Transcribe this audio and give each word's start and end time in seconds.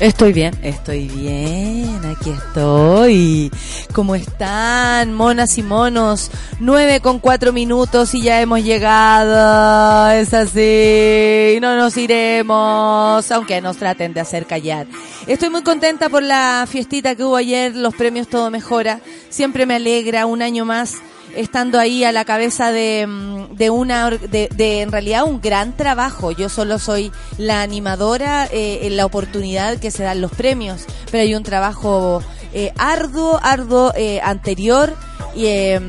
Estoy 0.00 0.32
bien, 0.32 0.54
estoy 0.62 1.08
bien, 1.08 2.00
aquí 2.06 2.30
estoy. 2.30 3.50
¿Cómo 3.92 4.14
están, 4.14 5.12
monas 5.12 5.58
y 5.58 5.62
monos? 5.62 6.30
Nueve 6.58 7.00
con 7.00 7.18
cuatro 7.18 7.52
minutos 7.52 8.14
y 8.14 8.22
ya 8.22 8.40
hemos 8.40 8.64
llegado. 8.64 10.10
Es 10.12 10.32
así, 10.32 11.58
no 11.60 11.76
nos 11.76 11.98
iremos, 11.98 13.30
aunque 13.30 13.60
nos 13.60 13.76
traten 13.76 14.14
de 14.14 14.20
hacer 14.20 14.46
callar. 14.46 14.86
Estoy 15.26 15.50
muy 15.50 15.62
contenta 15.62 16.08
por 16.08 16.22
la 16.22 16.66
fiestita 16.66 17.14
que 17.14 17.22
hubo 17.22 17.36
ayer, 17.36 17.76
los 17.76 17.94
premios 17.94 18.26
Todo 18.26 18.50
Mejora. 18.50 19.00
Siempre 19.28 19.66
me 19.66 19.74
alegra 19.74 20.24
un 20.24 20.40
año 20.40 20.64
más 20.64 20.94
estando 21.36 21.78
ahí 21.78 22.04
a 22.04 22.12
la 22.12 22.24
cabeza 22.24 22.72
de, 22.72 23.06
mm, 23.06 23.54
de 23.54 23.70
una 23.70 24.10
de, 24.10 24.48
de, 24.54 24.82
en 24.82 24.92
realidad 24.92 25.24
un 25.24 25.40
gran 25.40 25.76
trabajo. 25.76 26.30
Yo 26.32 26.48
solo 26.48 26.78
soy 26.78 27.12
la 27.38 27.62
animadora 27.62 28.46
eh, 28.46 28.80
en 28.82 28.96
la 28.96 29.06
oportunidad 29.06 29.78
que 29.78 29.90
se 29.90 30.02
dan 30.02 30.20
los 30.20 30.32
premios 30.32 30.86
pero 31.10 31.22
hay 31.22 31.34
un 31.34 31.42
trabajo 31.42 32.22
eh, 32.52 32.72
arduo 32.78 33.38
arduo 33.42 33.92
eh, 33.96 34.20
anterior 34.22 34.94
y 35.34 35.46
eh, 35.46 35.80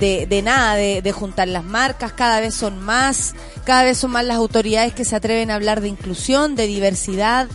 de, 0.00 0.26
de 0.26 0.42
nada 0.42 0.74
de, 0.74 1.02
de 1.02 1.12
juntar 1.12 1.48
las 1.48 1.64
marcas. 1.64 2.12
Cada 2.12 2.40
vez 2.40 2.54
son 2.54 2.80
más 2.80 3.34
cada 3.64 3.82
vez 3.84 3.98
son 3.98 4.12
más 4.12 4.24
las 4.24 4.36
autoridades 4.36 4.94
que 4.94 5.04
se 5.04 5.16
atreven 5.16 5.50
a 5.50 5.56
hablar 5.56 5.80
de 5.80 5.88
inclusión 5.88 6.54
de 6.54 6.66
diversidad 6.66 7.48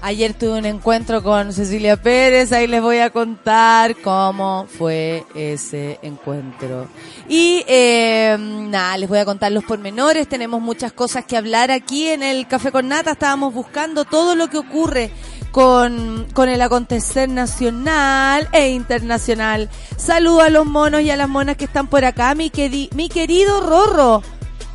Ayer 0.00 0.32
tuve 0.32 0.58
un 0.58 0.64
encuentro 0.64 1.22
con 1.22 1.52
Cecilia 1.52 1.96
Pérez, 1.96 2.52
ahí 2.52 2.66
les 2.66 2.80
voy 2.80 2.98
a 2.98 3.10
contar 3.10 3.96
cómo 3.96 4.66
fue 4.66 5.24
ese 5.34 5.98
encuentro. 6.02 6.86
Y 7.28 7.64
eh, 7.66 8.36
nada, 8.38 8.96
les 8.96 9.08
voy 9.08 9.18
a 9.18 9.24
contar 9.24 9.50
los 9.50 9.64
pormenores, 9.64 10.28
tenemos 10.28 10.60
muchas 10.60 10.92
cosas 10.92 11.24
que 11.24 11.36
hablar 11.36 11.70
aquí 11.70 12.08
en 12.08 12.22
el 12.22 12.46
Café 12.46 12.70
con 12.70 12.88
Nata, 12.88 13.12
estábamos 13.12 13.52
buscando 13.52 14.04
todo 14.04 14.34
lo 14.36 14.48
que 14.48 14.58
ocurre 14.58 15.10
con, 15.50 16.26
con 16.32 16.48
el 16.48 16.62
acontecer 16.62 17.28
nacional 17.28 18.48
e 18.52 18.70
internacional. 18.70 19.68
Saludo 19.96 20.42
a 20.42 20.48
los 20.48 20.64
monos 20.64 21.02
y 21.02 21.10
a 21.10 21.16
las 21.16 21.28
monas 21.28 21.56
que 21.56 21.64
están 21.64 21.88
por 21.88 22.04
acá, 22.04 22.34
mi, 22.34 22.52
mi 22.94 23.08
querido 23.08 23.60
Rorro. 23.60 24.22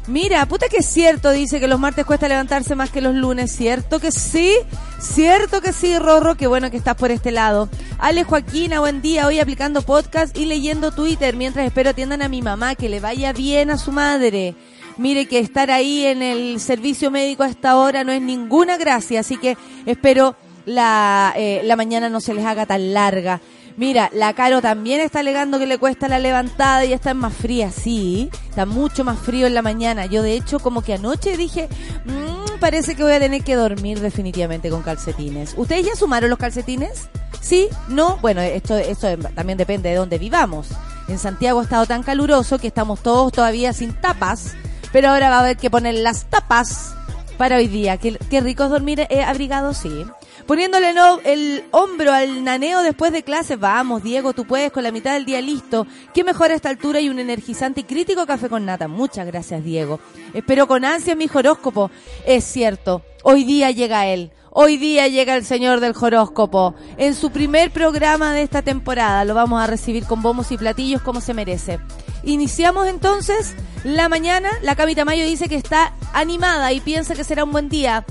Mira, 0.08 0.46
puta 0.48 0.68
que 0.68 0.78
es 0.78 0.86
cierto, 0.86 1.32
dice 1.32 1.62
que 1.62 1.68
los 1.70 1.80
martes 1.80 2.06
cuesta 2.06 2.28
levantarse 2.28 2.76
más 2.76 2.90
que 2.90 3.00
los 3.00 3.16
lunes, 3.16 3.56
¿cierto 3.56 4.02
que 4.02 4.12
sí? 4.12 4.52
¿Cierto 5.00 5.62
que 5.62 5.72
sí, 5.72 5.98
Rorro? 5.98 6.36
Qué 6.36 6.46
bueno 6.46 6.70
que 6.70 6.76
estás 6.76 6.96
por 6.96 7.10
este 7.10 7.32
lado. 7.32 7.70
Ale 8.00 8.26
Joaquina, 8.26 8.82
buen 8.82 9.02
día, 9.02 9.28
hoy 9.28 9.40
aplicando 9.40 9.82
podcast 9.82 10.38
y 10.38 10.44
leyendo 10.44 10.92
Twitter 10.92 11.38
mientras 11.38 11.66
espero 11.66 11.92
atiendan 11.92 12.22
a 12.22 12.28
mi 12.28 12.42
mamá, 12.42 12.76
que 12.76 12.90
le 12.90 13.00
vaya 13.00 13.32
bien 13.32 13.72
a 13.72 13.78
su 13.78 13.94
madre. 13.94 14.56
Mire 14.98 15.26
que 15.26 15.40
estar 15.40 15.72
ahí 15.72 16.04
en 16.06 16.22
el 16.22 16.60
servicio 16.60 17.10
médico 17.10 17.44
a 17.44 17.48
esta 17.48 17.78
hora 17.78 18.04
no 18.04 18.12
es 18.12 18.22
ninguna 18.22 18.76
gracia, 18.76 19.22
así 19.22 19.38
que 19.38 19.58
espero 19.86 20.36
la, 20.66 21.34
eh, 21.38 21.62
la 21.64 21.78
mañana 21.78 22.10
no 22.10 22.20
se 22.20 22.34
les 22.34 22.46
haga 22.46 22.66
tan 22.66 22.94
larga. 22.94 23.40
Mira, 23.76 24.10
la 24.14 24.34
Caro 24.34 24.62
también 24.62 25.02
está 25.02 25.22
alegando 25.22 25.58
que 25.58 25.66
le 25.66 25.78
cuesta 25.78 26.08
la 26.08 26.20
levantada 26.20 26.86
y 26.86 26.94
está 26.94 27.14
más 27.14 27.34
fría, 27.34 27.72
sí, 27.72 28.30
está 28.50 28.66
mucho 28.66 29.04
más 29.04 29.18
frío 29.18 29.48
en 29.48 29.56
la 29.56 29.62
mañana. 29.62 30.06
Yo 30.06 30.22
de 30.22 30.34
hecho 30.34 30.60
como 30.60 30.84
que 30.84 30.94
anoche 30.94 31.38
dije, 31.38 31.70
mmm, 32.06 32.60
parece 32.60 32.96
que 32.96 33.04
voy 33.04 33.14
a 33.14 33.20
tener 33.20 33.44
que 33.44 33.56
dormir 33.56 34.00
definitivamente 34.00 34.70
con 34.70 34.84
calcetines. 34.84 35.56
¿Ustedes 35.58 35.86
ya 35.88 35.96
sumaron 35.96 36.30
los 36.30 36.40
calcetines? 36.40 37.10
¿Sí? 37.42 37.68
¿No? 37.90 38.18
Bueno, 38.18 38.42
esto, 38.42 38.78
esto 38.78 39.08
también 39.36 39.58
depende 39.58 39.90
de 39.90 39.96
dónde 39.96 40.18
vivamos. 40.18 40.68
En 41.08 41.20
Santiago 41.20 41.60
ha 41.60 41.64
estado 41.64 41.86
tan 41.86 42.04
caluroso 42.04 42.60
que 42.60 42.68
estamos 42.68 43.02
todos 43.02 43.32
todavía 43.32 43.74
sin 43.74 43.94
tapas, 43.94 44.54
pero 44.92 45.10
ahora 45.10 45.30
va 45.30 45.38
a 45.38 45.40
haber 45.40 45.58
que 45.58 45.70
poner 45.70 45.96
las 45.96 46.26
tapas 46.30 46.94
para 47.38 47.58
hoy 47.58 47.68
día. 47.68 47.98
Qué, 47.98 48.18
qué 48.30 48.40
rico 48.40 48.64
es 48.64 48.70
dormir 48.70 49.08
eh, 49.10 49.24
abrigado, 49.24 49.74
sí. 49.74 50.06
Poniéndole 50.48 50.94
no, 50.94 51.20
el 51.24 51.64
hombro 51.72 52.12
al 52.12 52.44
naneo 52.44 52.82
después 52.82 53.12
de 53.12 53.24
clases. 53.24 53.60
Vamos, 53.60 54.04
Diego, 54.04 54.34
tú 54.34 54.46
puedes 54.46 54.72
con 54.72 54.84
la 54.84 54.92
mitad 54.92 55.14
del 55.14 55.26
día 55.26 55.42
listo. 55.42 55.88
Qué 56.14 56.24
mejor 56.24 56.52
a 56.52 56.56
esta 56.56 56.70
altura 56.70 57.00
y 57.00 57.10
un 57.10 57.20
energizante 57.20 57.82
y 57.82 57.84
crítico 57.84 58.26
café 58.26 58.50
con 58.50 58.66
nata. 58.66 58.88
Muchas 58.88 59.26
gracias, 59.26 59.64
Diego. 59.64 60.00
Espero 60.34 60.68
con 60.68 60.84
ansia 60.84 61.16
mi 61.16 61.30
horóscopo. 61.34 61.90
Es 62.26 62.44
cierto, 62.44 63.04
hoy 63.24 63.46
día 63.46 63.72
llega 63.72 64.08
él. 64.08 64.32
Hoy 64.56 64.78
día 64.78 65.08
llega 65.08 65.36
el 65.36 65.46
señor 65.46 65.80
del 65.80 65.96
horóscopo. 66.00 66.76
En 66.98 67.16
su 67.16 67.32
primer 67.32 67.72
programa 67.72 68.34
de 68.34 68.44
esta 68.44 68.62
temporada 68.62 69.26
lo 69.26 69.34
vamos 69.34 69.60
a 69.60 69.66
recibir 69.66 70.06
con 70.06 70.22
bombos 70.22 70.52
y 70.52 70.58
platillos 70.58 71.02
como 71.02 71.22
se 71.22 71.34
merece. 71.34 71.80
Iniciamos 72.24 72.88
entonces 72.88 73.56
la 73.84 74.10
mañana. 74.10 74.50
La 74.62 74.76
Camita 74.76 75.06
Mayo 75.06 75.26
dice 75.26 75.50
que 75.50 75.56
está 75.56 75.94
animada 76.14 76.72
y 76.72 76.82
piensa 76.82 77.16
que 77.16 77.24
será 77.24 77.46
un 77.46 77.52
buen 77.52 77.70
día. 77.70 78.06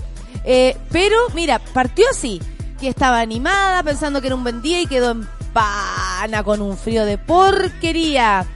Eh, 0.44 0.76
pero, 0.90 1.16
mira, 1.34 1.58
partió 1.58 2.04
así, 2.10 2.40
que 2.80 2.88
estaba 2.88 3.20
animada, 3.20 3.82
pensando 3.82 4.20
que 4.20 4.26
era 4.28 4.36
un 4.36 4.42
buen 4.42 4.62
día 4.62 4.80
y 4.80 4.86
quedó 4.86 5.12
en 5.12 5.28
pana 5.52 6.42
con 6.42 6.60
un 6.60 6.76
frío 6.76 7.04
de 7.04 7.18
porquería. 7.18 8.46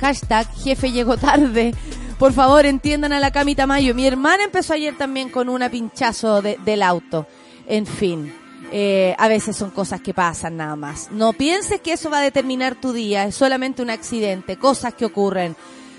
Hashtag 0.00 0.50
jefe 0.54 0.92
llegó 0.92 1.16
tarde. 1.16 1.74
Por 2.18 2.32
favor, 2.32 2.66
entiendan 2.66 3.12
a 3.12 3.20
la 3.20 3.30
Camita 3.30 3.66
Mayo. 3.66 3.94
Mi 3.94 4.06
hermana 4.06 4.44
empezó 4.44 4.74
ayer 4.74 4.96
también 4.96 5.30
con 5.30 5.48
una 5.48 5.70
pinchazo 5.70 6.42
de, 6.42 6.58
del 6.64 6.82
auto. 6.82 7.26
En 7.66 7.86
fin, 7.86 8.34
eh, 8.72 9.14
a 9.18 9.28
veces 9.28 9.56
son 9.56 9.70
cosas 9.70 10.00
que 10.00 10.14
pasan 10.14 10.56
nada 10.56 10.76
más. 10.76 11.10
No 11.10 11.32
pienses 11.32 11.80
que 11.80 11.92
eso 11.92 12.10
va 12.10 12.18
a 12.18 12.22
determinar 12.22 12.74
tu 12.74 12.92
día. 12.92 13.24
Es 13.24 13.36
solamente 13.36 13.82
un 13.82 13.90
accidente, 13.90 14.56
cosas 14.56 14.94
que 14.94 15.04
ocurren. 15.04 15.56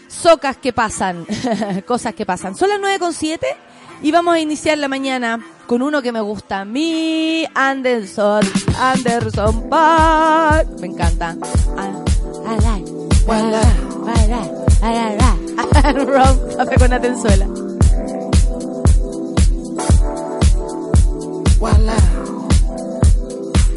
Socas 0.07 0.57
que 0.57 0.73
pasan, 0.73 1.25
cosas 1.87 2.13
que 2.13 2.25
pasan. 2.25 2.55
Son 2.55 2.69
las 2.69 2.79
9 2.79 2.99
con 2.99 3.13
7 3.13 3.47
y 4.01 4.11
vamos 4.11 4.35
a 4.35 4.39
iniciar 4.39 4.77
la 4.77 4.87
mañana 4.87 5.39
con 5.67 5.81
uno 5.81 6.01
que 6.01 6.11
me 6.11 6.21
gusta 6.21 6.61
a 6.61 6.65
mí, 6.65 7.45
Anderson, 7.53 8.43
Anderson 8.77 9.69
Park. 9.69 10.67
Me 10.79 10.87
encanta. 10.87 11.35
Ron, 15.93 16.57
café 16.57 16.75
con 16.77 16.93
Atenzuela. 16.93 17.47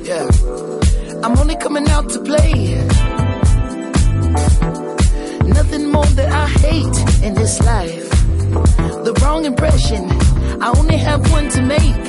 Yeah. 0.04 0.28
I'm 1.22 1.38
only 1.38 1.56
coming 1.56 1.88
out 1.88 2.10
to 2.10 2.20
play. 2.20 2.74
Nothing 5.46 5.90
more 5.90 6.04
that 6.04 6.30
I 6.30 6.46
hate 6.46 7.24
in 7.24 7.34
this 7.34 7.58
life. 7.62 8.23
The 8.54 9.12
wrong 9.22 9.44
impression. 9.44 10.10
I 10.62 10.72
only 10.76 10.96
have 10.96 11.30
one 11.32 11.48
to 11.50 11.62
make. 11.62 12.04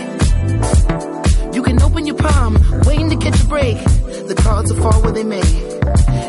You 1.55 1.63
can 1.63 1.81
open 1.81 2.05
your 2.05 2.15
palm, 2.15 2.57
waiting 2.85 3.09
to 3.09 3.17
catch 3.17 3.41
a 3.41 3.45
break. 3.47 3.77
The 4.27 4.35
cards 4.35 4.71
are 4.71 4.81
far 4.81 5.01
where 5.01 5.11
they 5.11 5.23
may. 5.23 5.41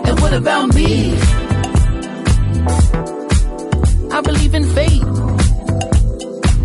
And 0.07 0.21
what 0.21 0.33
about 0.33 0.75
me? 0.75 1.17
I 4.11 4.21
believe 4.23 4.55
in 4.55 4.65
fate. 4.77 5.03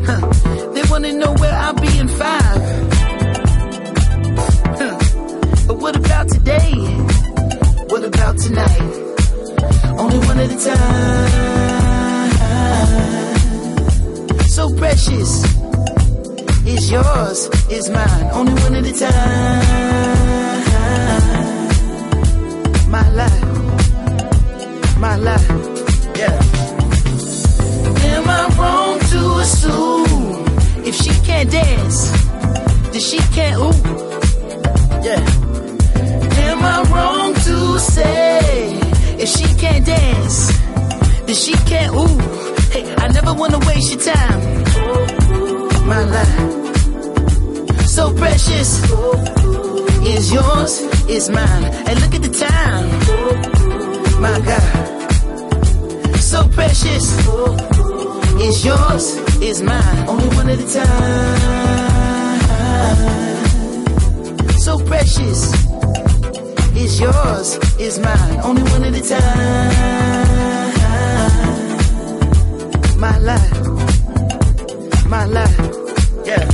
Huh. 0.07 0.21
They 0.73 0.83
wanna 0.89 1.13
know 1.13 1.33
where 1.33 1.53
I'll 1.53 1.73
be 1.73 1.97
in 1.97 2.07
five. 2.07 2.61
Huh. 4.79 4.97
But 5.67 5.77
what 5.77 5.95
about 5.95 6.29
today? 6.29 6.71
What 7.91 8.03
about 8.05 8.37
tonight? 8.37 8.93
Only 9.99 10.19
one 10.19 10.39
at 10.39 10.51
a 10.51 10.57
time 10.65 11.51
so 14.61 14.75
precious. 14.75 15.31
It's 16.71 16.91
yours, 16.91 17.49
it's 17.69 17.89
mine, 17.89 18.29
only 18.37 18.53
one 18.63 18.75
at 18.75 18.85
a 18.85 18.93
time. 18.93 19.81
My 22.95 23.07
life, 23.21 23.49
my 25.05 25.15
life, 25.15 25.49
yeah. 26.19 26.37
Am 28.13 28.25
I 28.39 28.41
wrong 28.57 28.99
to 29.13 29.21
assume 29.43 30.45
if 30.89 30.95
she 30.95 31.13
can't 31.27 31.49
dance, 31.49 31.99
that 32.91 33.03
she 33.09 33.19
can't 33.35 33.57
ooh? 33.65 33.79
Yeah. 35.07 35.23
Am 36.47 36.59
I 36.75 36.77
wrong 36.91 37.33
to 37.47 37.79
say 37.79 38.79
if 39.23 39.29
she 39.35 39.47
can't 39.63 39.85
dance, 39.85 40.37
that 41.25 41.37
she 41.43 41.53
can't 41.69 41.95
ooh? 41.95 42.50
Never 43.23 43.37
wanna 43.39 43.59
waste 43.67 43.91
your 43.93 44.01
time. 44.01 44.41
My 45.87 46.03
life, 46.03 46.75
so 47.85 48.13
precious, 48.13 48.81
is 50.05 50.31
yours, 50.31 50.81
is 51.07 51.29
mine. 51.29 51.65
And 51.87 52.01
look 52.01 52.15
at 52.15 52.21
the 52.21 52.29
time, 52.47 52.89
my 54.21 54.39
God, 54.39 56.19
so 56.19 56.47
precious, 56.49 57.05
is 58.41 58.65
yours, 58.65 59.17
is 59.41 59.61
mine. 59.61 60.07
Only 60.07 60.27
one 60.35 60.49
at 60.49 60.59
a 60.59 60.67
time, 60.73 61.39
so 64.57 64.79
precious 64.85 65.53
is 66.75 66.99
yours, 66.99 67.57
is 67.79 67.99
mine. 67.99 68.39
Only 68.43 68.63
one 68.63 68.83
at 68.83 68.95
a 68.95 69.01
time. 69.07 70.30
My 73.01 73.17
life, 73.17 73.51
my 75.07 75.25
life, 75.25 75.59
yeah. 76.23 76.45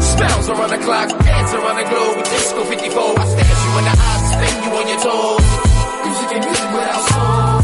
Spells 0.00 0.48
around 0.50 0.68
the 0.68 0.78
clock, 0.84 1.08
dance 1.24 1.54
around 1.54 1.76
the 1.76 1.88
globe 1.88 2.24
disco 2.24 2.64
54. 2.64 3.18
I 3.18 3.24
stare 3.32 3.56
you 3.64 3.78
in 3.78 3.84
the 3.88 3.94
eyes, 3.96 4.24
spin 4.28 4.54
you 4.62 4.70
on 4.76 4.86
your 4.92 5.00
toes. 5.00 5.40
Music 6.04 6.30
and 6.36 6.44
music 6.44 6.70
without 6.76 7.04
soul. 7.16 7.62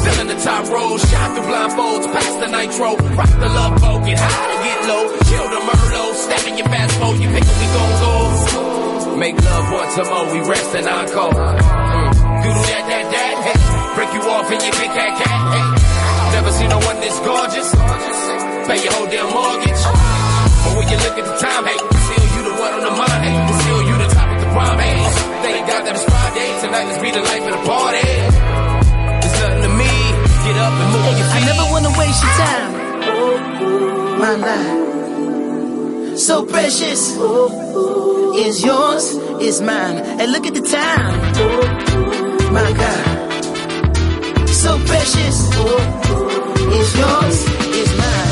Still 0.00 0.20
in 0.22 0.28
the 0.28 0.40
top 0.42 0.64
row, 0.72 0.96
shot 0.96 1.28
through 1.36 1.46
blindfolds, 1.52 2.06
past 2.14 2.40
the 2.40 2.48
nitro. 2.48 2.96
Rock 3.14 3.32
the 3.44 3.48
love 3.48 3.78
boat, 3.78 4.06
get 4.06 4.18
high 4.18 4.48
to 4.52 4.58
get 4.64 4.80
low. 4.88 5.04
Kill 5.28 5.46
the 5.52 5.60
Merlot, 5.68 6.13
your 6.30 6.68
you 7.20 7.28
pick 7.30 7.44
up, 7.44 7.56
we 7.60 7.66
gon' 7.74 7.94
go. 8.00 9.16
Make 9.16 9.36
love 9.42 9.66
once 9.72 9.96
more, 10.08 10.26
we 10.32 10.40
rest 10.48 10.74
and. 10.74 10.86
Mm. 10.86 12.10
Doodle 12.42 12.66
that, 12.70 12.84
that, 12.90 13.04
that, 13.14 13.34
hey. 13.46 13.58
Break 13.94 14.10
you 14.14 14.22
off 14.28 14.48
in 14.50 14.60
your 14.60 14.74
big 14.74 14.90
cat, 14.90 15.12
cat, 15.20 15.40
hey. 15.54 15.64
Never 16.34 16.50
seen 16.52 16.68
no 16.68 16.78
one 16.82 16.98
this 17.00 17.18
gorgeous. 17.20 17.68
Pay 18.66 18.78
your 18.84 18.92
whole 18.96 19.08
damn 19.08 19.28
mortgage. 19.30 19.82
But 20.64 20.72
when 20.76 20.86
you 20.88 20.98
look 20.98 21.16
at 21.20 21.26
the 21.28 21.36
time, 21.38 21.64
hey, 21.68 21.78
still 21.78 22.26
you 22.34 22.42
the 22.48 22.54
one 22.58 22.72
on 22.74 22.82
the 22.82 22.94
mind, 22.94 23.20
hey, 23.22 23.36
still 23.62 23.82
you 23.84 23.94
the 24.00 24.08
top 24.12 24.28
of 24.28 24.38
the 24.40 24.48
prime, 24.50 24.78
hey. 24.78 24.98
Thank 25.44 25.66
God 25.68 25.82
that 25.86 25.94
it's 25.94 26.04
Friday, 26.04 26.48
tonight 26.60 26.86
let's 26.88 27.02
be 27.02 27.10
the 27.12 27.22
life 27.22 27.44
of 27.44 27.52
the 27.54 27.62
party. 27.68 28.54
Get 30.44 30.56
up 30.58 30.74
and 30.74 30.92
move 30.92 31.16
your 31.16 31.28
I 31.32 31.40
never 31.46 31.64
wanna 31.72 31.88
waste 31.98 32.22
your 32.22 32.32
time. 32.36 32.72
My 34.20 34.34
life, 34.44 34.93
so 36.16 36.44
precious, 36.46 37.16
is 38.36 38.64
yours, 38.64 39.14
is 39.40 39.60
mine. 39.60 39.98
And 39.98 40.32
look 40.32 40.46
at 40.46 40.54
the 40.54 40.62
time, 40.62 41.14
my 42.52 42.72
God, 42.72 44.48
so 44.48 44.78
precious, 44.86 45.48
is 46.78 46.96
yours, 46.96 47.36
is 47.74 47.98
mine. 47.98 48.23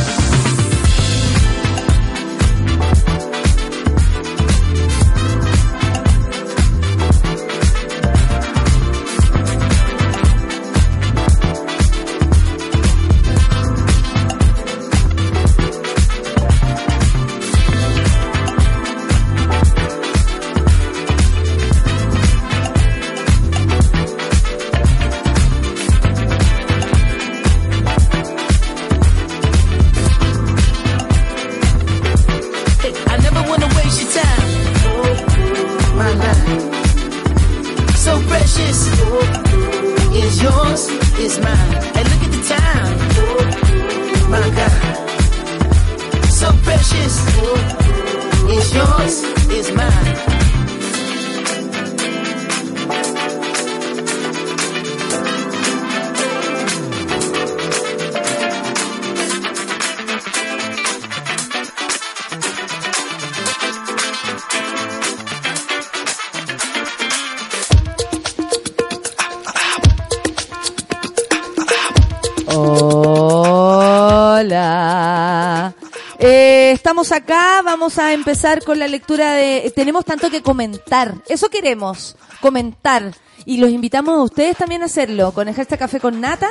Acá, 77.10 77.62
vamos 77.64 77.98
a 77.98 78.12
empezar 78.12 78.62
con 78.62 78.78
la 78.78 78.86
lectura 78.86 79.32
de... 79.32 79.72
Tenemos 79.74 80.04
tanto 80.04 80.30
que 80.30 80.42
comentar, 80.42 81.16
eso 81.28 81.48
queremos, 81.48 82.16
comentar. 82.40 83.12
Y 83.44 83.56
los 83.56 83.70
invitamos 83.70 84.14
a 84.14 84.22
ustedes 84.22 84.56
también 84.56 84.82
a 84.82 84.84
hacerlo, 84.84 85.32
con 85.32 85.48
el 85.48 85.66
Café 85.66 85.98
con 85.98 86.20
Nata, 86.20 86.48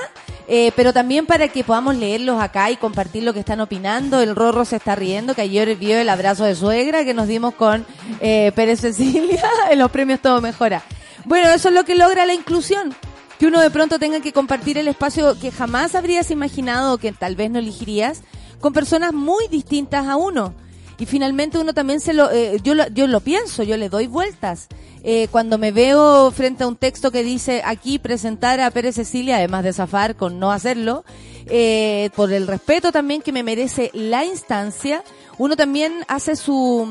eh, 0.50 0.74
pero 0.76 0.92
también 0.92 1.26
para 1.26 1.48
que 1.48 1.64
podamos 1.64 1.96
leerlos 1.96 2.42
acá 2.42 2.70
y 2.70 2.76
compartir 2.76 3.24
lo 3.24 3.34
que 3.34 3.40
están 3.40 3.62
opinando. 3.62 4.20
El 4.20 4.36
Rorro 4.36 4.66
se 4.66 4.76
está 4.76 4.96
riendo, 4.96 5.36
que 5.36 5.44
ayer 5.44 5.74
vio 5.78 5.98
el 5.98 6.10
abrazo 6.10 6.44
de 6.44 6.56
suegra 6.56 7.06
que 7.06 7.14
nos 7.14 7.28
dimos 7.28 7.54
con 7.54 7.86
eh, 8.20 8.52
Pérez 8.54 8.82
Cecilia 8.82 9.44
en 9.72 9.80
los 9.80 9.92
premios 9.92 10.20
Todo 10.20 10.42
Mejora. 10.42 10.82
Bueno, 11.24 11.50
eso 11.50 11.70
es 11.70 11.76
lo 11.76 11.86
que 11.86 11.96
logra 11.96 12.26
la 12.26 12.34
inclusión 12.34 12.94
que 13.40 13.48
uno 13.48 13.60
de 13.60 13.72
pronto 13.72 13.98
tenga 13.98 14.20
que 14.20 14.34
compartir 14.34 14.78
el 14.78 14.88
espacio 14.88 15.40
que 15.40 15.52
jamás 15.52 15.96
habrías 15.96 16.30
imaginado 16.30 16.94
o 16.94 16.98
que 17.00 17.12
tal 17.12 17.36
vez 17.36 17.50
no 17.50 17.58
elegirías 17.58 18.22
con 18.62 18.72
personas 18.72 19.14
muy 19.14 19.48
distintas 19.50 20.08
a 20.08 20.16
uno. 20.16 20.54
Y 20.98 21.06
finalmente 21.08 21.58
uno 21.58 21.74
también 21.74 22.00
se 22.00 22.14
lo, 22.14 22.32
eh, 22.32 22.60
yo 22.64 22.76
lo, 22.76 22.88
yo 22.90 23.08
lo 23.08 23.20
pienso, 23.20 23.64
yo 23.64 23.76
le 23.76 23.90
doy 23.90 24.08
vueltas. 24.08 24.68
Eh, 25.04 25.28
cuando 25.32 25.58
me 25.58 25.72
veo 25.72 26.30
frente 26.30 26.64
a 26.64 26.68
un 26.68 26.76
texto 26.76 27.12
que 27.12 27.24
dice 27.24 27.64
aquí 27.66 27.98
presentar 27.98 28.60
a 28.60 28.70
Pérez 28.70 28.96
Cecilia, 28.96 29.38
además 29.38 29.64
de 29.64 29.74
zafar 29.74 30.16
con 30.16 30.40
no 30.40 30.52
hacerlo, 30.52 31.04
eh, 31.48 32.12
por 32.16 32.32
el 32.32 32.46
respeto 32.46 32.92
también 32.92 33.24
que 33.24 33.32
me 33.32 33.42
merece 33.42 33.90
la 33.94 34.26
instancia, 34.26 35.04
uno 35.40 35.56
también 35.56 36.06
hace 36.08 36.36
su, 36.36 36.88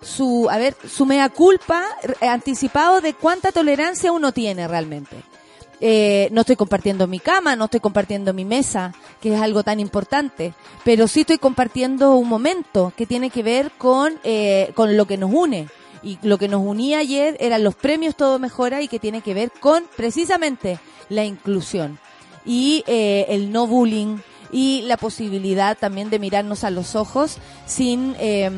su, 0.00 0.46
a 0.48 0.58
ver, 0.58 0.76
su 0.88 1.04
mea 1.04 1.28
culpa 1.30 1.82
eh, 2.20 2.28
anticipado 2.28 3.00
de 3.00 3.14
cuánta 3.14 3.50
tolerancia 3.50 4.12
uno 4.12 4.30
tiene 4.30 4.68
realmente. 4.68 5.16
Eh, 5.80 6.28
no 6.32 6.40
estoy 6.40 6.56
compartiendo 6.56 7.06
mi 7.06 7.20
cama, 7.20 7.54
no 7.56 7.66
estoy 7.66 7.80
compartiendo 7.80 8.34
mi 8.34 8.44
mesa, 8.44 8.94
que 9.20 9.34
es 9.34 9.40
algo 9.40 9.62
tan 9.62 9.80
importante, 9.80 10.54
pero 10.84 11.06
sí 11.06 11.20
estoy 11.20 11.38
compartiendo 11.38 12.16
un 12.16 12.28
momento 12.28 12.92
que 12.96 13.06
tiene 13.06 13.30
que 13.30 13.42
ver 13.42 13.70
con, 13.78 14.18
eh, 14.24 14.72
con 14.74 14.96
lo 14.96 15.06
que 15.06 15.16
nos 15.16 15.30
une. 15.32 15.68
Y 16.02 16.18
lo 16.22 16.38
que 16.38 16.48
nos 16.48 16.64
unía 16.64 16.98
ayer 16.98 17.36
eran 17.40 17.64
los 17.64 17.74
premios 17.74 18.14
Todo 18.16 18.38
Mejora 18.38 18.82
y 18.82 18.88
que 18.88 19.00
tiene 19.00 19.20
que 19.20 19.34
ver 19.34 19.50
con 19.60 19.84
precisamente 19.96 20.78
la 21.08 21.24
inclusión 21.24 21.98
y 22.48 22.82
eh, 22.86 23.26
el 23.28 23.52
no 23.52 23.66
bullying 23.66 24.18
y 24.50 24.82
la 24.82 24.96
posibilidad 24.96 25.76
también 25.76 26.08
de 26.08 26.18
mirarnos 26.18 26.64
a 26.64 26.70
los 26.70 26.96
ojos 26.96 27.36
sin, 27.66 28.16
eh, 28.18 28.50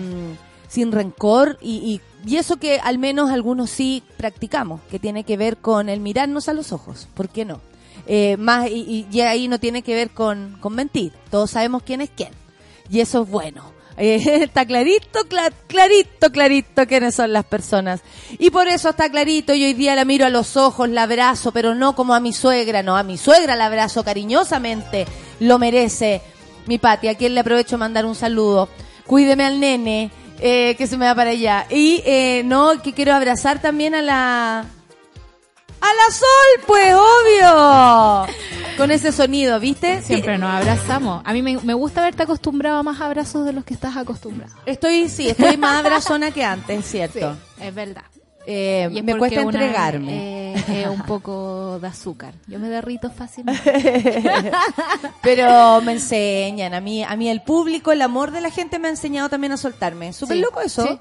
sin 0.68 0.92
rencor 0.92 1.58
y, 1.60 1.76
y, 1.76 2.00
y 2.26 2.36
eso 2.36 2.56
que 2.58 2.78
al 2.80 2.98
menos 2.98 3.30
algunos 3.30 3.70
sí 3.70 4.02
practicamos, 4.16 4.80
que 4.90 4.98
tiene 4.98 5.24
que 5.24 5.36
ver 5.36 5.56
con 5.56 5.88
el 5.88 6.00
mirarnos 6.00 6.48
a 6.48 6.52
los 6.52 6.72
ojos, 6.72 7.08
¿por 7.14 7.28
qué 7.28 7.44
no? 7.44 7.60
Eh, 8.06 8.36
más 8.38 8.68
y, 8.70 9.06
ahí 9.20 9.46
no 9.48 9.60
tiene 9.60 9.82
que 9.82 9.94
ver 9.94 10.10
con, 10.10 10.56
con 10.60 10.74
mentir, 10.74 11.12
todos 11.30 11.50
sabemos 11.50 11.82
quién 11.84 12.00
es 12.00 12.10
quién 12.16 12.30
y 12.90 13.00
eso 13.00 13.22
es 13.22 13.28
bueno. 13.30 13.78
Eh, 14.02 14.44
está 14.44 14.64
clarito, 14.64 15.18
cla- 15.28 15.52
clarito, 15.66 16.32
clarito 16.32 16.86
quiénes 16.86 17.14
son 17.16 17.34
las 17.34 17.44
personas. 17.44 18.00
Y 18.38 18.48
por 18.48 18.66
eso 18.66 18.88
está 18.88 19.10
clarito, 19.10 19.52
y 19.52 19.62
hoy 19.62 19.74
día 19.74 19.94
la 19.94 20.06
miro 20.06 20.24
a 20.24 20.30
los 20.30 20.56
ojos, 20.56 20.88
la 20.88 21.02
abrazo, 21.02 21.52
pero 21.52 21.74
no 21.74 21.94
como 21.94 22.14
a 22.14 22.20
mi 22.20 22.32
suegra, 22.32 22.82
no, 22.82 22.96
a 22.96 23.02
mi 23.02 23.18
suegra 23.18 23.56
la 23.56 23.66
abrazo 23.66 24.02
cariñosamente, 24.02 25.06
lo 25.40 25.58
merece. 25.58 26.22
Mi 26.66 26.78
Pati, 26.78 27.08
a 27.08 27.14
quien 27.16 27.34
le 27.34 27.40
aprovecho 27.40 27.76
mandar 27.76 28.06
un 28.06 28.14
saludo. 28.14 28.70
Cuídeme 29.06 29.44
al 29.44 29.60
nene, 29.60 30.10
eh, 30.40 30.74
que 30.76 30.86
se 30.86 30.96
me 30.96 31.06
va 31.06 31.14
para 31.14 31.30
allá. 31.30 31.66
Y 31.70 32.02
eh, 32.04 32.42
no, 32.44 32.80
que 32.82 32.92
quiero 32.92 33.14
abrazar 33.14 33.60
también 33.60 33.94
a 33.94 34.02
la... 34.02 34.64
A 35.82 35.86
la 35.86 36.14
sol, 36.14 36.64
pues, 36.66 36.94
obvio. 36.94 38.34
Con 38.76 38.90
ese 38.90 39.12
sonido, 39.12 39.58
¿viste? 39.58 40.02
Siempre 40.02 40.36
nos 40.36 40.50
abrazamos. 40.50 41.22
A 41.24 41.32
mí 41.32 41.40
me, 41.40 41.56
me 41.56 41.72
gusta 41.72 42.02
verte 42.02 42.22
acostumbrado 42.22 42.78
a 42.78 42.82
más 42.82 43.00
abrazos 43.00 43.46
de 43.46 43.54
los 43.54 43.64
que 43.64 43.72
estás 43.72 43.96
acostumbrado. 43.96 44.54
Estoy, 44.66 45.08
sí, 45.08 45.30
estoy 45.30 45.56
más 45.56 45.82
abrazona 45.82 46.32
que 46.32 46.44
antes, 46.44 46.84
¿cierto? 46.84 47.34
es 47.58 47.74
verdad. 47.74 48.04
Eh, 48.46 48.88
Y 48.92 49.02
me 49.02 49.16
cuesta 49.16 49.40
una, 49.42 49.50
entregarme. 49.50 50.54
eh, 50.54 50.64
eh, 50.68 50.88
un 50.88 51.02
poco 51.02 51.78
de 51.80 51.86
azúcar. 51.88 52.34
Yo 52.46 52.58
me 52.58 52.68
derrito 52.68 53.10
fácilmente. 53.10 53.62
Pero 55.22 55.80
me 55.82 55.92
enseñan, 55.92 56.74
a 56.74 56.80
mí, 56.80 57.04
a 57.04 57.14
mí 57.16 57.28
el 57.28 57.42
público, 57.42 57.92
el 57.92 58.02
amor 58.02 58.30
de 58.30 58.40
la 58.40 58.50
gente 58.50 58.78
me 58.78 58.88
ha 58.88 58.90
enseñado 58.90 59.28
también 59.28 59.52
a 59.52 59.56
soltarme. 59.56 60.12
Súper 60.12 60.36
Sí, 60.36 60.42
loco 60.42 60.60
eso. 60.60 60.82
sí. 60.86 60.98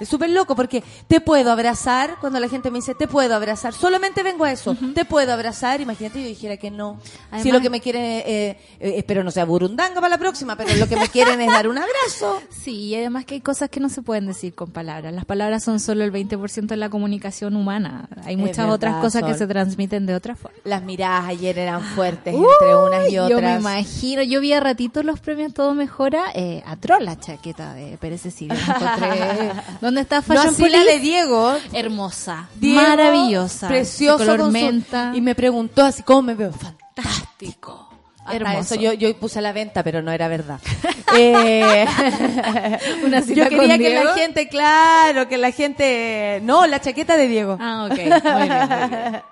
Es 0.00 0.08
súper 0.08 0.30
loco 0.30 0.56
porque 0.56 0.82
te 1.06 1.20
puedo 1.20 1.52
abrazar 1.52 2.16
cuando 2.20 2.40
la 2.40 2.48
gente 2.48 2.70
me 2.70 2.78
dice 2.78 2.94
te 2.94 3.06
puedo 3.06 3.34
abrazar. 3.34 3.72
Solamente 3.74 4.22
vengo 4.22 4.44
a 4.44 4.52
eso. 4.52 4.74
Te 4.94 5.04
puedo 5.04 5.32
abrazar. 5.32 5.80
Imagínate 5.80 6.20
yo 6.22 6.26
dijera 6.28 6.56
que 6.56 6.70
no. 6.70 6.98
si 7.04 7.10
Además- 7.30 7.52
lo 7.52 7.60
que 7.60 7.70
me 7.70 7.80
quieren, 7.80 8.02
eh, 8.02 8.22
eh, 8.26 8.58
espero 8.96 9.22
no 9.22 9.30
sea 9.30 9.44
burundanga 9.44 9.96
para 9.96 10.08
la 10.08 10.18
próxima, 10.18 10.56
pero 10.56 10.74
lo 10.76 10.88
que 10.88 10.96
me 10.96 11.08
quieren 11.08 11.40
es 11.40 11.46
dar 11.48 11.68
un 11.68 11.78
abrazo. 11.78 12.40
Sí, 12.50 12.72
y 12.88 12.94
además 12.96 13.24
que 13.24 13.34
hay 13.34 13.40
cosas 13.40 13.70
que 13.70 13.80
no 13.80 13.88
se 13.88 14.02
pueden 14.02 14.26
decir 14.26 14.54
con 14.54 14.70
palabras. 14.70 15.12
Las 15.14 15.24
palabras 15.24 15.62
son 15.64 15.80
solo 15.80 16.04
el 16.04 16.12
20% 16.12 16.66
de 16.66 16.76
la 16.76 16.90
comunicación 16.90 17.56
humana. 17.56 18.08
Hay 18.24 18.36
muchas 18.36 18.58
verdad, 18.58 18.72
otras 18.74 18.94
cosas 19.02 19.22
que 19.22 19.34
se 19.34 19.46
transmiten 19.46 20.04
de 20.06 20.14
otra 20.14 20.34
forma. 20.36 20.56
Las 20.64 20.82
miradas 20.82 21.26
ayer 21.28 21.58
eran 21.58 21.82
fuertes 21.82 22.34
entre 22.34 22.76
unas 22.76 23.08
y 23.08 23.12
Yo 23.14 23.28
me 23.28 23.34
otras. 23.36 23.60
imagino, 23.60 24.22
yo 24.22 24.40
vi 24.40 24.52
a 24.52 24.60
ratito 24.60 25.02
los 25.02 25.20
premios 25.20 25.54
Todo 25.54 25.74
Mejora, 25.74 26.24
eh, 26.34 26.62
atroz 26.66 27.00
la 27.00 27.18
chaqueta 27.18 27.72
de 27.74 27.96
Pérez 27.98 28.22
Cecilia. 28.22 28.56
¿Dónde 29.90 30.02
está 30.02 30.16
No 30.18 30.22
Fashion 30.22 30.48
así 30.54 30.68
la 30.68 30.84
de 30.84 31.00
Diego. 31.00 31.56
Hermosa, 31.72 32.48
Diego, 32.54 32.80
maravillosa, 32.80 33.66
precioso, 33.66 34.18
de 34.18 34.24
color 34.24 34.38
con 34.38 34.46
su- 34.46 34.52
menta. 34.52 35.10
y 35.16 35.20
me 35.20 35.34
preguntó 35.34 35.84
así 35.84 36.04
cómo 36.04 36.22
me 36.22 36.34
veo, 36.36 36.52
fantástico. 36.52 37.88
Hasta 38.20 38.36
Hermoso. 38.36 38.74
Eso 38.74 38.74
yo, 38.76 38.92
yo 38.92 39.12
puse 39.16 39.40
a 39.40 39.42
la 39.42 39.52
venta, 39.52 39.82
pero 39.82 40.00
no 40.00 40.12
era 40.12 40.28
verdad. 40.28 40.60
Eh, 41.18 41.84
Una 43.04 43.18
yo 43.18 43.26
cita 43.26 43.48
quería 43.48 43.74
con 43.74 43.78
que 43.78 43.94
la 44.04 44.14
gente, 44.14 44.48
claro, 44.48 45.26
que 45.28 45.38
la 45.38 45.50
gente, 45.50 46.38
no, 46.44 46.68
la 46.68 46.80
chaqueta 46.80 47.16
de 47.16 47.26
Diego. 47.26 47.58
Ah, 47.60 47.88
ok, 47.90 47.98
muy 47.98 48.04
bien, 48.04 48.22
muy 48.38 48.48
bien. 48.48 49.22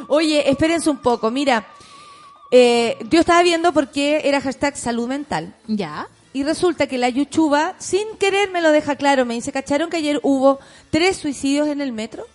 Oye, 0.08 0.48
espérense 0.50 0.88
un 0.88 0.96
poco, 0.96 1.30
mira, 1.30 1.66
eh, 2.50 2.96
yo 3.10 3.20
estaba 3.20 3.42
viendo 3.42 3.74
por 3.74 3.90
qué 3.90 4.22
era 4.24 4.40
hashtag 4.40 4.74
salud 4.78 5.06
mental. 5.06 5.54
¿Ya? 5.66 6.06
Y 6.34 6.44
resulta 6.44 6.86
que 6.86 6.96
la 6.98 7.08
Yuchuba, 7.10 7.74
sin 7.78 8.16
querer, 8.18 8.50
me 8.50 8.62
lo 8.62 8.72
deja 8.72 8.96
claro. 8.96 9.24
Me 9.26 9.34
dice, 9.34 9.52
¿cacharon 9.52 9.90
que 9.90 9.98
ayer 9.98 10.18
hubo 10.22 10.58
tres 10.90 11.16
suicidios 11.18 11.68
en 11.68 11.80
el 11.80 11.92
metro? 11.92 12.26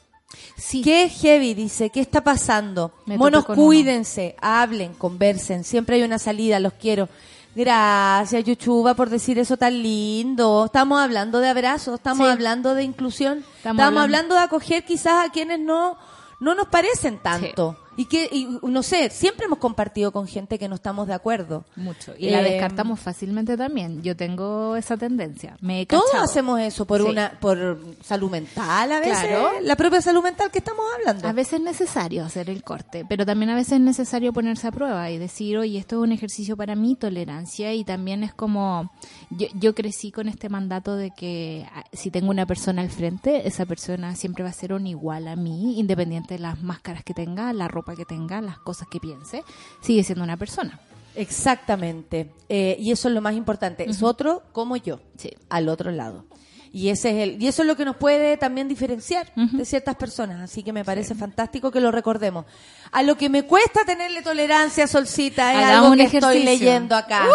Sí. 0.56 0.82
Qué 0.84 1.10
heavy, 1.10 1.54
dice, 1.54 1.90
¿qué 1.90 2.00
está 2.02 2.24
pasando? 2.24 2.92
Me 3.06 3.18
Monos, 3.18 3.46
uno. 3.48 3.56
cuídense, 3.56 4.36
hablen, 4.42 4.94
conversen, 4.94 5.64
siempre 5.64 5.96
hay 5.96 6.04
una 6.04 6.20
salida, 6.20 6.60
los 6.60 6.74
quiero. 6.74 7.10
Gracias, 7.56 8.44
Yuchuba, 8.44 8.94
por 8.94 9.10
decir 9.10 9.40
eso 9.40 9.58
tan 9.58 9.82
lindo. 9.82 10.66
Estamos 10.66 11.00
hablando 11.02 11.40
de 11.40 11.50
abrazos, 11.50 11.96
estamos 11.96 12.28
Sí. 12.28 12.32
hablando 12.34 12.76
de 12.76 12.84
inclusión, 12.84 13.40
estamos, 13.40 13.56
Estamos 13.58 13.80
hablando... 13.84 14.02
hablando- 14.02 14.36
de 14.36 14.42
acoger 14.42 14.86
quizás 14.86 15.26
a 15.28 15.32
quienes 15.32 15.60
no, 15.60 15.98
no 16.40 16.54
nos 16.54 16.68
parecen 16.68 17.18
tanto. 17.18 17.76
Y 17.98 18.06
que, 18.06 18.30
y, 18.32 18.48
no 18.64 18.84
sé, 18.84 19.10
siempre 19.10 19.46
hemos 19.48 19.58
compartido 19.60 20.12
con 20.12 20.28
gente 20.28 20.58
que 20.60 20.68
no 20.70 20.76
estamos 20.76 21.08
de 21.08 21.14
acuerdo. 21.16 21.66
Mucho. 21.76 22.14
Y 22.18 22.30
la 22.30 22.42
Eh, 22.42 22.52
descartamos 22.52 23.00
fácilmente 23.00 23.58
también. 23.58 24.02
Yo 24.04 24.16
tengo 24.16 24.76
esa 24.76 24.96
tendencia. 24.98 25.58
Me 25.62 25.82
he 25.82 25.86
Todos 25.88 26.14
hacemos 26.16 26.60
eso 26.62 26.86
por 26.86 27.02
Sí. 27.02 27.08
una 27.10 27.32
por 27.40 27.80
salud 28.04 28.30
mental 28.30 28.92
a 28.92 29.00
veces, 29.00 29.18
Claro. 29.20 29.50
la 29.62 29.76
propia 29.76 30.02
salud 30.02 30.24
mental 30.24 30.52
que 30.52 30.60
estamos 30.60 30.86
hablando. 30.98 31.28
A 31.28 31.34
veces 31.34 31.54
es 31.54 31.62
necesario 31.62 32.24
hacer 32.24 32.50
el 32.50 32.64
corte, 32.64 33.04
pero 33.10 33.26
también 33.26 33.50
a 33.50 33.56
veces 33.56 33.74
es 33.74 33.82
necesario 33.82 34.32
ponerse 34.32 34.68
a 34.68 34.72
prueba 34.72 35.10
y 35.10 35.18
decir, 35.18 35.58
oye, 35.58 35.78
esto 35.80 35.96
es 35.98 36.02
un 36.04 36.12
ejercicio 36.12 36.56
para 36.56 36.76
mi 36.76 36.96
tolerancia 36.96 37.74
y 37.74 37.84
también 37.84 38.24
es 38.24 38.34
como, 38.34 38.92
yo, 39.32 39.48
yo 39.56 39.74
crecí 39.74 40.12
con 40.12 40.28
este 40.30 40.50
mandato 40.50 40.96
de 40.96 41.12
que 41.12 41.66
ah, 41.74 41.84
si 41.94 42.12
tengo 42.12 42.30
una 42.30 42.46
persona 42.46 42.82
al 42.84 42.90
frente, 42.90 43.48
esa 43.48 43.66
persona 43.66 44.16
siempre 44.16 44.44
va 44.44 44.52
a 44.52 44.54
ser 44.54 44.72
un 44.74 44.86
igual 44.86 45.28
a 45.28 45.36
mí, 45.36 45.80
independiente 45.80 46.36
de 46.36 46.40
las 46.42 46.62
máscaras 46.62 47.04
que 47.04 47.14
tenga, 47.16 47.52
la 47.54 47.68
ropa 47.68 47.87
que 47.96 48.06
tenga, 48.06 48.42
las 48.42 48.58
cosas 48.60 48.88
que 48.88 49.00
piense, 49.00 49.44
sigue 49.82 50.04
siendo 50.04 50.24
una 50.24 50.36
persona. 50.38 50.80
Exactamente. 51.16 52.32
Eh, 52.50 52.76
y 52.80 52.92
eso 52.92 53.08
es 53.08 53.14
lo 53.14 53.22
más 53.22 53.34
importante. 53.36 53.90
Es 53.90 54.04
otro 54.04 54.44
como 54.52 54.76
yo, 54.78 55.00
Sí. 55.18 55.32
al 55.50 55.70
otro 55.70 55.92
lado. 55.92 56.26
Y 56.74 56.90
ese 56.90 57.10
es 57.10 57.16
el 57.30 57.42
y 57.42 57.48
eso 57.48 57.62
es 57.64 57.68
lo 57.68 57.76
que 57.78 57.86
nos 57.86 57.96
puede 57.96 58.36
también 58.38 58.68
diferenciar 58.68 59.32
de 59.36 59.66
ciertas 59.66 59.96
personas, 59.96 60.42
así 60.42 60.64
que 60.64 60.74
me 60.74 60.84
parece 60.84 61.16
fantástico 61.16 61.72
que 61.72 61.80
lo 61.80 61.92
recordemos. 61.92 62.46
A 62.92 63.04
lo 63.04 63.16
que 63.16 63.30
me 63.30 63.44
cuesta 63.44 63.86
tenerle 63.86 64.22
tolerancia, 64.22 64.86
Solcita, 64.86 65.54
es 65.60 65.66
algo 65.66 65.92
un 65.92 65.98
que 65.98 66.04
estoy 66.04 66.44
leyendo 66.44 66.96
acá. 66.96 67.26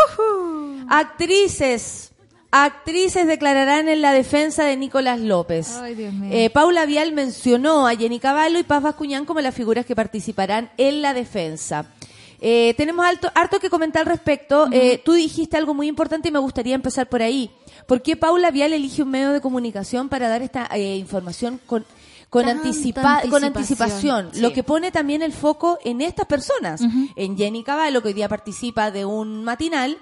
Actrices 0.88 2.11
Actrices 2.54 3.26
declararán 3.26 3.88
en 3.88 4.02
la 4.02 4.12
defensa 4.12 4.64
de 4.64 4.76
Nicolás 4.76 5.18
López. 5.18 5.70
Ay, 5.80 5.94
Dios 5.94 6.12
mío. 6.12 6.30
Eh, 6.32 6.50
Paula 6.50 6.84
Vial 6.84 7.12
mencionó 7.12 7.86
a 7.88 7.96
Jenny 7.96 8.20
Cavallo 8.20 8.58
y 8.58 8.62
Paz 8.62 8.82
Bascuñán 8.82 9.24
como 9.24 9.40
las 9.40 9.54
figuras 9.54 9.86
que 9.86 9.96
participarán 9.96 10.70
en 10.76 11.00
la 11.00 11.14
defensa. 11.14 11.86
Eh, 12.42 12.74
tenemos 12.76 13.06
alto, 13.06 13.30
harto 13.34 13.58
que 13.58 13.70
comentar 13.70 14.00
al 14.02 14.06
respecto. 14.08 14.68
Eh, 14.70 15.00
tú 15.02 15.12
dijiste 15.14 15.56
algo 15.56 15.72
muy 15.72 15.86
importante 15.88 16.28
y 16.28 16.32
me 16.32 16.40
gustaría 16.40 16.74
empezar 16.74 17.08
por 17.08 17.22
ahí. 17.22 17.50
¿Por 17.86 18.02
qué 18.02 18.16
Paula 18.16 18.50
Vial 18.50 18.74
elige 18.74 19.02
un 19.02 19.10
medio 19.10 19.30
de 19.32 19.40
comunicación 19.40 20.10
para 20.10 20.28
dar 20.28 20.42
esta 20.42 20.68
eh, 20.74 20.96
información 20.96 21.58
con, 21.64 21.86
con, 22.28 22.44
anticipa- 22.44 23.22
con 23.30 23.44
anticipación, 23.44 23.46
anticipación? 23.46 24.30
sí. 24.34 24.40
Lo 24.42 24.52
que 24.52 24.62
pone 24.62 24.90
también 24.90 25.22
el 25.22 25.32
foco 25.32 25.78
en 25.84 26.02
estas 26.02 26.26
personas. 26.26 26.82
En 27.16 27.38
Jenny 27.38 27.62
Cavallo, 27.64 28.02
que 28.02 28.08
hoy 28.08 28.14
día 28.14 28.28
participa 28.28 28.90
de 28.90 29.04
un 29.06 29.42
matinal, 29.44 29.96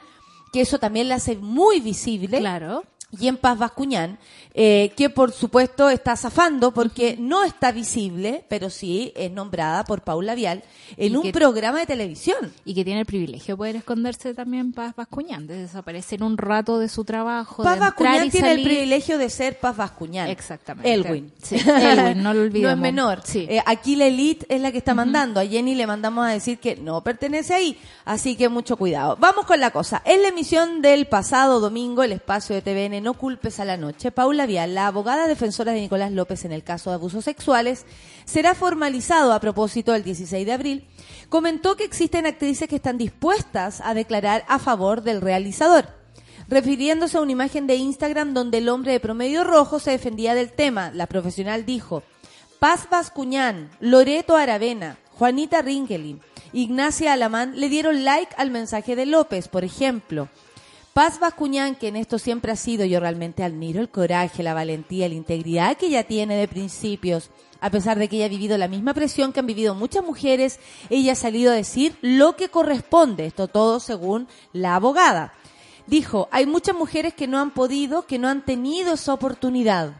que 0.53 0.61
eso 0.63 0.79
también 0.79 1.09
la 1.09 1.17
hace 1.17 1.37
muy 1.37 1.81
visible 1.81 2.39
Claro. 2.39 2.85
Y 3.19 3.27
en 3.29 3.37
Paz 3.37 3.59
Bascuñán, 3.59 4.19
eh, 4.55 4.93
que 4.97 5.11
por 5.11 5.33
supuesto 5.33 5.89
está 5.91 6.17
zafando 6.17 6.73
porque 6.73 7.17
no 7.19 7.45
está 7.45 7.71
visible, 7.73 8.45
pero 8.49 8.69
sí 8.71 9.13
es 9.17 9.31
nombrada 9.31 9.85
por 9.85 10.03
Paula 10.03 10.35
Vial 10.35 10.63
en 10.97 11.13
Y 11.13 11.17
un 11.17 11.23
que- 11.23 11.33
programa 11.33 11.79
de 11.81 11.87
televisión. 11.87 12.53
Y 12.65 12.75
que 12.75 12.85
tiene 12.85 13.01
el 13.01 13.07
privilegio 13.07 13.55
de 13.55 13.57
poder 13.57 13.77
esconderse 13.77 14.35
también 14.35 14.73
Paz 14.73 14.95
Bascuñán, 14.97 15.47
de 15.47 15.57
desaparecer 15.59 16.23
un 16.23 16.37
rato 16.37 16.79
de 16.79 16.89
su 16.89 17.05
trabajo, 17.05 17.63
Paz 17.63 17.75
de 17.75 17.81
Bascuñán 17.81 18.27
y 18.27 18.31
tiene 18.31 18.53
el 18.53 18.63
privilegio 18.63 19.19
de 19.19 19.31
ser 19.31 19.59
Paz 19.59 19.77
Bascuñán. 19.77 20.29
Exactamente. 20.29 20.93
Elwin. 20.93 21.33
Sí, 21.43 21.57
Elwin, 21.57 22.23
no 22.23 22.35
lo 22.35 22.41
No 22.41 22.47
olvidemos. 22.47 22.73
es 22.75 22.79
menor. 22.81 23.21
Sí. 23.25 23.47
Eh, 23.49 23.63
aquí 23.67 23.95
la 23.97 24.07
elite 24.07 24.47
es 24.49 24.61
la 24.61 24.73
que 24.73 24.79
está 24.79 24.95
mandando. 24.95 25.39
A 25.41 25.47
Jenny 25.47 25.75
le 25.75 25.87
mandamos 25.87 26.27
a 26.27 26.31
decir 26.31 26.59
que 26.59 26.77
no 26.77 27.03
pertenece 27.03 27.55
ahí. 27.55 27.79
Así 28.05 28.35
que 28.37 28.49
mucho 28.49 28.77
cuidado. 28.77 29.17
Vamos 29.21 29.47
con 29.47 29.61
la 29.61 29.71
cosa. 29.71 30.03
En 30.05 30.23
la 30.23 30.29
emisión 30.29 30.83
del 30.83 31.07
pasado 31.07 31.61
domingo, 31.61 32.03
el 32.03 32.13
espacio 32.13 32.55
de 32.57 32.63
TVN 32.63 33.00
No 33.01 33.15
Culpes 33.15 33.61
a 33.61 33.65
la 33.65 33.77
Noche, 33.77 34.11
Paula 34.11 34.47
Vial, 34.47 34.75
la 34.75 34.87
abogada 34.87 35.27
defensora 35.27 35.73
de 35.73 35.81
Nicolás 35.81 36.13
López 36.13 36.45
en 36.45 36.53
el 36.53 36.63
caso 36.63 36.91
de 36.91 36.95
abusos 36.95 37.25
sexuales, 37.25 37.87
será 38.25 38.55
formalizado 38.55 39.33
a 39.33 39.41
propósito 39.41 39.93
del 39.93 40.05
16 40.05 40.47
de 40.47 40.53
abril, 40.53 40.89
comentó 41.29 41.77
que 41.77 41.85
existen 41.85 42.27
actrices 42.27 42.69
que 42.69 42.77
están 42.77 42.99
dispuestas 42.99 43.81
a 43.81 43.95
declarar 43.95 44.45
a 44.49 44.59
favor 44.59 45.03
del 45.03 45.21
realizador 45.21 46.01
refiriéndose 46.49 47.17
a 47.17 47.21
una 47.21 47.33
imagen 47.33 47.69
de 47.69 47.77
Instagram 47.77 48.35
donde 48.35 48.59
el 48.59 48.69
hombre 48.69 48.93
de 48.93 49.01
promedio 49.01 49.45
rojo 49.45 49.79
se 49.79 49.93
defendía 49.93 50.35
del 50.35 50.51
tema. 50.51 50.91
La 50.93 51.07
profesional 51.07 51.65
dijo, 51.65 52.03
Paz 52.59 52.89
Bascuñán, 52.91 53.71
Loreto 53.79 54.37
Aravena, 54.37 54.99
Juanita 55.13 55.63
Ringelin, 55.63 56.21
Ignacia 56.53 57.13
Alamán 57.13 57.53
le 57.59 57.69
dieron 57.69 58.05
like 58.05 58.35
al 58.37 58.51
mensaje 58.51 58.97
de 58.97 59.07
López, 59.07 59.47
por 59.47 59.63
ejemplo. 59.65 60.29
Paz 60.93 61.21
Bascuñán, 61.21 61.77
que 61.77 61.89
en 61.89 61.97
esto 61.97 62.19
siempre 62.19 62.51
ha 62.51 62.57
sido, 62.57 62.85
yo 62.85 62.99
realmente 62.99 63.45
admiro 63.45 63.81
el 63.81 63.89
coraje, 63.89 64.43
la 64.43 64.55
valentía, 64.55 65.09
la 65.09 65.15
integridad 65.15 65.77
que 65.77 65.87
ella 65.87 66.05
tiene 66.05 66.35
de 66.35 66.49
principios. 66.49 67.31
A 67.61 67.71
pesar 67.71 67.99
de 67.99 68.09
que 68.09 68.17
ella 68.17 68.27
ha 68.27 68.31
vivido 68.31 68.59
la 68.59 68.67
misma 68.67 68.93
presión 68.93 69.33
que 69.33 69.41
han 69.41 69.47
vivido 69.47 69.75
muchas 69.75 70.05
mujeres, 70.05 70.59
ella 70.89 71.13
ha 71.13 71.17
salido 71.17 71.53
a 71.53 71.55
decir 71.55 71.97
lo 72.01 72.35
que 72.35 72.49
corresponde. 72.49 73.27
Esto 73.27 73.47
todo 73.47 73.79
según 73.79 74.27
la 74.53 74.75
abogada. 74.75 75.33
Dijo, 75.87 76.29
hay 76.33 76.47
muchas 76.47 76.75
mujeres 76.75 77.15
que 77.15 77.29
no 77.29 77.39
han 77.39 77.53
podido, 77.53 78.07
que 78.07 78.19
no 78.19 78.29
han 78.29 78.45
tenido 78.45 78.95
esa 78.95 79.15
oportunidad. 79.15 79.93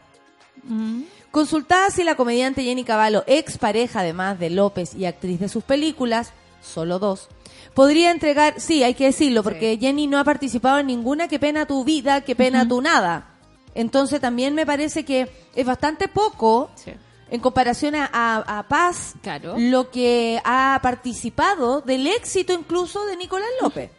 Consultada 1.31 1.89
si 1.89 2.03
la 2.03 2.15
comediante 2.15 2.63
Jenny 2.63 2.83
Cavallo, 2.83 3.23
ex 3.27 3.57
pareja 3.57 4.01
además 4.01 4.39
de 4.39 4.49
López 4.49 4.93
y 4.95 5.05
actriz 5.05 5.39
de 5.39 5.47
sus 5.47 5.63
películas, 5.63 6.33
solo 6.61 6.99
dos, 6.99 7.29
podría 7.73 8.11
entregar, 8.11 8.59
sí, 8.59 8.83
hay 8.83 8.93
que 8.93 9.05
decirlo, 9.05 9.43
porque 9.43 9.77
Jenny 9.79 10.07
no 10.07 10.19
ha 10.19 10.23
participado 10.23 10.79
en 10.79 10.87
ninguna, 10.87 11.27
qué 11.27 11.39
pena 11.39 11.65
tu 11.65 11.83
vida, 11.83 12.21
qué 12.21 12.35
pena 12.35 12.67
tu 12.67 12.81
nada. 12.81 13.27
Entonces 13.75 14.19
también 14.19 14.53
me 14.53 14.65
parece 14.65 15.05
que 15.05 15.31
es 15.55 15.65
bastante 15.65 16.07
poco 16.07 16.69
Sí. 16.75 16.91
en 17.29 17.39
comparación 17.39 17.95
a, 17.95 18.09
a- 18.11 18.59
a 18.59 18.67
Paz, 18.67 19.13
Claro. 19.21 19.55
lo 19.57 19.89
que 19.89 20.41
ha 20.43 20.77
participado 20.83 21.81
del 21.81 22.07
éxito 22.07 22.51
incluso 22.53 23.05
de 23.05 23.15
Nicolás 23.15 23.47
López. 23.61 23.89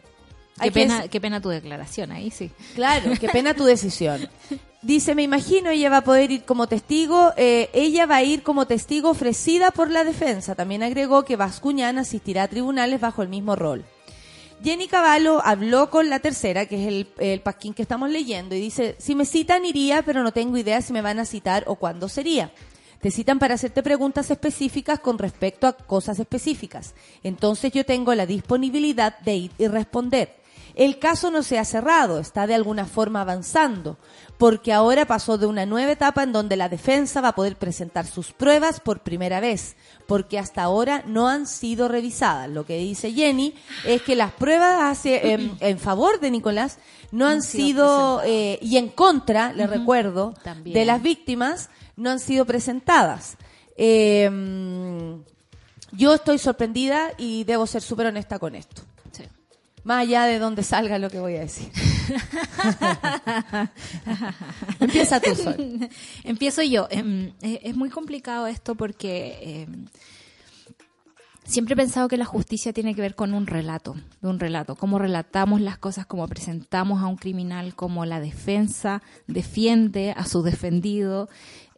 Qué 0.61 0.71
pena, 0.71 1.09
qué 1.09 1.21
pena 1.21 1.41
tu 1.41 1.49
declaración 1.49 2.13
ahí, 2.13 2.31
sí. 2.31 2.51
Claro, 2.75 3.13
qué 3.19 3.29
pena 3.31 3.55
tu 3.55 3.65
decisión. 3.65 4.29
Dice, 4.83 5.15
me 5.15 5.23
imagino, 5.23 5.71
ella 5.71 5.91
va 5.91 5.99
a 5.99 6.05
poder 6.05 6.33
ir 6.33 6.43
como 6.43 6.67
testigo, 6.67 7.33
eh, 7.37 7.71
ella 7.73 8.05
va 8.05 8.17
a 8.17 8.23
ir 8.25 8.43
como 8.43 8.67
testigo 8.67 9.11
ofrecida 9.11 9.71
por 9.71 9.91
la 9.91 10.03
defensa. 10.03 10.57
También 10.57 10.83
agregó 10.83 11.25
que 11.25 11.37
Bascuñán 11.37 11.99
asistirá 11.99 12.43
a 12.43 12.49
tribunales 12.49 13.01
bajo 13.01 13.23
el 13.23 13.29
mismo 13.29 13.55
rol. 13.55 13.85
Jenny 14.65 14.89
Cavallo 14.89 15.41
habló 15.45 15.89
con 15.89 16.11
la 16.11 16.19
tercera, 16.19 16.67
que 16.67 16.83
es 16.83 16.89
el, 16.89 17.09
el 17.19 17.41
pasquín 17.41 17.75
que 17.75 17.83
estamos 17.83 18.11
leyendo, 18.11 18.57
y 18.57 18.61
dice, 18.61 18.97
si 18.99 19.15
me 19.15 19.25
citan 19.25 19.65
iría, 19.65 20.03
pero 20.03 20.25
no 20.25 20.33
tengo 20.33 20.57
idea 20.57 20.83
si 20.83 20.93
me 20.93 21.01
van 21.01 21.21
a 21.21 21.27
citar 21.27 21.63
o 21.69 21.77
cuándo 21.77 22.09
sería. 22.09 22.53
Te 23.01 23.13
citan 23.13 23.39
para 23.39 23.55
hacerte 23.55 23.85
preguntas 23.85 24.31
específicas 24.33 24.99
con 24.99 25.19
respecto 25.19 25.69
a 25.69 25.73
cosas 25.73 26.19
específicas. 26.19 26.95
Entonces 27.23 27.73
yo 27.73 27.85
tengo 27.85 28.15
la 28.15 28.27
disponibilidad 28.27 29.19
de 29.21 29.35
ir 29.37 29.51
y 29.59 29.69
responder. 29.69 30.42
El 30.75 30.99
caso 30.99 31.31
no 31.31 31.43
se 31.43 31.59
ha 31.59 31.65
cerrado, 31.65 32.19
está 32.19 32.47
de 32.47 32.55
alguna 32.55 32.87
forma 32.87 33.21
avanzando, 33.21 33.99
porque 34.39 34.73
ahora 34.73 35.07
pasó 35.07 35.39
de 35.39 35.47
una 35.47 35.67
nueva 35.67 35.93
etapa 35.93 36.23
en 36.23 36.33
donde 36.33 36.57
la 36.57 36.69
defensa 36.69 37.21
va 37.21 37.29
a 37.29 37.35
poder 37.35 37.57
presentar 37.57 38.07
sus 38.07 38.33
pruebas 38.33 38.81
por 38.81 39.01
primera 39.01 39.41
vez, 39.41 39.77
porque 40.07 40.39
hasta 40.39 40.63
ahora 40.63 41.05
no 41.07 41.29
han 41.29 41.47
sido 41.47 41.89
revisadas. 41.89 42.49
Lo 42.49 42.65
que 42.65 42.79
dice 42.79 43.13
Jenny 43.13 43.55
es 43.85 44.03
que 44.03 44.17
las 44.17 44.33
pruebas 44.33 44.83
hace, 44.83 45.33
em, 45.33 45.57
en 45.61 45.79
favor 45.79 46.21
de 46.21 46.31
Nicolás 46.31 46.79
no 47.11 47.27
han 47.27 47.43
sido, 47.43 48.23
eh, 48.25 48.59
y 48.63 48.79
en 48.79 48.89
contra, 48.89 49.53
le 49.53 49.67
recuerdo, 49.67 50.35
También. 50.43 50.75
de 50.75 50.85
las 50.87 51.03
víctimas, 51.03 51.69
no 51.97 52.11
han 52.11 52.19
sido 52.19 52.47
presentadas. 52.47 53.37
Em, 53.77 55.23
yo 55.93 56.15
estoy 56.15 56.39
sorprendida 56.39 57.11
y 57.19 57.45
debo 57.45 57.67
ser 57.67 57.83
súper 57.83 58.07
honesta 58.07 58.39
con 58.39 58.55
esto. 58.55 58.83
Más 59.85 60.03
allá 60.03 60.25
de 60.25 60.39
donde 60.39 60.63
salga 60.63 60.99
lo 60.99 61.11
que 61.11 61.19
voy 61.19 61.37
a 61.37 61.41
decir. 61.41 61.71
Empieza 64.81 65.21
tú, 65.21 65.35
Sol. 65.35 65.89
Empiezo 66.23 66.63
yo. 66.63 66.87
Em, 66.91 67.33
eh, 67.43 67.61
Es 67.65 67.77
muy 67.77 67.91
complicado 67.91 68.47
esto 68.47 68.77
porque 68.77 69.65
em, 69.65 69.87
siempre 71.45 71.75
he 71.75 71.77
pensado 71.77 72.09
que 72.09 72.17
la 72.17 72.25
justicia 72.25 72.73
tiene 72.73 72.95
que 72.95 73.01
ver 73.01 73.15
con 73.15 73.35
un 73.35 73.47
relato, 73.47 73.97
de 74.21 74.29
un 74.29 74.39
relato, 74.39 74.77
cómo 74.77 74.99
relatamos 74.99 75.61
las 75.61 75.79
cosas, 75.79 76.07
cómo 76.07 76.27
presentamos 76.29 77.03
a 77.03 77.07
un 77.07 77.17
criminal, 77.17 77.75
cómo 77.75 78.05
la 78.05 78.21
defensa 78.21 79.03
defiende 79.27 80.15
a 80.17 80.27
su 80.27 80.43
defendido. 80.43 81.29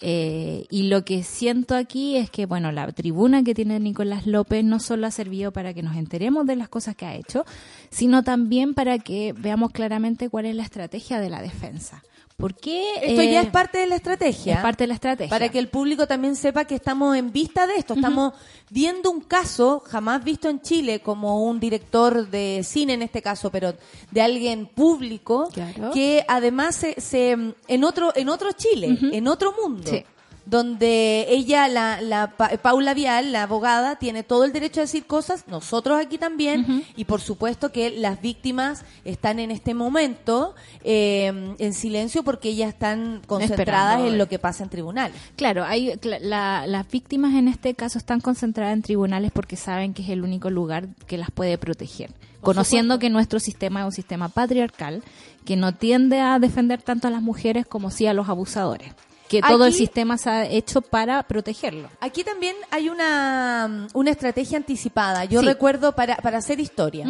Eh, 0.01 0.67
y 0.71 0.85
lo 0.85 1.05
que 1.05 1.23
siento 1.23 1.75
aquí 1.75 2.17
es 2.17 2.31
que, 2.31 2.47
bueno, 2.47 2.73
la 2.73 2.91
tribuna 2.93 3.43
que 3.43 3.55
tiene 3.55 3.79
Nicolás 3.81 4.27
López 4.27 4.65
no 4.65 4.81
solo 4.81 5.07
ha 5.07 5.11
servido 5.11 5.53
para 5.53 5.75
que 5.75 5.83
nos 5.83 5.97
enteremos 5.97 6.47
de 6.47 6.57
las 6.57 6.69
cosas 6.69 6.97
que 6.97 7.07
ha 7.07 7.15
hecho, 7.15 7.45
sino 7.91 8.23
también 8.23 8.75
para 8.75 8.99
que 8.99 9.33
veamos 9.33 9.71
claramente 9.71 10.29
cuál 10.29 10.47
es 10.47 10.57
la 10.57 10.63
estrategia 10.63 11.21
de 11.21 11.31
la 11.31 11.43
defensa. 11.43 12.03
¿Por 12.37 12.57
qué? 12.57 12.95
Esto 13.01 13.21
eh, 13.23 13.31
ya 13.31 13.43
es 13.43 13.51
parte 13.51 13.79
de 13.79 13.87
la 13.87 13.95
estrategia. 13.95 14.57
es 14.57 14.61
parte 14.61 14.83
de 14.85 14.89
la 14.89 14.95
estrategia. 14.95 15.31
Para 15.31 15.49
que 15.51 15.59
el 15.61 15.69
público 15.69 16.07
también 16.09 16.35
sepa 16.35 16.65
que 16.65 16.75
estamos 16.75 17.17
en 17.17 17.33
vista 17.33 17.67
de 17.69 17.75
esto. 17.77 17.95
Estamos 17.95 18.33
viendo 18.71 19.11
un 19.13 19.21
caso 19.21 19.81
jamás 19.87 20.25
visto 20.25 20.49
en 20.49 20.61
Chile 20.61 20.99
como 21.01 21.45
un 21.45 21.61
director 21.61 22.29
de 22.29 22.63
cine 22.65 22.95
en 22.95 23.03
este 23.03 23.23
caso, 23.23 23.51
pero 23.51 23.75
de 24.11 24.21
alguien 24.21 24.67
público 24.67 25.49
Claro. 25.53 25.93
que 25.93 26.25
además 26.27 26.75
se, 26.75 27.01
se- 27.01 27.55
en 27.69 27.85
otro 27.85 28.13
en 28.17 28.29
otro 28.29 28.51
Chile, 28.53 28.99
en 29.01 29.29
otro 29.29 29.55
mundo. 29.63 29.89
Sí. 29.91 30.05
Donde 30.47 31.27
ella, 31.31 31.69
la, 31.69 32.01
la 32.03 32.33
Pa- 32.37 32.51
Paula 32.61 32.93
Vial, 32.93 33.33
la 33.33 33.45
abogada, 33.45 33.97
tiene 33.97 34.23
todo 34.23 34.45
el 34.45 34.53
derecho 34.53 34.81
a 34.81 34.85
decir 34.85 35.07
cosas, 35.07 35.45
nosotros 35.49 35.99
aquí 35.99 36.19
también, 36.19 36.85
y 36.97 37.07
por 37.07 37.21
supuesto 37.23 37.73
que 37.73 37.91
las 37.91 38.21
víctimas 38.21 38.85
están 39.05 39.39
en 39.39 39.51
este 39.51 39.73
momento 39.73 40.55
eh, 40.83 41.55
en 41.59 41.73
silencio 41.73 42.23
porque 42.25 42.51
ellas 42.51 42.69
están 42.69 43.23
concentradas 43.27 43.61
Esperando. 43.95 44.07
en 44.09 44.19
lo 44.19 44.29
que 44.29 44.39
pasa 44.39 44.65
en 44.65 44.71
tribunales. 44.71 45.17
Claro, 45.37 45.65
hay, 45.65 45.99
la- 46.21 46.67
las 46.67 46.91
víctimas 46.91 47.35
en 47.35 47.49
este 47.49 47.75
caso 47.75 47.97
están 47.99 48.21
concentradas 48.21 48.75
en 48.75 48.83
tribunales 48.83 49.33
porque 49.33 49.57
saben 49.57 49.95
que 49.95 50.03
es 50.03 50.11
el 50.11 50.23
único 50.23 50.51
lugar 50.51 50.89
que 51.07 51.17
las 51.17 51.31
puede 51.31 51.57
proteger. 51.57 52.11
Conociendo 52.43 52.99
que 52.99 53.09
nuestro 53.09 53.41
sistema 53.41 53.81
es 53.81 53.87
un 53.87 53.93
sistema 53.93 54.29
patriarcal 54.29 55.03
que 55.47 55.57
no 55.57 55.73
tiende 55.75 56.21
a 56.21 56.39
defender 56.39 56.83
tanto 56.83 57.09
a 57.09 57.11
las 57.11 57.23
mujeres 57.23 57.65
como 57.67 57.91
sí 57.91 58.07
a 58.07 58.13
los 58.13 58.29
abusadores. 58.29 58.93
Que 59.29 59.41
todo 59.41 59.65
el 59.67 59.73
sistema 59.73 60.19
se 60.19 60.29
ha 60.31 60.45
hecho 60.47 60.83
para 60.83 61.23
protegerlo. 61.23 61.89
Aquí 62.01 62.23
también 62.25 62.55
hay 62.71 62.89
una, 62.91 63.89
una 63.95 64.11
estrategia 64.11 64.59
anticipada. 64.59 65.25
Yo 65.25 65.41
Sí. 65.41 65.47
recuerdo, 65.47 65.95
para, 65.95 66.17
para 66.17 66.39
hacer 66.39 66.61
historia, 66.61 67.07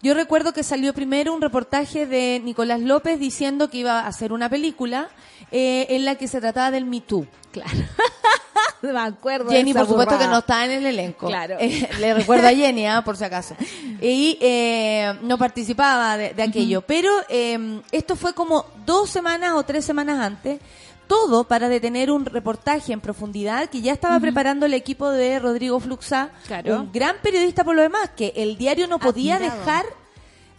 yo 0.00 0.14
recuerdo 0.14 0.52
que 0.52 0.62
salió 0.62 0.94
primero 0.94 1.34
un 1.34 1.42
reportaje 1.42 2.06
de 2.06 2.40
Nicolás 2.44 2.80
López 2.80 3.18
diciendo 3.18 3.68
que 3.68 3.78
iba 3.78 4.00
a 4.00 4.06
hacer 4.06 4.32
una 4.32 4.48
película 4.48 5.08
eh, 5.50 5.86
en 5.90 6.04
la 6.04 6.14
que 6.14 6.28
se 6.28 6.40
trataba 6.40 6.70
del 6.70 6.84
Me 6.84 7.00
Too. 7.00 7.26
Claro. 7.50 7.70
Me 8.82 8.98
acuerdo. 9.00 9.50
Jenny, 9.50 9.72
por 9.74 9.86
supuesto, 9.88 10.18
que 10.18 10.26
no 10.26 10.38
está 10.38 10.64
en 10.66 10.70
el 10.70 10.86
elenco. 10.86 11.26
Claro. 11.26 11.56
Eh, 11.58 11.88
le 11.98 12.14
recuerdo 12.14 12.46
a 12.46 12.50
Jenny, 12.52 12.86
ah, 12.86 13.02
por 13.04 13.16
si 13.16 13.24
acaso. 13.24 13.56
Y 14.00 14.38
eh, 14.40 15.14
no 15.22 15.38
participaba 15.38 16.16
de, 16.16 16.34
de 16.34 16.42
aquello. 16.42 16.82
Pero 16.82 17.10
eh, 17.28 17.80
esto 17.90 18.14
fue 18.16 18.34
como 18.34 18.66
dos 18.84 19.10
semanas 19.10 19.54
o 19.54 19.62
tres 19.64 19.84
semanas 19.84 20.20
antes. 20.20 20.60
Todo 21.06 21.44
para 21.44 21.68
detener 21.68 22.10
un 22.10 22.24
reportaje 22.24 22.92
en 22.92 23.00
profundidad 23.00 23.68
que 23.70 23.80
ya 23.80 23.92
estaba 23.92 24.18
preparando 24.20 24.66
el 24.66 24.74
equipo 24.74 25.08
de 25.10 25.38
Rodrigo 25.38 25.78
Fluxá, 25.78 26.30
Claro. 26.46 26.80
un 26.80 26.92
gran 26.92 27.16
periodista 27.22 27.62
por 27.64 27.76
lo 27.76 27.82
demás, 27.82 28.10
que 28.16 28.32
el 28.36 28.56
diario 28.58 28.86
no 28.88 28.98
podía 28.98 29.36
Admirado. 29.36 29.60
dejar 29.60 29.84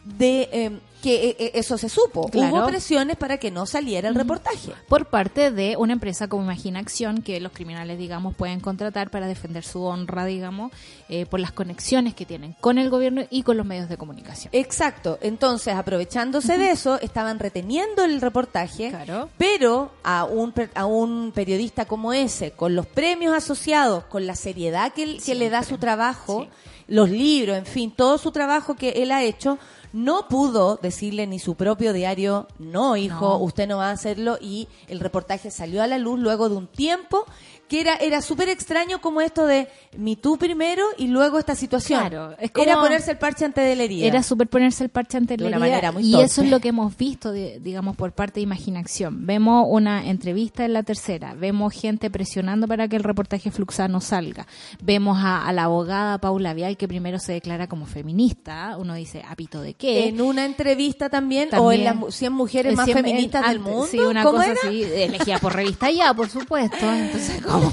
de 0.05 0.49
eh, 0.53 0.79
que 1.01 1.36
eh, 1.39 1.51
eso 1.53 1.77
se 1.77 1.89
supo. 1.89 2.27
Claro. 2.29 2.55
Hubo 2.55 2.65
presiones 2.67 3.17
para 3.17 3.38
que 3.38 3.51
no 3.51 3.65
saliera 3.65 4.10
el 4.10 4.15
reportaje. 4.15 4.71
por 4.88 5.05
parte 5.05 5.51
de 5.51 5.77
una 5.77 5.93
empresa 5.93 6.27
como 6.27 6.43
Imagina 6.43 6.79
Acción 6.79 7.21
que 7.21 7.39
los 7.39 7.51
criminales, 7.51 7.97
digamos, 7.97 8.36
pueden 8.36 8.60
contratar 8.60 9.10
para 9.12 9.27
defender 9.27 9.63
su 9.63 9.83
honra, 9.83 10.25
digamos, 10.25 10.71
eh, 11.10 11.25
por 11.25 11.39
las 11.39 11.51
conexiones 11.51 12.13
que 12.15 12.25
tienen 12.25 12.55
con 12.60 12.77
el 12.77 12.89
gobierno 12.89 13.23
y 13.29 13.43
con 13.43 13.57
los 13.57 13.65
medios 13.65 13.89
de 13.89 13.97
comunicación. 13.97 14.49
Exacto. 14.53 15.19
Entonces, 15.21 15.75
aprovechándose 15.75 16.57
de 16.57 16.71
eso, 16.71 16.99
estaban 16.99 17.39
reteniendo 17.39 18.03
el 18.03 18.19
reportaje, 18.21 18.89
Claro. 18.89 19.29
pero 19.38 19.91
a 20.03 20.23
un, 20.25 20.53
a 20.73 20.86
un 20.86 21.31
periodista 21.33 21.86
como 21.86 22.12
ese, 22.13 22.51
con 22.51 22.75
los 22.75 22.86
premios 22.88 23.36
asociados, 23.36 24.03
con 24.05 24.25
la 24.25 24.36
seriedad 24.36 24.93
que, 24.93 25.03
él- 25.03 25.21
que 25.23 25.36
le 25.36 25.49
da 25.49 25.63
su 25.63 25.77
trabajo, 25.77 26.43
Sí. 26.43 26.49
los 26.88 27.10
libros, 27.10 27.57
en 27.57 27.65
fin, 27.65 27.91
todo 27.95 28.17
su 28.17 28.31
trabajo 28.31 28.75
que 28.75 28.89
él 29.03 29.12
ha 29.12 29.23
hecho, 29.23 29.57
no 29.93 30.28
pudo 30.28 30.78
decirle 30.82 31.28
ni 31.28 31.39
su 31.39 31.56
propio 31.56 31.93
diario, 31.93 32.47
no, 32.60 32.95
hijo, 32.97 33.26
No. 33.30 33.38
usted 33.39 33.67
no 33.67 33.78
va 33.78 33.89
a 33.89 33.91
hacerlo, 33.91 34.38
y 34.41 34.67
el 34.88 35.00
reportaje 35.00 35.52
salió 35.52 35.82
a 35.84 35.88
la 35.88 35.97
luz 35.97 36.19
luego 36.19 36.50
de 36.50 36.56
un 36.56 36.67
tiempo 36.67 37.26
que 37.67 37.82
era 37.82 37.95
era 37.97 38.21
súper 38.21 38.47
extraño 38.47 39.02
como 39.02 39.19
esto 39.19 39.45
de 39.45 39.67
mi 39.97 40.15
tú 40.15 40.38
primero 40.38 40.84
y 40.97 41.08
luego 41.08 41.38
esta 41.38 41.54
situación. 41.54 42.00
Claro, 42.00 42.34
es 42.39 42.50
como- 42.52 42.63
Era 42.65 42.80
ponerse 42.80 43.12
el 43.12 43.17
parche 43.17 43.43
antes 43.43 43.65
de 43.65 43.76
la 43.76 43.84
herida. 43.84 44.06
Era 44.06 44.23
super 44.23 44.47
ponerse 44.47 44.86
el 44.86 44.89
parche 44.89 45.17
ante 45.17 45.36
De 45.36 45.50
la 45.50 45.58
una 45.58 45.65
herida, 45.65 45.76
manera 45.76 45.91
muy 45.91 46.08
y 46.08 46.12
torpe. 46.13 46.26
eso 46.28 46.41
es 46.43 46.50
lo 46.50 46.62
que 46.62 46.69
hemos 46.69 46.95
visto, 46.95 47.34
de- 47.34 47.60
digamos, 47.60 47.97
por 47.97 48.13
parte 48.13 48.36
de 48.36 48.43
Imaginación. 48.43 49.26
Vemos 49.26 49.65
una 49.69 50.08
entrevista 50.08 50.63
en 50.63 50.71
la 50.71 50.84
tercera, 50.84 51.34
vemos 51.34 51.73
gente 51.73 52.10
presionando 52.10 52.67
para 52.69 52.88
que 52.88 52.95
el 52.95 53.04
reportaje 53.04 53.52
Fluxano 53.52 54.00
salga, 54.00 54.47
vemos 54.82 55.17
a, 55.19 55.45
a 55.45 55.52
la 55.52 55.63
abogada 55.63 56.19
Paula 56.19 56.54
Vial 56.54 56.78
que 56.78 56.88
primero 56.88 57.19
se 57.19 57.34
declara 57.34 57.67
como 57.67 57.86
feminista, 57.86 58.78
uno 58.80 58.93
dice, 58.93 59.23
¿apito 59.28 59.62
de 59.62 59.73
qué? 59.78 60.08
En 60.08 60.20
una 60.22 60.46
entrevista 60.46 61.10
también, 61.10 61.50
o 61.54 61.72
en 61.72 61.84
También. 61.84 61.84
las 61.86 61.96
mu- 61.96 62.12
100 62.12 62.34
mujeres 62.34 62.76
más 62.76 62.90
feministas 62.92 63.44
en- 63.44 63.50
del 63.50 63.60
mundo. 63.60 63.88
Sí, 63.88 64.00
una 64.00 64.24
¿Cómo 64.24 64.38
cosa 64.38 64.52
era? 64.52 64.60
así, 64.63 64.84
elegida 64.84 65.38
por 65.40 65.54
revista 65.56 65.90
ya, 65.92 66.13
por 66.13 66.30
supuesto. 66.30 66.78
Entonces, 66.94 67.42
como, 67.46 67.68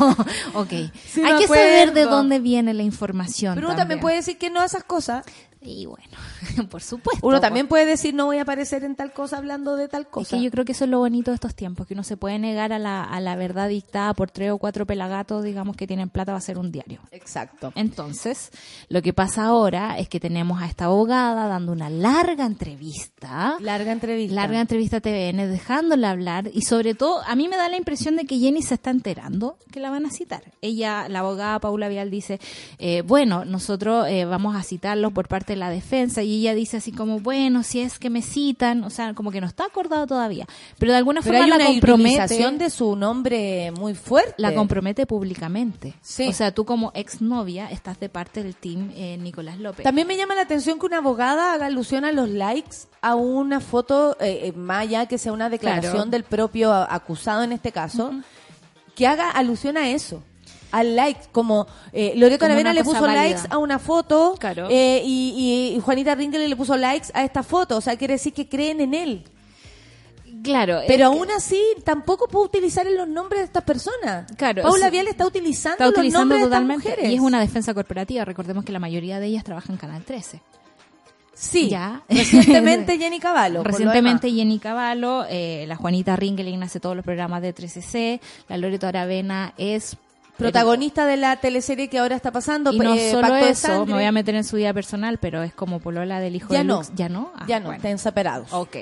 ok. 0.54 0.70
Sí, 1.06 1.22
Hay 1.24 1.36
que 1.38 1.46
saber 1.48 1.92
de 1.92 2.04
dónde 2.04 2.38
viene 2.38 2.74
la 2.74 2.82
información. 2.82 3.54
Pero 3.54 3.68
uno 3.68 3.76
también 3.76 4.00
puede 4.00 4.16
decir 4.16 4.38
que 4.38 4.50
no 4.50 4.60
a 4.60 4.66
esas 4.66 4.84
cosas. 4.84 5.24
Y 5.64 5.86
bueno, 5.86 6.04
por 6.70 6.82
supuesto. 6.82 7.26
Uno 7.26 7.40
también 7.40 7.66
puede 7.68 7.86
decir 7.86 8.14
no 8.14 8.26
voy 8.26 8.38
a 8.38 8.42
aparecer 8.42 8.84
en 8.84 8.94
tal 8.94 9.12
cosa 9.12 9.38
hablando 9.38 9.76
de 9.76 9.88
tal 9.88 10.02
Es 10.02 10.08
cosa. 10.08 10.36
que 10.36 10.42
yo 10.42 10.50
creo 10.50 10.64
que 10.64 10.72
eso 10.72 10.84
es 10.84 10.90
lo 10.90 10.98
bonito 10.98 11.30
de 11.30 11.36
estos 11.36 11.54
tiempos, 11.54 11.86
que 11.86 11.94
uno 11.94 12.04
se 12.04 12.16
puede 12.16 12.38
negar 12.38 12.72
a 12.72 12.78
la, 12.78 13.02
a 13.02 13.20
la 13.20 13.34
verdad 13.36 13.68
dictada 13.68 14.14
por 14.14 14.30
tres 14.30 14.50
o 14.50 14.58
cuatro 14.58 14.86
pelagatos, 14.86 15.42
digamos, 15.42 15.76
que 15.76 15.86
tienen 15.86 16.10
plata, 16.10 16.32
va 16.32 16.38
a 16.38 16.42
ser 16.42 16.58
un 16.58 16.70
diario. 16.70 17.00
Exacto. 17.10 17.72
Entonces, 17.74 18.50
lo 18.88 19.00
que 19.02 19.12
pasa 19.12 19.44
ahora 19.44 19.98
es 19.98 20.08
que 20.08 20.20
tenemos 20.20 20.60
a 20.62 20.66
esta 20.66 20.84
abogada 20.86 21.46
dando 21.48 21.72
una 21.72 21.88
larga 21.90 22.44
entrevista. 22.44 23.56
Larga 23.60 23.92
entrevista. 23.92 24.34
Larga 24.34 24.60
entrevista 24.60 24.96
a 24.98 25.00
TVN, 25.00 25.48
dejándola 25.50 26.10
hablar 26.10 26.50
y 26.52 26.62
sobre 26.62 26.94
todo, 26.94 27.22
a 27.26 27.34
mí 27.34 27.48
me 27.48 27.56
da 27.56 27.68
la 27.68 27.76
impresión 27.76 28.16
de 28.16 28.24
que 28.26 28.38
Jenny 28.38 28.62
se 28.62 28.74
está 28.74 28.90
enterando 28.90 29.56
que 29.72 29.80
la 29.80 29.90
van 29.90 30.06
a 30.06 30.10
citar. 30.10 30.42
Ella, 30.60 31.08
la 31.08 31.20
abogada 31.20 31.58
Paula 31.60 31.88
Vial 31.88 32.10
dice, 32.10 32.38
eh, 32.78 33.02
bueno, 33.02 33.44
nosotros 33.44 34.06
eh, 34.08 34.24
vamos 34.24 34.54
a 34.56 34.62
citarlos 34.62 35.12
por 35.12 35.28
parte 35.28 35.53
la 35.56 35.70
defensa 35.70 36.22
y 36.22 36.40
ella 36.40 36.54
dice 36.54 36.78
así 36.78 36.92
como, 36.92 37.20
bueno, 37.20 37.62
si 37.62 37.80
es 37.80 37.98
que 37.98 38.10
me 38.10 38.22
citan, 38.22 38.84
o 38.84 38.90
sea, 38.90 39.14
como 39.14 39.30
que 39.30 39.40
no 39.40 39.46
está 39.46 39.64
acordado 39.66 40.06
todavía, 40.06 40.46
pero 40.78 40.92
de 40.92 40.98
alguna 40.98 41.20
Pero 41.22 41.38
forma 41.38 41.54
hay 41.54 41.60
la 41.60 41.66
compromete, 41.66 42.50
de 42.58 42.70
su 42.70 42.96
nombre 42.96 43.70
muy 43.72 43.94
fuerte. 43.94 44.34
la 44.38 44.54
compromete 44.54 45.06
públicamente. 45.06 45.94
Sí. 46.02 46.28
O 46.28 46.32
sea, 46.32 46.52
tú 46.52 46.64
como 46.64 46.90
exnovia 46.94 47.70
estás 47.70 47.98
de 48.00 48.08
parte 48.08 48.42
del 48.42 48.54
team 48.54 48.90
eh, 48.94 49.16
Nicolás 49.20 49.58
López. 49.58 49.84
También 49.84 50.06
me 50.06 50.16
llama 50.16 50.34
la 50.34 50.42
atención 50.42 50.78
que 50.78 50.86
una 50.86 50.98
abogada 50.98 51.52
haga 51.52 51.66
alusión 51.66 52.04
a 52.04 52.12
los 52.12 52.28
likes 52.28 52.76
a 53.00 53.14
una 53.14 53.60
foto, 53.60 54.16
eh, 54.20 54.40
eh, 54.48 54.52
más 54.52 54.82
allá 54.82 55.06
que 55.06 55.18
sea 55.18 55.32
una 55.32 55.50
declaración 55.50 55.92
Claro. 55.92 56.10
del 56.10 56.24
propio 56.24 56.72
acusado 56.72 57.42
en 57.42 57.52
este 57.52 57.72
caso, 57.72 58.12
que 58.94 59.06
haga 59.06 59.30
alusión 59.30 59.76
a 59.76 59.88
eso. 59.90 60.22
Al 60.76 60.96
like, 60.96 61.20
como 61.32 61.66
eh, 61.92 62.14
Loreto 62.16 62.44
Aravena 62.46 62.72
le 62.72 62.82
puso 62.84 63.00
válida. 63.02 63.22
likes 63.22 63.40
a 63.50 63.58
una 63.58 63.78
foto 63.78 64.34
Claro. 64.38 64.68
eh, 64.70 65.02
y, 65.04 65.74
y- 65.76 65.80
Juanita 65.80 66.14
Ringler 66.14 66.48
le 66.48 66.56
puso 66.56 66.76
likes 66.76 67.08
a 67.14 67.22
esta 67.24 67.42
foto. 67.42 67.76
O 67.76 67.80
sea, 67.80 67.96
quiere 67.96 68.14
decir 68.14 68.32
que 68.32 68.48
creen 68.48 68.80
en 68.80 68.94
él. 68.94 69.24
claro, 70.42 70.80
Pero 70.86 70.98
que 71.10 71.16
aún 71.16 71.30
así, 71.30 71.60
tampoco 71.84 72.26
puedo 72.28 72.44
utilizar 72.46 72.86
los 72.86 73.08
nombres 73.08 73.40
de 73.40 73.44
estas 73.46 73.62
personas. 73.64 74.30
Claro, 74.36 74.62
Paula. 74.62 74.90
Vial 74.90 75.08
está 75.08 75.26
utilizando, 75.26 75.84
está 75.84 76.02
los 76.02 76.12
nombres 76.12 76.40
de 76.40 76.44
estas 76.46 76.62
mujeres. 76.64 77.10
y 77.10 77.14
es 77.14 77.20
una 77.20 77.40
defensa 77.40 77.72
corporativa. 77.72 78.24
Recordemos 78.24 78.64
que 78.64 78.72
la 78.72 78.78
mayoría 78.80 79.20
de 79.20 79.26
ellas 79.26 79.44
trabajan 79.44 79.72
en 79.72 79.78
Canal 79.78 80.02
13. 80.02 80.40
Sí, 81.36 81.68
Ya. 81.68 82.02
recientemente 82.08 82.96
Jenny 82.98 83.18
Cavallo. 83.18 83.62
Recientemente. 83.64 84.30
Jenny 84.30 84.58
Cavallo, 84.58 85.24
eh, 85.28 85.64
la 85.66 85.76
Juanita 85.76 86.14
Ringeling 86.14 86.62
hace 86.62 86.78
todos 86.78 86.94
los 86.94 87.04
programas 87.04 87.42
de 87.42 87.52
13C, 87.54 88.20
la 88.48 88.56
Loreto 88.56 88.86
Aravena 88.86 89.52
es 89.58 89.96
protagonista 90.36 91.06
de 91.06 91.16
la 91.16 91.36
teleserie 91.36 91.88
que 91.88 91.98
ahora 91.98 92.16
está 92.16 92.32
pasando. 92.32 92.72
y 92.72 92.78
no 92.78 92.94
eh, 92.94 93.10
solo 93.10 93.28
Pacto 93.28 93.46
eso, 93.46 93.86
me 93.86 93.92
voy 93.94 94.04
a 94.04 94.12
meter 94.12 94.34
en 94.34 94.44
su 94.44 94.56
vida 94.56 94.72
personal, 94.74 95.18
pero 95.18 95.42
es 95.42 95.54
como 95.54 95.80
polola 95.80 96.20
del 96.20 96.36
hijo 96.36 96.52
Ya 96.52 96.58
de 96.58 96.64
no. 96.64 96.76
Lux. 96.78 96.92
Ya 96.94 97.08
no, 97.08 97.32
Ah, 97.36 97.44
ya 97.48 97.60
no, 97.60 97.66
bueno. 97.66 97.76
están 97.76 97.98
separados. 97.98 98.52
Ok. 98.52 98.76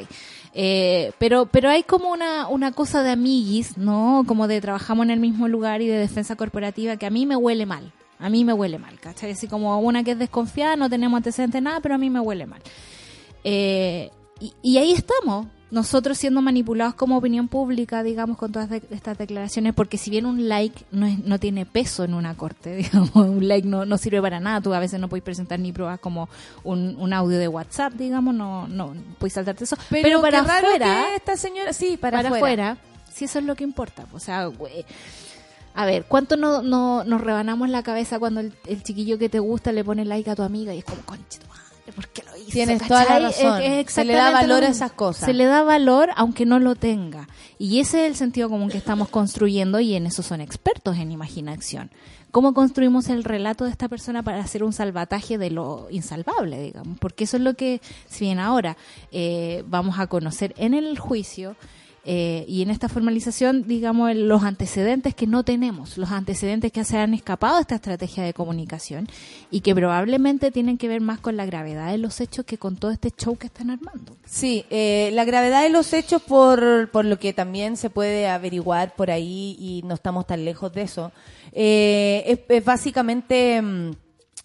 Eh, 0.54 1.12
pero, 1.18 1.46
pero 1.46 1.70
hay 1.70 1.82
como 1.82 2.10
una, 2.10 2.48
una 2.48 2.72
cosa 2.72 3.02
de 3.02 3.10
amiguis, 3.12 3.78
¿no? 3.78 4.24
Como 4.26 4.48
de 4.48 4.60
trabajamos 4.60 5.04
en 5.04 5.10
el 5.10 5.20
mismo 5.20 5.48
lugar 5.48 5.80
y 5.82 5.86
de 5.88 5.96
defensa 5.96 6.36
corporativa 6.36 6.96
que 6.96 7.06
a 7.06 7.10
mí 7.10 7.24
me 7.26 7.36
huele 7.36 7.64
mal. 7.66 7.92
A 8.18 8.28
mí 8.28 8.44
me 8.44 8.52
huele 8.52 8.78
mal, 8.78 9.00
¿cachai? 9.00 9.32
Así 9.32 9.48
como 9.48 9.80
una 9.80 10.04
que 10.04 10.12
es 10.12 10.18
desconfiada, 10.18 10.76
no 10.76 10.88
tenemos 10.88 11.16
antecedentes, 11.16 11.60
nada, 11.60 11.80
pero 11.80 11.94
a 11.96 11.98
mí 11.98 12.08
me 12.10 12.20
huele 12.20 12.46
mal. 12.46 12.60
Eh, 13.44 14.10
y, 14.40 14.52
y 14.62 14.78
ahí 14.78 14.92
estamos, 14.92 15.46
nosotros 15.72 16.18
siendo 16.18 16.42
manipulados 16.42 16.94
como 16.94 17.16
opinión 17.16 17.48
pública, 17.48 18.02
digamos, 18.04 18.36
con 18.38 18.52
todas 18.52 18.68
de- 18.70 18.82
estas 18.90 19.18
declaraciones, 19.18 19.72
porque 19.74 19.98
si 19.98 20.10
bien 20.10 20.26
un 20.26 20.48
like 20.48 20.84
no, 20.92 21.06
es- 21.06 21.18
no 21.24 21.40
tiene 21.40 21.66
peso 21.66 22.04
en 22.04 22.14
una 22.14 22.36
corte, 22.36 22.76
digamos, 22.76 23.10
un 23.16 23.48
like 23.48 23.66
no, 23.66 23.84
no 23.84 23.98
sirve 23.98 24.20
para 24.22 24.38
nada, 24.38 24.60
tú 24.60 24.72
a 24.74 24.78
veces 24.78 25.00
no 25.00 25.08
puedes 25.08 25.24
presentar 25.24 25.58
ni 25.58 25.72
pruebas 25.72 25.98
como 25.98 26.28
un, 26.62 26.94
un 26.98 27.12
audio 27.12 27.38
de 27.38 27.48
WhatsApp, 27.48 27.94
digamos, 27.94 28.34
no, 28.34 28.68
no 28.68 28.94
puedes 29.18 29.32
saltarte 29.32 29.64
eso. 29.64 29.76
Pero, 29.90 30.20
para 30.20 30.40
afuera, 30.40 31.06
esta 31.16 31.36
señora, 31.36 31.72
sí, 31.72 31.96
para, 31.96 32.18
para, 32.22 32.36
afuera. 32.36 32.76
si 33.12 33.24
eso 33.24 33.38
es 33.40 33.44
lo 33.46 33.56
que 33.56 33.64
importa, 33.64 34.04
o 34.12 34.20
sea, 34.20 34.44
güey, 34.46 34.84
a 35.74 35.86
ver, 35.86 36.04
¿cuánto 36.04 36.36
no, 36.36 36.60
no, 36.60 37.02
nos 37.04 37.20
rebanamos 37.22 37.70
la 37.70 37.82
cabeza 37.82 38.18
cuando 38.18 38.40
el, 38.40 38.52
el 38.66 38.82
chiquillo 38.82 39.18
que 39.18 39.30
te 39.30 39.38
gusta 39.38 39.72
le 39.72 39.82
pone 39.82 40.04
like 40.04 40.28
a 40.30 40.36
tu 40.36 40.42
amiga 40.42 40.74
y 40.74 40.78
es 40.80 40.84
como, 40.84 41.00
conche 41.02 41.40
¿por 41.96 42.08
qué 42.08 42.22
lo? 42.24 42.31
Tienes 42.52 42.86
toda 42.86 43.04
la 43.04 43.18
razón. 43.18 43.62
Es- 43.62 43.86
es 43.88 43.92
Se 43.92 44.04
le 44.04 44.14
da 44.14 44.30
valor 44.30 44.60
lo 44.60 44.66
a 44.66 44.70
esas 44.70 44.92
cosas. 44.92 45.26
Se 45.26 45.32
le 45.32 45.44
da 45.46 45.62
valor 45.62 46.10
aunque 46.16 46.46
no 46.46 46.58
lo 46.58 46.74
tenga. 46.74 47.28
Y 47.58 47.80
ese 47.80 48.04
es 48.04 48.10
el 48.10 48.16
sentido 48.16 48.48
común 48.48 48.68
que 48.68 48.78
estamos 48.78 49.08
construyendo 49.08 49.80
y 49.80 49.94
en 49.94 50.06
eso 50.06 50.22
son 50.22 50.40
expertos 50.40 50.96
en 50.98 51.12
imaginación. 51.12 51.90
¿Cómo 52.30 52.54
construimos 52.54 53.08
el 53.10 53.24
relato 53.24 53.64
de 53.64 53.70
esta 53.70 53.88
persona 53.88 54.22
para 54.22 54.40
hacer 54.40 54.64
un 54.64 54.72
salvataje 54.72 55.36
de 55.36 55.50
lo 55.50 55.88
insalvable, 55.90 56.62
digamos? 56.62 56.98
Porque 56.98 57.24
eso 57.24 57.36
es 57.36 57.42
lo 57.42 57.54
que, 57.54 57.80
si 58.08 58.24
bien 58.24 58.38
ahora 58.38 58.76
eh, 59.12 59.64
vamos 59.66 59.98
a 59.98 60.06
conocer 60.06 60.54
en 60.56 60.72
el 60.72 60.98
juicio, 60.98 61.56
eh, 62.04 62.44
y 62.48 62.62
en 62.62 62.70
esta 62.70 62.88
formalización, 62.88 63.66
digamos, 63.68 64.14
los 64.16 64.42
antecedentes 64.42 65.14
que 65.14 65.26
no 65.26 65.44
tenemos, 65.44 65.98
los 65.98 66.10
antecedentes 66.10 66.72
que 66.72 66.84
se 66.84 66.98
han 66.98 67.14
escapado 67.14 67.56
de 67.56 67.60
esta 67.60 67.76
estrategia 67.76 68.24
de 68.24 68.34
comunicación 68.34 69.06
y 69.50 69.60
que 69.60 69.74
probablemente 69.74 70.50
tienen 70.50 70.78
que 70.78 70.88
ver 70.88 71.00
más 71.00 71.20
con 71.20 71.36
la 71.36 71.46
gravedad 71.46 71.92
de 71.92 71.98
los 71.98 72.20
hechos 72.20 72.44
que 72.44 72.58
con 72.58 72.76
todo 72.76 72.90
este 72.90 73.10
show 73.10 73.36
que 73.36 73.46
están 73.46 73.70
armando. 73.70 74.16
Sí, 74.24 74.64
eh, 74.70 75.10
la 75.12 75.24
gravedad 75.24 75.62
de 75.62 75.68
los 75.68 75.92
hechos 75.92 76.22
por, 76.22 76.90
por 76.90 77.04
lo 77.04 77.20
que 77.20 77.32
también 77.32 77.76
se 77.76 77.88
puede 77.88 78.28
averiguar 78.28 78.96
por 78.96 79.10
ahí 79.10 79.56
y 79.60 79.82
no 79.84 79.94
estamos 79.94 80.26
tan 80.26 80.44
lejos 80.44 80.72
de 80.72 80.82
eso, 80.82 81.12
eh, 81.52 82.24
es, 82.26 82.40
es 82.48 82.64
básicamente 82.64 83.62
mm, 83.62 83.90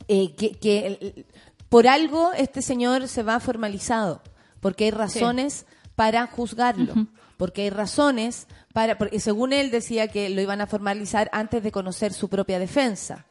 eh, 0.07 0.35
que, 0.35 1.25
por 1.69 1.87
algo 1.87 2.31
este 2.33 2.61
señor 2.61 3.07
se 3.07 3.23
va 3.23 3.39
formalizado, 3.39 4.21
porque 4.61 4.85
hay 4.85 4.91
razones 4.91 5.65
para 5.97 6.27
juzgarlo, 6.27 6.93
porque 7.37 7.63
hay 7.63 7.69
razones 7.71 8.45
para, 8.71 8.99
porque 8.99 9.19
según 9.19 9.51
él 9.51 9.71
decía 9.71 10.07
que 10.07 10.29
lo 10.29 10.39
iban 10.39 10.61
a 10.61 10.67
formalizar 10.67 11.27
antes 11.33 11.63
de 11.63 11.71
conocer 11.71 12.13
su 12.13 12.29
propia 12.29 12.59
defensa. 12.59 13.25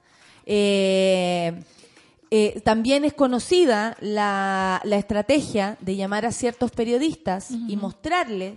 Eh, 0.45 1.63
eh, 2.33 2.61
también 2.65 3.05
es 3.05 3.15
conocida 3.15 3.97
la, 4.01 4.81
la 4.83 4.97
estrategia 4.97 5.77
de 5.81 5.95
llamar 5.95 6.27
a 6.27 6.33
ciertos 6.33 6.73
periodistas 6.73 7.53
y 7.53 7.77
mostrarles, 7.77 8.55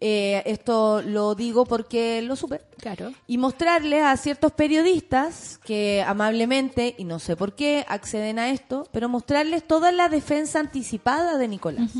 eh, 0.00 0.42
esto 0.46 1.02
lo 1.02 1.34
digo 1.34 1.64
porque 1.66 2.22
lo 2.22 2.36
supe, 2.36 2.60
Claro. 2.78 3.12
y 3.26 3.36
mostrarles 3.38 4.02
a 4.04 4.16
ciertos 4.16 4.52
periodistas 4.52 5.58
que 5.64 6.04
amablemente, 6.06 6.94
y 6.96 7.02
no 7.04 7.18
sé 7.18 7.34
por 7.34 7.54
qué, 7.56 7.84
acceden 7.88 8.38
a 8.38 8.50
esto, 8.50 8.86
pero 8.92 9.08
mostrarles 9.08 9.66
toda 9.66 9.90
la 9.90 10.08
defensa 10.08 10.60
anticipada 10.60 11.36
de 11.36 11.48
Nicolás. 11.48 11.90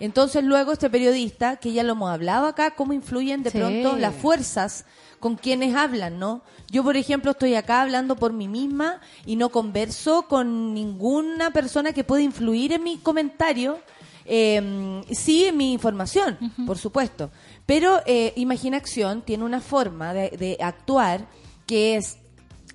Entonces 0.00 0.44
luego 0.44 0.72
este 0.72 0.88
periodista, 0.90 1.56
que 1.56 1.72
ya 1.72 1.82
lo 1.82 1.92
hemos 1.92 2.10
hablado 2.10 2.46
acá, 2.46 2.72
cómo 2.72 2.92
influyen 2.92 3.42
de 3.42 3.50
Sí. 3.50 3.58
pronto 3.58 3.96
las 3.96 4.14
fuerzas 4.14 4.84
con 5.18 5.34
quienes 5.36 5.74
hablan, 5.74 6.18
¿no? 6.20 6.42
Yo, 6.70 6.84
por 6.84 6.96
ejemplo, 6.96 7.32
estoy 7.32 7.54
acá 7.56 7.82
hablando 7.82 8.14
por 8.14 8.32
mí 8.32 8.46
misma 8.46 9.00
y 9.26 9.34
no 9.36 9.48
converso 9.48 10.22
con 10.28 10.72
ninguna 10.74 11.50
persona 11.50 11.92
que 11.92 12.04
pueda 12.04 12.22
influir 12.22 12.72
en 12.72 12.84
mi 12.84 12.98
comentario, 12.98 13.80
eh, 14.24 15.02
sí 15.10 15.46
en 15.46 15.56
mi 15.56 15.72
información, 15.72 16.38
por 16.66 16.78
supuesto. 16.78 17.30
Pero 17.66 18.00
eh, 18.06 18.32
Imaginación 18.36 19.22
tiene 19.22 19.42
una 19.44 19.60
forma 19.60 20.14
de, 20.14 20.30
de 20.30 20.58
actuar 20.60 21.26
que 21.66 21.96
es 21.96 22.18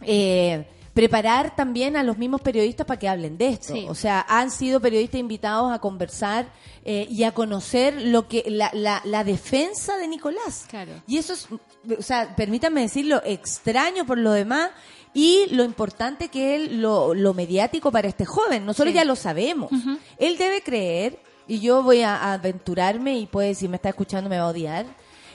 eh, 0.01 0.67
preparar 0.93 1.55
también 1.55 1.97
a 1.97 2.03
los 2.03 2.17
mismos 2.17 2.41
periodistas 2.41 2.85
para 2.85 2.99
que 2.99 3.07
hablen 3.09 3.37
de 3.37 3.47
esto. 3.49 3.73
Sí. 3.73 3.85
O 3.89 3.95
sea, 3.95 4.25
han 4.29 4.51
sido 4.51 4.79
periodistas 4.79 5.19
invitados 5.19 5.71
a 5.73 5.79
conversar 5.79 6.45
eh, 6.85 7.07
y 7.09 7.23
a 7.23 7.31
conocer 7.33 7.99
lo 7.99 8.27
que 8.27 8.43
la, 8.47 8.69
la, 8.73 9.01
la 9.05 9.23
defensa 9.23 9.97
de 9.97 10.07
Nicolás. 10.07 10.65
Claro. 10.69 10.91
Y 11.07 11.17
eso 11.17 11.33
es, 11.33 11.47
o 11.97 12.01
sea, 12.01 12.35
permítanme 12.35 12.81
decirlo, 12.81 13.21
extraño 13.25 14.05
por 14.05 14.17
lo 14.19 14.31
demás 14.31 14.69
y 15.15 15.45
lo 15.51 15.63
importante 15.63 16.29
que 16.29 16.55
es 16.55 16.71
lo, 16.71 17.13
lo 17.13 17.33
mediático 17.33 17.91
para 17.91 18.07
este 18.07 18.25
joven. 18.25 18.65
Nosotros 18.65 18.91
Sí. 18.93 18.95
ya 18.95 19.05
lo 19.05 19.15
sabemos. 19.15 19.71
Él 20.17 20.37
debe 20.37 20.61
creer, 20.61 21.19
y 21.47 21.59
yo 21.59 21.83
voy 21.83 22.01
a, 22.01 22.15
a 22.15 22.33
aventurarme, 22.33 23.17
y 23.17 23.25
puede, 23.25 23.53
si 23.55 23.67
me 23.67 23.75
está 23.77 23.89
escuchando 23.89 24.29
me 24.29 24.37
va 24.37 24.45
a 24.45 24.49
odiar, 24.49 24.85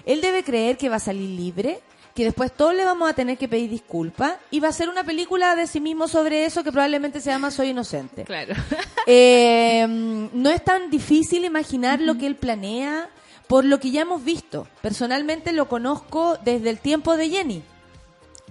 él 0.06 0.20
debe 0.20 0.42
creer 0.42 0.76
que 0.78 0.88
va 0.88 0.96
a 0.96 1.00
salir 1.00 1.28
libre, 1.30 1.80
que 2.18 2.24
después 2.24 2.50
todos 2.52 2.74
le 2.74 2.84
vamos 2.84 3.08
a 3.08 3.12
tener 3.14 3.38
que 3.38 3.46
pedir 3.48 3.70
disculpas, 3.70 4.34
y 4.50 4.58
va 4.58 4.66
a 4.66 4.70
hacer 4.70 4.88
una 4.88 5.04
película 5.04 5.54
de 5.54 5.68
sí 5.68 5.80
mismo 5.80 6.08
sobre 6.08 6.44
eso 6.44 6.64
que 6.64 6.72
probablemente 6.72 7.20
se 7.20 7.30
llama 7.30 7.50
Soy 7.52 7.68
Inocente. 7.68 8.24
Claro. 8.24 8.54
Eh, 9.10 9.86
no 10.34 10.50
es 10.50 10.62
tan 10.62 10.90
difícil 10.90 11.46
imaginar 11.46 11.98
lo 11.98 12.18
que 12.18 12.26
él 12.26 12.36
planea 12.36 13.08
por 13.46 13.64
lo 13.64 13.80
que 13.80 13.90
ya 13.90 14.02
hemos 14.02 14.22
visto. 14.22 14.68
Personalmente 14.82 15.52
lo 15.52 15.66
conozco 15.66 16.36
desde 16.44 16.68
el 16.68 16.78
tiempo 16.78 17.16
de 17.16 17.30
Jenny. 17.30 17.62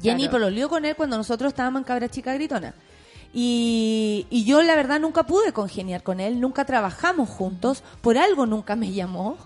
Jenny 0.01 0.23
Claro. 0.23 0.32
pololeó 0.32 0.67
con 0.67 0.84
él 0.86 0.95
cuando 0.95 1.15
nosotros 1.15 1.49
estábamos 1.49 1.82
en 1.82 1.84
Cabra 1.84 2.10
Chica 2.10 2.34
Gritona. 2.34 2.73
Y, 3.34 4.25
y 4.32 4.45
yo 4.45 4.63
la 4.63 4.75
verdad 4.75 4.99
nunca 4.99 5.23
pude 5.27 5.51
congeniar 5.53 6.01
con 6.01 6.19
él, 6.19 6.39
nunca 6.41 6.65
trabajamos 6.65 7.30
juntos, 7.30 7.84
por 8.01 8.17
algo 8.17 8.47
nunca 8.47 8.75
me 8.75 8.91
llamó. 8.91 9.38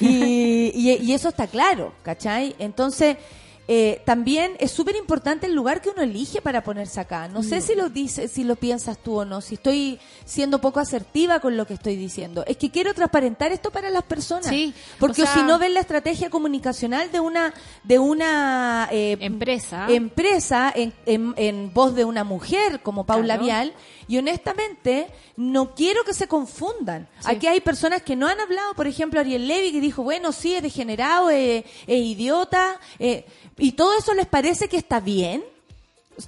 Y, 0.00 0.70
y- 0.74 0.98
y 1.02 1.12
eso 1.12 1.28
está 1.28 1.46
claro, 1.46 1.92
¿cachai? 2.02 2.54
Entonces, 2.58 3.18
eh, 3.66 4.02
también 4.04 4.52
es 4.58 4.72
súper 4.72 4.94
importante 4.96 5.46
el 5.46 5.54
lugar 5.54 5.80
que 5.80 5.88
uno 5.88 6.02
elige 6.02 6.42
para 6.42 6.62
ponerse 6.62 7.00
acá. 7.00 7.28
No 7.28 7.40
Mm. 7.40 7.44
sé 7.44 7.60
si 7.62 7.74
lo 7.74 7.88
dices, 7.88 8.30
si 8.30 8.44
lo 8.44 8.56
piensas 8.56 8.98
tú 8.98 9.20
o 9.20 9.24
no, 9.24 9.40
si 9.40 9.54
estoy 9.54 9.98
siendo 10.26 10.60
poco 10.60 10.80
asertiva 10.80 11.40
con 11.40 11.56
lo 11.56 11.66
que 11.66 11.74
estoy 11.74 11.96
diciendo. 11.96 12.44
Es 12.46 12.56
que 12.58 12.70
quiero 12.70 12.92
transparentar 12.92 13.52
esto 13.52 13.70
para 13.70 13.88
las 13.90 14.02
personas. 14.02 14.46
Sí, 14.48 14.74
Porque 14.98 15.22
o 15.22 15.24
sea- 15.26 15.34
si 15.34 15.42
no 15.42 15.58
ven 15.58 15.72
la 15.74 15.80
estrategia 15.80 16.28
comunicacional 16.30 17.10
de 17.10 17.20
una, 17.20 17.54
de 17.84 17.98
una 17.98 18.88
eh, 18.92 19.16
Empresa. 19.20 19.86
empresa 19.88 20.70
en, 20.74 20.92
en, 21.06 21.32
en 21.36 21.72
voz 21.72 21.94
de 21.94 22.04
una 22.04 22.22
mujer 22.24 22.80
como 22.82 23.04
Paula 23.06 23.34
Claro. 23.34 23.44
Vial 23.44 23.72
y 24.08 24.18
honestamente 24.18 25.08
no 25.36 25.74
quiero 25.74 26.04
que 26.04 26.14
se 26.14 26.28
confundan. 26.28 27.08
Sí. 27.20 27.26
Aquí 27.30 27.46
hay 27.46 27.60
personas 27.60 28.02
que 28.02 28.16
no 28.16 28.26
han 28.26 28.40
hablado, 28.40 28.74
por 28.74 28.86
ejemplo 28.86 29.20
Ariel 29.20 29.46
Levy 29.48 29.72
que 29.72 29.80
dijo, 29.80 30.02
bueno, 30.02 30.32
sí, 30.32 30.54
es 30.54 30.62
degenerado, 30.62 31.30
es, 31.30 31.64
es 31.86 31.98
idiota, 31.98 32.80
eh, 32.98 33.24
y 33.58 33.72
todo 33.72 33.96
eso 33.98 34.14
les 34.14 34.26
parece 34.26 34.68
que 34.68 34.76
está 34.76 35.00
bien. 35.00 35.44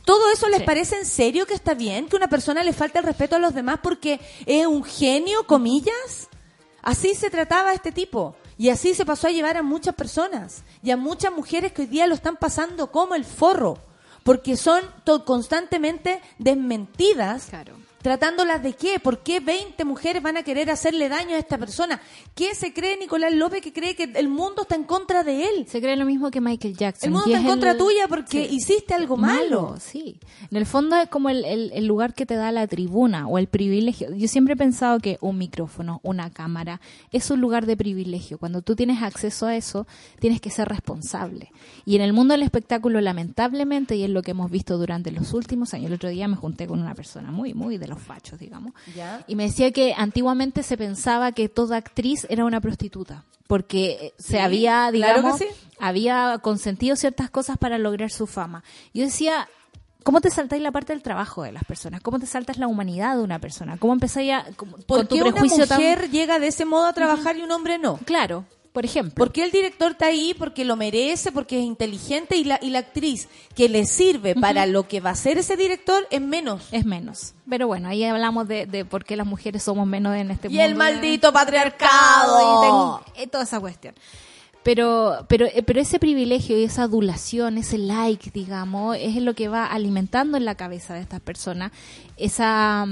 ¿Todo 0.04 0.30
eso 0.32 0.48
les 0.48 0.58
Sí. 0.60 0.64
parece 0.64 0.96
en 0.98 1.06
serio 1.06 1.46
que 1.46 1.54
está 1.54 1.74
bien? 1.74 2.08
¿Que 2.08 2.16
una 2.16 2.28
persona 2.28 2.64
le 2.64 2.72
falta 2.72 2.98
el 2.98 3.04
respeto 3.04 3.36
a 3.36 3.38
los 3.38 3.54
demás 3.54 3.78
porque 3.82 4.18
es 4.44 4.66
un 4.66 4.82
genio, 4.82 5.46
comillas? 5.46 6.28
Así 6.82 7.14
se 7.14 7.30
trataba 7.30 7.70
a 7.70 7.74
este 7.74 7.92
tipo. 7.92 8.34
Y 8.58 8.70
así 8.70 8.94
se 8.94 9.04
pasó 9.06 9.28
a 9.28 9.30
llevar 9.30 9.56
a 9.56 9.62
muchas 9.62 9.94
personas. 9.94 10.62
Y 10.82 10.90
a 10.90 10.96
muchas 10.96 11.32
mujeres 11.32 11.72
que 11.72 11.82
hoy 11.82 11.88
día 11.88 12.06
lo 12.08 12.14
están 12.14 12.36
pasando 12.36 12.90
como 12.90 13.14
el 13.14 13.24
forro. 13.24 13.78
Porque 14.26 14.56
son 14.56 14.82
constantemente 15.24 16.20
desmentidas. 16.38 17.48
¿Tratándolas 18.10 18.62
de 18.62 18.74
qué? 18.74 19.00
¿Por 19.00 19.18
qué 19.24 19.40
20 19.40 19.84
mujeres 19.84 20.22
van 20.22 20.36
a 20.36 20.44
querer 20.44 20.70
hacerle 20.70 21.08
daño 21.08 21.34
a 21.34 21.38
esta 21.40 21.58
persona? 21.58 22.00
¿Qué 22.36 22.54
se 22.54 22.72
cree 22.72 22.96
Nicolás 22.96 23.32
López 23.34 23.60
que 23.60 23.72
cree 23.72 23.96
que 23.96 24.04
el 24.14 24.28
mundo 24.28 24.62
está 24.62 24.76
en 24.76 24.84
contra 24.84 25.24
de 25.24 25.42
él? 25.48 25.66
Se 25.66 25.80
cree 25.80 25.96
lo 25.96 26.04
mismo 26.06 26.30
que 26.30 26.40
Michael 26.40 26.76
Jackson. 26.76 27.08
El 27.08 27.12
mundo 27.14 27.26
está 27.26 27.40
en 27.40 27.46
contra 27.46 27.72
el- 27.72 27.78
tuya 27.78 28.06
porque 28.08 28.46
Sí. 28.46 28.54
hiciste 28.54 28.94
algo 28.94 29.16
malo. 29.16 29.74
Sí. 29.80 30.20
En 30.52 30.56
el 30.56 30.66
fondo 30.66 30.94
es 30.94 31.08
como 31.08 31.30
el, 31.30 31.44
el- 31.44 31.72
el 31.74 31.86
lugar 31.86 32.14
que 32.14 32.26
te 32.26 32.36
da 32.36 32.52
la 32.52 32.68
tribuna 32.68 33.26
o 33.26 33.38
el 33.38 33.48
privilegio. 33.48 34.14
Yo 34.14 34.28
siempre 34.28 34.54
he 34.54 34.56
pensado 34.56 35.00
que 35.00 35.18
un 35.20 35.36
micrófono, 35.36 35.98
una 36.04 36.30
cámara, 36.30 36.80
es 37.10 37.28
un 37.32 37.40
lugar 37.40 37.66
de 37.66 37.76
privilegio. 37.76 38.38
Cuando 38.38 38.62
tú 38.62 38.76
tienes 38.76 39.02
acceso 39.02 39.46
a 39.46 39.56
eso, 39.56 39.84
tienes 40.20 40.40
que 40.40 40.50
ser 40.50 40.68
responsable. 40.68 41.50
Y 41.84 41.96
en 41.96 42.02
el 42.02 42.12
mundo 42.12 42.34
del 42.34 42.44
espectáculo, 42.44 43.00
lamentablemente, 43.00 43.96
y 43.96 44.04
es 44.04 44.10
lo 44.10 44.22
que 44.22 44.30
hemos 44.30 44.48
visto 44.48 44.78
durante 44.78 45.10
los 45.10 45.34
últimos 45.34 45.74
años, 45.74 45.86
el 45.88 45.94
otro 45.94 46.08
día 46.08 46.28
me 46.28 46.36
junté 46.36 46.68
con 46.68 46.78
una 46.80 46.94
persona 46.94 47.32
muy, 47.32 47.52
muy 47.52 47.78
de 47.78 47.88
los 47.88 47.95
fachos, 48.02 48.38
digamos. 48.38 48.72
Ya. 48.94 49.24
Y 49.26 49.34
me 49.36 49.44
decía 49.44 49.70
que 49.72 49.94
antiguamente 49.96 50.62
se 50.62 50.76
pensaba 50.76 51.32
que 51.32 51.48
toda 51.48 51.76
actriz 51.76 52.26
era 52.30 52.44
una 52.44 52.60
prostituta. 52.60 53.24
Porque 53.46 53.90
eh, 54.02 54.14
se 54.18 54.40
había, 54.40 54.88
claro 54.90 55.18
digamos, 55.20 55.38
que 55.40 55.48
sí. 55.48 55.54
había 55.78 56.38
consentido 56.42 56.96
ciertas 56.96 57.30
cosas 57.30 57.56
para 57.58 57.78
lograr 57.78 58.10
su 58.10 58.26
fama. 58.26 58.64
Yo 58.92 59.04
decía, 59.04 59.48
¿cómo 60.02 60.20
te 60.20 60.30
saltáis 60.30 60.62
la 60.62 60.72
parte 60.72 60.92
del 60.92 61.02
trabajo 61.02 61.44
de 61.44 61.52
las 61.52 61.62
personas? 61.64 62.00
¿Cómo 62.00 62.18
te 62.18 62.26
saltas 62.26 62.58
la 62.58 62.66
humanidad 62.66 63.16
de 63.16 63.22
una 63.22 63.38
persona? 63.38 63.76
¿Cómo 63.78 63.92
empezáis 63.92 64.32
a, 64.32 64.44
con 64.56 64.70
¿Por 64.82 65.06
tu 65.06 65.14
qué 65.14 65.22
una 65.22 65.30
prejuicio 65.30 65.66
tan- 65.68 65.78
mujer 65.78 66.10
llega 66.10 66.40
de 66.40 66.48
ese 66.48 66.64
modo 66.64 66.86
a 66.86 66.92
trabajar 66.92 67.36
y 67.36 67.42
un 67.42 67.52
hombre 67.52 67.78
no? 67.78 67.98
Claro, 68.04 68.44
por 68.76 68.84
ejemplo. 68.84 69.14
¿Por 69.14 69.32
qué 69.32 69.42
el 69.42 69.50
director 69.50 69.92
está 69.92 70.08
ahí? 70.08 70.34
Porque 70.38 70.62
lo 70.66 70.76
merece, 70.76 71.32
porque 71.32 71.58
es 71.58 71.64
inteligente 71.64 72.36
y 72.36 72.44
la, 72.44 72.58
y 72.60 72.68
la 72.68 72.80
actriz 72.80 73.26
que 73.54 73.70
le 73.70 73.86
sirve 73.86 74.34
para 74.34 74.66
lo 74.66 74.86
que 74.86 75.00
va 75.00 75.08
a 75.10 75.14
ser 75.14 75.38
ese 75.38 75.56
director 75.56 76.06
es 76.10 76.20
menos. 76.20 76.68
es 76.72 76.84
menos. 76.84 77.32
Pero 77.48 77.66
bueno, 77.68 77.88
ahí 77.88 78.04
hablamos 78.04 78.46
de, 78.48 78.66
de 78.66 78.84
por 78.84 79.06
qué 79.06 79.16
las 79.16 79.26
mujeres 79.26 79.62
somos 79.62 79.86
menos 79.86 80.14
en 80.14 80.30
este 80.30 80.48
Y 80.48 80.50
mundo. 80.50 80.64
el 80.64 80.74
maldito 80.74 81.30
y, 81.30 81.32
patriarcado. 81.32 83.00
ten- 83.14 83.24
y 83.24 83.26
toda 83.28 83.44
esa 83.44 83.60
cuestión. 83.60 83.94
Pero, 84.62 85.24
pero, 85.26 85.46
eh, 85.46 85.62
pero 85.62 85.80
ese 85.80 85.98
privilegio 85.98 86.58
y 86.58 86.64
esa 86.64 86.82
adulación, 86.82 87.56
ese 87.56 87.78
like, 87.78 88.30
digamos, 88.30 88.98
es 89.00 89.16
lo 89.22 89.32
que 89.34 89.48
va 89.48 89.64
alimentando 89.64 90.36
en 90.36 90.44
la 90.44 90.54
cabeza 90.54 90.92
de 90.92 91.00
estas 91.00 91.20
personas 91.22 91.72
esa 92.18 92.86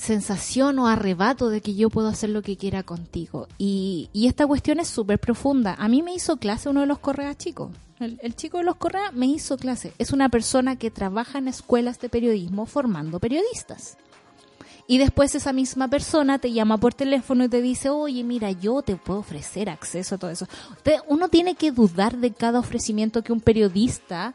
sensación 0.00 0.78
o 0.78 0.86
arrebato 0.88 1.48
de 1.50 1.60
que 1.60 1.74
yo 1.74 1.90
puedo 1.90 2.08
hacer 2.08 2.30
lo 2.30 2.42
que 2.42 2.56
quiera 2.56 2.82
contigo. 2.82 3.46
Y, 3.58 4.08
y 4.12 4.26
esta 4.26 4.46
cuestión 4.46 4.80
es 4.80 4.88
súper 4.88 5.18
profunda. 5.18 5.76
A 5.78 5.88
mí 5.88 6.02
me 6.02 6.14
hizo 6.14 6.36
clase 6.38 6.68
uno 6.68 6.80
de 6.80 6.86
los 6.86 6.98
correas 6.98 7.36
chicos. 7.36 7.70
El, 8.00 8.18
el 8.22 8.34
chico 8.34 8.58
de 8.58 8.64
los 8.64 8.76
correas 8.76 9.12
me 9.12 9.26
hizo 9.26 9.56
clase. 9.58 9.92
Es 9.98 10.12
una 10.12 10.28
persona 10.30 10.76
que 10.76 10.90
trabaja 10.90 11.38
en 11.38 11.48
escuelas 11.48 12.00
de 12.00 12.08
periodismo 12.08 12.66
formando 12.66 13.20
periodistas. 13.20 13.98
Y 14.86 14.98
después 14.98 15.34
esa 15.36 15.52
misma 15.52 15.86
persona 15.86 16.40
te 16.40 16.50
llama 16.52 16.76
por 16.78 16.94
teléfono 16.94 17.44
y 17.44 17.48
te 17.48 17.62
dice, 17.62 17.90
oye, 17.90 18.24
mira, 18.24 18.50
yo 18.50 18.82
te 18.82 18.96
puedo 18.96 19.20
ofrecer 19.20 19.68
acceso 19.70 20.16
a 20.16 20.18
todo 20.18 20.30
eso. 20.30 20.48
Te- 20.82 20.98
uno 21.06 21.28
tiene 21.28 21.54
que 21.54 21.70
dudar 21.70 22.16
de 22.16 22.32
cada 22.32 22.58
ofrecimiento 22.58 23.22
que 23.22 23.32
un 23.32 23.40
periodista 23.40 24.34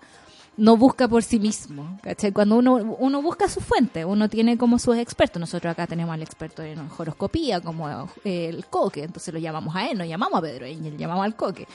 no 0.58 0.78
busca 0.78 1.08
por 1.08 1.24
sí 1.24 1.40
mismo. 1.40 2.00
¿cachai? 2.02 2.32
Cuando 2.32 2.58
uno, 2.58 2.76
uno 3.00 3.22
busca 3.22 3.50
su 3.50 3.62
fuente, 3.62 4.06
uno 4.06 4.30
tiene 4.30 4.58
como 4.58 4.80
sus 4.80 4.98
expertos. 4.98 5.40
Nosotros 5.40 5.72
acá 5.72 5.88
tenemos 5.88 6.14
al 6.14 6.22
experto 6.22 6.64
en 6.64 6.80
horoscopía, 6.98 7.62
como 7.62 8.10
eh, 8.24 8.50
el 8.50 8.66
coque, 8.66 9.04
entonces 9.04 9.34
lo 9.34 9.40
llamamos 9.40 9.76
a 9.76 9.90
él, 9.90 9.98
no 9.98 10.06
llamamos 10.06 10.40
a 10.40 10.42
Pedro 10.42 10.66
Engel, 10.66 10.98
llamamos 10.98 11.26
al 11.26 11.36
coque. 11.36 11.68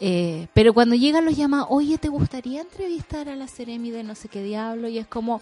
Eh, 0.00 0.46
pero 0.54 0.72
cuando 0.74 0.94
llegan 0.94 1.24
los 1.24 1.36
llama, 1.36 1.66
oye, 1.68 1.98
¿te 1.98 2.08
gustaría 2.08 2.60
entrevistar 2.60 3.28
a 3.28 3.36
la 3.36 3.48
Ceremi 3.48 3.90
de 3.90 4.04
no 4.04 4.14
sé 4.14 4.28
qué 4.28 4.42
diablo? 4.42 4.88
Y 4.88 4.98
es 4.98 5.06
como, 5.06 5.40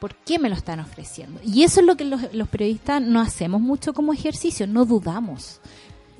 ¿por 0.00 0.14
qué 0.14 0.38
me 0.38 0.48
lo 0.48 0.56
están 0.56 0.80
ofreciendo? 0.80 1.40
Y 1.44 1.62
eso 1.62 1.80
es 1.80 1.86
lo 1.86 1.96
que 1.96 2.04
los, 2.04 2.34
los 2.34 2.48
periodistas 2.48 3.00
no 3.00 3.20
hacemos 3.20 3.60
mucho 3.60 3.92
como 3.92 4.12
ejercicio, 4.12 4.66
no 4.66 4.84
dudamos. 4.84 5.60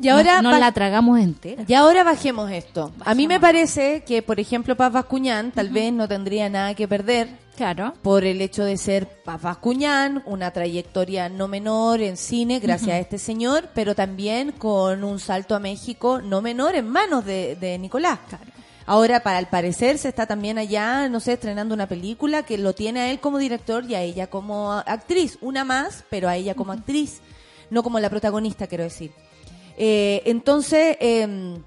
Y 0.01 0.09
ahora, 0.09 0.43
no, 0.43 0.57
la 0.59 0.73
tragamos 0.73 1.19
entera. 1.19 1.65
y 1.67 1.73
ahora 1.75 2.05
bajemos 2.05 2.51
esto. 2.51 2.93
A 3.05 3.15
mí 3.15 3.27
me 3.27 3.41
parece 3.41 4.05
que, 4.05 4.23
por 4.23 4.39
ejemplo, 4.39 4.77
Paz 4.77 4.93
Bascuñán 4.93 5.53
tal 5.53 5.71
vez 5.71 5.93
no 5.93 6.07
tendría 6.07 6.49
nada 6.51 6.75
que 6.75 6.87
perder 6.87 7.29
Claro. 7.57 7.95
por 8.03 8.25
el 8.25 8.43
hecho 8.43 8.65
de 8.65 8.77
ser 8.77 9.09
Paz 9.25 9.41
Bascuñán, 9.41 10.23
una 10.27 10.51
trayectoria 10.51 11.31
no 11.31 11.49
menor 11.49 12.03
en 12.03 12.19
cine 12.19 12.59
gracias 12.61 12.91
a 12.91 12.99
este 12.99 13.19
señor, 13.19 13.71
pero 13.75 13.95
también 13.95 14.53
con 14.53 15.03
un 15.03 15.19
salto 15.19 15.55
a 15.55 15.61
México 15.61 16.21
no 16.21 16.43
menor 16.43 16.75
en 16.75 16.87
manos 16.89 17.25
de, 17.25 17.57
de 17.57 17.79
Nicolás. 17.79 18.19
Ahora, 18.89 19.21
para 19.21 19.39
el 19.41 19.47
parecer, 19.47 19.99
se 19.99 20.09
está 20.11 20.27
también 20.27 20.59
allá, 20.59 21.09
no 21.09 21.19
sé, 21.19 21.33
estrenando 21.33 21.75
una 21.75 21.89
película 21.89 22.45
que 22.45 22.57
lo 22.57 22.73
tiene 22.73 23.01
a 23.01 23.11
él 23.11 23.19
como 23.19 23.39
director 23.39 23.85
y 23.85 23.95
a 23.97 24.03
ella 24.03 24.29
como 24.29 24.73
actriz. 24.73 25.39
Una 25.41 25.65
más, 25.65 26.05
pero 26.09 26.29
a 26.29 26.37
ella 26.37 26.55
como 26.55 26.73
actriz, 26.73 27.21
no 27.71 27.83
como 27.83 27.99
la 27.99 28.11
protagonista, 28.11 28.69
quiero 28.69 28.85
decir. 28.85 29.11
Eh, 29.77 30.23
entonces, 30.25 30.97
em, 31.01 31.63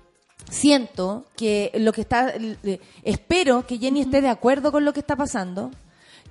siento 0.49 1.25
que 1.37 1.71
lo 1.75 1.91
que 1.93 2.01
está, 2.01 2.33
eh, 2.35 2.79
espero 3.03 3.65
que 3.67 3.77
Jenny 3.77 4.01
esté 4.01 4.21
de 4.21 4.29
acuerdo 4.29 4.71
con 4.71 4.85
lo 4.85 4.93
que 4.93 4.99
está 4.99 5.15
pasando 5.15 5.71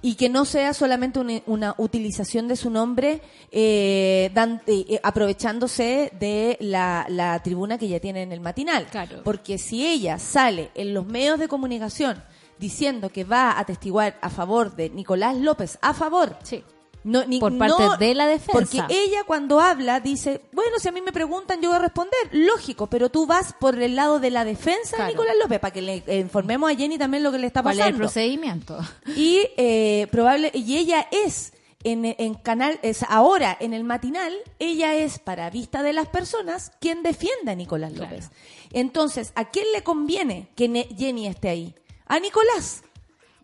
y 0.01 0.15
que 0.15 0.29
no 0.29 0.45
sea 0.45 0.75
solamente 0.75 1.19
una, 1.19 1.41
una 1.47 1.75
utilización 1.79 2.47
de 2.47 2.55
su 2.57 2.71
nombre 2.71 3.21
eh, 3.51 4.31
dan- 4.33 4.63
eh, 4.67 4.85
eh, 4.89 5.01
aprovechándose 5.03 6.13
de 6.19 6.57
la, 6.61 7.05
la 7.09 7.41
tribuna 7.43 7.79
que 7.79 7.87
ella 7.87 8.01
tiene 8.01 8.23
en 8.23 8.33
el 8.33 8.41
matinal. 8.41 8.87
Claro. 8.87 9.23
Porque 9.25 9.59
si 9.59 9.87
ella 9.87 10.19
sale 10.19 10.71
en 10.75 10.95
los 10.95 11.05
medios 11.07 11.39
de 11.39 11.49
comunicación 11.49 12.23
diciendo 12.59 13.11
que 13.11 13.25
va 13.25 13.53
a 13.53 13.61
atestiguar 13.61 14.19
a 14.21 14.31
favor 14.31 14.75
de 14.77 14.91
Nicolás 14.91 15.37
López, 15.37 15.79
a 15.81 15.95
favor, 15.95 16.37
Sí. 16.43 16.63
No, 17.05 17.25
ni- 17.25 17.39
Por 17.41 17.57
parte 17.57 17.83
no- 17.83 17.97
de 17.97 18.15
la 18.15 18.27
defensa. 18.27 18.53
Porque 18.53 18.83
ella 18.89 19.25
cuando 19.27 19.61
habla 19.61 20.01
dice, 20.01 20.43
bueno, 20.53 20.79
si 20.79 20.89
a 20.89 20.93
mí 20.93 21.01
me 21.01 21.13
preguntan 21.13 21.61
yo 21.61 21.69
voy 21.71 21.77
a 21.77 21.81
responder, 21.83 22.19
lógico, 22.33 22.87
pero 22.89 23.09
tú 23.11 23.27
vas 23.27 23.53
por 23.55 23.81
el 23.81 23.97
lado 23.97 24.21
de 24.21 24.31
la 24.31 24.45
defensa 24.45 24.97
Claro. 24.97 25.05
de 25.05 25.11
Nicolás 25.13 25.37
López 25.43 25.61
para 25.61 25.73
que 25.73 25.83
le 25.83 26.03
eh, 26.07 26.19
informemos 26.19 26.71
a 26.71 26.75
Jenny 26.77 26.99
también 26.99 27.23
lo 27.23 27.33
que 27.33 27.39
le 27.39 27.47
está 27.47 27.63
¿Cuál 27.63 27.75
es 27.75 27.87
el 27.87 27.93
pasando. 27.93 27.99
procedimiento? 28.05 28.79
y 29.17 29.41
eh, 29.57 30.07
probable 30.11 30.51
y 30.55 30.77
ella 30.77 31.07
es 31.11 31.53
en, 31.85 32.05
en 32.05 32.35
canal 32.35 32.81
es 32.83 33.05
ahora 33.09 33.57
en 33.61 33.73
el 33.73 33.85
matinal 33.85 34.35
ella 34.59 34.95
es 34.97 35.21
para 35.21 35.49
vista 35.49 35.83
de 35.85 35.93
las 35.93 36.09
personas 36.09 36.73
quien 36.81 37.03
defienda 37.05 37.53
a 37.53 37.55
Nicolás 37.55 37.93
Claro. 37.93 38.11
López. 38.11 38.31
Entonces, 38.73 39.33
¿a 39.37 39.47
quién 39.51 39.67
le 39.73 39.83
conviene 39.83 40.49
que 40.57 40.69
Jenny 40.97 41.27
esté 41.29 41.49
ahí? 41.49 41.75
A 42.07 42.19
Nicolás. 42.21 42.83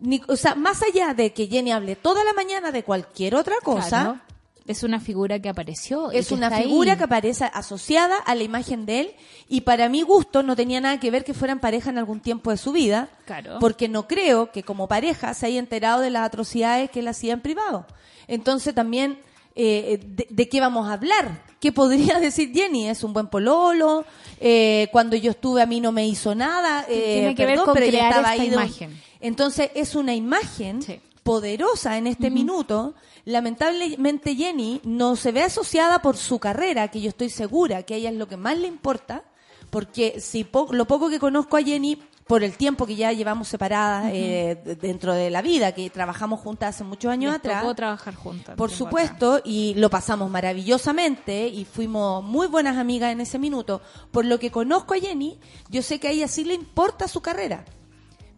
Ni- 0.00 0.22
o 0.28 0.36
sea, 0.36 0.54
más 0.54 0.82
allá 0.82 1.14
de 1.14 1.32
que 1.32 1.46
Jenny 1.46 1.72
hable 1.72 1.96
toda 1.96 2.24
la 2.24 2.32
mañana 2.32 2.70
de 2.72 2.82
cualquier 2.82 3.34
otra 3.36 3.54
cosa, 3.62 3.88
Claro. 3.88 4.20
Es 4.66 4.82
una 4.82 4.98
figura 4.98 5.40
que 5.40 5.50
apareció. 5.50 6.10
es 6.10 6.28
que 6.28 6.34
una 6.34 6.50
figura 6.50 6.92
ahí. 6.92 6.98
que 6.98 7.04
aparece 7.04 7.44
asociada 7.52 8.16
a 8.16 8.34
la 8.34 8.44
imagen 8.44 8.86
de 8.86 9.00
él 9.00 9.14
y 9.46 9.60
para 9.60 9.90
mi 9.90 10.00
gusto 10.00 10.42
no 10.42 10.56
tenía 10.56 10.80
nada 10.80 10.98
que 10.98 11.10
ver 11.10 11.22
que 11.22 11.34
fueran 11.34 11.60
pareja 11.60 11.90
en 11.90 11.98
algún 11.98 12.20
tiempo 12.20 12.50
de 12.50 12.56
su 12.56 12.72
vida, 12.72 13.10
Claro. 13.26 13.58
porque 13.60 13.88
no 13.88 14.08
creo 14.08 14.52
que 14.52 14.62
como 14.62 14.88
pareja 14.88 15.34
se 15.34 15.44
haya 15.46 15.58
enterado 15.58 16.00
de 16.00 16.08
las 16.08 16.22
atrocidades 16.26 16.90
que 16.90 17.00
él 17.00 17.08
hacía 17.08 17.34
en 17.34 17.42
privado. 17.42 17.86
Entonces 18.26 18.74
también, 18.74 19.18
eh, 19.56 20.00
de, 20.04 20.26
de 20.30 20.48
qué 20.48 20.60
vamos 20.60 20.88
a 20.88 20.94
hablar? 20.94 21.44
¿Qué 21.60 21.72
podría 21.72 22.18
decir 22.20 22.52
Jenny? 22.52 22.88
Es 22.88 23.04
un 23.04 23.12
buen 23.12 23.28
pololo, 23.28 24.04
eh, 24.40 24.88
cuando 24.92 25.16
yo 25.16 25.30
estuve 25.30 25.62
a 25.62 25.66
mí 25.66 25.80
no 25.80 25.92
me 25.92 26.06
hizo 26.06 26.34
nada, 26.34 26.84
eh, 26.88 27.14
Tiene 27.20 27.34
que 27.34 27.46
ver 27.46 27.58
con 27.60 27.74
pero 27.74 27.86
ella 27.86 27.98
crear 27.98 28.10
estaba 28.12 28.34
esta 28.34 28.44
un- 28.46 28.52
imagen. 28.52 29.00
Entonces 29.20 29.70
es 29.74 29.94
una 29.94 30.14
imagen 30.14 30.82
Sí. 30.82 31.00
poderosa 31.22 31.96
en 31.96 32.06
este 32.06 32.30
minuto. 32.30 32.94
Lamentablemente 33.24 34.34
Jenny 34.34 34.80
no 34.84 35.16
se 35.16 35.30
ve 35.32 35.42
asociada 35.42 36.00
por 36.02 36.16
su 36.16 36.38
carrera, 36.38 36.88
que 36.88 37.00
yo 37.00 37.08
estoy 37.08 37.30
segura 37.30 37.82
que 37.84 37.94
a 37.94 37.96
ella 37.98 38.10
es 38.10 38.16
lo 38.16 38.26
que 38.28 38.36
más 38.36 38.58
le 38.58 38.66
importa, 38.68 39.22
porque 39.70 40.20
si 40.20 40.44
po- 40.44 40.68
lo 40.72 40.86
poco 40.86 41.08
que 41.08 41.18
conozco 41.18 41.56
a 41.56 41.62
Jenny 41.62 41.98
por 42.26 42.42
el 42.42 42.56
tiempo 42.56 42.86
que 42.86 42.96
ya 42.96 43.12
llevamos 43.12 43.48
separadas 43.48 44.10
eh, 44.12 44.58
dentro 44.80 45.12
de 45.12 45.30
la 45.30 45.42
vida, 45.42 45.72
que 45.72 45.90
trabajamos 45.90 46.40
juntas 46.40 46.74
hace 46.74 46.84
muchos 46.84 47.10
años 47.12 47.32
Les 47.32 47.38
atrás. 47.40 47.60
tocó 47.62 47.74
trabajar 47.74 48.14
juntas. 48.14 48.56
Por 48.56 48.70
supuesto, 48.70 49.40
y 49.44 49.74
lo 49.74 49.90
pasamos 49.90 50.30
maravillosamente 50.30 51.48
y 51.48 51.64
fuimos 51.64 52.24
muy 52.24 52.46
buenas 52.46 52.78
amigas 52.78 53.12
en 53.12 53.20
ese 53.20 53.38
minuto. 53.38 53.82
Por 54.10 54.24
lo 54.24 54.38
que 54.38 54.50
conozco 54.50 54.94
a 54.94 54.98
Jenny, 54.98 55.38
yo 55.68 55.82
sé 55.82 56.00
que 56.00 56.08
a 56.08 56.10
ella 56.12 56.28
sí 56.28 56.44
le 56.44 56.54
importa 56.54 57.08
su 57.08 57.20
carrera. 57.20 57.64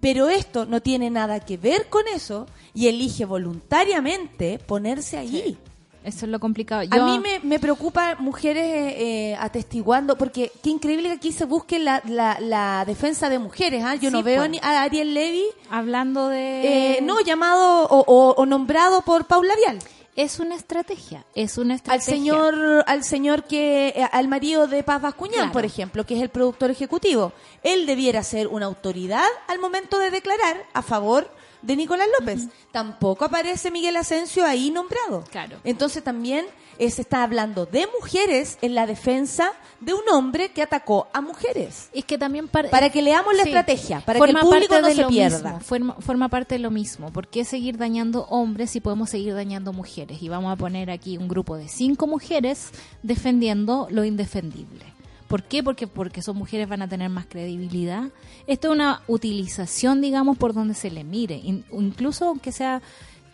Pero 0.00 0.28
esto 0.28 0.66
no 0.66 0.82
tiene 0.82 1.08
nada 1.10 1.40
que 1.40 1.56
ver 1.56 1.88
con 1.88 2.06
eso 2.08 2.46
y 2.74 2.88
elige 2.88 3.24
voluntariamente 3.24 4.58
ponerse 4.58 5.16
allí. 5.16 5.58
Eso 6.06 6.24
es 6.24 6.30
lo 6.30 6.38
complicado. 6.38 6.82
A 6.90 7.04
mí 7.04 7.18
me, 7.18 7.40
me 7.40 7.58
preocupa 7.58 8.14
mujeres 8.20 8.64
eh, 8.64 9.30
eh, 9.32 9.36
atestiguando, 9.40 10.16
porque 10.16 10.52
qué 10.62 10.70
increíble 10.70 11.08
que 11.08 11.14
aquí 11.16 11.32
se 11.32 11.44
busque 11.46 11.78
la, 11.80 12.00
la, 12.06 12.38
la 12.40 12.84
defensa 12.86 13.28
de 13.28 13.38
mujeres. 13.40 13.82
¿ah? 13.84 13.96
Yo 13.96 14.10
Sí, 14.10 14.12
no 14.16 14.22
veo 14.22 14.38
pues. 14.42 14.50
ni 14.50 14.58
a 14.62 14.82
Ariel 14.82 15.12
Levy, 15.14 15.44
Hablando 15.68 16.28
de... 16.28 16.96
eh, 16.98 17.00
no 17.02 17.20
llamado 17.20 17.86
o, 17.86 18.04
o- 18.06 18.34
o 18.36 18.46
nombrado 18.46 19.02
por 19.02 19.24
Paula 19.26 19.54
Vial. 19.56 19.78
Es 20.14 20.38
una 20.38 20.54
estrategia, 20.54 21.26
es 21.34 21.58
una 21.58 21.74
Al 21.74 21.76
estrategia. 21.78 22.14
señor, 22.14 22.84
al 22.86 23.02
señor 23.04 23.42
que, 23.44 23.88
eh, 23.88 24.08
al 24.12 24.28
marido 24.28 24.66
de 24.68 24.82
Paz 24.82 25.02
Bascuñán, 25.02 25.34
Claro. 25.34 25.52
por 25.52 25.64
ejemplo, 25.66 26.06
que 26.06 26.14
es 26.16 26.22
el 26.22 26.30
productor 26.30 26.70
ejecutivo. 26.70 27.32
Él 27.64 27.84
debiera 27.84 28.22
ser 28.22 28.46
una 28.46 28.64
autoridad 28.66 29.26
al 29.48 29.58
momento 29.58 29.98
de 29.98 30.10
declarar 30.10 30.56
a 30.72 30.80
favor 30.82 31.28
de 31.66 31.76
Nicolás 31.76 32.06
López. 32.20 32.48
Tampoco 32.72 33.24
aparece 33.24 33.70
Miguel 33.70 33.96
Asensio 33.96 34.44
ahí 34.46 34.70
nombrado. 34.70 35.24
Claro. 35.30 35.58
Entonces 35.64 36.02
también 36.04 36.46
eh, 36.78 36.90
se 36.90 37.02
está 37.02 37.22
hablando 37.22 37.66
de 37.66 37.86
mujeres 37.98 38.58
en 38.62 38.74
la 38.74 38.86
defensa 38.86 39.52
de 39.80 39.94
un 39.94 40.02
hombre 40.12 40.50
que 40.50 40.62
atacó 40.62 41.08
a 41.12 41.20
mujeres. 41.20 41.88
Es 41.92 42.04
que 42.04 42.18
también 42.18 42.48
par- 42.48 42.70
Para 42.70 42.90
que 42.90 43.00
leamos 43.02 43.34
la 43.34 43.42
Sí. 43.44 43.48
estrategia, 43.50 44.00
para 44.00 44.18
que 44.20 44.30
el 44.30 44.36
público 44.38 44.80
no 44.80 44.88
se 44.92 45.04
pierda. 45.06 45.52
mismo, 45.54 45.60
forma, 45.60 45.94
forma 46.00 46.28
parte 46.28 46.54
de 46.54 46.58
lo 46.60 46.70
mismo. 46.70 47.12
¿Por 47.12 47.28
qué 47.28 47.44
seguir 47.44 47.78
dañando 47.78 48.24
hombres 48.30 48.70
si 48.70 48.80
podemos 48.80 49.10
seguir 49.10 49.34
dañando 49.34 49.72
mujeres? 49.72 50.22
Y 50.22 50.28
vamos 50.28 50.52
a 50.52 50.56
poner 50.56 50.90
aquí 50.90 51.16
un 51.18 51.28
grupo 51.28 51.56
de 51.56 51.68
cinco 51.68 52.06
mujeres 52.06 52.70
defendiendo 53.02 53.86
lo 53.90 54.04
indefendible. 54.04 54.84
¿Por 55.28 55.42
qué? 55.42 55.62
Porque, 55.62 55.86
porque 55.86 56.22
son 56.22 56.36
mujeres 56.36 56.68
van 56.68 56.82
a 56.82 56.88
tener 56.88 57.08
más 57.10 57.26
credibilidad. 57.26 58.04
Esto 58.46 58.68
es 58.68 58.74
una 58.74 59.02
utilización, 59.08 60.00
digamos, 60.00 60.38
por 60.38 60.54
donde 60.54 60.74
se 60.74 60.90
le 60.90 61.02
mire. 61.04 61.36
In- 61.36 61.64
incluso 61.72 62.26
aunque 62.28 62.52
sea 62.52 62.80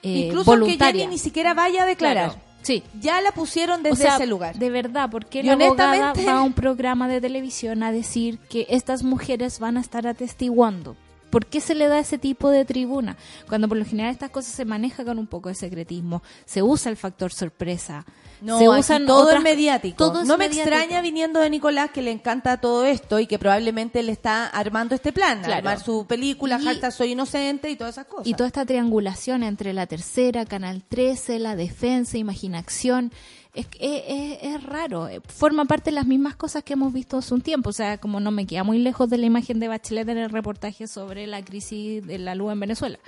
eh, 0.03 0.27
Incluso 0.27 0.51
voluntaria. 0.53 1.03
Jenny 1.03 1.13
ni 1.15 1.19
siquiera 1.19 1.55
vaya 1.55 1.83
a 1.83 1.87
declarar. 1.87 2.31
Claro, 2.31 2.43
Sí. 2.63 2.83
Ya 3.01 3.21
la 3.21 3.33
pusieron 3.33 3.83
desde 3.83 3.93
O 3.93 3.97
sea, 4.07 4.15
ese 4.17 4.27
lugar. 4.27 4.57
De 4.57 4.71
verdad, 4.71 5.11
¿por 5.11 5.27
qué 5.27 5.41
Y 5.41 5.43
la 5.43 5.55
abogada 5.55 5.91
honestamente- 5.91 6.27
va 6.27 6.39
a 6.39 6.43
un 6.43 6.53
programa 6.53 7.09
de 7.09 7.21
televisión 7.21 7.83
a 7.83 7.91
decir 7.91 8.39
que 8.49 8.67
estas 8.71 9.03
mujeres 9.03 9.59
van 9.59 9.77
a 9.77 9.81
estar 9.81 10.07
atestiguando? 10.07 10.97
¿Por 11.33 11.47
qué 11.47 11.63
se 11.63 11.75
le 11.75 11.89
da 11.89 11.99
ese 11.99 12.19
tipo 12.19 12.51
de 12.51 12.67
tribuna? 12.67 13.17
Cuando 13.49 13.67
por 13.67 13.79
lo 13.79 13.87
general 13.87 14.13
estas 14.13 14.29
cosas 14.31 14.53
se 14.55 14.67
manejan 14.67 15.07
con 15.07 15.19
un 15.19 15.27
poco 15.27 15.49
de 15.49 15.55
secretismo, 15.55 16.23
se 16.45 16.63
usa 16.63 16.91
el 16.91 16.99
factor 16.99 17.33
sorpresa, 17.33 18.05
No, 18.43 18.59
se 18.59 18.69
usan 18.69 19.07
todo 19.07 19.23
otras- 19.25 19.39
es 19.39 19.43
mediático. 19.43 19.97
todo 19.97 20.21
es 20.23 20.29
no 20.29 20.37
me 20.37 20.49
mediático. 20.49 20.75
extraña 20.77 21.01
viniendo 21.01 21.41
de 21.41 21.49
Nicolás 21.49 21.91
que 21.91 22.03
le 22.03 22.11
encanta 22.11 22.59
todo 22.61 22.85
esto 22.85 23.19
y 23.19 23.27
que 23.27 23.39
probablemente 23.39 24.03
le 24.03 24.13
está 24.13 24.47
armando 24.47 24.95
este 24.95 25.11
plan, 25.13 25.39
Claro. 25.39 25.55
armar 25.57 25.81
su 25.81 26.05
película, 26.07 26.61
Y- 26.61 26.91
soy 26.93 27.13
inocente 27.13 27.71
y 27.71 27.77
todas 27.77 27.95
esas 27.95 28.07
cosas. 28.07 28.27
Y 28.27 28.35
toda 28.35 28.49
esta 28.49 28.67
triangulación 28.67 29.43
entre 29.43 29.73
la 29.73 29.87
tercera, 29.87 30.45
Canal 30.45 30.83
13, 30.87 31.39
la 31.39 31.57
defensa, 31.57 32.19
imaginación, 32.19 33.11
es, 33.55 33.67
es, 33.79 34.39
es- 34.43 34.63
raro. 34.63 35.09
Eh, 35.09 35.21
Forma 35.27 35.65
parte 35.65 35.91
de 35.91 35.95
las 35.97 36.07
mismas 36.07 36.37
cosas 36.37 36.63
que 36.63 36.73
hemos 36.73 36.93
visto 36.93 37.19
hace 37.19 37.35
un 37.35 37.41
tiempo. 37.43 37.71
O 37.71 37.73
sea, 37.73 37.99
como 37.99 38.21
no 38.21 38.31
me 38.31 38.47
queda 38.47 38.65
muy 38.65 38.79
lejos 38.79 39.09
de 39.11 39.19
la 39.19 39.27
imagen 39.27 39.61
de 39.61 39.69
Bachelet 39.69 40.09
en 40.09 40.19
el 40.19 40.31
reportaje 40.31 40.87
sobre 40.87 41.27
la 41.27 41.43
crisis 41.45 42.07
de 42.07 42.19
la 42.19 42.35
luz 42.35 42.53
en 42.53 42.61
Venezuela. 42.61 42.99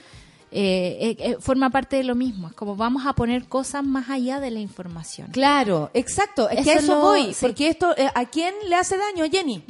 Eh, 0.56 0.98
eh, 1.00 1.16
eh, 1.18 1.36
forma 1.40 1.70
parte 1.70 1.96
de 1.96 2.04
lo 2.04 2.14
mismo. 2.14 2.46
Es 2.48 2.54
como 2.54 2.76
vamos 2.76 3.06
a 3.06 3.12
poner 3.14 3.46
cosas 3.48 3.82
más 3.82 4.08
allá 4.10 4.38
de 4.38 4.50
la 4.52 4.60
información. 4.60 5.28
Claro, 5.32 5.90
exacto. 5.94 6.48
Es 6.48 6.64
que 6.64 6.70
a 6.70 6.74
Eso 6.74 6.84
eso 6.84 6.94
lo- 6.94 7.00
voy. 7.00 7.34
sí. 7.34 7.38
Porque 7.40 7.68
esto, 7.68 7.92
eh, 7.96 8.08
¿a 8.14 8.24
quién 8.26 8.54
le 8.68 8.76
hace 8.76 8.96
daño, 8.96 9.24
Jenny? 9.30 9.64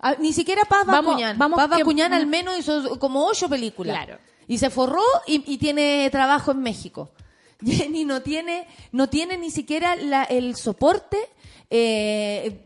A- 0.00 0.14
ni 0.14 0.32
siquiera 0.32 0.62
Paz 0.64 0.86
Vamos- 0.86 1.06
Bascuñán. 1.06 1.36
vamos 1.38 1.56
Paz 1.58 1.68
Bascuñán 1.70 2.12
al 2.14 2.26
menos 2.26 2.56
hizo 2.58 2.98
como 2.98 3.26
ocho 3.26 3.48
películas. 3.48 3.96
Claro. 3.96 4.18
Y 4.46 4.56
se 4.58 4.70
forró 4.70 5.02
y, 5.26 5.42
y 5.52 5.58
tiene 5.58 6.08
trabajo 6.10 6.52
en 6.52 6.62
México. 6.62 7.10
Jenny 7.64 8.04
no 8.04 8.22
tiene, 8.22 8.66
no 8.92 9.08
tiene 9.08 9.36
ni 9.38 9.50
siquiera 9.50 9.96
la- 9.96 10.24
el 10.24 10.56
soporte 10.56 11.18
eh, 11.70 12.64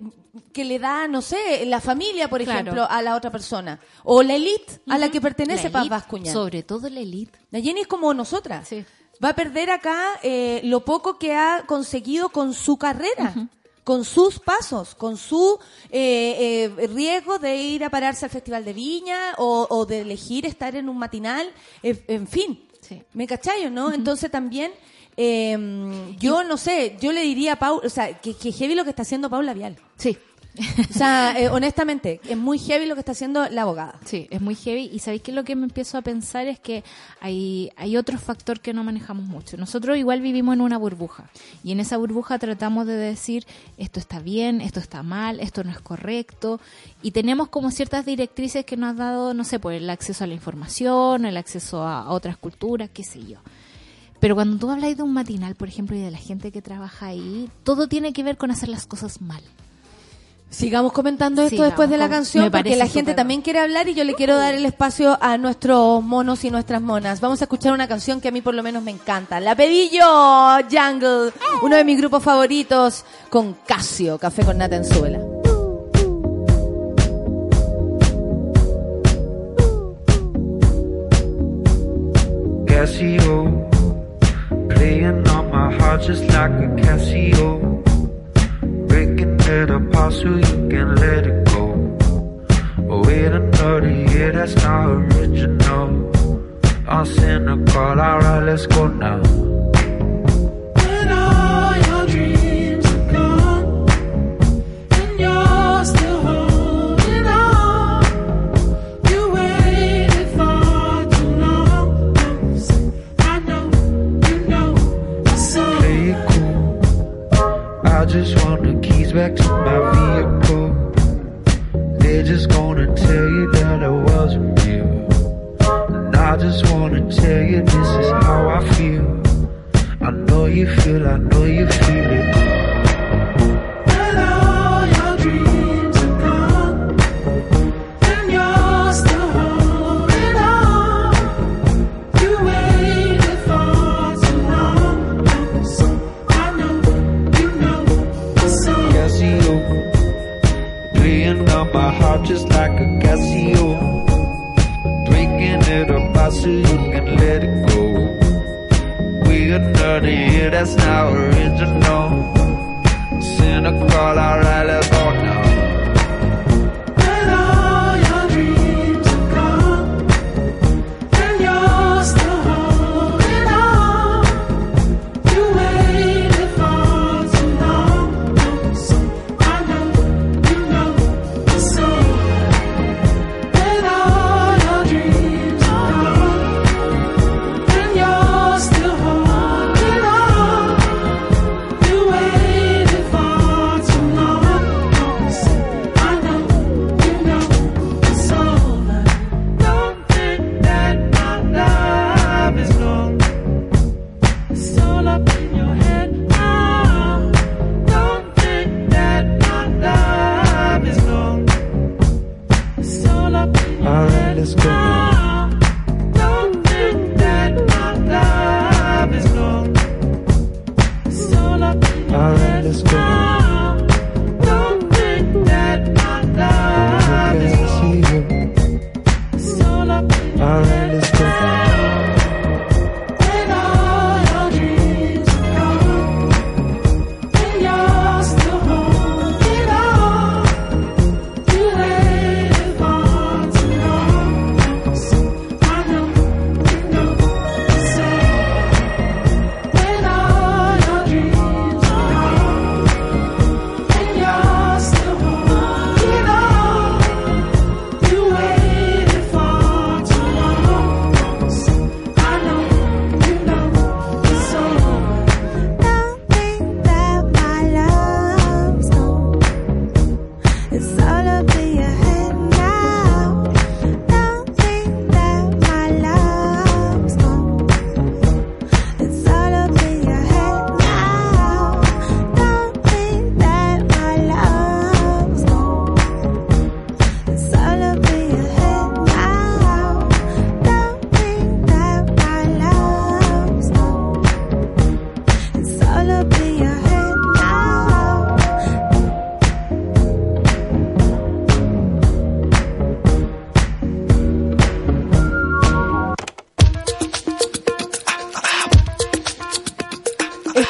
que 0.53 0.65
le 0.65 0.79
da, 0.79 1.09
no 1.09 1.23
sé, 1.23 1.65
la 1.67 1.81
familia, 1.81 2.29
por 2.29 2.43
Claro. 2.43 2.61
ejemplo, 2.61 2.87
a 2.89 3.03
la 3.03 3.17
otra 3.17 3.31
persona. 3.31 3.81
O 4.05 4.23
la 4.23 4.35
elite 4.35 4.81
a 4.89 4.97
la 4.99 5.11
que 5.11 5.21
pertenece 5.21 5.65
La 5.65 5.73
Paz. 5.73 5.83
Sobre 6.33 6.63
todo 6.63 6.89
la 6.89 7.01
elite. 7.01 7.39
La 7.51 7.61
Jenny 7.61 7.81
es 7.83 7.87
como 7.87 8.13
nosotras. 8.15 8.69
Sí. 8.69 8.85
Va 9.23 9.31
a 9.31 9.35
perder 9.35 9.71
acá 9.71 10.05
eh, 10.23 10.61
lo 10.65 10.85
poco 10.85 11.19
que 11.19 11.35
ha 11.35 11.65
conseguido 11.67 12.29
con 12.31 12.55
su 12.55 12.77
carrera, 12.77 13.35
con 13.85 14.05
sus 14.05 14.39
pasos, 14.41 14.95
con 14.95 15.17
su 15.17 15.59
eh, 15.91 16.71
eh, 16.79 16.87
riesgo 16.89 17.39
de 17.39 17.57
ir 17.57 17.85
a 17.85 17.91
pararse 17.91 18.25
al 18.25 18.31
Festival 18.31 18.65
de 18.65 18.73
Viña 18.73 19.35
o, 19.39 19.67
o 19.71 19.87
de 19.87 20.01
elegir 20.01 20.47
estar 20.47 20.75
en 20.77 20.89
un 20.89 20.99
matinal, 20.99 21.53
en 21.83 22.27
fin. 22.27 22.65
Sí. 22.83 23.03
¿Me 23.15 23.27
cachai 23.27 23.65
o 23.67 23.71
no? 23.71 23.93
Entonces 23.93 24.31
también, 24.31 24.73
eh, 25.17 25.57
yo 26.19 26.45
no 26.45 26.57
sé, 26.59 26.97
yo 27.01 27.13
le 27.13 27.23
diría 27.23 27.55
a 27.55 27.57
Paula, 27.57 27.87
o 27.87 27.89
sea, 27.89 28.21
que, 28.21 28.35
que 28.35 28.53
heavy 28.53 28.75
lo 28.75 28.85
que 28.85 28.91
está 28.91 29.03
haciendo 29.03 29.31
Paula 29.31 29.55
Vial. 29.55 29.77
Sí. 29.97 30.19
O 30.59 30.93
sea, 30.93 31.35
eh, 31.39 31.49
honestamente, 31.49 32.21
es 32.29 32.37
muy 32.37 32.59
heavy 32.59 32.87
lo 32.87 32.95
que 32.95 33.01
está 33.01 33.13
haciendo 33.13 33.49
la 33.49 33.63
abogada. 33.63 33.99
Sí, 34.05 34.27
es 34.31 34.41
muy 34.41 34.55
heavy. 34.55 34.91
Y 34.93 34.99
sabéis 34.99 35.23
que 35.23 35.33
lo 35.33 35.45
que 35.45 35.57
me 35.57 35.65
empiezo 35.65 35.97
a 35.97 36.03
pensar 36.03 36.47
es 36.47 36.59
que 36.59 36.85
hay, 37.21 37.71
hay 37.77 37.97
otro 37.97 38.19
factor 38.19 38.61
que 38.61 38.75
no 38.75 38.85
manejamos 38.85 39.25
mucho. 39.25 39.57
Nosotros 39.57 39.97
igual 39.97 40.21
vivimos 40.21 40.55
en 40.55 40.61
una 40.61 40.77
burbuja. 40.77 41.31
Y 41.65 41.73
en 41.73 41.81
esa 41.81 41.97
burbuja 41.97 42.39
tratamos 42.39 42.87
de 42.87 42.97
decir 42.97 43.47
esto 43.79 43.99
está 43.99 44.21
bien, 44.21 44.61
esto 44.61 44.81
está 44.81 45.03
mal, 45.03 45.41
esto 45.41 45.65
no 45.65 45.71
es 45.71 45.81
correcto. 45.81 46.61
Y 47.03 47.13
tenemos 47.13 47.49
como 47.49 47.71
ciertas 47.71 48.05
directrices 48.05 48.65
que 48.65 48.77
nos 48.77 48.91
ha 48.91 48.95
dado, 48.95 49.35
no 49.35 49.45
sé, 49.45 49.59
pues 49.59 49.81
el 49.81 49.89
acceso 49.89 50.25
a 50.25 50.27
la 50.27 50.35
información, 50.35 51.25
el 51.25 51.37
acceso 51.37 51.83
a, 51.83 52.03
a 52.03 52.11
otras 52.11 52.37
culturas, 52.37 52.91
qué 52.93 53.05
sé 53.05 53.25
yo. 53.25 53.39
Pero 54.21 54.37
cuando 54.37 54.57
tú 54.57 54.71
hablas 54.71 54.97
de 54.97 55.03
un 55.03 55.13
matinal, 55.13 55.57
por 55.57 55.67
ejemplo, 55.67 55.97
y 55.97 56.01
de 56.01 56.11
la 56.11 56.19
gente 56.19 56.53
que 56.53 56.63
trabaja 56.63 57.07
ahí, 57.07 57.51
todo 57.65 57.89
tiene 57.89 58.13
que 58.13 58.23
ver 58.23 58.37
con 58.37 58.53
hacer 58.53 58.69
las 58.69 58.87
cosas 58.87 59.21
mal. 59.21 59.43
Sigamos 60.53 60.93
comentando 60.93 61.41
esto 61.41 61.51
Sigamos 61.51 61.71
después 61.71 61.89
de 61.89 61.97
la 61.97 62.11
canción 62.11 62.51
porque 62.51 62.77
la 62.77 62.87
gente 62.87 63.15
también 63.15 63.41
quiere 63.41 63.59
hablar 63.59 63.89
y 63.89 63.95
yo 63.95 64.05
le 64.05 64.15
quiero 64.15 64.37
dar 64.37 64.53
el 64.53 64.67
espacio 64.67 65.17
a 65.23 65.39
nuestros 65.39 66.05
monos 66.05 66.45
y 66.45 66.51
nuestras 66.51 66.83
monas. 66.83 67.23
Vamos 67.23 67.41
a 67.41 67.45
escuchar 67.47 67.73
una 67.73 67.89
canción 67.89 68.21
que 68.21 68.29
a 68.29 68.31
mí 68.31 68.43
por 68.43 68.55
lo 68.55 68.63
menos 68.63 68.83
me 68.83 68.91
encanta. 68.91 69.41
La 69.41 69.57
Pedillo 69.57 70.05
Jungle, 70.71 71.33
uno 71.63 71.77
de 71.77 71.85
mis 71.85 71.97
grupos 71.99 72.23
favoritos 72.23 73.03
con 73.31 73.57
Casio, 73.67 74.19
Café 74.19 74.45
con 74.45 74.59
Nata 74.59 74.77
en 74.77 74.85
Suela. 74.85 75.21
Casio, 82.67 83.69
playing 84.69 85.27
on 85.29 85.51
my 85.51 85.73
heart 85.79 86.03
just 86.03 86.25
like 86.29 86.53
a 86.53 86.69
Casio, 86.77 87.72
breaking 89.53 89.63
it 89.63 89.71
apart 89.71 90.13
so 90.13 90.37
you 90.37 90.69
can 90.69 90.95
let 90.97 91.27
it 91.27 91.45
go. 91.47 91.67
Wait 93.05 93.33
another 93.33 93.91
year, 93.91 94.33
that's 94.33 94.55
not 94.57 94.87
original. 94.87 96.11
I'm 96.89 97.07
cynical, 97.07 97.77
alright, 97.77 98.43
let's 98.45 98.67
go 98.67 98.87
now. 98.89 99.23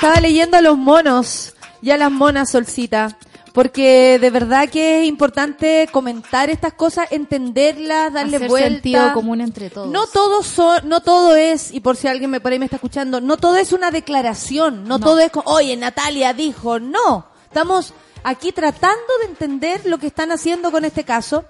Estaba 0.03 0.20
leyendo 0.20 0.57
a 0.57 0.61
los 0.62 0.76
monos 0.76 1.55
y 1.80 1.92
a 1.92 1.96
las 1.96 2.11
monas, 2.11 2.50
Solcita, 2.50 3.16
porque 3.53 4.18
de 4.20 4.30
verdad 4.30 4.68
que 4.68 5.03
es 5.03 5.07
importante 5.07 5.88
comentar 5.92 6.50
estas 6.50 6.72
cosas, 6.72 7.07
entenderlas, 7.12 8.12
darle 8.12 8.38
Hacer 8.38 8.48
vuelta. 8.48 8.68
sentido 8.68 9.12
común 9.14 9.40
entre 9.40 9.70
todos. 9.70 9.86
No 9.92 10.09
todo 10.09 10.42
son, 10.42 10.88
no 10.88 11.03
todo 11.03 11.36
es, 11.36 11.72
y 11.72 11.78
por 11.78 11.96
si 11.96 12.09
alguien 12.09 12.30
me 12.32 12.40
por 12.40 12.50
ahí 12.50 12.59
me 12.59 12.64
está 12.64 12.78
escuchando, 12.78 13.20
no 13.20 13.36
todo 13.36 13.55
es 13.55 13.72
una 13.72 13.92
declaración, 13.92 14.88
no, 14.88 14.98
No. 14.98 15.05
todo 15.07 15.20
es, 15.20 15.30
oye, 15.44 15.76
Natalia 15.76 16.34
dijo, 16.34 16.80
no. 16.80 17.26
Estamos 17.44 17.94
aquí 18.25 18.53
tratando 18.53 19.18
de 19.20 19.27
entender 19.27 19.87
lo 19.87 19.99
que 19.99 20.07
están 20.07 20.33
haciendo 20.33 20.70
con 20.70 20.85
este 20.85 21.05
caso. 21.05 21.45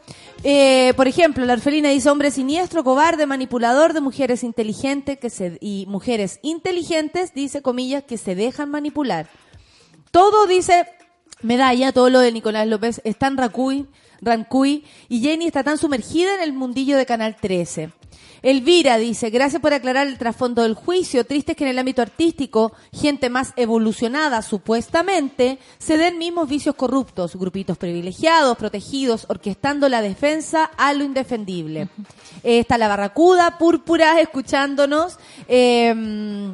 Eh, 0.45 0.93
por 0.97 1.09
ejemplo, 1.09 1.45
la 1.45 1.55
orfelina 1.55 1.91
dice 1.91 2.11
hombre 2.11 2.31
siniestro, 2.31 2.85
cobarde, 2.85 3.27
manipulador 3.27 3.93
de 3.93 4.01
mujeres 4.01 4.43
inteligentes 4.43 5.18
que 5.18 5.31
se, 5.31 5.59
y 5.61 5.87
mujeres 5.89 6.41
inteligentes, 6.43 7.35
dice 7.35 7.62
comillas, 7.62 8.05
que 8.05 8.18
se 8.18 8.35
dejan 8.35 8.70
manipular. 8.70 9.29
Todo 10.11 10.47
dice 10.47 10.87
medalla, 11.43 11.93
todo 11.93 12.11
lo 12.11 12.20
de 12.20 12.33
Nicolás 12.33 12.66
López 12.66 13.01
está 13.05 13.27
en 13.27 13.37
Racuy, 13.37 13.87
Rancuy 14.23 14.85
y 15.09 15.20
Jenny 15.20 15.47
está 15.47 15.62
tan 15.62 15.77
sumergida 15.77 16.37
en 16.37 16.43
el 16.43 16.53
mundillo 16.53 16.97
de 16.97 17.05
Canal 17.05 17.37
13. 17.39 17.91
Elvira 18.43 18.99
dice, 18.99 19.31
gracias 19.31 19.62
por 19.62 19.73
aclarar 19.73 20.09
el 20.09 20.18
trasfondo 20.18 20.62
del 20.62 20.75
juicio. 20.75 21.25
Triste 21.25 21.53
es 21.53 21.59
que 21.59 21.62
en 21.64 21.70
el 21.70 21.79
ámbito 21.79 22.03
artístico, 22.03 22.73
gente 22.93 23.31
más 23.31 23.53
evolucionada, 23.57 24.43
supuestamente, 24.43 25.59
se 25.79 25.97
den 25.97 26.18
mismos 26.18 26.49
vicios 26.49 26.75
corruptos, 26.75 27.37
grupitos 27.37 27.79
privilegiados, 27.79 28.57
protegidos, 28.57 29.27
orquestando 29.29 29.89
la 29.89 30.03
defensa 30.03 30.64
a 30.77 30.93
lo 30.93 31.05
indefendible. 31.05 31.89
Eh, 32.43 32.59
está 32.59 32.79
la 32.79 32.89
barracuda, 32.89 33.59
púrpura, 33.59 34.20
escuchándonos. 34.20 35.18
Eh, 35.47 36.53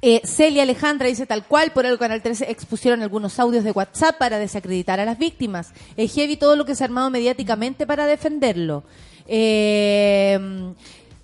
eh, 0.00 0.20
Celia 0.24 0.62
Alejandra 0.62 1.08
dice 1.08 1.26
tal 1.26 1.44
cual, 1.44 1.72
por 1.72 1.84
el 1.84 1.98
Canal 1.98 2.22
13 2.22 2.50
expusieron 2.50 3.02
algunos 3.02 3.38
audios 3.40 3.64
de 3.64 3.72
WhatsApp 3.72 4.16
para 4.16 4.38
desacreditar 4.38 5.00
a 5.00 5.04
las 5.04 5.18
víctimas. 5.18 5.72
Es 5.96 6.14
heavy 6.14 6.36
todo 6.36 6.54
lo 6.54 6.64
que 6.64 6.76
se 6.76 6.84
ha 6.84 6.86
armado 6.86 7.10
mediáticamente 7.10 7.86
para 7.86 8.06
defenderlo. 8.06 8.84
Eh, 9.26 10.38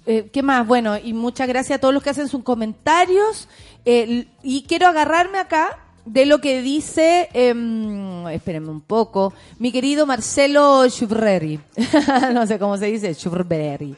eh, 0.07 0.29
¿Qué 0.33 0.43
más? 0.43 0.67
Bueno, 0.67 0.99
y 0.99 1.13
muchas 1.13 1.47
gracias 1.47 1.77
a 1.79 1.81
todos 1.81 1.95
los 1.95 2.03
que 2.03 2.11
hacen 2.11 2.29
sus 2.29 2.43
comentarios. 2.43 3.49
Y 3.85 4.65
quiero 4.67 4.89
agarrarme 4.89 5.39
acá 5.39 5.79
de 6.05 6.27
lo 6.27 6.41
que 6.41 6.61
dice, 6.61 7.29
em, 7.33 8.27
espérenme 8.29 8.71
un 8.71 8.81
poco, 8.81 9.33
mi 9.59 9.71
querido 9.71 10.05
Marcelo 10.05 10.89
Schubreri. 10.89 11.61
no 12.33 12.47
sé 12.47 12.59
cómo 12.59 12.77
se 12.77 12.87
dice, 12.87 13.15
Schubreri. 13.15 13.95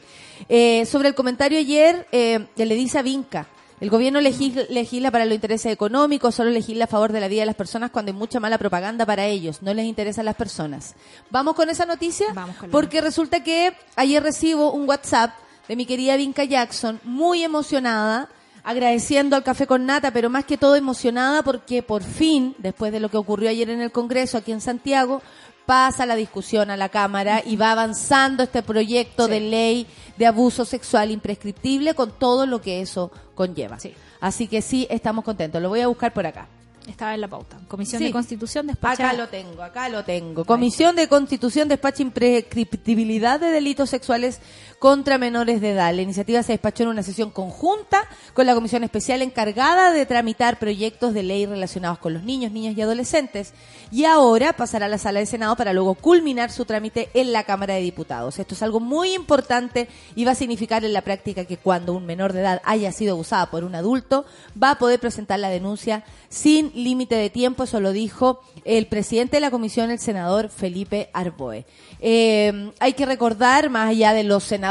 Eh, 0.47 0.85
sobre 0.85 1.07
el 1.07 1.15
comentario 1.15 1.57
ayer, 1.57 2.05
le 2.11 2.75
dice 2.75 2.99
a 2.99 3.01
Vinca. 3.01 3.47
El 3.79 3.91
gobierno 3.91 4.19
legisla, 4.21 4.63
legisla 4.69 5.11
para 5.11 5.25
los 5.25 5.35
intereses 5.35 5.71
económicos, 5.71 6.33
solo 6.33 6.49
legisla 6.49 6.85
a 6.85 6.87
favor 6.87 7.11
de 7.11 7.19
la 7.19 7.27
vida 7.27 7.41
de 7.41 7.45
las 7.45 7.55
personas 7.55 7.91
cuando 7.91 8.11
hay 8.11 8.17
mucha 8.17 8.39
mala 8.39 8.57
propaganda 8.57 9.05
para 9.05 9.27
ellos, 9.27 9.61
no 9.61 9.71
les 9.73 9.85
interesan 9.85 10.25
las 10.25 10.35
personas. 10.35 10.95
¿Vamos 11.29 11.53
con 11.53 11.69
esa 11.69 11.85
noticia? 11.85 12.27
Vamos 12.33 12.55
con 12.55 12.71
Porque 12.71 13.01
resulta 13.01 13.43
que 13.43 13.73
ayer 13.95 14.23
recibo 14.23 14.71
un 14.71 14.89
WhatsApp 14.89 15.31
de 15.67 15.75
mi 15.75 15.85
querida 15.85 16.15
Vinca 16.15 16.43
Jackson, 16.43 16.99
muy 17.03 17.43
emocionada, 17.43 18.29
agradeciendo 18.63 19.35
al 19.35 19.43
café 19.43 19.67
con 19.67 19.85
nata, 19.85 20.11
pero 20.11 20.29
más 20.29 20.45
que 20.45 20.57
todo 20.57 20.75
emocionada 20.75 21.43
porque 21.43 21.83
por 21.83 22.03
fin, 22.03 22.55
después 22.57 22.91
de 22.91 22.99
lo 22.99 23.09
que 23.09 23.17
ocurrió 23.17 23.49
ayer 23.49 23.69
en 23.69 23.81
el 23.81 23.91
Congreso 23.91 24.39
aquí 24.39 24.51
en 24.51 24.61
Santiago, 24.61 25.21
pasa 25.67 26.05
la 26.05 26.15
discusión 26.15 26.71
a 26.71 26.77
la 26.77 26.89
Cámara 26.89 27.43
y 27.45 27.57
va 27.57 27.73
avanzando 27.73 28.41
este 28.41 28.63
proyecto 28.63 29.27
de 29.27 29.41
ley 29.41 29.87
de 30.17 30.25
abuso 30.25 30.65
sexual 30.65 31.11
imprescriptible 31.11 31.93
con 31.93 32.11
todo 32.11 32.45
lo 32.45 32.61
que 32.61 32.81
eso 32.81 33.11
conlleva. 33.35 33.79
Sí. 33.79 33.93
Así 34.19 34.47
que 34.47 34.61
sí, 34.61 34.87
estamos 34.89 35.23
contentos. 35.23 35.61
Lo 35.61 35.69
voy 35.69 35.81
a 35.81 35.87
buscar 35.87 36.13
por 36.13 36.25
acá. 36.25 36.47
Estaba 36.87 37.13
en 37.13 37.19
la 37.21 37.27
pauta. 37.27 37.59
Comisión 37.67 37.99
Sí. 37.99 38.05
de 38.05 38.11
Constitución 38.13 38.65
despacha. 38.65 39.09
Acá 39.09 39.17
lo 39.17 39.27
tengo, 39.27 39.61
acá 39.61 39.89
lo 39.89 40.05
tengo. 40.05 40.45
Comisión 40.45 40.95
de 40.95 41.09
Constitución 41.09 41.67
despacha 41.67 42.01
imprescriptibilidad 42.01 43.39
de 43.39 43.47
delitos 43.47 43.89
sexuales 43.89 44.39
contra 44.79 45.17
menores 45.17 45.59
de 45.59 45.71
edad. 45.71 45.93
La 45.93 46.01
iniciativa 46.01 46.43
se 46.43 46.53
despachó 46.53 46.83
en 46.83 46.89
una 46.89 47.03
sesión 47.03 47.31
conjunta 47.31 48.07
con 48.33 48.45
la 48.45 48.53
comisión 48.53 48.83
especial 48.83 49.21
encargada 49.21 49.91
de 49.91 50.05
tramitar 50.05 50.59
proyectos 50.59 51.13
de 51.13 51.23
ley 51.23 51.45
relacionados 51.45 51.97
con 51.97 52.13
los 52.13 52.23
niños, 52.23 52.51
niñas 52.51 52.77
y 52.77 52.81
adolescentes. 52.81 53.53
Y 53.91 54.05
ahora 54.05 54.53
pasará 54.53 54.85
a 54.85 54.89
la 54.89 54.97
sala 54.97 55.19
de 55.19 55.25
Senado 55.25 55.55
para 55.55 55.73
luego 55.73 55.95
culminar 55.95 56.51
su 56.51 56.65
trámite 56.65 57.09
en 57.13 57.33
la 57.33 57.43
Cámara 57.43 57.73
de 57.73 57.81
Diputados. 57.81 58.37
Esto 58.37 58.53
es 58.53 58.61
algo 58.61 58.79
muy 58.79 59.13
importante 59.13 59.87
y 60.15 60.25
va 60.25 60.31
a 60.31 60.35
significar 60.35 60.85
en 60.85 60.93
la 60.93 61.01
práctica 61.01 61.45
que 61.45 61.57
cuando 61.57 61.93
un 61.93 62.05
menor 62.05 62.33
de 62.33 62.41
edad 62.41 62.61
haya 62.63 62.91
sido 62.91 63.13
abusada 63.13 63.49
por 63.49 63.63
un 63.63 63.73
adulto, 63.73 64.25
va 64.61 64.71
a 64.71 64.77
poder 64.77 64.99
presentar 64.99 65.39
la 65.39 65.49
denuncia 65.49 66.03
sin 66.29 66.71
límite 66.75 67.15
de 67.15 67.29
tiempo. 67.31 67.63
Eso 67.63 67.79
lo 67.79 67.91
dijo 67.93 68.41
el 68.63 68.85
presidente 68.85 69.37
de 69.37 69.41
la 69.41 69.51
comisión, 69.51 69.89
el 69.89 69.99
senador 69.99 70.49
Felipe 70.49 71.09
Arboe. 71.13 71.65
Eh, 71.99 72.71
hay 72.79 72.93
que 72.93 73.05
recordar, 73.05 73.69
más 73.71 73.89
allá 73.89 74.13
de 74.13 74.23
los 74.23 74.43
senadores 74.43 74.66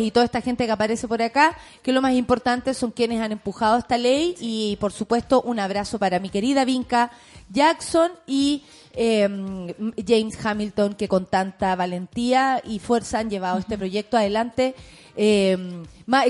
y 0.00 0.10
toda 0.10 0.24
esta 0.24 0.40
gente 0.40 0.66
que 0.66 0.72
aparece 0.72 1.08
por 1.08 1.22
acá, 1.22 1.56
que 1.82 1.92
lo 1.92 2.02
más 2.02 2.12
importante 2.14 2.74
son 2.74 2.90
quienes 2.90 3.20
han 3.20 3.32
empujado 3.32 3.78
esta 3.78 3.96
ley 3.96 4.34
y, 4.40 4.76
por 4.80 4.92
supuesto, 4.92 5.40
un 5.42 5.58
abrazo 5.60 5.98
para 5.98 6.18
mi 6.18 6.28
querida 6.30 6.64
Vinca 6.64 7.10
Jackson 7.50 8.12
y 8.26 8.62
eh, 8.92 9.26
James 10.06 10.44
Hamilton, 10.44 10.94
que 10.94 11.08
con 11.08 11.26
tanta 11.26 11.74
valentía 11.76 12.60
y 12.64 12.78
fuerza 12.78 13.20
han 13.20 13.30
llevado 13.30 13.58
este 13.58 13.78
proyecto 13.78 14.16
adelante, 14.16 14.74
eh, 15.16 15.56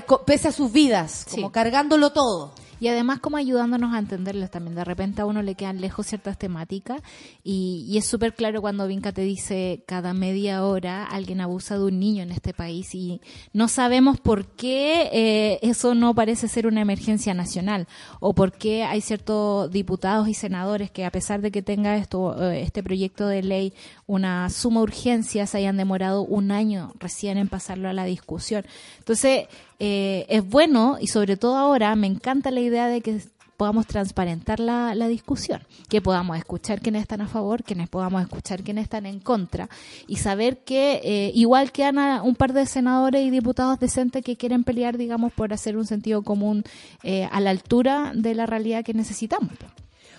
co- 0.07 0.23
pese 0.25 0.49
a 0.49 0.53
sus 0.53 0.71
vidas, 0.73 1.27
como 1.31 1.51
cargándolo 1.53 2.11
todo. 2.11 2.53
Y 2.81 2.89
además 2.89 3.21
como 3.21 3.37
ayudándonos 3.37 3.95
a 3.95 3.99
entenderlas 3.99 4.51
también. 4.51 4.75
De 4.75 4.85
repente 4.85 5.23
a 5.23 5.27
uno 5.27 5.43
le 5.43 5.55
quedan 5.55 5.81
lejos 5.81 6.07
ciertas 6.07 6.39
temáticas 6.39 7.03
y, 7.43 7.87
y 7.89 7.99
es 7.99 8.07
súper 8.07 8.35
claro 8.35 8.61
cuando 8.61 8.87
Vinca 8.87 9.13
te 9.13 9.23
dice 9.23 9.83
cada 9.87 10.15
media 10.15 10.65
hora 10.65 11.05
alguien 11.05 11.41
abusa 11.41 11.79
de 11.79 11.85
un 11.85 11.99
niño 11.99 12.23
en 12.23 12.33
este 12.33 12.55
país 12.55 12.95
y 12.95 13.21
no 13.53 13.69
sabemos 13.69 14.21
por 14.21 14.47
qué 14.47 15.09
eh, 15.13 15.59
eso 15.63 15.95
no 15.95 16.15
parece 16.15 16.49
ser 16.49 16.67
una 16.67 16.81
emergencia 16.81 17.35
nacional 17.35 17.87
o 18.21 18.35
por 18.35 18.53
qué 18.53 18.85
hay 18.85 19.01
ciertos 19.01 19.71
diputados 19.71 20.29
y 20.29 20.35
senadores 20.35 20.91
que 20.91 21.05
a 21.05 21.11
pesar 21.11 21.41
de 21.41 21.51
que 21.51 21.63
tenga 21.63 21.97
esto 21.97 22.51
eh, 22.51 22.63
este 22.63 22.83
proyecto 22.83 23.27
de 23.27 23.43
ley 23.43 23.73
una 24.07 24.49
suma 24.51 24.81
urgencia 24.81 25.47
se 25.47 25.59
hayan 25.59 25.77
demorado 25.77 26.23
un 26.23 26.51
año 26.51 26.93
recién 26.99 27.39
en 27.39 27.49
pasarlo 27.49 27.89
a 27.89 27.93
la 27.93 28.05
discusión. 28.05 28.65
Entonces, 28.99 29.47
eh, 29.79 30.27
es 30.29 30.49
bueno 30.49 30.99
y 31.01 31.07
sobre 31.07 31.37
todo 31.37 31.57
ahora 31.57 31.95
me 31.97 32.07
encanta 32.07 32.51
la 32.51 32.61
idea 32.61 32.89
de 32.89 33.01
que 33.01 33.21
podamos 33.59 33.87
transparentar 33.89 34.61
la, 34.61 34.95
discusión, 35.09 35.61
que 35.89 36.01
podamos 36.01 36.39
escuchar 36.39 36.81
quienes 36.81 37.03
están 37.03 37.21
a 37.23 37.27
favor, 37.27 37.65
quienes 37.65 37.89
podamos 37.89 38.23
escuchar 38.23 38.63
quienes 38.63 38.85
están 38.85 39.05
en 39.05 39.19
contra 39.19 39.69
y 40.07 40.17
saber 40.17 40.59
que 40.59 41.01
eh, 41.03 41.33
igual 41.35 41.73
que 41.73 41.85
Ana, 41.85 42.23
un 42.23 42.37
par 42.37 42.53
de 42.53 42.67
senadores 42.67 43.27
y 43.27 43.31
diputados 43.31 43.81
decentes 43.81 44.25
que 44.25 44.37
quieren 44.37 44.63
pelear, 44.63 44.97
digamos, 44.97 45.33
por 45.33 45.53
hacer 45.53 45.77
un 45.77 45.87
sentido 45.87 46.23
común 46.23 46.63
eh, 47.03 47.29
a 47.33 47.41
la 47.41 47.51
altura 47.51 48.13
de 48.15 48.37
la 48.37 48.47
realidad 48.47 48.85
que 48.85 48.95
necesitamos. 48.95 49.51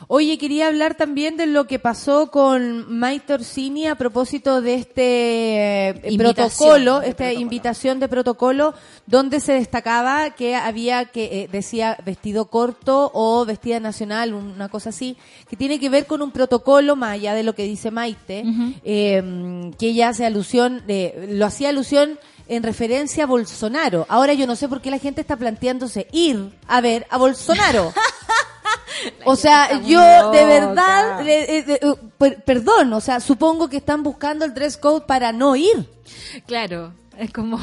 Oye, 0.07 0.37
quería 0.37 0.67
hablar 0.67 0.95
también 0.95 1.37
de 1.37 1.45
lo 1.45 1.67
que 1.67 1.79
pasó 1.79 2.31
con 2.31 2.91
Maite 2.97 3.33
Orsini 3.33 3.87
a 3.87 3.95
propósito 3.95 4.61
de 4.61 4.75
este 4.75 5.89
eh, 5.89 6.01
Invitación 6.05 6.35
protocolo, 6.35 6.99
de 6.99 7.09
esta 7.09 7.17
protocolo. 7.17 7.41
invitación 7.41 7.99
de 7.99 8.07
protocolo, 8.07 8.73
donde 9.05 9.39
se 9.39 9.53
destacaba 9.53 10.31
que 10.31 10.55
había 10.55 11.05
que, 11.05 11.43
eh, 11.43 11.49
decía 11.51 11.97
vestido 12.05 12.45
corto 12.45 13.11
o 13.13 13.45
vestida 13.45 13.79
nacional, 13.79 14.33
una 14.33 14.69
cosa 14.69 14.89
así, 14.89 15.17
que 15.49 15.55
tiene 15.55 15.79
que 15.79 15.89
ver 15.89 16.05
con 16.05 16.21
un 16.21 16.31
protocolo, 16.31 16.95
más 16.95 17.11
allá 17.11 17.33
de 17.33 17.43
lo 17.43 17.53
que 17.53 17.63
dice 17.63 17.91
Maite, 17.91 18.43
eh, 18.83 19.71
que 19.77 19.87
ella 19.87 20.09
hace 20.09 20.25
alusión, 20.25 20.83
de, 20.87 21.27
lo 21.31 21.45
hacía 21.45 21.69
alusión 21.69 22.17
en 22.47 22.63
referencia 22.63 23.23
a 23.23 23.27
Bolsonaro. 23.27 24.05
Ahora 24.09 24.33
yo 24.33 24.47
no 24.47 24.55
sé 24.55 24.67
por 24.67 24.81
qué 24.81 24.89
la 24.89 24.97
gente 24.97 25.21
está 25.21 25.37
planteándose 25.37 26.07
ir 26.11 26.51
a 26.67 26.81
ver 26.81 27.05
a 27.09 27.17
Bolsonaro. 27.17 27.93
O 29.25 29.35
sea, 29.35 29.81
yo 29.81 30.31
de 30.31 30.45
verdad, 30.45 31.27
eh, 31.27 31.63
eh, 31.67 31.79
per- 32.17 32.43
perdón, 32.43 32.91
o 32.93 33.01
sea, 33.01 33.19
supongo 33.19 33.69
que 33.69 33.77
están 33.77 34.03
buscando 34.03 34.45
el 34.45 34.53
dress 34.53 34.77
code 34.77 35.05
para 35.05 35.31
no 35.31 35.55
ir. 35.55 35.89
Claro, 36.45 36.93
es 37.17 37.31
como... 37.31 37.57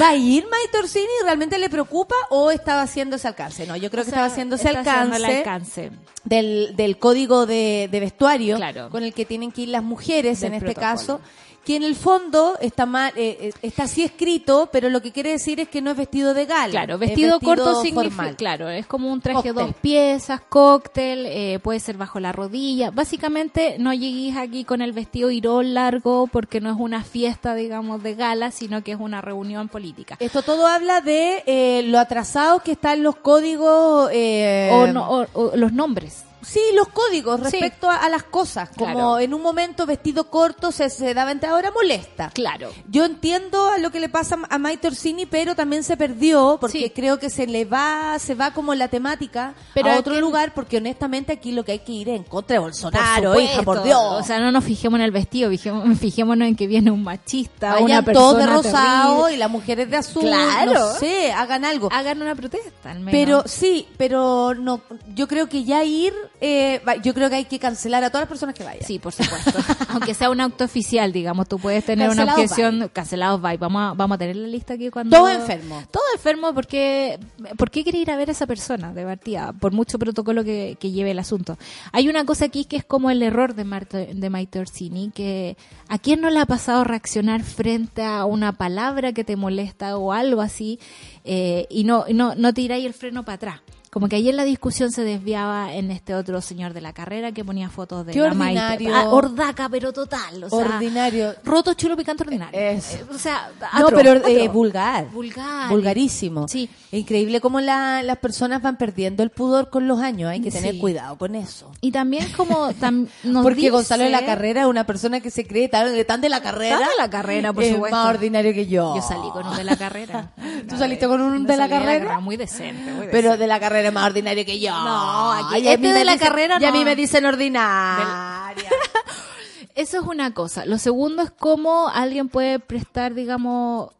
¿Va 0.00 0.08
a 0.10 0.16
ir 0.16 0.46
Maite 0.50 0.78
Orsini? 0.78 1.06
¿Realmente 1.24 1.58
le 1.58 1.68
preocupa 1.70 2.14
o 2.30 2.50
estaba 2.50 2.82
haciendo 2.82 3.16
ese 3.16 3.28
alcance? 3.28 3.66
No, 3.66 3.76
yo 3.76 3.90
creo 3.90 4.04
que 4.04 4.10
sea, 4.10 4.18
estaba 4.18 4.26
haciendo 4.32 4.56
ese 4.56 4.68
está 4.68 4.80
haciendo 4.80 5.16
alcance, 5.16 5.30
el 5.32 5.38
alcance. 5.38 5.90
Del, 6.24 6.76
del 6.76 6.98
código 6.98 7.46
de, 7.46 7.88
de 7.90 8.00
vestuario 8.00 8.56
Claro. 8.56 8.90
con 8.90 9.02
el 9.02 9.14
que 9.14 9.24
tienen 9.24 9.50
que 9.52 9.62
ir 9.62 9.68
las 9.70 9.82
mujeres 9.82 10.40
Del 10.40 10.48
en 10.48 10.54
este 10.54 10.66
protocolo. 10.74 10.92
caso, 10.92 11.20
que 11.68 11.76
en 11.76 11.82
el 11.82 11.96
fondo 11.96 12.56
está 12.62 12.86
mal, 12.86 13.12
eh, 13.14 13.36
eh, 13.42 13.52
está 13.60 13.82
así 13.82 14.02
escrito, 14.02 14.70
pero 14.72 14.88
lo 14.88 15.02
que 15.02 15.12
quiere 15.12 15.32
decir 15.32 15.60
es 15.60 15.68
que 15.68 15.82
no 15.82 15.90
es 15.90 15.98
vestido 15.98 16.32
de 16.32 16.46
gala. 16.46 16.70
Claro, 16.70 16.94
es 16.94 17.00
vestido, 17.00 17.38
corto 17.40 17.82
significa, 17.82 18.36
claro, 18.36 18.70
es 18.70 18.86
como 18.86 19.12
un 19.12 19.20
traje 19.20 19.36
Cóctel. 19.50 19.54
dos 19.54 19.74
piezas, 19.82 20.40
cóctel, 20.48 21.26
eh, 21.26 21.58
puede 21.62 21.78
ser 21.80 21.98
bajo 21.98 22.20
la 22.20 22.32
rodilla. 22.32 22.90
Básicamente 22.90 23.76
no 23.78 23.92
lleguéis 23.92 24.38
aquí 24.38 24.64
con 24.64 24.80
el 24.80 24.92
vestido 24.92 25.30
irón 25.30 25.74
largo 25.74 26.26
porque 26.32 26.62
no 26.62 26.70
es 26.70 26.76
una 26.78 27.04
fiesta, 27.04 27.54
digamos, 27.54 28.02
de 28.02 28.14
gala, 28.14 28.50
sino 28.50 28.82
que 28.82 28.92
es 28.92 28.98
una 28.98 29.20
reunión 29.20 29.68
política. 29.68 30.16
Esto 30.20 30.40
todo 30.40 30.66
habla 30.66 31.02
de 31.02 31.42
eh, 31.44 31.82
lo 31.84 31.98
atrasados 31.98 32.62
que 32.62 32.72
están 32.72 33.02
los 33.02 33.16
códigos. 33.16 34.08
eh, 34.10 34.70
o, 34.72 34.86
no- 34.86 35.10
o- 35.10 35.26
o 35.34 35.56
los 35.56 35.72
nombres. 35.74 36.24
Sí, 36.48 36.60
los 36.74 36.88
códigos 36.88 37.38
Sí. 37.40 37.44
respecto 37.50 37.90
a, 37.90 37.96
a 37.96 38.08
las 38.08 38.22
cosas. 38.22 38.70
Como 38.76 38.92
Claro. 38.92 39.18
en 39.18 39.34
un 39.34 39.42
momento 39.42 39.84
vestido 39.86 40.30
corto 40.30 40.72
se, 40.72 40.88
se 40.90 41.12
daba 41.14 41.30
entre 41.32 41.48
ahora 41.50 41.70
molesta. 41.70 42.30
Claro. 42.34 42.70
Yo 42.90 43.04
entiendo 43.04 43.68
a 43.68 43.78
lo 43.78 43.90
que 43.90 44.00
le 44.00 44.08
pasa 44.08 44.38
a 44.48 44.58
Maite 44.58 44.88
Orsini, 44.88 45.26
pero 45.26 45.54
también 45.54 45.82
se 45.84 45.96
perdió 45.96 46.58
porque 46.60 46.78
Sí. 46.78 46.90
creo 46.90 47.18
que 47.18 47.28
se 47.30 47.46
le 47.46 47.64
va, 47.64 48.18
se 48.18 48.34
va 48.34 48.52
como 48.52 48.74
la 48.74 48.88
temática 48.88 49.54
Pero 49.74 49.90
a 49.90 49.98
otro 49.98 50.18
lugar 50.20 50.54
porque 50.54 50.78
honestamente 50.78 51.32
aquí 51.32 51.52
lo 51.52 51.64
que 51.64 51.72
hay 51.72 51.78
que 51.80 51.92
ir 51.92 52.08
es 52.08 52.16
en 52.16 52.24
contra 52.24 52.54
de 52.54 52.60
Bolsonaro, 52.60 53.38
hija, 53.38 53.62
por 53.62 53.82
Dios. 53.82 54.00
O 54.00 54.22
sea, 54.22 54.38
no 54.40 54.50
nos 54.50 54.64
fijemos 54.64 54.98
en 54.98 55.04
el 55.04 55.10
vestido, 55.10 55.50
fijémonos 55.50 56.48
en 56.48 56.56
que 56.56 56.66
viene 56.66 56.90
un 56.90 57.02
machista, 57.04 57.72
Vayan 57.74 57.84
una 57.84 58.12
todos 58.12 58.34
persona 58.36 58.46
de 58.46 58.62
rosado 58.62 59.14
terrible. 59.16 59.34
y 59.34 59.36
las 59.38 59.50
mujeres 59.50 59.90
de 59.90 59.96
azul. 59.96 60.22
Claro. 60.22 60.72
No 60.72 60.92
sé, 60.94 61.32
hagan 61.32 61.64
algo. 61.64 61.88
Hagan 61.92 62.22
una 62.22 62.34
protesta, 62.34 62.90
al 62.92 63.00
menos. 63.00 63.12
Pero 63.12 63.42
sí, 63.46 63.86
pero 63.96 64.54
no, 64.54 64.80
yo 65.14 65.28
creo 65.28 65.48
que 65.48 65.64
ya 65.64 65.84
ir, 65.84 66.14
eh, 66.40 66.80
yo 67.02 67.14
creo 67.14 67.28
que 67.28 67.36
hay 67.36 67.44
que 67.44 67.58
cancelar 67.58 68.04
a 68.04 68.10
todas 68.10 68.22
las 68.22 68.28
personas 68.28 68.54
que 68.54 68.64
vayan. 68.64 68.84
Sí, 68.86 68.98
por 68.98 69.12
supuesto. 69.12 69.58
Aunque 69.88 70.14
sea 70.14 70.30
un 70.30 70.40
acto 70.40 70.64
oficial, 70.64 71.12
digamos, 71.12 71.48
tú 71.48 71.58
puedes 71.58 71.84
tener 71.84 72.08
una 72.10 72.24
Cancelados 72.26 72.52
objeción, 72.52 72.90
cancelados 72.92 73.42
bye. 73.42 73.56
Vamos 73.56 73.82
a, 73.90 73.94
vamos 73.94 74.14
a 74.16 74.18
tener 74.18 74.36
la 74.36 74.48
lista 74.48 74.74
aquí 74.74 74.90
cuando... 74.90 75.16
Todo 75.16 75.28
enfermo. 75.28 75.82
Todo 75.90 76.02
enfermo 76.14 76.54
porque... 76.54 77.18
¿Por 77.56 77.70
qué 77.70 77.82
quiere 77.82 77.98
ir 77.98 78.10
a 78.10 78.16
ver 78.16 78.28
a 78.28 78.32
esa 78.32 78.46
persona 78.46 78.92
de 78.92 79.04
partida? 79.04 79.52
Por 79.52 79.72
mucho 79.72 79.98
protocolo 79.98 80.44
que, 80.44 80.76
que 80.80 80.90
lleve 80.90 81.10
el 81.12 81.18
asunto. 81.18 81.58
Hay 81.92 82.08
una 82.08 82.24
cosa 82.24 82.44
aquí 82.46 82.64
que 82.64 82.76
es 82.76 82.84
como 82.84 83.10
el 83.10 83.22
error 83.22 83.54
de, 83.54 83.64
Marta- 83.64 83.98
de 83.98 84.30
Maite 84.30 84.60
Orsini, 84.60 85.10
que 85.10 85.56
¿a 85.88 85.98
quién 85.98 86.20
no 86.20 86.30
le 86.30 86.38
ha 86.40 86.46
pasado 86.46 86.84
reaccionar 86.84 87.42
frente 87.42 88.02
a 88.04 88.24
una 88.24 88.52
palabra 88.52 89.12
que 89.12 89.24
te 89.24 89.36
molesta 89.36 89.96
o 89.96 90.12
algo 90.12 90.40
así 90.40 90.78
eh, 91.24 91.66
y 91.70 91.84
no, 91.84 92.04
no, 92.12 92.34
no 92.34 92.54
tiráis 92.54 92.84
el 92.86 92.94
freno 92.94 93.24
para 93.24 93.34
atrás? 93.36 93.60
Como 93.90 94.08
que 94.08 94.16
ayer 94.16 94.34
la 94.34 94.44
discusión 94.44 94.92
se 94.92 95.02
desviaba 95.02 95.72
en 95.72 95.90
este 95.90 96.14
otro 96.14 96.40
señor 96.42 96.74
de 96.74 96.80
la 96.82 96.92
carrera 96.92 97.32
que 97.32 97.44
ponía 97.44 97.70
fotos 97.70 98.04
de 98.06 98.12
Qué 98.12 98.20
la 98.20 98.26
ordinario. 98.26 98.94
Ah, 98.94 99.08
ordaca, 99.08 99.68
pero 99.70 99.92
total. 99.92 100.44
O 100.44 100.50
sea, 100.50 100.58
Ordinario. 100.58 101.34
Roto, 101.44 101.72
chulo, 101.74 101.96
picante, 101.96 102.22
ordinario. 102.22 102.58
Eso. 102.58 102.96
Eh, 102.98 103.04
O 103.14 103.18
sea, 103.18 103.50
No, 103.78 103.86
atro, 103.86 103.96
pero 103.96 104.12
atro. 104.12 104.28
eh, 104.28 104.48
vulgar. 104.48 105.08
Vulgar. 105.10 105.70
Vulgarísimo. 105.70 106.48
Sí. 106.48 106.68
Increíble 106.92 107.40
cómo 107.40 107.60
la- 107.60 108.02
las 108.02 108.18
personas 108.18 108.60
van 108.62 108.76
perdiendo 108.76 109.22
el 109.22 109.30
pudor 109.30 109.70
con 109.70 109.88
los 109.88 110.00
años. 110.00 110.30
Hay 110.30 110.40
que 110.40 110.50
tener 110.50 110.72
Sí. 110.74 110.78
cuidado 110.80 111.16
con 111.16 111.34
eso. 111.34 111.70
Y 111.80 111.90
también 111.92 112.30
como 112.36 112.70
tam- 112.74 113.08
nos 113.24 113.42
Porque 113.42 113.56
dice- 113.56 113.70
Gonzalo 113.70 114.04
de 114.04 114.10
la 114.10 114.24
Carrera 114.26 114.62
es 114.62 114.66
una 114.66 114.84
persona 114.84 115.20
que 115.20 115.30
se 115.30 115.46
cree 115.46 115.68
tan, 115.68 115.88
tan 116.06 116.20
de 116.20 116.28
la 116.28 116.40
carrera. 116.42 116.78
Tan 116.78 116.88
de 116.88 116.94
la 116.98 117.10
carrera, 117.10 117.52
por 117.52 117.62
es 117.64 117.72
supuesto. 117.72 117.96
más 117.96 118.08
ordinario 118.08 118.52
que 118.52 118.66
yo. 118.66 118.94
Yo 118.96 119.02
salí 119.02 119.28
con 119.32 119.46
un 119.46 119.56
de 119.56 119.64
la 119.64 119.76
carrera. 119.76 120.30
¿Tú 120.68 120.76
saliste 120.76 121.06
con 121.08 121.20
un 121.20 121.46
de 121.46 121.56
la 121.56 121.68
salí 121.68 121.70
carrera? 121.84 122.20
Muy 122.20 122.36
decente, 122.36 122.92
muy 122.92 123.06
Pero 123.10 123.28
decente. 123.30 123.38
de 123.38 123.46
la 123.46 123.60
carrera 123.60 123.77
es 123.86 123.92
más 123.92 124.06
ordinario 124.06 124.44
que 124.44 124.58
yo. 124.60 124.70
No, 124.72 125.32
aquí- 125.32 125.64
Y 125.64 125.68
este 125.68 125.92
de 125.92 126.04
la 126.04 126.18
carrera 126.18 126.58
Y 126.60 126.64
a 126.64 126.72
mí 126.72 126.84
me 126.84 126.96
dicen 126.96 127.24
ordinaria. 127.24 128.54
Eso 129.74 129.98
es 130.00 130.04
una 130.06 130.34
cosa. 130.34 130.66
Lo 130.66 130.78
segundo 130.78 131.22
es 131.22 131.30
cómo 131.30 131.88
alguien 131.88 132.28
puede 132.28 132.58
prestar, 132.58 133.14
digamos, 133.14 133.90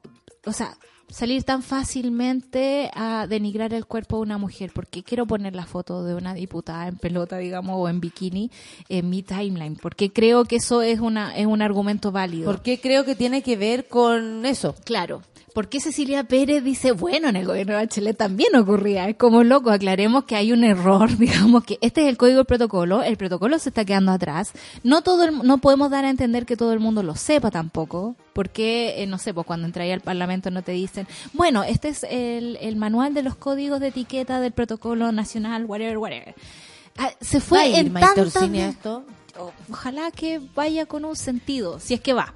o 0.44 0.52
sea, 0.52 0.76
salir 1.08 1.44
tan 1.44 1.62
fácilmente 1.62 2.90
a 2.94 3.26
denigrar 3.28 3.72
el 3.72 3.86
cuerpo 3.86 4.16
de 4.16 4.22
una 4.22 4.38
mujer. 4.38 4.72
Porque 4.74 5.04
quiero 5.04 5.24
poner 5.26 5.54
la 5.54 5.66
foto 5.66 6.02
de 6.02 6.14
una 6.14 6.34
diputada 6.34 6.88
en 6.88 6.96
pelota, 6.96 7.38
digamos, 7.38 7.76
o 7.78 7.88
en 7.88 8.00
bikini 8.00 8.50
en 8.88 9.08
mi 9.08 9.22
timeline. 9.22 9.76
Porque 9.76 10.12
creo 10.12 10.44
que 10.46 10.56
eso 10.56 10.82
es 10.82 10.98
una 10.98 11.36
es 11.36 11.46
un 11.46 11.62
argumento 11.62 12.10
válido. 12.10 12.50
Porque 12.50 12.80
creo 12.80 13.04
que 13.04 13.14
tiene 13.14 13.42
que 13.42 13.56
ver 13.56 13.86
con 13.86 14.44
eso. 14.46 14.74
Claro. 14.84 15.22
¿Por 15.58 15.68
qué 15.68 15.80
Cecilia 15.80 16.22
Pérez 16.22 16.62
dice, 16.62 16.92
bueno, 16.92 17.28
en 17.28 17.34
el 17.34 17.44
gobierno 17.44 17.72
de 17.72 17.80
Bachelet 17.80 18.16
también 18.16 18.54
ocurría? 18.54 19.08
Es 19.08 19.16
como 19.16 19.42
loco, 19.42 19.70
aclaremos 19.72 20.22
que 20.22 20.36
hay 20.36 20.52
un 20.52 20.62
error, 20.62 21.10
digamos 21.18 21.64
que 21.64 21.78
este 21.80 22.02
es 22.02 22.06
el 22.06 22.16
código 22.16 22.36
del 22.36 22.46
protocolo, 22.46 23.02
el 23.02 23.16
protocolo 23.16 23.58
se 23.58 23.70
está 23.70 23.84
quedando 23.84 24.12
atrás, 24.12 24.52
no 24.84 25.02
todo 25.02 25.24
el- 25.24 25.38
no 25.42 25.58
podemos 25.58 25.90
dar 25.90 26.04
a 26.04 26.10
entender 26.10 26.46
que 26.46 26.56
todo 26.56 26.72
el 26.72 26.78
mundo 26.78 27.02
lo 27.02 27.16
sepa 27.16 27.50
tampoco, 27.50 28.14
porque, 28.34 29.02
eh, 29.02 29.06
no 29.08 29.18
sé, 29.18 29.34
pues 29.34 29.48
cuando 29.48 29.66
entráis 29.66 29.92
al 29.92 30.00
parlamento 30.00 30.52
no 30.52 30.62
te 30.62 30.70
dicen, 30.70 31.08
bueno, 31.32 31.64
este 31.64 31.88
es 31.88 32.04
el, 32.08 32.56
el 32.60 32.76
manual 32.76 33.12
de 33.12 33.24
los 33.24 33.34
códigos 33.34 33.80
de 33.80 33.88
etiqueta 33.88 34.38
del 34.40 34.52
protocolo 34.52 35.10
nacional, 35.10 35.64
whatever, 35.64 35.98
whatever. 35.98 36.36
Ah, 36.98 37.10
se 37.20 37.38
¿Va 37.38 37.42
a 37.42 37.46
fue 37.48 37.78
en 37.80 37.92
tantas... 37.94 38.36
Esto? 38.42 39.02
O- 39.36 39.50
Ojalá 39.72 40.12
que 40.12 40.40
vaya 40.54 40.86
con 40.86 41.04
un 41.04 41.16
sentido, 41.16 41.80
si 41.80 41.94
es 41.94 42.00
que 42.00 42.12
va. 42.12 42.32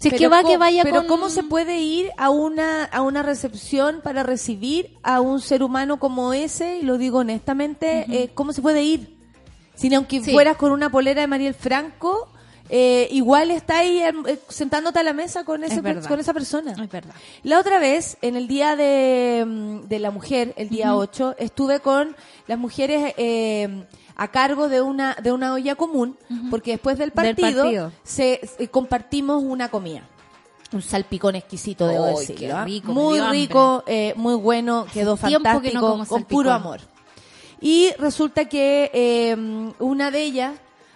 Si 0.00 0.08
es 0.08 0.14
Pero 0.14 0.18
que 0.18 0.28
va, 0.28 0.42
que 0.42 0.56
vaya 0.56 0.82
pero 0.82 1.00
con... 1.00 1.08
¿cómo 1.08 1.28
se 1.28 1.42
puede 1.42 1.78
ir 1.80 2.10
a 2.16 2.30
una, 2.30 2.84
a 2.84 3.02
una 3.02 3.22
recepción 3.22 4.00
para 4.02 4.22
recibir 4.22 4.96
a 5.02 5.20
un 5.20 5.40
ser 5.42 5.62
humano 5.62 5.98
como 5.98 6.32
ese? 6.32 6.78
Y 6.78 6.82
lo 6.82 6.96
digo 6.96 7.18
honestamente, 7.18 8.06
eh, 8.08 8.30
¿cómo 8.34 8.54
se 8.54 8.62
puede 8.62 8.82
ir? 8.82 9.14
Si 9.74 9.94
aunque 9.94 10.22
Sí. 10.24 10.32
fueras 10.32 10.56
con 10.56 10.72
una 10.72 10.90
polera 10.90 11.20
de 11.20 11.26
Mariel 11.26 11.52
Franco, 11.52 12.30
eh, 12.70 13.08
igual 13.10 13.50
está 13.50 13.80
ahí 13.80 13.98
eh, 13.98 14.38
sentándote 14.48 15.00
a 15.00 15.02
la 15.02 15.12
mesa 15.12 15.44
con, 15.44 15.64
ese, 15.64 15.82
Es 15.84 16.06
con 16.06 16.18
esa 16.18 16.32
persona. 16.32 16.72
Es 16.72 16.90
verdad. 16.90 17.14
La 17.42 17.58
otra 17.58 17.78
vez, 17.78 18.16
en 18.22 18.36
el 18.36 18.46
Día 18.48 18.76
de, 18.76 19.44
mm, 19.46 19.80
de 19.88 19.98
la 19.98 20.10
Mujer, 20.10 20.54
el 20.56 20.70
día 20.70 20.94
8, 20.96 21.34
estuve 21.38 21.80
con 21.80 22.16
las 22.46 22.58
mujeres 22.58 23.12
eh, 23.18 23.84
a 24.22 24.28
cargo 24.28 24.68
de 24.68 24.82
una, 24.82 25.14
de 25.22 25.32
una 25.32 25.54
olla 25.54 25.74
común, 25.76 26.16
porque 26.50 26.72
después 26.72 26.98
del 26.98 27.08
Del 27.10 27.34
partido. 27.36 27.90
Se, 28.04 28.40
se- 28.58 28.68
compartimos 28.68 29.42
una 29.42 29.70
comida. 29.70 30.02
Un 30.72 30.82
salpicón 30.82 31.36
exquisito, 31.36 31.86
debo 31.88 32.04
Ay, 32.04 32.14
decirlo. 32.16 32.38
qué 32.38 32.52
¿ah? 32.52 32.64
rico, 32.64 32.92
muy 32.92 33.18
rico, 33.20 33.82
eh, 33.86 34.12
muy 34.16 34.34
bueno, 34.34 34.86
quedó 34.92 35.14
Hace 35.14 35.28
tiempo 35.28 35.60
que 35.62 35.72
no 35.72 35.80
fantástico, 35.80 36.06
con 36.14 36.24
puro 36.24 36.52
amor. 36.52 36.80
Y 37.62 37.92
resulta 37.98 38.44
que 38.44 38.90
eh, 38.92 39.72
una 39.78 40.10
de 40.10 40.22
ellas 40.22 40.52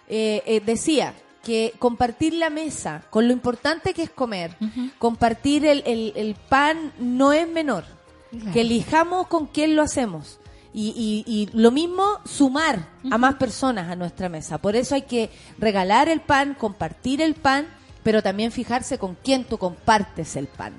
eh, 0.09 0.43
eh, 0.47 0.61
decía 0.65 1.15
que 1.43 1.73
compartir 1.79 2.35
la 2.35 2.51
mesa, 2.51 3.03
con 3.11 3.27
lo 3.27 3.33
importante 3.33 3.95
que 3.95 4.03
es 4.03 4.11
comer, 4.11 4.55
compartir 4.99 5.65
el, 5.65 5.83
el- 5.87 6.13
el 6.15 6.35
pan 6.35 6.93
no 6.99 7.33
es 7.33 7.49
menor. 7.49 7.85
Que 8.53 8.61
elijamos 8.63 9.29
con 9.29 9.47
quién 9.47 9.77
lo 9.77 9.83
hacemos. 9.83 10.41
Y, 10.77 11.23
y- 11.27 11.33
y 11.33 11.57
lo 11.57 11.71
mismo, 11.71 12.05
sumar 12.25 12.89
a 13.11 13.17
más 13.17 13.37
personas 13.37 13.89
a 13.91 13.95
nuestra 13.95 14.29
mesa. 14.29 14.59
Por 14.59 14.75
eso 14.75 14.97
hay 14.97 15.03
que 15.03 15.31
regalar 15.59 16.09
el 16.09 16.21
pan, 16.21 16.55
compartir 16.55 17.23
el 17.23 17.35
pan, 17.35 17.67
pero 18.03 18.23
también 18.23 18.51
fijarse 18.51 18.99
con 18.99 19.17
quién 19.23 19.45
tú 19.45 19.57
compartes 19.57 20.35
el 20.35 20.49
pan. 20.49 20.73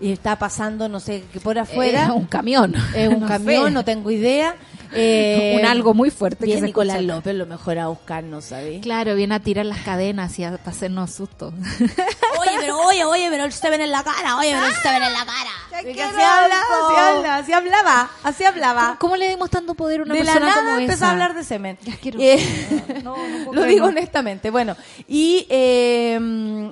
Y 0.00 0.10
está 0.12 0.36
pasando, 0.38 0.88
no 0.88 0.98
sé, 0.98 1.22
que 1.32 1.40
por 1.40 1.58
afuera 1.58 2.06
Eh, 2.08 2.12
un 2.12 2.24
camión. 2.24 2.74
es 2.94 3.08
un 3.08 3.20
No 3.20 3.26
camión, 3.28 3.66
sé. 3.66 3.70
no 3.70 3.84
tengo 3.84 4.10
idea. 4.10 4.56
Eh, 4.92 5.56
Un 5.60 5.66
algo 5.66 5.94
muy 5.94 6.10
fuerte 6.10 6.40
que 6.40 6.46
Bien, 6.46 6.60
se 6.60 6.66
Nicolás 6.66 6.96
escucha. 6.96 7.14
López 7.16 7.34
lo 7.36 7.46
mejor 7.46 7.78
a 7.78 7.86
buscarnos, 7.88 8.44
¿sabes? 8.46 8.80
Claro, 8.82 9.14
viene 9.14 9.34
a 9.36 9.40
tirar 9.40 9.66
las 9.66 9.80
cadenas 9.82 10.38
y 10.38 10.44
a 10.44 10.58
hacernos 10.64 11.12
sustos. 11.12 11.54
Oye, 12.40 12.50
pero 12.58 12.78
oye, 12.86 13.04
oye, 13.04 13.28
pero 13.30 13.44
él 13.44 13.52
se 13.52 13.68
ven 13.68 13.82
en 13.82 13.90
la 13.90 14.02
cara, 14.02 14.36
oye, 14.38 14.52
pero 14.52 14.64
él 14.66 14.72
se 14.82 14.88
ven 14.88 15.02
en 15.02 15.12
la 15.12 15.24
cara. 15.26 15.50
Así 15.78 16.00
habla, 16.00 16.60
así 16.60 16.96
habla, 16.98 17.36
así 17.36 17.52
hablaba, 17.52 18.10
así 18.22 18.44
hablaba. 18.44 18.96
¿Cómo 18.98 19.16
le 19.16 19.28
dimos 19.28 19.50
tanto 19.50 19.74
poder 19.74 20.00
a 20.00 20.02
una 20.04 20.14
de 20.14 20.24
la 20.24 20.32
persona 20.32 20.48
nada 20.50 20.64
como 20.64 20.78
empezó 20.78 20.96
esa? 20.96 21.08
a 21.08 21.10
hablar 21.12 21.34
de 21.34 21.44
semen. 21.44 21.78
Eh, 22.02 23.00
No, 23.04 23.16
no 23.16 23.44
puedo 23.46 23.60
lo 23.60 23.66
digo 23.66 23.86
honestamente. 23.86 24.50
Bueno, 24.50 24.74
y, 25.06 25.46
eh, 25.50 26.18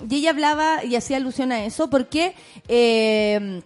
y 0.09 0.15
ella 0.17 0.31
hablaba 0.31 0.85
y 0.85 0.97
hacía 0.97 1.19
alusión 1.19 1.53
a 1.53 1.65
eso 1.65 1.91
porque 1.91 2.35
eh, 2.69 3.63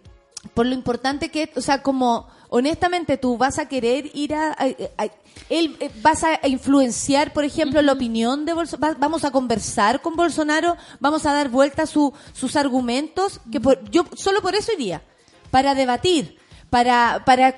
por 0.54 0.66
lo 0.66 0.74
importante 0.74 1.30
que, 1.30 1.50
o 1.56 1.60
sea, 1.60 1.82
como 1.82 2.28
honestamente 2.54 3.16
tú 3.16 3.38
vas 3.38 3.58
a 3.58 3.66
querer 3.66 4.10
ir 4.14 4.34
a, 4.34 4.52
a- 4.52 4.66
a- 5.04 5.08
él 5.48 5.74
eh, 5.80 5.90
vas 6.02 6.22
a 6.22 6.46
influenciar, 6.46 7.32
por 7.32 7.44
ejemplo, 7.44 7.80
la 7.80 7.92
opinión 7.92 8.44
de 8.44 8.52
Bolsonaro, 8.52 8.96
vamos 8.98 9.24
a 9.24 9.30
conversar 9.30 10.02
con 10.02 10.14
Bolsonaro, 10.16 10.76
vamos 11.00 11.24
a 11.24 11.32
dar 11.32 11.48
vuelta 11.48 11.84
a 11.84 11.86
su, 11.86 12.12
sus 12.34 12.54
argumentos, 12.56 13.40
que 13.50 13.58
por- 13.60 13.82
yo 13.90 14.04
solo 14.14 14.42
por 14.42 14.54
eso 14.54 14.70
iría, 14.72 15.02
para 15.50 15.74
debatir, 15.74 16.36
para, 16.68 17.22
para, 17.24 17.56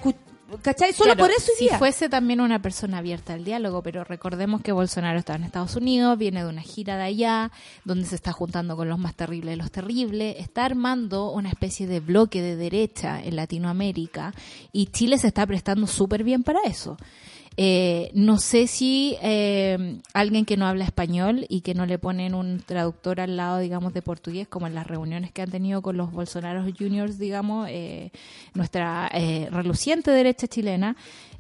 ¿cachai? 0.62 0.92
Solo 0.92 1.14
Claro, 1.14 1.24
por 1.24 1.30
eso 1.30 1.52
si 1.56 1.68
fuese 1.70 2.08
también 2.08 2.40
una 2.40 2.60
persona 2.60 2.98
abierta 2.98 3.34
al 3.34 3.44
diálogo, 3.44 3.82
pero 3.82 4.04
recordemos 4.04 4.62
que 4.62 4.72
Bolsonaro 4.72 5.18
está 5.18 5.34
en 5.34 5.44
Estados 5.44 5.76
Unidos, 5.76 6.18
viene 6.18 6.42
de 6.42 6.48
una 6.48 6.62
gira 6.62 6.96
de 6.96 7.04
allá, 7.04 7.50
donde 7.84 8.06
se 8.06 8.14
está 8.14 8.32
juntando 8.32 8.76
con 8.76 8.88
los 8.88 8.98
más 8.98 9.14
terribles 9.14 9.52
de 9.52 9.56
los 9.56 9.70
terribles, 9.70 10.36
está 10.38 10.64
armando 10.64 11.30
una 11.30 11.48
especie 11.48 11.86
de 11.86 12.00
bloque 12.00 12.42
de 12.42 12.56
derecha 12.56 13.22
en 13.22 13.36
Latinoamérica 13.36 14.34
y 14.72 14.86
Chile 14.86 15.18
se 15.18 15.28
está 15.28 15.46
prestando 15.46 15.86
súper 15.86 16.24
bien 16.24 16.42
para 16.42 16.60
eso. 16.64 16.96
Eh, 17.56 18.10
no 18.14 18.38
sé 18.38 18.66
si 18.66 19.16
eh, 19.22 20.00
alguien 20.12 20.44
que 20.44 20.56
no 20.56 20.66
habla 20.66 20.84
español 20.84 21.46
y 21.48 21.60
que 21.60 21.74
no 21.74 21.86
le 21.86 21.98
ponen 21.98 22.34
un 22.34 22.60
traductor 22.60 23.20
al 23.20 23.36
lado, 23.36 23.58
digamos, 23.58 23.94
de 23.94 24.02
portugués, 24.02 24.48
como 24.48 24.66
en 24.66 24.74
las 24.74 24.86
reuniones 24.86 25.30
que 25.30 25.42
han 25.42 25.50
tenido 25.50 25.80
con 25.80 25.96
los 25.96 26.10
Bolsonaro 26.10 26.64
Juniors, 26.76 27.18
digamos, 27.18 27.68
eh, 27.70 28.10
nuestra 28.54 29.08
eh, 29.12 29.48
reluciente 29.52 30.10
derecha 30.10 30.48
chilena, 30.48 30.96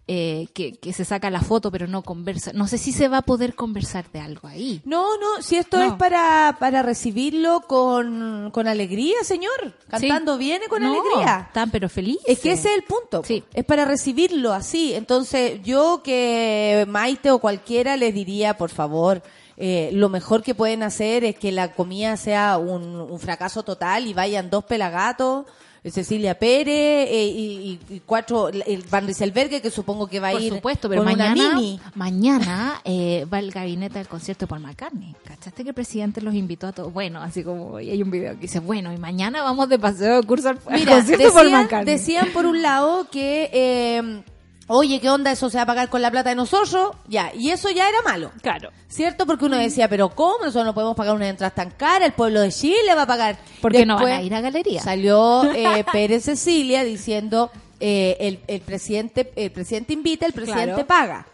eh, 0.06 0.48
que, 0.52 0.72
que 0.72 0.92
se 0.92 1.04
saca 1.06 1.30
la 1.30 1.40
foto 1.40 1.70
pero 1.70 1.86
no 1.86 2.02
conversa. 2.02 2.52
No 2.52 2.66
sé 2.68 2.76
si 2.78 2.92
se 2.92 3.08
va 3.08 3.18
a 3.18 3.22
poder 3.22 3.54
conversar 3.54 4.10
de 4.12 4.20
algo 4.20 4.48
ahí. 4.48 4.82
No, 4.84 5.16
no, 5.18 5.40
si 5.42 5.56
esto 5.56 5.78
No. 5.78 5.84
es 5.84 5.92
para, 5.94 6.56
para 6.60 6.82
recibirlo 6.82 7.62
con, 7.66 8.50
con 8.52 8.68
alegría, 8.68 9.16
señor. 9.24 9.74
Cantando 9.88 10.34
Sí. 10.34 10.38
viene 10.40 10.66
con 10.68 10.82
No, 10.82 10.90
alegría. 10.92 11.44
Están 11.46 11.70
pero 11.70 11.88
felices. 11.88 12.22
Es 12.26 12.40
que 12.40 12.52
ese 12.52 12.68
es 12.70 12.74
el 12.76 12.82
punto. 12.82 13.22
Sí. 13.24 13.42
Es 13.54 13.64
para 13.64 13.84
recibirlo 13.86 14.52
así. 14.52 14.92
Entonces, 14.94 15.60
yo 15.62 16.02
que 16.04 16.84
Maite 16.88 17.30
o 17.30 17.38
cualquiera 17.38 17.96
les 17.96 18.12
diría, 18.12 18.58
por 18.58 18.68
favor, 18.70 19.22
eh, 19.56 19.90
lo 19.92 20.08
mejor 20.08 20.42
que 20.42 20.54
pueden 20.54 20.82
hacer 20.82 21.24
es 21.24 21.36
que 21.36 21.50
la 21.52 21.72
comida 21.72 22.16
sea 22.16 22.58
un, 22.58 23.00
un 23.00 23.20
fracaso 23.20 23.62
total 23.62 24.06
y 24.06 24.12
vayan 24.12 24.50
dos 24.50 24.64
pelagatos. 24.64 25.46
Eh, 25.84 25.90
Cecilia 25.90 26.38
Pérez 26.38 27.08
eh, 27.10 27.26
y, 27.26 27.78
y- 27.90 27.94
y 27.96 28.00
cuatro, 28.04 28.48
el 28.48 28.82
Van 28.90 29.04
Rieselberghe, 29.06 29.60
que 29.60 29.70
supongo 29.70 30.06
que 30.06 30.18
va 30.18 30.30
a 30.30 30.32
Por 30.32 30.40
ir 30.40 30.54
supuesto, 30.54 30.88
pero 30.88 31.04
con 31.04 31.12
una 31.12 31.28
mañana, 31.28 31.54
mini. 31.56 31.80
mañana 31.94 32.80
eh, 32.84 33.26
va 33.32 33.38
el 33.38 33.50
gabinete 33.50 33.98
del 33.98 34.08
concierto 34.08 34.46
de 34.46 34.48
Paul 34.48 34.62
McCartney. 34.62 35.14
¿Cachaste 35.24 35.62
que 35.62 35.68
el 35.70 35.74
presidente 35.74 36.20
los 36.22 36.34
invitó 36.34 36.66
a 36.68 36.72
todos? 36.72 36.92
Bueno, 36.92 37.20
así 37.20 37.44
como 37.44 37.78
y 37.80 37.90
hay 37.90 38.02
un 38.02 38.10
video 38.10 38.32
que 38.34 38.40
dice, 38.40 38.60
bueno, 38.60 38.92
y 38.92 38.96
mañana 38.96 39.42
vamos 39.42 39.68
de 39.68 39.78
paseo 39.78 40.20
de 40.22 40.26
curso 40.26 40.48
al, 40.48 40.58
al 40.66 40.78
Mira, 40.80 40.94
concierto 40.96 41.24
de 41.24 41.30
Paul 41.30 41.44
decían, 41.44 41.62
McCartney. 41.62 41.94
decían 41.94 42.28
por 42.32 42.46
un 42.46 42.62
lado 42.62 43.06
que, 43.10 43.50
eh, 43.52 44.22
oye, 44.68 45.00
¿qué 45.00 45.10
onda? 45.10 45.30
Eso 45.32 45.50
se 45.50 45.56
va 45.58 45.62
a 45.62 45.66
pagar 45.66 45.88
con 45.88 46.00
la 46.02 46.10
plata 46.10 46.30
de 46.30 46.36
nosotros. 46.36 46.92
Ya, 47.06 47.32
y 47.34 47.50
eso 47.50 47.70
ya 47.70 47.88
era 47.88 48.00
malo. 48.02 48.30
Claro. 48.42 48.70
¿Cierto? 48.88 49.26
Porque 49.26 49.44
uno 49.44 49.56
decía, 49.56 49.88
pero 49.88 50.08
¿cómo? 50.10 50.38
Nosotros 50.38 50.64
no 50.66 50.74
podemos 50.74 50.96
pagar 50.96 51.14
unas 51.14 51.28
entradas 51.30 51.54
tan 51.54 51.70
caras, 51.70 52.06
el 52.08 52.14
pueblo 52.14 52.40
de 52.40 52.50
Chile 52.52 52.94
va 52.94 53.02
a 53.02 53.06
pagar. 53.06 53.38
Porque 53.60 53.84
no 53.86 53.96
van 53.96 54.12
a 54.12 54.22
ir 54.22 54.34
a 54.34 54.40
galería. 54.40 54.82
Salió 54.82 55.44
eh, 55.52 55.84
Pérez 55.92 56.24
Cecilia 56.24 56.84
diciendo, 56.84 57.50
eh, 57.80 58.16
el, 58.20 58.40
el 58.46 58.60
presidente 58.60 59.32
el 59.36 59.50
presidente 59.50 59.92
invita, 59.92 60.26
el 60.26 60.32
presidente 60.32 60.84
Claro. 60.84 60.86
paga. 60.86 61.26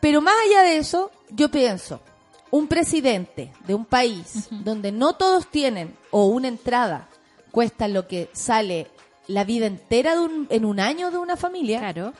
Pero 0.00 0.20
más 0.20 0.34
allá 0.46 0.62
de 0.62 0.78
eso, 0.78 1.10
yo 1.30 1.50
pienso, 1.50 2.00
un 2.50 2.68
presidente 2.68 3.52
de 3.66 3.74
un 3.74 3.84
país 3.84 4.48
donde 4.50 4.92
no 4.92 5.14
todos 5.14 5.50
tienen 5.50 5.96
o 6.10 6.26
una 6.26 6.48
entrada 6.48 7.08
cuesta 7.50 7.88
lo 7.88 8.06
que 8.06 8.28
sale 8.32 8.88
la 9.28 9.44
vida 9.44 9.66
entera 9.66 10.14
de 10.14 10.20
un- 10.20 10.46
en 10.50 10.64
un 10.64 10.80
año 10.80 11.10
de 11.10 11.18
una 11.18 11.36
familia, 11.36 11.78
Claro. 11.80 12.12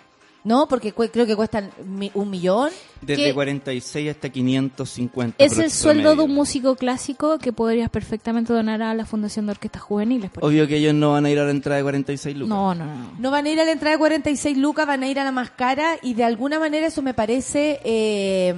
¿no? 0.45 0.69
Porque 0.69 0.93
cu- 0.93 1.09
creo 1.13 1.27
que 1.27 1.35
cuestan 1.35 1.71
mi- 1.85 2.11
un 2.15 2.31
millón. 2.31 2.71
Desde 3.01 3.25
que- 3.25 3.35
46 3.35 4.11
hasta 4.11 4.29
550. 4.29 5.43
Es 5.45 5.59
el 5.59 5.71
sueldo 5.71 6.15
de 6.17 6.23
un 6.23 6.33
músico 6.35 6.77
clásico 6.77 7.39
que 7.39 7.53
podrías 7.53 7.91
perfectamente 7.91 8.53
donar 8.53 8.81
a 8.83 8.95
la 8.95 9.05
Fundación 9.05 9.47
de 9.47 9.53
Orquestas 9.53 9.83
Juveniles. 9.83 10.31
por 10.31 10.45
Obvio 10.45 10.67
que 10.69 10.77
ellos 10.77 10.95
no 10.95 11.13
van 11.13 11.27
a 11.27 11.31
ir 11.31 11.39
a 11.39 11.45
la 11.45 11.51
entrada 11.51 11.77
de 11.79 11.83
46 11.83 12.37
lucas. 12.37 12.49
No, 12.49 12.75
no, 12.75 12.85
no. 12.85 13.11
No 13.19 13.31
van 13.31 13.47
a 13.47 13.51
ir 13.51 13.61
a 13.61 13.65
la 13.65 13.73
entrada 13.73 13.93
de 13.95 13.99
46 13.99 14.57
lucas, 14.57 14.87
van 14.87 15.03
a 15.03 15.09
ir 15.09 15.19
a 15.19 15.25
la 15.25 15.33
más 15.33 15.51
cara 15.51 15.97
y 16.03 16.15
de 16.15 16.25
alguna 16.25 16.59
manera 16.61 16.87
eso 16.87 17.03
me 17.03 17.13
parece 17.15 17.81
eh, 17.85 18.55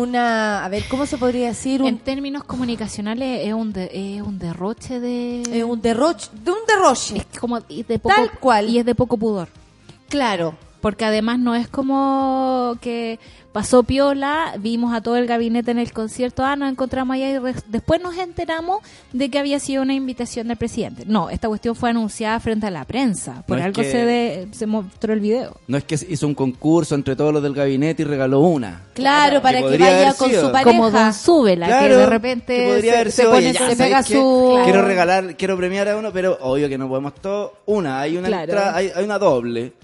una, 0.00 0.64
a 0.64 0.68
ver, 0.68 0.84
¿cómo 0.88 1.06
se 1.06 1.18
podría 1.18 1.48
decir? 1.48 1.80
En 1.80 1.94
Un, 1.94 1.98
términos 1.98 2.44
comunicacionales 2.44 3.46
es 3.46 3.52
un, 3.54 3.72
de- 3.72 3.90
es 4.16 4.22
un 4.22 4.38
derroche 4.38 5.00
de... 5.00 5.42
eh, 5.50 5.64
un 5.64 5.80
derroche, 5.82 6.28
de 6.32 6.50
un 6.50 6.58
derroche. 6.66 7.16
es 7.30 7.38
como 7.38 7.60
de 7.60 7.98
poco, 7.98 8.14
Tal 8.14 8.30
cual. 8.38 8.68
Y 8.68 8.78
es 8.78 8.84
de 8.86 8.94
poco 8.94 9.16
pudor. 9.16 9.48
Claro. 10.08 10.54
Porque 10.82 11.06
además 11.06 11.38
no 11.38 11.54
es 11.54 11.66
como 11.68 12.76
que 12.82 13.18
pasó 13.52 13.82
piola, 13.82 14.54
vimos 14.58 14.94
a 14.94 15.00
todo 15.02 15.16
el 15.16 15.26
gabinete 15.26 15.70
en 15.70 15.78
el 15.78 15.92
concierto, 15.92 16.42
ah, 16.42 16.56
nos 16.56 16.70
encontramos 16.72 17.14
allá 17.14 17.30
y 17.30 17.38
después 17.68 18.00
nos 18.02 18.16
enteramos 18.16 18.80
de 19.12 19.28
que 19.30 19.38
había 19.38 19.60
sido 19.60 19.82
una 19.82 19.92
invitación 19.94 20.48
del 20.48 20.56
presidente. 20.56 21.04
No, 21.06 21.28
esta 21.30 21.48
cuestión 21.48 21.76
fue 21.76 21.90
anunciada 21.90 22.40
frente 22.40 22.66
a 22.66 22.70
la 22.70 22.84
prensa. 22.86 23.44
Por 23.46 23.58
No 23.58 23.64
algo 23.64 23.80
que- 23.82 23.90
se, 23.92 24.04
de- 24.06 24.48
se 24.52 24.66
mostró 24.66 25.12
el 25.12 25.20
video. 25.20 25.56
No 25.68 25.76
es 25.76 25.84
que 25.84 25.94
hizo 26.08 26.26
un 26.26 26.34
concurso 26.34 26.94
entre 26.94 27.14
todos 27.14 27.32
los 27.32 27.42
del 27.42 27.52
gabinete 27.54 28.02
y 28.02 28.04
regaló 28.06 28.40
una. 28.40 28.82
Claro, 28.94 29.40
para 29.42 29.58
que, 29.62 29.78
vaya 29.78 30.14
con 30.14 30.30
sido. 30.30 30.46
su 30.46 30.52
pareja. 30.52 30.70
Como 30.70 30.90
Don 30.90 31.12
Súbela, 31.14 31.66
que 31.66 31.72
Claro, 31.72 31.96
de 31.98 32.06
repente 32.06 32.56
que 32.56 32.66
podría 32.68 32.92
se, 32.92 32.96
haber 32.98 33.12
se 33.12 33.22
sido, 33.22 33.30
pone 33.32 33.42
ya, 33.44 33.52
se 33.52 33.58
¿sabes 33.58 33.76
pega 33.76 34.02
su- 34.02 34.60
Quiero 34.64 34.82
regalar, 34.82 35.36
quiero 35.36 35.56
premiar 35.56 35.88
a 35.88 35.96
uno, 35.96 36.10
pero 36.12 36.38
obvio 36.40 36.68
que 36.68 36.78
no 36.78 36.88
podemos 36.88 37.14
todo. 37.16 37.52
Una, 37.66 38.00
hay 38.00 38.16
una 38.16 38.28
hay, 38.74 38.90
hay 38.96 39.04
una 39.04 39.18
doble. 39.18 39.74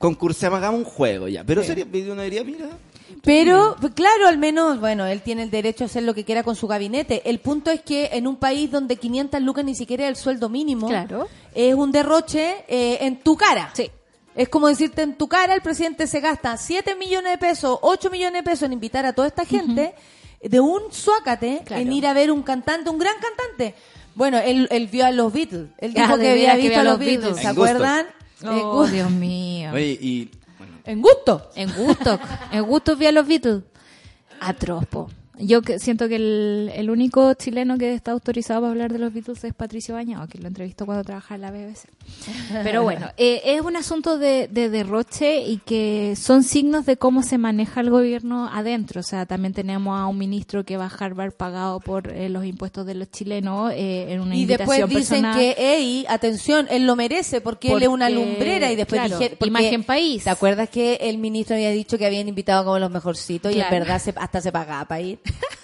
Concursemos, 0.00 0.56
hagamos 0.56 0.78
un 0.80 0.84
juego 0.86 1.28
ya. 1.28 1.44
Pero 1.44 1.62
sería, 1.62 1.84
uno 2.10 2.22
diría, 2.22 2.42
mira, 2.42 2.66
Pero, 3.22 3.76
pues, 3.80 3.92
claro, 3.92 4.28
al 4.28 4.38
menos, 4.38 4.80
bueno, 4.80 5.04
él 5.04 5.20
tiene 5.20 5.42
el 5.42 5.50
derecho 5.50 5.84
a 5.84 5.88
hacer 5.88 6.04
lo 6.04 6.14
que 6.14 6.24
quiera 6.24 6.42
con 6.42 6.56
su 6.56 6.66
gabinete. 6.66 7.20
El 7.28 7.38
punto 7.38 7.70
es 7.70 7.82
que 7.82 8.08
en 8.14 8.26
un 8.26 8.36
país 8.36 8.70
donde 8.70 8.96
500 8.96 9.42
lucas 9.42 9.62
ni 9.62 9.74
siquiera 9.74 10.04
es 10.04 10.08
el 10.08 10.16
sueldo 10.16 10.48
mínimo, 10.48 10.88
Claro. 10.88 11.28
es 11.54 11.74
un 11.74 11.92
derroche 11.92 12.64
eh, 12.66 12.96
en 13.02 13.20
tu 13.20 13.36
cara. 13.36 13.70
Sí. 13.74 13.90
Es 14.34 14.48
como 14.48 14.68
decirte 14.68 15.02
en 15.02 15.18
tu 15.18 15.28
cara, 15.28 15.52
el 15.54 15.60
presidente 15.60 16.06
se 16.06 16.20
gasta 16.20 16.56
7 16.56 16.94
millones 16.94 17.32
de 17.32 17.36
pesos, 17.38 17.78
8 17.82 18.08
millones 18.10 18.42
de 18.42 18.50
pesos 18.50 18.62
en 18.62 18.72
invitar 18.72 19.04
a 19.04 19.12
toda 19.12 19.28
esta 19.28 19.44
gente 19.44 19.92
de 20.42 20.60
un 20.60 20.80
suácate 20.92 21.60
Claro. 21.66 21.82
en 21.82 21.92
ir 21.92 22.06
a 22.06 22.14
ver 22.14 22.30
un 22.30 22.42
cantante, 22.42 22.88
un 22.88 22.98
gran 22.98 23.16
cantante. 23.20 23.74
Bueno, 24.14 24.38
él, 24.38 24.66
él 24.70 24.86
vio 24.86 25.04
a 25.04 25.10
los 25.10 25.30
Beatles. 25.30 25.68
Él 25.76 25.92
Ah, 25.96 26.02
dijo 26.02 26.16
de 26.16 26.24
que 26.24 26.30
había 26.30 26.52
que 26.56 26.62
visto 26.62 26.70
vio 26.70 26.80
a 26.80 26.84
los 26.84 26.98
Beatles. 26.98 27.36
¿Se 27.36 27.42
En 27.42 27.48
gusto. 27.48 27.48
acuerdan? 27.50 28.06
En 28.42 28.48
Oh, 28.52 28.86
Dios 28.86 29.10
mío. 29.10 29.70
oye, 29.72 29.98
y 30.00 30.30
bueno, 30.58 30.74
en 30.84 31.02
gusto. 31.02 31.50
En 31.54 31.72
gusto, 31.72 32.18
en 32.52 32.62
gusto 32.64 32.96
vi 32.96 33.06
a 33.06 33.12
los 33.12 33.26
Beatles. 33.26 33.62
Atroz, 34.40 34.86
po. 34.86 35.10
Yo 35.40 35.62
que 35.62 35.78
siento 35.78 36.08
que 36.08 36.16
el, 36.16 36.70
el 36.74 36.90
único 36.90 37.32
chileno 37.34 37.78
que 37.78 37.94
está 37.94 38.12
autorizado 38.12 38.60
para 38.60 38.72
hablar 38.72 38.92
de 38.92 38.98
los 38.98 39.12
Beatles 39.12 39.42
es 39.44 39.54
Patricio 39.54 39.94
Bañado, 39.94 40.26
que 40.28 40.38
lo 40.38 40.48
entrevistó 40.48 40.86
cuando 40.86 41.02
trabajaba 41.04 41.36
en 41.36 41.40
la 41.42 41.50
BBC. 41.50 41.86
Pero 42.62 42.82
bueno, 42.82 43.08
eh, 43.16 43.40
es 43.44 43.60
un 43.62 43.76
asunto 43.76 44.18
de, 44.18 44.48
de 44.48 44.68
derroche 44.68 45.42
y 45.42 45.58
que 45.58 46.14
son 46.16 46.42
signos 46.42 46.84
de 46.86 46.96
cómo 46.96 47.22
se 47.22 47.38
maneja 47.38 47.80
el 47.80 47.90
gobierno 47.90 48.48
adentro. 48.52 49.00
O 49.00 49.02
sea, 49.02 49.26
también 49.26 49.54
tenemos 49.54 49.98
a 49.98 50.06
un 50.06 50.18
ministro 50.18 50.64
que 50.64 50.76
va 50.76 50.86
a 50.86 50.88
Harvard 51.04 51.32
pagado 51.32 51.80
por 51.80 52.12
eh, 52.12 52.28
los 52.28 52.44
impuestos 52.44 52.84
de 52.86 52.94
los 52.94 53.10
chilenos 53.10 53.72
eh, 53.74 54.12
en 54.12 54.20
una 54.20 54.36
Y 54.36 54.44
después 54.46 54.78
dicen 54.88 55.22
personal. 55.22 55.38
que, 55.38 55.54
hey, 55.56 56.04
atención, 56.08 56.66
él 56.70 56.86
lo 56.86 56.96
merece 56.96 57.40
porque, 57.40 57.72
él 57.72 57.82
es 57.82 57.88
una 57.88 58.08
Porque, 58.08 58.20
lumbrera 58.20 58.70
y 58.72 58.76
después 58.76 59.00
claro, 59.00 59.18
dije, 59.18 59.36
porque- 59.38 59.46
imagen 59.48 59.84
país. 59.84 60.24
¿Te 60.24 60.30
acuerdas 60.30 60.68
que 60.68 60.94
el 61.02 61.18
ministro 61.18 61.54
había 61.56 61.70
dicho 61.70 61.96
que 61.98 62.06
habían 62.06 62.28
invitado 62.28 62.64
como 62.64 62.78
los 62.78 62.90
mejorcitos 62.90 63.54
y 63.54 63.60
en 63.60 63.70
verdad 63.70 64.00
se- 64.00 64.14
hasta 64.16 64.40
se 64.40 64.52
pagaba 64.52 64.84
para 64.84 65.00
ir? 65.00 65.18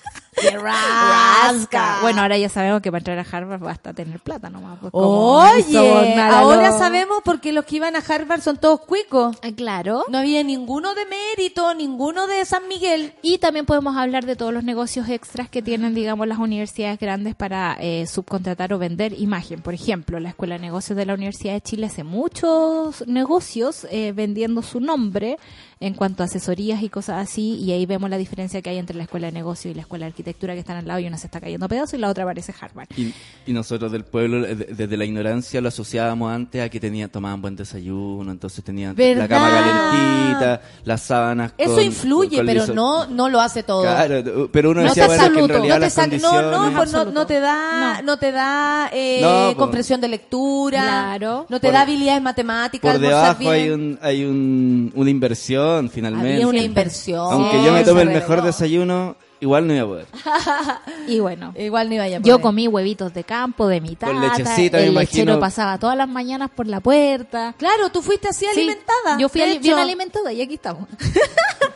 Rasca. 0.52 1.98
Bueno, 2.02 2.20
ahora 2.22 2.36
ya 2.36 2.48
sabemos 2.48 2.82
que 2.82 2.90
para 2.90 2.98
entrar 2.98 3.18
a 3.18 3.26
Harvard 3.36 3.60
basta 3.60 3.92
tener 3.94 4.20
plata 4.20 4.50
nomás. 4.50 4.78
pues, 4.80 4.92
Oye, 4.92 6.20
ahora 6.20 6.72
sabemos 6.72 7.22
por 7.24 7.40
qué 7.40 7.52
los 7.52 7.64
que 7.64 7.76
iban 7.76 7.96
a 7.96 8.00
Harvard 8.00 8.42
son 8.42 8.58
todos 8.58 8.80
cuicos. 8.80 9.36
Ah, 9.42 9.50
Claro. 9.56 10.04
No 10.10 10.18
había 10.18 10.42
ninguno 10.44 10.94
de 10.94 11.06
mérito, 11.06 11.74
ninguno 11.74 12.26
de 12.26 12.44
San 12.44 12.68
Miguel. 12.68 13.14
Y 13.22 13.38
también 13.38 13.64
podemos 13.64 13.96
hablar 13.96 14.26
de 14.26 14.36
todos 14.36 14.52
los 14.52 14.64
negocios 14.64 15.08
extras 15.08 15.48
que 15.48 15.62
tienen, 15.62 15.94
digamos, 15.94 16.26
las 16.28 16.38
universidades 16.38 16.98
grandes 16.98 17.34
para 17.34 17.76
eh, 17.80 18.06
subcontratar 18.06 18.72
o 18.74 18.78
vender 18.78 19.18
imagen. 19.18 19.62
Por 19.62 19.72
ejemplo, 19.72 20.20
la 20.20 20.28
Escuela 20.28 20.56
de 20.56 20.60
Negocios 20.60 20.96
de 20.96 21.06
la 21.06 21.14
Universidad 21.14 21.54
de 21.54 21.62
Chile 21.62 21.86
hace 21.86 22.04
muchos 22.04 23.06
negocios 23.06 23.86
eh, 23.90 24.12
vendiendo 24.12 24.60
su 24.62 24.80
nombre 24.80 25.38
en 25.79 25.93
cuanto 25.93 26.22
a 26.22 26.27
asesorías 26.27 26.83
y 26.83 26.89
cosas 26.89 27.22
así. 27.29 27.57
Y 27.57 27.72
ahí 27.72 27.85
vemos 27.87 28.09
la 28.09 28.16
diferencia 28.16 28.62
que 28.62 28.70
hay 28.70 28.79
entre 28.79 28.97
la 28.97 29.03
Escuela 29.05 29.27
de 29.27 29.33
Negocios 29.33 29.72
y 29.72 29.74
la 29.74 29.83
Escuela 29.83 30.07
de 30.07 30.11
Arquitectura 30.11 30.55
que 30.55 30.61
están 30.61 30.79
al 30.79 30.87
lado 30.87 31.01
y 31.01 31.07
una 31.07 31.18
se 31.18 31.27
está 31.27 31.39
cayendo 31.41 31.66
a 31.66 31.68
pedazos 31.68 31.95
y 31.95 31.99
la 31.99 32.09
otra 32.09 32.24
parece 32.24 32.55
Harvard. 32.59 32.89
Y, 32.97 33.12
y 33.47 33.53
nosotros 33.53 33.93
del 33.93 34.05
pueblo, 34.05 34.41
de- 34.41 34.55
desde 34.55 34.97
la 34.97 35.05
ignorancia, 35.05 35.61
lo 35.61 35.68
asociábamos 35.68 36.33
antes 36.33 36.62
a 36.64 36.68
que 36.70 36.81
tenía, 36.81 37.09
tomaban 37.09 37.43
buen 37.43 37.57
desayuno, 37.57 38.31
entonces 38.33 38.64
tenían 38.64 38.97
la 38.97 39.29
cama 39.29 39.51
calentita, 39.51 40.62
las 40.85 41.03
sábanas 41.03 41.53
Eso 41.59 41.74
con- 41.74 41.85
influye, 41.85 42.37
con 42.39 42.47
pero 42.47 42.66
no, 42.68 43.07
no 43.07 43.29
lo 43.29 43.41
hace 43.41 43.62
todo. 43.62 43.83
Claro, 43.83 44.49
pero 44.51 44.70
uno 44.70 44.81
No 44.83 44.89
decía, 44.89 45.03
te 45.03 45.09
bueno, 45.09 45.22
que 45.22 45.27
en 45.27 45.33
absoluto, 45.33 45.53
realidad 45.53 45.74
no 45.74 45.81
te 45.81 45.87
las 45.87 45.93
sa- 45.93 46.03
no, 46.07 46.09
condiciones... 46.11 46.51
no, 46.51 46.77
pues 46.77 46.93
no, 47.14 47.27
te 47.27 47.41
da, 47.41 47.97
No. 48.01 48.03
no, 48.03 48.16
te 48.18 48.33
da 48.33 48.91
eh, 48.93 49.18
No, 49.20 49.45
pues. 49.47 49.57
comprensión 49.57 50.01
de 50.01 50.09
lectura, 50.09 50.81
Claro. 50.83 51.47
no 51.51 51.61
te 51.61 51.66
Por- 51.68 51.74
da 51.74 51.83
habilidades 51.83 52.22
matemáticas, 52.22 52.93
por 52.93 53.01
debajo 53.01 53.51
hay, 53.51 53.68
un, 53.68 53.99
hay 54.01 54.24
un, 54.24 54.93
una 54.95 55.11
inversión, 55.11 55.65
finalmente. 55.90 56.34
Había 56.34 56.46
una 56.48 56.60
inversión. 56.60 57.32
Aunque 57.32 57.62
yo 57.64 57.72
me 57.72 57.84
tome 57.84 58.02
el 58.02 58.10
mejor 58.10 58.42
desayuno, 58.42 59.16
igual 59.41 59.66
no 59.66 59.74
iba 59.74 59.82
a 59.82 59.87
poder. 59.87 60.07
Y 61.09 61.20
bueno. 61.20 61.53
Igual 61.57 61.89
no 61.89 61.95
iba 61.95 62.05
a 62.05 62.09
Yo 62.09 62.20
poder. 62.22 62.41
comí 62.41 62.66
huevitos 62.68 63.14
de 63.14 63.22
campo 63.24 63.68
de 63.68 63.80
mi 63.80 63.95
tata, 63.97 64.12
Con 64.12 64.22
lechecita, 64.22 64.78
me 64.78 64.84
el 64.84 64.93
imagino. 64.93 65.24
lechero 65.24 65.41
pasaba 65.41 65.78
todas 65.78 65.97
las 65.97 66.09
mañanas 66.09 66.51
por 66.51 66.66
la 66.66 66.80
puerta. 66.80 67.55
Claro, 67.59 67.91
tú 67.91 68.03
fuiste 68.03 68.28
así 68.28 68.45
Sí, 68.53 68.59
alimentada. 68.61 69.18
Yo 69.18 69.28
fui 69.28 69.41
ali- 69.43 69.59
bien 69.59 69.78
alimentada 69.78 70.32
y 70.32 70.43
aquí 70.43 70.55
estamos. 70.55 70.89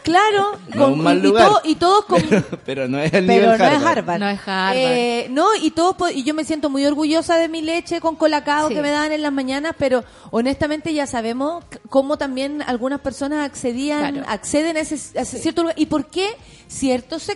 Claro, 0.02 0.58
No 0.74 0.86
es 0.88 0.92
un 0.94 1.02
mal 1.02 1.18
y, 1.18 1.20
lugar. 1.22 1.46
todo- 1.48 1.60
y 1.62 1.74
todos 1.76 2.04
con 2.06 2.20
Pero, 2.22 2.42
pero 2.64 2.88
no 2.88 2.98
es 2.98 3.12
el 3.12 3.26
pero 3.26 3.42
nivel 3.52 3.58
no 3.58 3.64
es 3.66 3.72
Harvard. 3.72 3.98
Harvard. 3.98 4.18
No 4.20 4.28
es 4.28 4.40
Harvard. 4.46 4.76
Eh, 4.76 5.26
no, 5.30 5.54
y 5.60 5.70
todo 5.72 5.96
po- 5.96 6.08
y 6.08 6.24
yo 6.24 6.32
me 6.34 6.44
siento 6.44 6.70
muy 6.70 6.84
orgullosa 6.86 7.36
de 7.36 7.48
mi 7.48 7.60
leche 7.62 8.00
con 8.00 8.16
colacao 8.16 8.68
Sí. 8.68 8.74
que 8.74 8.82
me 8.82 8.90
daban 8.90 9.12
en 9.12 9.22
las 9.22 9.32
mañanas, 9.32 9.74
pero 9.78 10.02
honestamente 10.30 10.94
ya 10.94 11.06
sabemos 11.06 11.64
cómo 11.90 12.16
también 12.16 12.62
algunas 12.62 13.00
personas 13.00 13.44
accedían, 13.46 14.14
Claro. 14.14 14.26
acceden 14.28 14.76
a 14.78 14.80
ese, 14.80 15.18
a 15.18 15.22
ese 15.22 15.38
cierto 15.38 15.62
lugar 15.62 15.78
y 15.78 15.86
por 15.86 16.06
qué 16.06 16.30
ciertos 16.66 17.28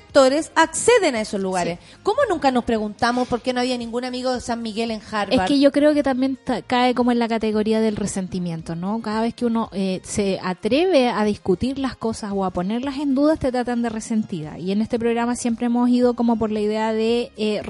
acceden 0.54 1.14
a 1.14 1.20
esos 1.20 1.40
lugares. 1.40 1.78
¿Cómo 2.02 2.18
nunca 2.28 2.50
nos 2.50 2.64
preguntamos 2.64 3.28
por 3.28 3.40
qué 3.42 3.52
no 3.52 3.60
había 3.60 3.76
ningún 3.78 4.04
amigo 4.04 4.32
de 4.32 4.40
San 4.40 4.62
Miguel 4.62 4.90
en 4.90 5.00
Harvard? 5.10 5.32
Es 5.40 5.48
que 5.48 5.60
yo 5.60 5.72
creo 5.72 5.94
que 5.94 6.02
también 6.02 6.36
ta- 6.42 6.62
cae 6.62 6.94
como 6.94 7.12
en 7.12 7.18
la 7.18 7.28
categoría 7.28 7.80
del 7.80 7.96
resentimiento, 7.96 8.74
¿no? 8.76 9.00
Cada 9.02 9.20
vez 9.22 9.34
que 9.34 9.46
uno 9.46 9.68
eh, 9.72 10.00
se 10.04 10.38
atreve 10.42 11.08
a 11.08 11.24
discutir 11.24 11.78
las 11.78 11.96
cosas 11.96 12.32
o 12.34 12.44
a 12.44 12.50
ponerlas 12.50 12.98
en 12.98 13.14
dudas, 13.14 13.38
te 13.38 13.50
tratan 13.52 13.82
de 13.82 13.88
resentida. 13.88 14.58
Y 14.58 14.72
en 14.72 14.82
este 14.82 14.98
programa 14.98 15.36
siempre 15.36 15.66
hemos 15.66 15.88
ido 15.88 16.14
como 16.14 16.36
por 16.38 16.50
la 16.50 16.60
idea 16.60 16.92
de 16.92 17.32
eh, 17.36 17.60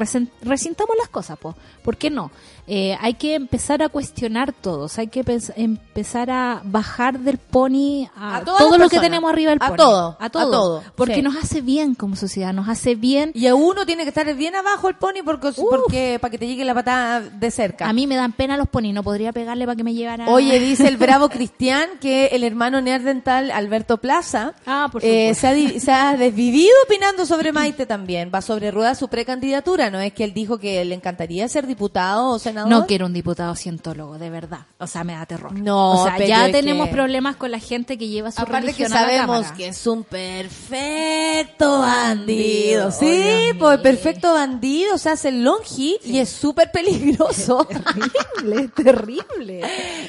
las 0.98 1.08
cosas, 1.08 1.38
po. 1.38 1.54
¿por 1.82 1.96
qué 1.96 2.10
no? 2.10 2.30
Eh, 2.66 2.96
hay 3.00 3.14
que 3.14 3.34
empezar 3.34 3.82
a 3.82 3.88
cuestionar 3.88 4.52
todos, 4.52 4.98
hay 4.98 5.08
que 5.08 5.22
empezar 5.56 6.30
a 6.30 6.62
bajar 6.64 7.18
del 7.18 7.38
pony 7.38 8.06
a, 8.16 8.36
A 8.36 8.44
todo 8.44 8.78
lo 8.78 8.88
que 8.88 8.98
tenemos 9.00 9.30
arriba 9.30 9.50
del 9.50 9.58
A 9.62 9.66
pony. 9.68 9.76
todo, 9.76 10.16
a 10.18 10.24
a 10.26 10.30
todo, 10.30 10.82
porque 10.96 11.16
sí. 11.16 11.22
nos 11.22 11.36
hace 11.36 11.60
bien 11.60 11.94
como 11.94 12.16
sociedad, 12.16 12.52
nos 12.52 12.68
hace 12.68 12.94
bien 12.94 13.32
y 13.34 13.46
a 13.46 13.54
uno 13.54 13.84
tiene 13.84 14.02
que 14.04 14.08
estar 14.08 14.32
bien 14.34 14.54
abajo 14.56 14.88
el 14.88 14.94
pony 14.96 15.22
porque, 15.24 15.50
porque 15.58 16.18
para 16.20 16.30
que 16.30 16.38
te 16.38 16.46
llegue 16.46 16.64
la 16.64 16.74
patada 16.74 17.20
de 17.20 17.50
cerca. 17.50 17.88
A 17.88 17.92
mí 17.92 18.06
me 18.06 18.16
dan 18.16 18.32
pena 18.32 18.56
los 18.56 18.68
ponis, 18.68 18.94
no 18.94 19.02
podría 19.02 19.32
pegarle 19.32 19.66
para 19.66 19.76
que 19.76 19.84
me 19.84 19.92
llevara. 19.94 20.28
Oye, 20.28 20.58
dice 20.58 20.88
el 20.88 20.96
bravo 21.04 21.28
Cristian 21.28 21.88
que 22.00 22.26
el 22.28 22.44
hermano 22.44 22.80
neandertal 22.80 23.50
Alberto 23.50 23.98
Plaza 23.98 24.54
Ah, 24.66 24.88
por 24.90 25.04
eh, 25.04 25.34
se, 25.34 25.46
ha, 25.46 25.52
di- 25.52 25.80
se 25.80 25.92
ha 25.92 26.16
desvivido 26.16 26.72
opinando 26.86 27.26
sobre 27.26 27.52
Maite 27.52 27.84
también. 27.86 28.30
Va 28.34 28.40
sobre 28.40 28.70
rueda 28.70 28.94
su 28.94 29.08
precandidatura. 29.08 29.90
¿No 29.90 30.00
es 30.00 30.12
que 30.12 30.24
él 30.24 30.32
dijo 30.34 30.58
que 30.58 30.84
le 30.84 30.94
encantaría 30.94 31.46
ser 31.48 31.66
diputado 31.66 32.30
o 32.30 32.38
senador? 32.54 32.70
No 32.70 32.86
quiero 32.86 33.06
un 33.06 33.12
diputado 33.12 33.54
cientólogo, 33.56 34.18
de 34.18 34.30
verdad. 34.30 34.60
O 34.78 34.86
sea, 34.86 35.04
me 35.04 35.14
da 35.14 35.26
terror. 35.26 35.52
No, 35.58 36.02
o 36.02 36.04
sea, 36.04 36.14
pero 36.16 36.28
ya 36.28 36.50
tenemos 36.52 36.86
que- 36.88 36.92
problemas 36.94 37.36
con 37.36 37.50
la 37.50 37.58
gente 37.58 37.98
que 37.98 38.08
lleva 38.08 38.30
su 38.30 38.40
Aparte 38.40 38.72
que 38.72 38.84
religión 38.84 38.90
la 38.92 38.96
sabemos 39.00 39.52
que 39.52 39.68
es 39.68 39.86
un 39.86 40.04
perfecto 40.04 41.80
bandido. 41.80 42.90
Sí, 42.90 43.50
pues 43.58 43.78
perfecto 43.80 44.32
bandido. 44.34 44.98
Se 44.98 45.10
hace 45.10 45.28
el 45.28 45.44
longi 45.44 45.98
y 46.04 46.18
es 46.18 46.28
súper 46.28 46.70
peligroso. 46.70 47.66
terrible, 48.36 48.68
terrible. 48.68 49.60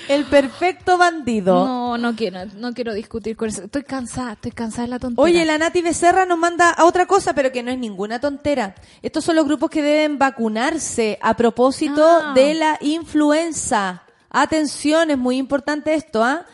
el 0.08 0.26
perfecto 0.26 0.98
bandido. 0.98 1.66
No, 1.66 1.98
no 1.98 2.16
quiero, 2.16 2.39
no 2.58 2.74
quiero 2.74 2.93
discutir 2.93 3.36
con 3.36 3.50
eso. 3.50 3.64
Estoy 3.64 3.84
cansada, 3.84 4.34
estoy 4.34 4.52
cansada 4.52 4.84
de 4.84 4.89
la 4.89 5.00
tontería. 5.00 5.24
Oye, 5.24 5.46
la 5.46 5.58
Nati 5.58 5.82
Becerra 5.82 6.26
nos 6.26 6.38
manda 6.38 6.70
a 6.72 6.86
otra 6.86 7.06
cosa, 7.06 7.34
pero 7.34 7.52
que 7.52 7.64
no 7.64 7.72
es 7.72 7.78
ninguna 7.78 8.20
tontera. 8.20 8.76
Estos 9.02 9.24
son 9.24 9.36
los 9.36 9.46
grupos 9.46 9.70
que 9.70 9.82
deben 9.82 10.18
vacunarse 10.18 11.18
a 11.22 11.34
propósito 11.36 12.04
Ah. 12.06 12.34
De 12.36 12.54
la 12.54 12.78
influenza. 12.82 14.04
Atención, 14.30 15.10
es 15.10 15.18
muy 15.18 15.38
importante 15.38 15.94
esto, 15.94 16.22
¿ah? 16.22 16.46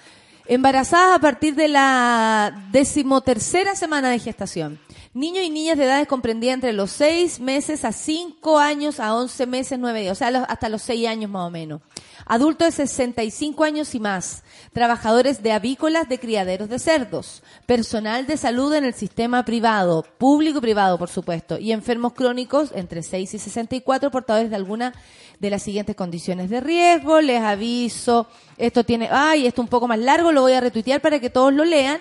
Embarazadas 0.46 1.16
a 1.16 1.20
partir 1.20 1.56
de 1.56 1.68
la 1.68 2.68
decimotercera 2.72 3.76
semana 3.76 4.10
de 4.10 4.20
gestación. 4.20 4.80
Niños 5.14 5.44
y 5.44 5.50
niñas 5.50 5.78
de 5.78 5.86
edades 5.86 6.08
comprendidas 6.08 6.54
entre 6.54 6.72
los 6.72 6.92
6 6.92 7.40
meses 7.40 7.84
a 7.84 7.92
5 7.92 8.60
años 8.60 9.00
a 9.00 9.16
11 9.16 9.46
meses, 9.46 9.80
9 9.80 10.02
días, 10.02 10.12
o 10.14 10.16
sea, 10.16 10.28
hasta 10.44 10.70
los 10.70 10.84
6 10.84 11.08
años 11.08 11.32
más 11.32 11.48
o 11.48 11.50
menos. 11.50 11.82
Adultos 12.26 12.68
de 12.68 12.72
65 12.72 13.64
años 13.64 13.94
y 13.96 14.00
más. 14.00 14.44
Trabajadores 14.74 15.44
de 15.44 15.52
avícolas 15.52 16.08
de 16.08 16.20
criaderos 16.20 16.70
de 16.70 16.80
cerdos. 16.80 17.44
Personal 17.66 18.26
de 18.28 18.38
salud 18.38 18.74
en 18.74 18.86
el 18.86 18.94
sistema 18.94 19.44
privado, 19.44 20.06
público 20.18 20.60
y 20.60 20.62
privado, 20.62 20.98
por 20.98 21.10
supuesto. 21.10 21.58
Y 21.58 21.72
enfermos 21.72 22.14
crónicos 22.14 22.72
entre 22.74 23.04
6 23.04 23.34
y 23.34 23.40
64 23.40 24.12
portadores 24.12 24.50
de 24.50 24.56
alguna 24.56 24.94
de 25.42 25.50
las 25.50 25.64
siguientes 25.64 25.96
condiciones 25.96 26.50
de 26.52 26.62
riesgo. 26.62 27.20
Les 27.20 27.42
aviso, 27.42 28.28
esto 28.58 28.84
tiene, 28.84 29.10
ay, 29.12 29.48
esto 29.48 29.62
un 29.62 29.68
poco 29.68 29.88
más 29.88 29.98
largo, 30.00 30.32
lo 30.32 30.42
voy 30.42 30.54
a 30.54 30.62
retuitear 30.62 31.02
para 31.02 31.20
que 31.20 31.30
todos 31.32 31.52
lo 31.52 31.66
lean. 31.66 32.00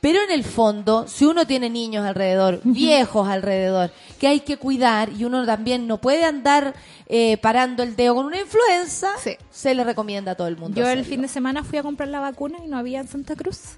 Pero 0.00 0.18
en 0.24 0.32
el 0.32 0.42
fondo, 0.42 1.06
si 1.06 1.24
uno 1.24 1.46
tiene 1.46 1.70
niños 1.70 2.04
alrededor, 2.04 2.60
viejos 2.64 3.28
alrededor, 3.28 3.92
que 4.18 4.26
hay 4.26 4.40
que 4.40 4.56
cuidar 4.56 5.10
y 5.16 5.24
uno 5.24 5.46
también 5.46 5.86
no 5.86 5.98
puede 5.98 6.24
andar 6.24 6.74
eh, 7.06 7.36
parando 7.38 7.82
el 7.84 7.94
dedo 7.94 8.16
con 8.16 8.26
una 8.26 8.40
influenza, 8.40 9.10
Sí. 9.22 9.36
se 9.50 9.74
le 9.76 9.84
recomienda 9.84 10.32
a 10.32 10.34
todo 10.34 10.48
el 10.48 10.56
mundo. 10.56 10.80
Yo 10.80 10.88
el 10.90 11.04
fin 11.04 11.22
de 11.22 11.28
semana 11.28 11.62
fui 11.62 11.78
a 11.78 11.82
comprar 11.84 12.08
la 12.08 12.18
vacuna 12.18 12.58
y 12.64 12.68
no 12.68 12.76
había 12.78 12.98
en 13.00 13.06
Santa 13.08 13.36
Cruz. 13.36 13.76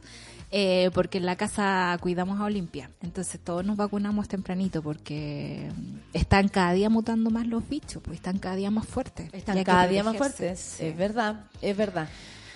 Eh, 0.51 0.91
porque 0.95 1.19
en 1.19 1.27
la 1.27 1.37
casa 1.37 1.97
cuidamos 2.01 2.41
a 2.41 2.45
Olimpia. 2.45 2.89
Entonces 3.03 3.41
todos 3.43 3.65
nos 3.65 3.77
vacunamos 3.77 4.29
tempranito 4.29 4.83
porque 4.83 5.69
están 6.13 6.49
cada 6.49 6.73
día 6.73 6.89
mutando 6.91 7.31
más 7.31 7.47
los 7.47 7.69
bichos, 7.69 8.03
pues 8.03 8.17
están 8.17 8.39
cada 8.39 8.55
día 8.55 8.71
más 8.71 8.87
fuertes. 8.87 9.33
Están 9.33 9.65
cada 9.65 9.89
día 9.89 10.05
más 10.05 10.17
fuertes. 10.17 10.81
Es 10.81 10.97
verdad, 10.97 11.47
es 11.61 11.77
verdad. 11.77 12.09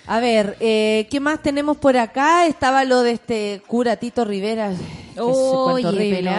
A 0.07 0.21
ver, 0.21 0.57
eh, 0.61 1.07
¿qué 1.11 1.21
más 1.21 1.43
tenemos 1.43 1.77
por 1.77 1.97
acá? 1.97 2.47
Estaba 2.47 2.85
lo 2.85 3.03
de 3.03 3.13
este 3.13 3.63
cura 3.67 3.97
Tito 3.97 4.25
Rivera. 4.25 4.71
es 4.71 5.19
Oye, 5.19 5.87
horrible. 5.87 6.31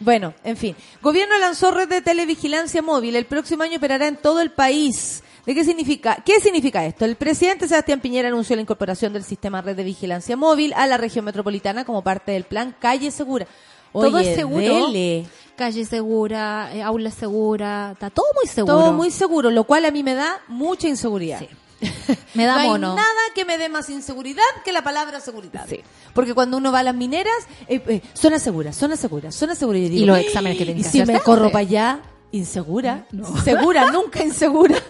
Bueno, 0.00 0.34
en 0.44 0.56
fin. 0.56 0.76
Gobierno 1.02 1.36
lanzó 1.38 1.70
red 1.70 1.88
de 1.88 2.02
televigilancia 2.02 2.82
móvil. 2.82 3.16
El 3.16 3.26
próximo 3.26 3.62
año 3.62 3.78
operará 3.78 4.06
en 4.06 4.16
todo 4.16 4.40
el 4.40 4.50
país. 4.50 5.22
¿De 5.44 5.54
qué 5.54 5.64
significa? 5.64 6.22
¿Qué 6.24 6.40
significa 6.40 6.84
esto? 6.84 7.04
El 7.04 7.16
presidente 7.16 7.66
Sebastián 7.66 8.00
Piñera 8.00 8.28
anunció 8.28 8.54
la 8.54 8.62
incorporación 8.62 9.12
del 9.12 9.24
sistema 9.24 9.62
red 9.62 9.76
de 9.76 9.84
vigilancia 9.84 10.36
móvil 10.36 10.72
a 10.74 10.86
la 10.86 10.98
región 10.98 11.24
metropolitana 11.24 11.84
como 11.84 12.02
parte 12.02 12.32
del 12.32 12.44
plan 12.44 12.76
Calle 12.78 13.10
Segura. 13.10 13.46
Todo 13.92 14.18
es 14.18 14.34
seguro. 14.34 14.86
dele. 14.86 15.26
Calle 15.56 15.84
segura, 15.84 16.70
eh, 16.72 16.82
aula 16.82 17.10
segura, 17.10 17.90
está 17.94 18.10
todo 18.10 18.26
muy 18.34 18.46
seguro. 18.46 18.74
Todo 18.74 18.92
muy 18.92 19.10
seguro, 19.10 19.50
lo 19.50 19.64
cual 19.64 19.86
a 19.86 19.90
mí 19.90 20.04
me 20.04 20.14
da 20.14 20.40
mucha 20.46 20.86
inseguridad. 20.86 21.40
Sí. 21.40 21.48
Me 22.34 22.44
da 22.44 22.54
no 22.54 22.60
hay 22.60 22.68
mono. 22.68 22.94
nada 22.94 23.08
que 23.34 23.44
me 23.44 23.56
dé 23.58 23.68
más 23.68 23.88
inseguridad 23.88 24.42
que 24.64 24.72
la 24.72 24.82
palabra 24.82 25.20
seguridad. 25.20 25.66
Sí. 25.68 25.80
Porque 26.14 26.34
cuando 26.34 26.56
uno 26.56 26.72
va 26.72 26.80
a 26.80 26.82
las 26.82 26.94
mineras, 26.94 27.32
eh, 27.68 27.80
eh, 27.86 28.02
zona 28.14 28.38
segura, 28.38 28.72
zona 28.72 28.96
segura, 28.96 29.30
zona 29.30 29.54
segura. 29.54 29.78
digo, 29.78 29.94
Y 29.96 30.04
los 30.04 30.18
exámenes 30.18 30.58
que 30.58 30.64
tienen 30.64 30.80
Y 30.80 30.84
que 30.84 30.88
si 30.90 31.00
hacerse 31.00 31.12
me 31.12 31.24
corro 31.24 31.46
para 31.52 31.60
allá, 31.60 32.00
insegura. 32.32 33.06
Segura, 33.44 33.90
nunca 33.90 34.22
insegura. 34.24 34.76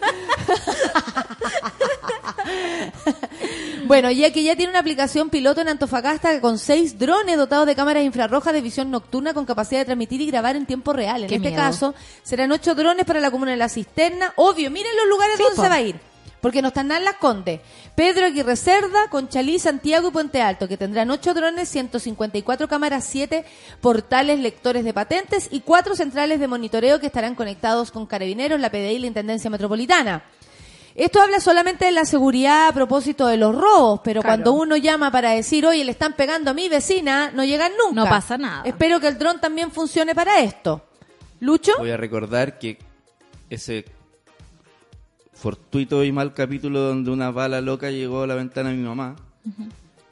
Bueno, 3.87 4.11
ya 4.11 4.31
que 4.33 4.43
ya 4.43 4.55
tiene 4.55 4.71
una 4.71 4.81
aplicación 4.81 5.31
piloto 5.31 5.63
en 5.63 5.69
Antofagasta 5.69 6.41
con 6.43 6.59
seis 6.59 6.99
drones 6.99 7.39
dotados 7.39 7.67
de 7.67 7.75
cámaras 7.75 8.05
infrarrojas 8.05 8.53
de 8.53 8.61
visión 8.61 8.91
nocturna 8.91 9.33
con 9.33 9.47
capacidad 9.47 9.81
de 9.81 9.87
transmitir 9.87 10.21
y 10.21 10.27
grabar 10.27 10.57
en 10.57 10.67
tiempo 10.67 10.93
real. 10.93 11.23
En 11.23 11.29
Qué 11.29 11.37
este 11.37 11.49
miedo. 11.51 11.63
caso, 11.63 11.95
serán 12.23 12.53
ocho 12.53 12.75
drones 12.75 13.07
para 13.07 13.21
la 13.21 13.31
comuna 13.31 13.53
de 13.53 13.57
La 13.57 13.69
Cisterna. 13.71 14.33
Obvio, 14.37 14.71
miren 14.71 14.95
los 14.97 15.09
lugares 15.09 15.37
Sí, 15.39 15.43
donde 15.43 15.57
po. 15.57 15.63
se 15.63 15.69
va 15.71 15.75
a 15.77 15.81
ir. 15.81 15.97
Porque 16.41 16.63
no 16.63 16.69
están 16.69 16.89
nada 16.89 16.99
en 17.01 17.05
Las 17.05 17.17
Condes. 17.17 17.61
Pedro 17.97 18.27
Aguirre 18.27 18.55
Cerda, 18.57 19.09
Conchalí, 19.11 19.59
Santiago 19.59 20.09
y 20.09 20.11
Puente 20.13 20.41
Alto, 20.41 20.69
que 20.69 20.77
tendrán 20.77 21.11
8 21.11 21.35
drones, 21.35 21.69
154 21.69 22.69
cámaras, 22.69 23.05
7 23.05 23.45
portales 23.81 24.39
lectores 24.39 24.85
de 24.85 24.93
patentes 24.95 25.49
y 25.51 25.61
4 25.61 25.97
centrales 25.97 26.39
de 26.39 26.47
monitoreo 26.49 27.01
que 27.01 27.07
estarán 27.07 27.35
conectados 27.35 27.91
con 27.91 28.07
Carabineros, 28.07 28.61
la 28.61 28.71
PDI 28.71 28.95
y 28.95 28.99
la 29.01 29.07
Intendencia 29.09 29.51
Metropolitana. 29.51 30.23
Esto 30.95 31.23
habla 31.23 31.39
solamente 31.39 31.85
de 31.85 31.93
la 31.93 32.05
seguridad 32.05 32.69
a 32.69 32.73
propósito 32.73 33.27
de 33.29 33.37
los 33.37 33.55
robos, 33.55 34.01
pero 34.03 34.21
Claro. 34.21 34.35
cuando 34.35 34.53
uno 34.53 34.77
llama 34.77 35.13
para 35.13 35.31
decir, 35.31 35.65
oye, 35.65 35.85
le 35.85 35.93
están 35.93 36.15
pegando 36.15 36.51
a 36.51 36.55
mi 36.55 36.69
vecina, 36.69 37.31
no 37.33 37.45
llegan 37.45 37.71
nunca. 37.79 38.03
No 38.03 38.09
pasa 38.09 38.37
nada. 38.37 38.63
Espero 38.65 38.99
que 38.99 39.07
el 39.09 39.17
dron 39.19 39.41
también 39.41 39.71
funcione 39.71 40.15
para 40.15 40.41
esto. 40.41 40.83
¿Lucho? 41.41 41.73
Voy 41.79 41.91
a 41.93 41.97
recordar 41.97 42.59
que 42.59 42.79
ese 43.49 43.85
fortuito 45.39 46.03
y 46.05 46.11
mal 46.13 46.35
capítulo 46.35 46.81
donde 46.81 47.11
una 47.11 47.31
bala 47.31 47.61
loca 47.61 47.91
llegó 47.91 48.23
a 48.23 48.27
la 48.27 48.35
ventana 48.35 48.71
de 48.71 48.77
mi 48.77 48.83
mamá, 48.83 49.15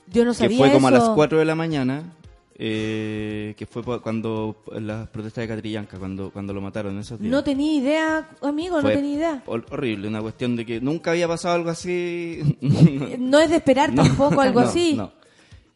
Yo 0.06 0.24
no 0.24 0.30
que 0.32 0.36
sabía 0.38 0.58
fue 0.58 0.72
como 0.72 0.88
a 0.88 0.90
las 0.92 1.08
4 1.10 1.38
de 1.38 1.44
la 1.44 1.54
mañana, 1.56 2.12
eh, 2.58 3.54
que 3.58 3.66
fue 3.66 3.82
cuando 4.00 4.62
las 4.72 5.08
protestas 5.08 5.42
de 5.42 5.48
Catrillanca, 5.48 5.98
cuando, 5.98 6.30
cuando 6.30 6.54
lo 6.54 6.60
mataron 6.60 6.96
esos 6.98 7.18
días. 7.20 7.30
No 7.30 7.42
tenía 7.44 7.72
idea, 7.74 8.28
amigo, 8.40 8.76
no 8.76 8.82
Fue 8.82 8.94
tenía 8.94 9.14
idea. 9.16 9.42
hor- 9.46 9.66
horrible, 9.70 10.08
una 10.08 10.22
cuestión 10.22 10.54
de 10.56 10.64
que 10.64 10.80
nunca 10.80 11.10
había 11.10 11.26
pasado 11.28 11.54
algo 11.56 11.70
así. 11.70 12.56
No 13.18 13.40
es 13.40 13.50
de 13.50 13.56
esperar 13.56 13.92
No, 13.94 14.04
tampoco 14.04 14.40
algo 14.40 14.60
no, 14.60 14.68
así. 14.68 14.94
no. 14.94 15.10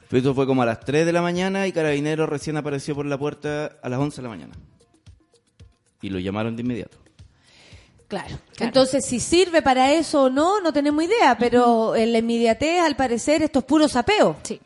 Pero 0.09 0.20
Eso 0.20 0.34
fue 0.34 0.46
como 0.46 0.62
a 0.62 0.66
las 0.66 0.80
3 0.80 1.05
de 1.07 1.12
la 1.12 1.22
mañana 1.22 1.66
y 1.66 1.72
Carabinero 1.72 2.26
recién 2.26 2.57
apareció 2.57 2.94
por 2.94 3.07
la 3.07 3.18
puerta 3.18 3.76
a 3.82 3.88
las 3.88 3.98
11 3.98 4.16
de 4.16 4.22
la 4.22 4.28
mañana. 4.28 4.55
Y 6.03 6.09
lo 6.09 6.18
llamaron 6.18 6.57
de 6.57 6.62
inmediato. 6.62 6.96
Claro. 8.11 8.40
Entonces, 8.58 9.06
si 9.06 9.20
sirve 9.20 9.62
para 9.62 9.92
eso 9.92 10.24
o 10.24 10.30
no, 10.30 10.61
no 10.61 10.72
tenemos 10.72 11.04
idea, 11.04 11.38
pero 11.38 11.94
en 11.94 12.11
la 12.11 12.18
inmediatez, 12.18 12.80
al 12.80 12.96
parecer, 12.96 13.40
esto 13.40 13.61
es 13.61 13.64
puro 13.64 13.86
sapeo. 13.86 14.36
Sí. 14.42 14.61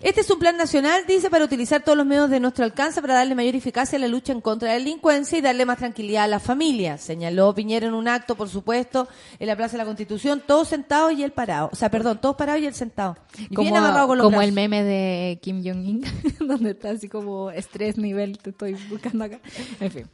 Este 0.00 0.22
es 0.22 0.30
un 0.30 0.38
plan 0.38 0.56
nacional, 0.56 1.04
dice, 1.06 1.28
para 1.28 1.44
utilizar 1.44 1.82
todos 1.82 1.98
los 1.98 2.06
medios 2.06 2.30
de 2.30 2.40
nuestro 2.40 2.64
alcance 2.64 3.02
para 3.02 3.12
darle 3.12 3.34
mayor 3.34 3.54
eficacia 3.54 3.98
a 3.98 4.00
la 4.00 4.08
lucha 4.08 4.32
en 4.32 4.40
contra 4.40 4.68
de 4.68 4.78
la 4.78 4.78
delincuencia 4.78 5.36
y 5.36 5.42
darle 5.42 5.66
más 5.66 5.76
tranquilidad 5.76 6.24
a 6.24 6.26
las 6.26 6.42
familias. 6.42 7.02
Señaló 7.02 7.54
Piñera 7.54 7.86
en 7.86 7.92
un 7.92 8.08
acto, 8.08 8.34
por 8.34 8.48
supuesto, 8.48 9.08
en 9.38 9.46
la 9.46 9.56
Plaza 9.56 9.72
de 9.72 9.78
la 9.78 9.84
Constitución, 9.84 10.42
todos 10.46 10.68
sentados 10.68 11.12
y 11.12 11.22
él 11.22 11.32
parado. 11.32 11.68
O 11.70 11.76
sea, 11.76 11.90
perdón, 11.90 12.18
todos 12.18 12.36
parados 12.36 12.62
y 12.62 12.66
él 12.66 12.74
sentado. 12.74 13.18
Y 13.38 13.54
Como, 13.54 13.68
bien 13.68 13.76
agarrado 13.76 14.06
con 14.06 14.16
los 14.18 14.24
como 14.24 14.40
el 14.40 14.52
meme 14.52 14.82
de 14.82 15.38
Kim 15.42 15.62
Jong-un, 15.62 16.02
donde 16.40 16.70
está 16.70 16.90
así 16.90 17.10
como 17.10 17.50
estrés 17.50 17.98
nivel, 17.98 18.38
te 18.38 18.50
estoy 18.50 18.74
buscando 18.88 19.24
acá. 19.24 19.40
En 19.80 19.90
fin. 19.90 20.06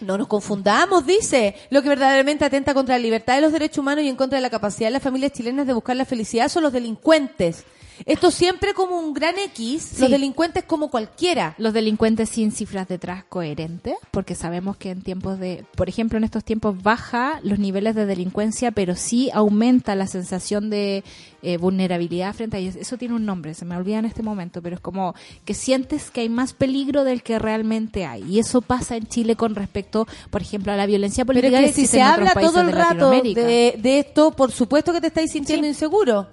No 0.00 0.16
nos 0.16 0.28
confundamos, 0.28 1.06
dice. 1.06 1.54
Lo 1.70 1.82
que 1.82 1.88
verdaderamente 1.88 2.44
atenta 2.44 2.74
contra 2.74 2.96
la 2.96 3.02
libertad 3.02 3.34
de 3.34 3.42
los 3.42 3.52
derechos 3.52 3.78
humanos 3.78 4.04
y 4.04 4.08
en 4.08 4.16
contra 4.16 4.36
de 4.38 4.42
la 4.42 4.50
capacidad 4.50 4.88
de 4.88 4.92
las 4.92 5.02
familias 5.02 5.32
chilenas 5.32 5.66
de 5.66 5.72
buscar 5.72 5.96
la 5.96 6.04
felicidad 6.04 6.48
son 6.48 6.62
los 6.62 6.72
delincuentes. 6.72 7.64
Esto 8.06 8.30
siempre 8.30 8.74
como 8.74 8.98
un 8.98 9.12
gran 9.14 9.34
X, 9.38 9.82
Sí. 9.82 10.00
los 10.02 10.10
delincuentes 10.10 10.64
como 10.64 10.90
cualquiera. 10.90 11.54
Los 11.58 11.72
delincuentes 11.72 12.28
sin 12.28 12.52
cifras 12.52 12.88
detrás 12.88 13.24
coherentes, 13.28 13.94
porque 14.10 14.34
sabemos 14.34 14.76
que 14.76 14.90
en 14.90 15.02
tiempos 15.02 15.38
de, 15.38 15.64
por 15.76 15.88
ejemplo, 15.88 16.18
en 16.18 16.24
estos 16.24 16.44
tiempos 16.44 16.82
baja 16.82 17.40
los 17.42 17.58
niveles 17.58 17.94
de 17.94 18.06
delincuencia, 18.06 18.70
pero 18.72 18.94
sí 18.96 19.30
aumenta 19.32 19.94
la 19.94 20.06
sensación 20.06 20.70
de 20.70 21.04
eh, 21.42 21.56
vulnerabilidad 21.56 22.34
frente 22.34 22.56
a 22.56 22.60
ellos. 22.60 22.76
Eso 22.76 22.96
tiene 22.96 23.14
un 23.14 23.24
nombre, 23.26 23.54
se 23.54 23.64
me 23.64 23.76
olvida 23.76 23.98
en 23.98 24.04
este 24.04 24.22
momento, 24.22 24.60
pero 24.62 24.76
es 24.76 24.80
como 24.80 25.14
que 25.44 25.54
sientes 25.54 26.10
que 26.10 26.20
hay 26.22 26.28
más 26.28 26.52
peligro 26.52 27.04
del 27.04 27.22
que 27.22 27.38
realmente 27.38 28.04
hay. 28.06 28.22
Y 28.24 28.38
eso 28.38 28.60
pasa 28.62 28.96
en 28.96 29.06
Chile 29.06 29.36
con 29.36 29.54
respecto, 29.54 30.06
por 30.30 30.42
ejemplo, 30.42 30.72
a 30.72 30.76
la 30.76 30.86
violencia 30.86 31.24
Pero 31.24 31.40
política 31.40 31.60
es 31.60 31.70
que 31.70 31.80
que 31.80 31.80
si 31.80 31.86
se 31.86 32.02
habla 32.02 32.32
todo 32.34 32.60
el 32.60 32.66
de 32.66 32.72
rato 32.72 33.10
de, 33.10 33.74
de 33.80 33.98
esto, 33.98 34.32
por 34.32 34.52
supuesto 34.52 34.92
que 34.92 35.00
te 35.00 35.06
estáis 35.08 35.30
sintiendo 35.32 35.64
Sí. 35.64 35.68
inseguro. 35.70 36.26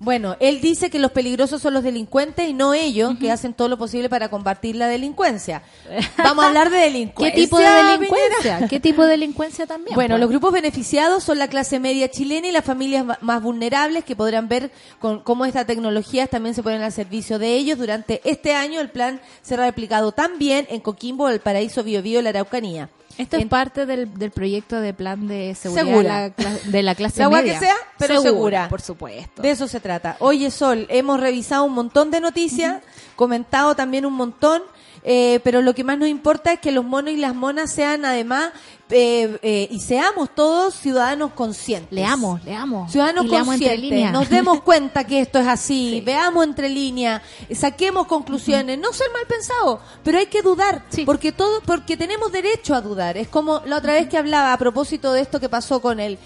Bueno, 0.00 0.36
él 0.38 0.60
dice 0.60 0.90
que 0.90 1.00
los 1.00 1.10
peligrosos 1.10 1.60
son 1.60 1.74
los 1.74 1.82
delincuentes 1.82 2.48
y 2.48 2.52
no 2.52 2.72
ellos, 2.72 3.16
que 3.18 3.32
hacen 3.32 3.52
todo 3.52 3.68
lo 3.68 3.78
posible 3.78 4.08
para 4.08 4.28
combatir 4.28 4.76
la 4.76 4.86
delincuencia. 4.86 5.62
Vamos 6.18 6.44
a 6.44 6.48
hablar 6.48 6.70
de 6.70 6.78
¿Qué 6.78 6.84
delincuencia. 6.84 7.34
tipo 7.34 7.58
de 7.58 7.66
delincuencia? 7.68 8.68
¿Qué 8.68 8.78
tipo 8.78 9.02
de 9.02 9.08
delincuencia 9.10 9.66
también? 9.66 9.96
Bueno, 9.96 10.14
pues? 10.14 10.20
los 10.20 10.30
grupos 10.30 10.52
beneficiados 10.52 11.24
son 11.24 11.38
la 11.38 11.48
clase 11.48 11.80
media 11.80 12.08
chilena 12.08 12.46
y 12.46 12.52
las 12.52 12.64
familias 12.64 13.04
más 13.20 13.42
vulnerables 13.42 14.04
que 14.04 14.14
podrán 14.14 14.48
ver 14.48 14.70
con 15.00 15.18
cómo 15.20 15.44
estas 15.44 15.66
tecnologías 15.66 16.30
también 16.30 16.54
se 16.54 16.62
ponen 16.62 16.82
al 16.82 16.92
servicio 16.92 17.40
de 17.40 17.54
ellos. 17.54 17.78
Durante 17.78 18.20
este 18.22 18.54
año 18.54 18.80
el 18.80 18.90
plan 18.90 19.20
será 19.42 19.66
replicado 19.66 20.12
también 20.12 20.68
en 20.70 20.80
Coquimbo, 20.80 21.24
Valparaíso, 21.24 21.82
Biobío 21.82 22.20
y 22.20 22.22
la 22.22 22.30
Araucanía. 22.30 22.88
Esto 23.18 23.36
es 23.36 23.46
parte 23.46 23.84
del, 23.84 24.14
del 24.18 24.30
proyecto 24.30 24.80
de 24.80 24.94
plan 24.94 25.26
de 25.28 25.54
seguridad 25.54 25.84
Segura. 25.84 26.30
de 26.30 26.44
la, 26.44 26.50
de 26.70 26.82
la 26.82 26.94
clase 26.94 27.20
La 27.22 27.28
media. 27.28 27.54
que 27.54 27.66
sea, 27.66 27.74
pero 27.98 28.22
segura. 28.22 28.68
Por 28.68 28.80
supuesto. 28.80 29.42
De 29.42 29.50
eso 29.50 29.66
se 29.68 29.80
trata. 29.80 30.16
Oye, 30.20 30.50
Sol, 30.50 30.86
hemos 30.88 31.18
revisado 31.20 31.64
un 31.64 31.72
montón 31.74 32.10
de 32.10 32.20
noticias, 32.20 32.80
comentado 33.16 33.74
también 33.74 34.06
un 34.06 34.14
montón, 34.14 34.62
eh, 35.04 35.40
pero 35.44 35.62
lo 35.62 35.74
que 35.74 35.84
más 35.84 35.98
nos 35.98 36.08
importa 36.08 36.52
es 36.52 36.60
que 36.60 36.72
los 36.72 36.84
monos 36.84 37.12
y 37.12 37.16
las 37.16 37.34
monas 37.34 37.72
sean 37.72 38.04
además, 38.04 38.50
eh, 38.90 39.38
eh, 39.42 39.68
y 39.70 39.80
seamos 39.80 40.34
todos 40.34 40.74
ciudadanos 40.74 41.32
conscientes. 41.32 41.92
Leamos, 41.92 42.42
leamos. 42.44 42.90
Ciudadanos 42.90 43.26
Y 43.26 43.28
conscientes, 43.28 44.12
nos 44.12 44.30
demos 44.30 44.62
cuenta 44.62 45.04
que 45.04 45.20
esto 45.20 45.38
es 45.38 45.46
así, 45.46 46.00
veamos 46.06 46.44
entre 46.44 46.68
líneas, 46.68 47.22
saquemos 47.54 48.06
conclusiones, 48.06 48.78
no 48.78 48.92
ser 48.92 49.08
mal 49.12 49.26
pensado, 49.26 49.80
pero 50.02 50.18
hay 50.18 50.26
que 50.26 50.42
dudar, 50.42 50.84
Sí. 50.88 51.04
porque 51.04 51.32
todo, 51.32 51.60
porque 51.62 51.96
tenemos 51.96 52.32
derecho 52.32 52.74
a 52.74 52.80
dudar. 52.80 53.16
Es 53.16 53.28
como 53.28 53.62
la 53.66 53.76
otra 53.76 53.92
vez 53.94 54.08
que 54.08 54.16
hablaba 54.16 54.52
a 54.52 54.58
propósito 54.58 55.12
de 55.12 55.20
esto 55.20 55.38
que 55.40 55.48
pasó 55.48 55.80
con 55.80 56.00
el 56.00 56.18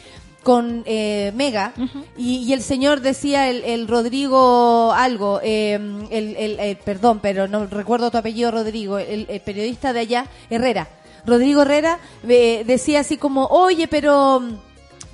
con 0.43 0.82
eh, 0.86 1.32
Mega 1.34 1.72
y, 2.16 2.38
y 2.38 2.53
el 2.53 2.62
señor 2.62 3.01
decía 3.01 3.49
el, 3.49 3.62
el 3.64 3.86
Rodrigo 3.88 4.93
algo 4.93 5.40
eh, 5.43 5.74
el, 6.11 6.36
el- 6.36 6.61
eh, 6.61 6.78
perdón 6.84 7.20
pero 7.22 7.47
no 7.49 7.66
recuerdo 7.66 8.11
tu 8.11 8.18
apellido 8.18 8.51
Rodrigo 8.51 8.99
el, 8.99 9.26
periodista 9.45 9.93
de 9.93 10.01
allá 10.01 10.26
Herrera 10.51 10.88
Rodrigo 11.24 11.62
Herrera 11.62 11.99
eh, 12.28 12.64
decía 12.66 13.01
así 13.01 13.16
como 13.16 13.47
oye 13.47 13.86
pero 13.88 14.43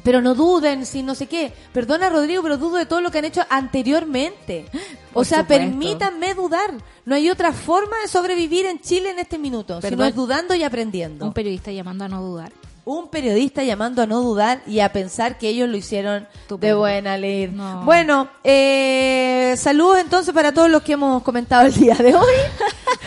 pero 0.04 0.22
no 0.22 0.34
duden, 0.34 0.86
si 0.86 1.02
no 1.02 1.14
sé 1.14 1.26
qué. 1.26 1.52
Perdona, 1.72 2.08
Rodrigo, 2.08 2.40
pero 2.42 2.56
dudo 2.56 2.76
de 2.76 2.86
todo 2.86 3.02
lo 3.02 3.10
que 3.10 3.18
han 3.18 3.26
hecho 3.26 3.42
anteriormente. 3.50 4.64
O 5.14 5.24
sea, 5.24 5.40
supuesto. 5.40 5.64
permítanme 5.66 6.34
dudar. 6.34 6.72
No 7.04 7.14
hay 7.16 7.28
otra 7.28 7.52
forma 7.52 7.96
de 8.02 8.08
sobrevivir 8.08 8.66
en 8.66 8.78
Chile 8.80 9.10
en 9.10 9.18
este 9.18 9.36
minuto, 9.36 9.80
sino 9.80 9.90
Perdón. 9.90 10.06
es 10.06 10.14
dudando 10.14 10.54
y 10.54 10.62
aprendiendo. 10.62 11.24
Un 11.26 11.32
periodista 11.32 11.72
llamando 11.72 12.04
a 12.04 12.08
no 12.08 12.22
dudar. 12.22 12.52
Un 12.91 13.09
periodista 13.11 13.62
llamando 13.64 14.01
a 14.01 14.07
no 14.07 14.22
dudar 14.22 14.62
y 14.66 14.80
a 14.80 14.91
pensar 14.95 15.36
que 15.36 15.49
ellos 15.51 15.68
lo 15.68 15.76
hicieron 15.76 16.26
de 16.49 16.72
buena 16.72 17.18
ley. 17.18 17.47
No. 17.49 17.82
Bueno, 17.84 18.30
eh, 18.43 19.55
saludos 19.59 19.99
entonces 19.99 20.32
para 20.32 20.53
todos 20.55 20.70
los 20.70 20.80
que 20.80 20.95
hemos 20.95 21.22
comentado 21.22 21.66
el 21.66 21.74
día 21.74 21.95
de 21.97 22.14
hoy. 22.14 22.34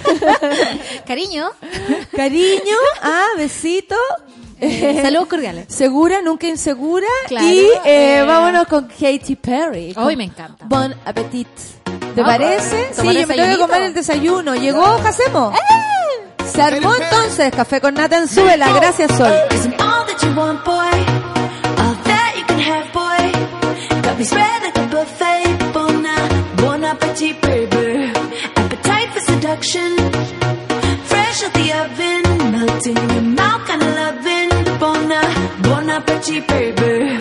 Cariño. 1.07 1.49
Cariño, 2.15 2.75
ah, 3.01 3.25
besito. 3.37 3.95
eh, 4.59 4.99
saludos 5.01 5.27
cordiales. 5.27 5.65
Segura, 5.73 6.21
nunca 6.21 6.45
insegura. 6.45 7.07
Claro, 7.27 7.47
y 7.47 7.59
eh, 7.59 8.19
eh, 8.19 8.23
vámonos 8.23 8.67
con 8.67 8.87
Katy 8.87 9.35
Perry. 9.35 9.95
Hoy 9.97 10.15
me 10.15 10.25
encanta. 10.25 10.63
Bon 10.67 10.93
appetit. 11.05 11.47
¿Te 12.13 12.21
Ah, 12.21 12.25
parece? 12.25 12.89
Sí, 12.93 13.01
yo 13.01 13.27
me 13.27 13.35
tengo 13.35 13.55
que 13.55 13.57
comer 13.57 13.81
el 13.81 13.93
desayuno. 13.95 14.53
¿Llegó, 14.55 15.01
¿qué 15.01 15.07
hacemos? 15.07 15.55
¡Eh! 15.55 15.57
Se 16.53 16.61
armó 16.61 16.93
entonces 16.95 17.51
Café 17.55 17.81
con 17.81 17.93
Nata 17.93 18.17
en 18.17 18.27
Súbela. 18.27 18.71
Gracias, 18.73 19.15
Sol. 19.17 19.31
Fresh 31.05 31.43
out 31.43 31.53
the 31.53 31.71
oven. 31.73 32.51
Melting 32.51 32.97
in 32.97 33.09
your 33.09 33.21
mouth, 33.21 33.65
kind 33.67 33.81
of 33.81 33.95
loving. 33.95 34.49
Bon, 34.79 35.07
bon 35.63 35.89
appetit, 35.89 36.47
baby. 36.47 37.20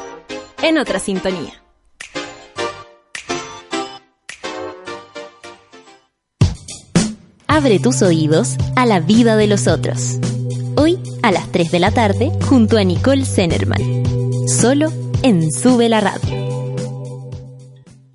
En 0.61 0.77
otra 0.77 0.99
sintonía. 0.99 1.61
Abre 7.47 7.79
tus 7.79 8.01
oídos 8.01 8.55
a 8.75 8.85
la 8.85 8.99
vida 8.99 9.35
de 9.35 9.47
los 9.47 9.67
otros. 9.67 10.19
Hoy 10.77 10.99
a 11.21 11.31
las 11.31 11.51
3 11.51 11.71
de 11.71 11.79
la 11.79 11.91
tarde 11.91 12.31
junto 12.47 12.77
a 12.77 12.83
Nicole 12.83 13.25
Zenerman. 13.25 13.81
Solo 14.47 14.91
en 15.21 15.51
Sube 15.51 15.89
la 15.89 15.99
Radio. 15.99 16.29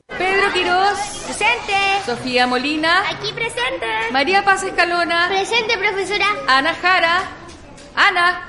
Pedro 0.06 0.52
Quirós, 0.54 0.98
Presente. 1.26 1.74
Sofía 2.06 2.46
Molina, 2.46 3.00
Aquí 3.10 3.32
presente. 3.34 3.86
María 4.12 4.44
Paz 4.44 4.62
Escalona, 4.62 5.26
Presente, 5.28 5.76
profesora. 5.76 6.26
Ana 6.48 6.72
Jara, 6.74 7.22
Ana, 7.94 8.48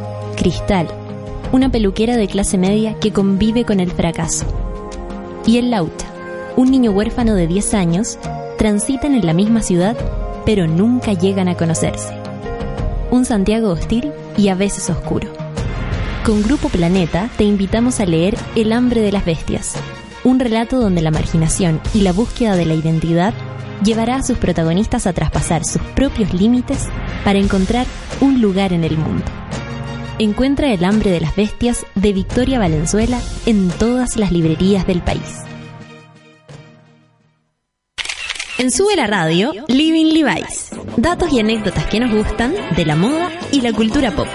Cristal, 0.41 0.87
una 1.51 1.69
peluquera 1.69 2.17
de 2.17 2.25
clase 2.25 2.57
media 2.57 2.95
que 2.95 3.13
convive 3.13 3.63
con 3.63 3.79
el 3.79 3.91
fracaso. 3.91 4.47
Y 5.45 5.59
el 5.59 5.69
Lauta, 5.69 6.05
un 6.55 6.71
niño 6.71 6.89
huérfano 6.89 7.35
de 7.35 7.45
10 7.45 7.75
años, 7.75 8.17
transitan 8.57 9.13
en 9.13 9.23
la 9.23 9.35
misma 9.35 9.61
ciudad, 9.61 9.95
pero 10.43 10.65
nunca 10.65 11.13
llegan 11.13 11.47
a 11.47 11.53
conocerse. 11.53 12.11
Un 13.11 13.23
Santiago 13.25 13.69
hostil 13.69 14.11
y 14.35 14.47
a 14.47 14.55
veces 14.55 14.89
oscuro. 14.89 15.31
Con 16.25 16.41
Grupo 16.41 16.69
Planeta 16.69 17.29
te 17.37 17.43
invitamos 17.43 17.99
a 17.99 18.07
leer 18.07 18.35
El 18.55 18.73
hambre 18.73 19.01
de 19.01 19.11
las 19.11 19.25
bestias, 19.25 19.75
un 20.23 20.39
relato 20.39 20.79
donde 20.79 21.03
la 21.03 21.11
marginación 21.11 21.79
y 21.93 22.01
la 22.01 22.13
búsqueda 22.13 22.55
de 22.55 22.65
la 22.65 22.73
identidad 22.73 23.35
llevará 23.83 24.15
a 24.15 24.23
sus 24.23 24.39
protagonistas 24.39 25.05
a 25.05 25.13
traspasar 25.13 25.65
sus 25.65 25.83
propios 25.93 26.33
límites 26.33 26.89
para 27.23 27.37
encontrar 27.37 27.85
un 28.21 28.41
lugar 28.41 28.73
en 28.73 28.83
el 28.83 28.97
mundo. 28.97 29.40
Encuentra 30.21 30.71
El 30.71 30.83
hambre 30.83 31.09
de 31.09 31.19
las 31.19 31.35
bestias 31.35 31.83
de 31.95 32.13
Victoria 32.13 32.59
Valenzuela 32.59 33.19
en 33.47 33.69
todas 33.71 34.17
las 34.17 34.31
librerías 34.31 34.85
del 34.85 35.01
país. 35.01 35.39
En 38.59 38.69
Sube 38.69 38.95
la 38.95 39.07
Radio, 39.07 39.51
Living 39.67 40.13
Levi's. 40.13 40.69
Datos 40.95 41.33
y 41.33 41.39
anécdotas 41.39 41.87
que 41.87 41.99
nos 41.99 42.13
gustan 42.13 42.53
de 42.75 42.85
la 42.85 42.95
moda 42.95 43.31
y 43.51 43.61
la 43.61 43.73
cultura 43.73 44.11
pop. 44.11 44.27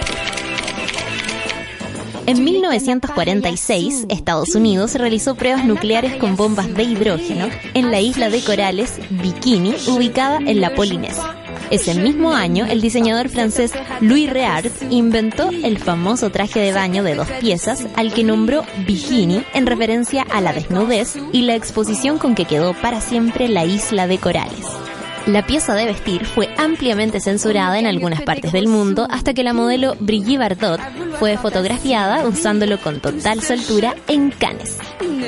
En 2.25 2.43
1946, 2.43 4.07
Estados 4.09 4.55
Unidos 4.55 4.93
realizó 4.95 5.35
pruebas 5.35 5.63
nucleares 5.63 6.17
con 6.17 6.35
bombas 6.35 6.73
de 6.73 6.83
hidrógeno 6.83 7.47
en 7.73 7.91
la 7.91 8.01
isla 8.01 8.29
de 8.29 8.43
corales 8.43 8.99
Bikini, 9.09 9.73
ubicada 9.87 10.39
en 10.39 10.59
la 10.59 10.75
Polinesia. 10.75 11.46
Ese 11.69 11.95
mismo 11.95 12.31
año, 12.31 12.65
el 12.65 12.79
diseñador 12.79 13.27
francés 13.29 13.73
Louis 13.99 14.29
Reard 14.29 14.71
inventó 14.89 15.49
el 15.49 15.77
famoso 15.77 16.29
traje 16.29 16.59
de 16.59 16.71
baño 16.71 17.03
de 17.03 17.15
dos 17.15 17.27
piezas 17.41 17.85
al 17.95 18.13
que 18.13 18.23
nombró 18.23 18.63
bikini 18.85 19.43
en 19.53 19.65
referencia 19.65 20.25
a 20.31 20.39
la 20.39 20.53
desnudez 20.53 21.15
y 21.33 21.41
la 21.41 21.55
exposición 21.55 22.19
con 22.19 22.35
que 22.35 22.45
quedó 22.45 22.73
para 22.73 23.01
siempre 23.01 23.49
la 23.49 23.65
isla 23.65 24.07
de 24.07 24.17
corales. 24.17 24.86
La 25.27 25.45
pieza 25.45 25.75
de 25.75 25.85
vestir 25.85 26.25
fue 26.25 26.47
ampliamente 26.57 27.19
censurada 27.19 27.77
en 27.77 27.85
algunas 27.85 28.21
partes 28.21 28.53
del 28.53 28.69
mundo 28.69 29.07
hasta 29.09 29.33
que 29.33 29.43
la 29.43 29.51
modelo 29.51 29.97
Brigitte 29.99 30.39
Bardot 30.39 30.79
fue 31.19 31.37
fotografiada 31.37 32.25
usándolo 32.25 32.79
con 32.79 33.01
total 33.01 33.41
soltura 33.41 33.93
en 34.07 34.31
Cannes. 34.31 34.77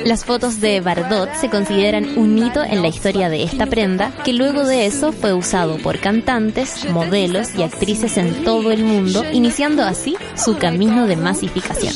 Las 0.06 0.24
fotos 0.24 0.58
de 0.62 0.80
Bardot 0.80 1.34
se 1.34 1.50
consideran 1.50 2.16
un 2.16 2.38
hito 2.38 2.62
en 2.64 2.80
la 2.80 2.88
historia 2.88 3.28
de 3.28 3.42
esta 3.42 3.66
prenda, 3.66 4.10
que 4.24 4.32
luego 4.32 4.64
de 4.64 4.86
eso 4.86 5.12
fue 5.12 5.34
usado 5.34 5.76
por 5.76 5.98
cantantes, 5.98 6.88
modelos 6.90 7.54
y 7.54 7.62
actrices 7.62 8.16
en 8.16 8.42
todo 8.42 8.72
el 8.72 8.82
mundo, 8.82 9.22
iniciando 9.30 9.82
así 9.82 10.16
su 10.34 10.56
camino 10.56 11.06
de 11.06 11.16
masificación. 11.16 11.92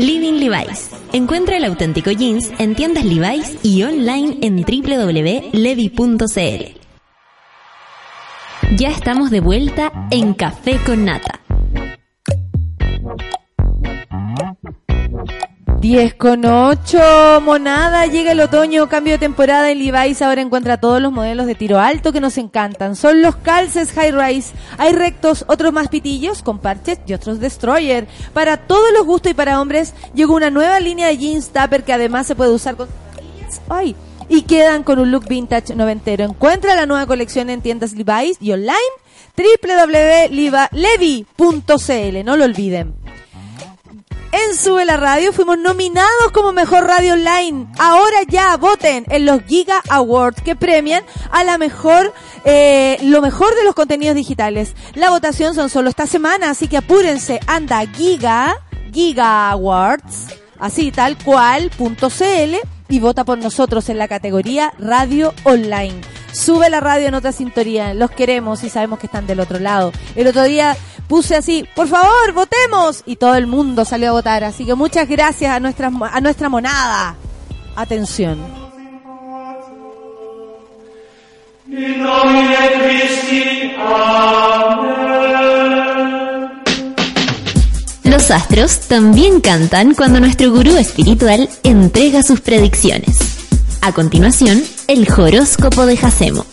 Living 0.00 0.40
Levi's. 0.40 0.88
Encuentra 1.12 1.58
el 1.58 1.64
auténtico 1.64 2.10
jeans 2.10 2.50
en 2.58 2.74
tiendas 2.74 3.04
Levi's 3.04 3.58
y 3.62 3.82
online 3.82 4.38
en 4.40 4.56
www.levi.cl. 4.64 5.60
Ya 8.78 8.88
estamos 8.88 9.30
de 9.30 9.40
vuelta 9.40 9.92
en 10.10 10.32
Café 10.32 10.78
con 10.86 11.04
Nata. 11.04 11.39
10 15.80 16.14
con 16.16 16.44
8, 16.44 17.40
monada, 17.40 18.04
llega 18.04 18.32
el 18.32 18.40
otoño, 18.40 18.86
cambio 18.90 19.14
de 19.14 19.18
temporada 19.18 19.70
en 19.70 19.78
Levi's, 19.78 20.20
ahora 20.20 20.42
encuentra 20.42 20.78
todos 20.78 21.00
los 21.00 21.10
modelos 21.10 21.46
de 21.46 21.54
tiro 21.54 21.78
alto 21.78 22.12
que 22.12 22.20
nos 22.20 22.36
encantan. 22.36 22.96
Son 22.96 23.22
los 23.22 23.36
calces 23.36 23.92
high 23.92 24.12
rise, 24.12 24.52
hay 24.76 24.92
rectos, 24.92 25.46
otros 25.48 25.72
más 25.72 25.88
pitillos, 25.88 26.42
con 26.42 26.58
parches 26.58 27.00
y 27.06 27.14
otros 27.14 27.40
destroyer. 27.40 28.06
Para 28.34 28.58
todos 28.58 28.92
los 28.92 29.06
gustos 29.06 29.32
y 29.32 29.34
para 29.34 29.58
hombres, 29.58 29.94
llegó 30.12 30.34
una 30.34 30.50
nueva 30.50 30.80
línea 30.80 31.06
de 31.06 31.16
jeans 31.16 31.48
tupper 31.48 31.82
que 31.82 31.94
además 31.94 32.26
se 32.26 32.34
puede 32.34 32.52
usar 32.52 32.76
con... 32.76 32.86
¡Ay! 33.70 33.96
Y 34.28 34.42
quedan 34.42 34.82
con 34.82 34.98
un 34.98 35.10
look 35.10 35.28
vintage 35.28 35.74
noventero. 35.74 36.24
Encuentra 36.24 36.74
la 36.74 36.84
nueva 36.84 37.06
colección 37.06 37.48
en 37.48 37.62
tiendas 37.62 37.94
Levi's 37.94 38.36
y 38.38 38.52
online 38.52 38.76
www.levi.cl, 39.34 42.24
no 42.24 42.36
lo 42.36 42.44
olviden. 42.44 42.99
En 44.32 44.56
Sube 44.56 44.84
la 44.84 44.96
Radio 44.96 45.32
fuimos 45.32 45.58
nominados 45.58 46.30
como 46.32 46.52
mejor 46.52 46.84
radio 46.84 47.14
online. 47.14 47.66
Ahora 47.78 48.18
ya 48.28 48.56
voten 48.56 49.04
en 49.08 49.26
los 49.26 49.42
Giga 49.42 49.82
Awards 49.88 50.40
que 50.42 50.54
premian 50.54 51.02
a 51.32 51.42
la 51.42 51.58
mejor, 51.58 52.14
eh, 52.44 52.96
lo 53.02 53.22
mejor 53.22 53.52
de 53.56 53.64
los 53.64 53.74
contenidos 53.74 54.14
digitales. 54.14 54.74
La 54.94 55.10
votación 55.10 55.56
son 55.56 55.68
solo 55.68 55.88
esta 55.88 56.06
semana, 56.06 56.50
así 56.50 56.68
que 56.68 56.76
apúrense. 56.76 57.40
Anda 57.48 57.84
Giga, 57.86 58.56
Giga 58.92 59.50
Awards, 59.50 60.28
así 60.60 60.92
tal 60.92 61.18
cual, 61.18 61.70
punto 61.76 62.08
CL 62.08 62.56
y 62.88 63.00
vota 63.00 63.24
por 63.24 63.38
nosotros 63.38 63.88
en 63.88 63.98
la 63.98 64.06
categoría 64.06 64.72
Radio 64.78 65.34
Online. 65.42 66.00
Sube 66.32 66.70
la 66.70 66.78
radio 66.78 67.08
en 67.08 67.14
otra 67.14 67.32
sintonía, 67.32 67.94
los 67.94 68.12
queremos 68.12 68.62
y 68.62 68.70
sabemos 68.70 69.00
que 69.00 69.06
están 69.06 69.26
del 69.26 69.40
otro 69.40 69.58
lado. 69.58 69.90
El 70.14 70.28
otro 70.28 70.44
día 70.44 70.76
puse 71.10 71.34
así, 71.34 71.66
por 71.74 71.88
favor, 71.88 72.32
votemos 72.32 73.02
y 73.04 73.16
todo 73.16 73.34
el 73.34 73.48
mundo 73.48 73.84
salió 73.84 74.10
a 74.10 74.12
votar, 74.12 74.44
así 74.44 74.64
que 74.64 74.76
muchas 74.76 75.08
gracias 75.08 75.50
a 75.50 75.58
nuestra, 75.58 75.90
monada. 75.90 77.16
Atención. 77.74 78.38
Los 88.04 88.30
astros 88.30 88.80
también 88.86 89.40
cantan 89.40 89.94
cuando 89.94 90.20
nuestro 90.20 90.52
gurú 90.52 90.76
espiritual 90.76 91.48
entrega 91.64 92.22
sus 92.22 92.40
predicciones. 92.40 93.16
A 93.82 93.92
continuación, 93.92 94.62
el 94.86 95.08
horóscopo 95.10 95.86
de 95.86 95.96
Jacemo. 95.96 96.46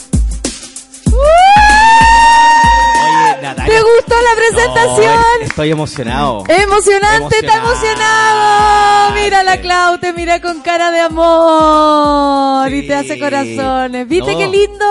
¿Te 3.68 3.82
gustó 3.82 4.16
la 4.22 4.36
presentación? 4.36 5.16
No, 5.40 5.46
estoy 5.46 5.72
emocionado. 5.72 6.44
Emocionante, 6.48 7.36
está 7.40 7.58
emocionado. 7.58 9.12
Mira 9.16 9.44
la 9.44 9.60
Clau, 9.62 9.98
te 10.00 10.14
mira 10.14 10.42
con 10.42 10.62
cara 10.62 10.92
de 10.92 11.00
amor 11.02 12.72
y 12.74 12.88
te 12.88 12.96
hace 12.96 13.20
corazones. 13.20 14.08
¿Viste 14.08 14.32
No. 14.34 14.38
qué 14.38 14.48
lindo? 14.48 14.86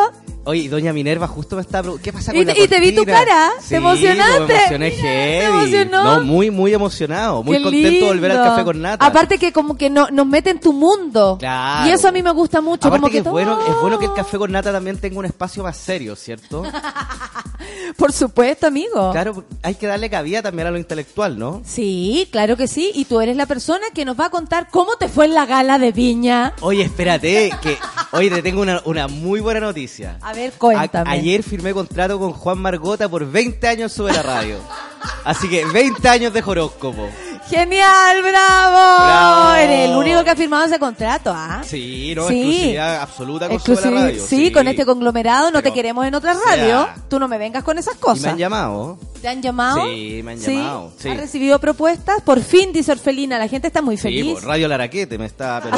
Oye, 0.49 0.61
y 0.61 0.69
doña 0.69 0.93
Minerva 0.93 1.27
justo 1.27 1.57
me 1.57 1.63
está 1.63 1.83
¿qué 2.01 2.13
pasa 2.13 2.33
Y 2.33 2.37
con 2.45 2.47
te- 2.47 2.55
la 2.57 2.65
y 2.65 2.69
te 2.69 2.79
vi 2.79 2.93
tu 2.95 3.05
cara, 3.05 3.51
te 3.59 3.65
Sí, 3.67 3.75
emocionaste. 3.75 4.47
Me 4.47 4.55
emocioné 4.55 4.91
Mira, 4.91 5.03
heavy. 5.03 5.39
¿te 5.41 5.45
emocionó? 5.45 6.05
No, 6.05 6.21
muy, 6.23 6.51
muy 6.53 6.73
emocionado. 6.73 7.43
Muy 7.43 7.57
Qué 7.57 7.63
contento 7.65 8.05
de 8.05 8.13
volver 8.13 8.31
al 8.31 8.43
café 8.45 8.63
con 8.65 8.81
nata. 8.81 9.05
Aparte 9.05 9.39
que 9.39 9.53
como 9.53 9.77
que 9.77 9.91
no, 9.91 10.07
nos 10.13 10.25
mete 10.25 10.51
en 10.51 10.61
tu 10.61 10.73
mundo. 10.73 11.37
Claro. 11.41 11.89
Y 11.89 11.91
eso 11.91 12.07
a 12.07 12.13
mí 12.13 12.23
me 12.23 12.31
gusta 12.31 12.61
mucho. 12.61 12.87
Aparte 12.87 13.01
como 13.01 13.07
que, 13.09 13.13
que, 13.15 13.19
es, 13.29 13.33
bueno, 13.33 13.59
es 13.67 13.75
bueno 13.81 13.99
que 13.99 14.05
el 14.07 14.13
café 14.15 14.39
con 14.39 14.53
nata 14.53 14.71
también 14.71 14.99
tenga 15.01 15.19
un 15.19 15.25
espacio 15.25 15.65
más 15.65 15.77
serio, 15.77 16.15
¿cierto? 16.15 16.63
Por 17.97 18.13
supuesto, 18.13 18.67
amigo. 18.67 19.11
Claro, 19.13 19.45
hay 19.63 19.75
que 19.75 19.87
darle 19.87 20.11
cabida 20.11 20.43
también 20.43 20.69
a 20.69 20.71
lo 20.71 20.79
intelectual, 20.79 21.39
¿no? 21.39 21.63
Sí, 21.65 22.29
claro 22.31 22.57
que 22.57 22.69
sí. 22.69 22.93
Y 22.95 23.05
tú 23.07 23.21
eres 23.21 23.37
la 23.37 23.47
persona 23.47 23.87
que 23.95 24.05
nos 24.05 24.19
va 24.19 24.27
a 24.27 24.31
contar 24.31 24.69
cómo 24.71 24.97
te 24.97 25.09
fue 25.09 25.25
en 25.27 25.35
la 25.35 25.47
gala 25.47 25.79
de 25.79 25.93
Viña. 25.93 26.53
Oye, 26.61 26.83
espérate, 26.83 27.51
que 27.63 27.79
hoy 28.13 28.29
te 28.31 28.43
tengo 28.43 28.61
una, 28.63 28.83
una 28.85 29.09
muy 29.09 29.41
buena 29.41 29.61
noticia. 29.61 30.19
A 30.23 30.33
ver, 30.35 30.53
cuéntame. 30.59 31.09
A- 31.11 31.13
ayer 31.15 31.43
firmé 31.43 31.73
contrato 31.73 32.19
con 32.19 32.33
Juan 32.33 32.59
Margota 32.59 33.09
por 33.09 33.31
20 33.31 33.67
años 33.69 33.93
sobre 33.93 34.13
la 34.15 34.23
radio. 34.23 34.59
Así 35.25 35.49
que 35.49 35.65
20 35.65 36.09
años 36.09 36.33
de 36.33 36.43
horóscopo. 36.45 37.09
Genial, 37.49 38.23
bravo. 38.23 39.05
Bravo. 39.05 39.55
Eres 39.55 39.89
el 39.91 39.97
único 39.97 40.25
que 40.25 40.31
ha 40.31 40.37
firmado 40.37 40.65
ese 40.65 40.79
contrato, 40.81 41.33
¿ah? 41.35 41.63
Sí, 41.65 42.13
no, 42.17 42.27
Sí. 42.27 42.41
exclusividad 42.41 43.01
absoluta 43.03 43.49
con 43.49 43.61
Sube 43.61 43.77
Exclusivi- 43.77 43.95
la 43.95 44.01
radio. 44.01 44.27
sí, 44.27 44.53
con 44.53 44.67
este 44.69 44.85
conglomerado 44.85 45.51
no 45.53 45.63
te 45.63 45.73
queremos 45.73 46.05
en 46.07 46.15
otra 46.17 46.33
o 46.33 46.41
sea, 46.41 46.57
radio. 46.57 46.89
Tú 47.09 47.21
no 47.21 47.29
me 47.29 47.39
vengas 47.39 47.63
con 47.63 47.79
esas 47.79 47.95
Y 47.95 47.97
me 47.99 48.01
cosas. 48.01 48.25
han 48.27 48.39
llamado. 48.39 48.99
¿Te 49.23 49.29
han 49.29 49.41
llamado? 49.43 49.85
Sí, 49.87 50.23
me 50.25 50.33
han 50.33 50.39
llamado, 50.41 50.93
sí. 50.99 51.09
¿Has 51.09 51.17
recibido 51.19 51.59
propuestas? 51.61 52.21
Por 52.23 52.41
fin, 52.41 52.73
dice 52.73 52.91
Orfelina, 52.93 53.39
la 53.39 53.47
gente 53.49 53.69
está 53.69 53.81
muy 53.81 53.97
Sí, 53.97 54.03
feliz. 54.03 54.35
por 54.35 54.45
Radio 54.45 54.67
Laraquete 54.67 55.17
me 55.17 55.27
está, 55.27 55.61
pero 55.63 55.77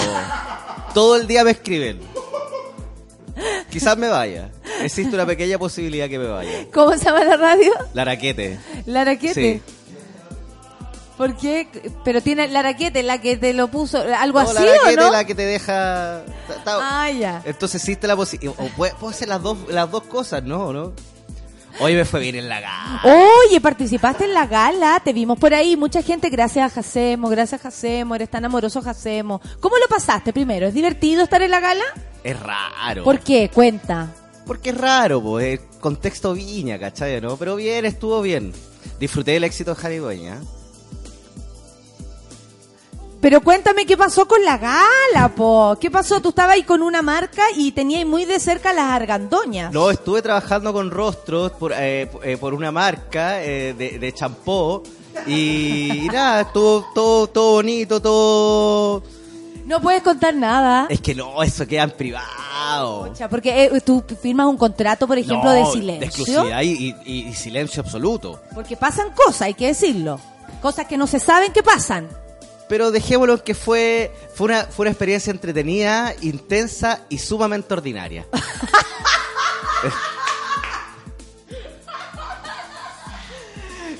todo 0.94 1.16
el 1.16 1.26
día 1.26 1.44
me 1.44 1.50
escriben. 1.50 2.00
Quizás 3.70 3.96
me 3.96 4.08
vaya. 4.08 4.50
Existe 4.82 5.14
una 5.14 5.26
pequeña 5.26 5.58
posibilidad 5.58 6.08
que 6.08 6.18
me 6.18 6.26
vaya. 6.26 6.66
¿Cómo 6.72 6.96
se 6.96 7.04
llama 7.04 7.24
la 7.24 7.36
radio? 7.36 7.72
Laraquete. 7.94 8.58
La 8.86 9.04
Raquete. 9.04 9.34
Sí. 9.34 9.62
¿Por 11.16 11.36
qué? 11.36 11.66
Pero 12.04 12.20
tiene 12.22 12.46
la 12.48 12.62
Raquete, 12.62 13.02
la 13.02 13.20
que 13.20 13.36
te 13.36 13.52
lo 13.52 13.68
puso, 13.68 13.98
algo 14.16 14.40
No, 14.42 14.50
así 14.50 14.64
la 14.64 14.70
o 14.70 14.74
raquete 14.84 14.96
no? 15.02 15.10
la 15.10 15.24
que 15.24 15.34
te 15.34 15.46
deja. 15.46 16.22
ta- 16.46 16.64
ta- 16.64 16.78
Ah, 17.02 17.10
ya. 17.10 17.42
Entonces 17.44 17.82
existe 17.82 18.06
la 18.06 18.14
posibilidad. 18.14 18.54
O 18.58 18.68
puede, 18.76 18.92
puedo 18.94 19.10
hacer 19.10 19.28
las 19.28 19.42
dos, 19.42 19.58
las 19.68 19.90
dos 19.90 20.04
cosas, 20.04 20.44
¿no? 20.44 20.72
¿no? 20.72 20.92
Hoy 21.80 21.94
me 21.94 22.04
fue 22.04 22.20
bien 22.20 22.34
en 22.34 22.48
la 22.48 22.60
gala. 22.60 23.00
Oye, 23.04 23.60
participaste 23.60 24.24
en 24.24 24.34
la 24.34 24.46
gala, 24.46 25.00
te 25.04 25.12
vimos 25.12 25.38
por 25.38 25.54
ahí, 25.54 25.76
mucha 25.76 26.02
gente, 26.02 26.28
gracias 26.28 26.72
a 26.72 26.74
Jacemo, 26.74 27.28
gracias 27.28 27.60
a 27.60 27.64
Jacemo, 27.64 28.16
eres 28.16 28.28
tan 28.28 28.44
amoroso 28.44 28.82
Jacemo. 28.82 29.40
¿Cómo 29.60 29.76
lo 29.76 29.86
pasaste 29.86 30.32
primero? 30.32 30.66
¿Es 30.66 30.74
divertido 30.74 31.22
estar 31.22 31.40
en 31.40 31.52
la 31.52 31.60
gala? 31.60 31.84
Es 32.24 32.38
raro. 32.40 33.04
¿Por 33.04 33.20
qué? 33.20 33.48
Cuenta. 33.52 34.12
Porque 34.44 34.70
es 34.70 34.78
raro, 34.78 35.22
pues. 35.22 35.60
Contexto 35.78 36.32
viña, 36.32 36.78
¿cachai? 36.78 37.20
¿no? 37.20 37.36
Pero 37.36 37.54
bien, 37.54 37.84
estuvo 37.84 38.20
bien. 38.22 38.52
Disfruté 38.98 39.32
del 39.32 39.44
éxito 39.44 39.74
de 39.74 39.80
Jani 39.80 39.96
Dueña. 39.96 40.40
Pero 43.20 43.40
cuéntame 43.40 43.84
qué 43.84 43.96
pasó 43.96 44.28
con 44.28 44.44
la 44.44 44.58
gala, 44.58 45.28
po. 45.34 45.76
¿Qué 45.80 45.90
pasó? 45.90 46.20
Tú 46.22 46.28
estabas 46.28 46.54
ahí 46.54 46.62
con 46.62 46.82
una 46.82 47.02
marca 47.02 47.42
y 47.56 47.72
tenías 47.72 48.06
muy 48.06 48.24
de 48.24 48.38
cerca 48.38 48.72
las 48.72 48.84
argandoñas. 48.92 49.72
No, 49.72 49.90
estuve 49.90 50.22
trabajando 50.22 50.72
con 50.72 50.90
rostros 50.90 51.50
por, 51.52 51.72
eh, 51.72 52.08
eh, 52.22 52.36
por 52.36 52.54
una 52.54 52.70
marca 52.70 53.42
eh, 53.42 53.74
de, 53.74 53.98
de 53.98 54.12
champó. 54.12 54.84
Y, 55.26 56.04
y 56.04 56.08
nada, 56.12 56.42
estuvo 56.42 56.86
todo, 56.94 57.26
todo 57.26 57.52
bonito, 57.54 58.00
todo. 58.00 59.02
No 59.66 59.80
puedes 59.82 60.02
contar 60.02 60.32
nada. 60.34 60.86
Es 60.88 61.00
que 61.00 61.14
no, 61.14 61.42
eso 61.42 61.66
queda 61.66 61.82
en 61.82 61.90
privado. 61.90 63.12
Porque 63.28 63.64
eh, 63.64 63.80
tú 63.80 64.04
firmas 64.22 64.46
un 64.46 64.56
contrato, 64.56 65.08
por 65.08 65.18
ejemplo, 65.18 65.42
No, 65.44 65.52
de 65.52 65.66
silencio. 65.66 66.06
exclusividad 66.06 66.62
y, 66.62 66.94
y- 67.04 67.28
y 67.28 67.34
silencio 67.34 67.82
absoluto. 67.82 68.40
Porque 68.54 68.76
pasan 68.76 69.10
cosas, 69.10 69.42
hay 69.42 69.54
que 69.54 69.66
decirlo. 69.66 70.20
Cosas 70.62 70.86
que 70.86 70.96
no 70.96 71.08
se 71.08 71.18
saben 71.18 71.52
que 71.52 71.64
pasan. 71.64 72.08
Pero 72.68 72.90
dejémoslo 72.90 73.34
en 73.34 73.40
que 73.40 73.54
fue, 73.54 74.12
fue, 74.34 74.46
una, 74.46 74.64
fue 74.64 74.84
una 74.84 74.90
experiencia 74.90 75.30
entretenida, 75.30 76.14
intensa 76.20 77.00
y 77.08 77.18
sumamente 77.18 77.72
ordinaria. 77.72 78.26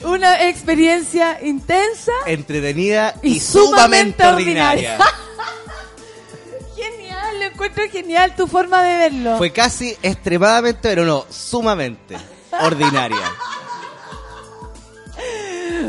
Una 0.05 0.49
experiencia 0.49 1.39
intensa. 1.43 2.13
Entretenida 2.27 3.15
y, 3.23 3.37
Y 3.37 3.41
sumamente 3.41 4.23
sumamente 4.23 4.27
ordinaria. 4.27 4.99
Genial, 6.77 7.43
encuentro 7.43 7.85
genial 7.91 8.35
tu 8.37 8.47
forma 8.47 8.83
de 8.83 8.97
verlo. 8.97 9.37
Fue 9.37 9.53
casi 9.53 9.97
extremadamente, 10.03 10.79
pero 10.83 11.05
no, 11.05 11.27
sumamente 11.29 12.17
ordinaria. 12.63 13.17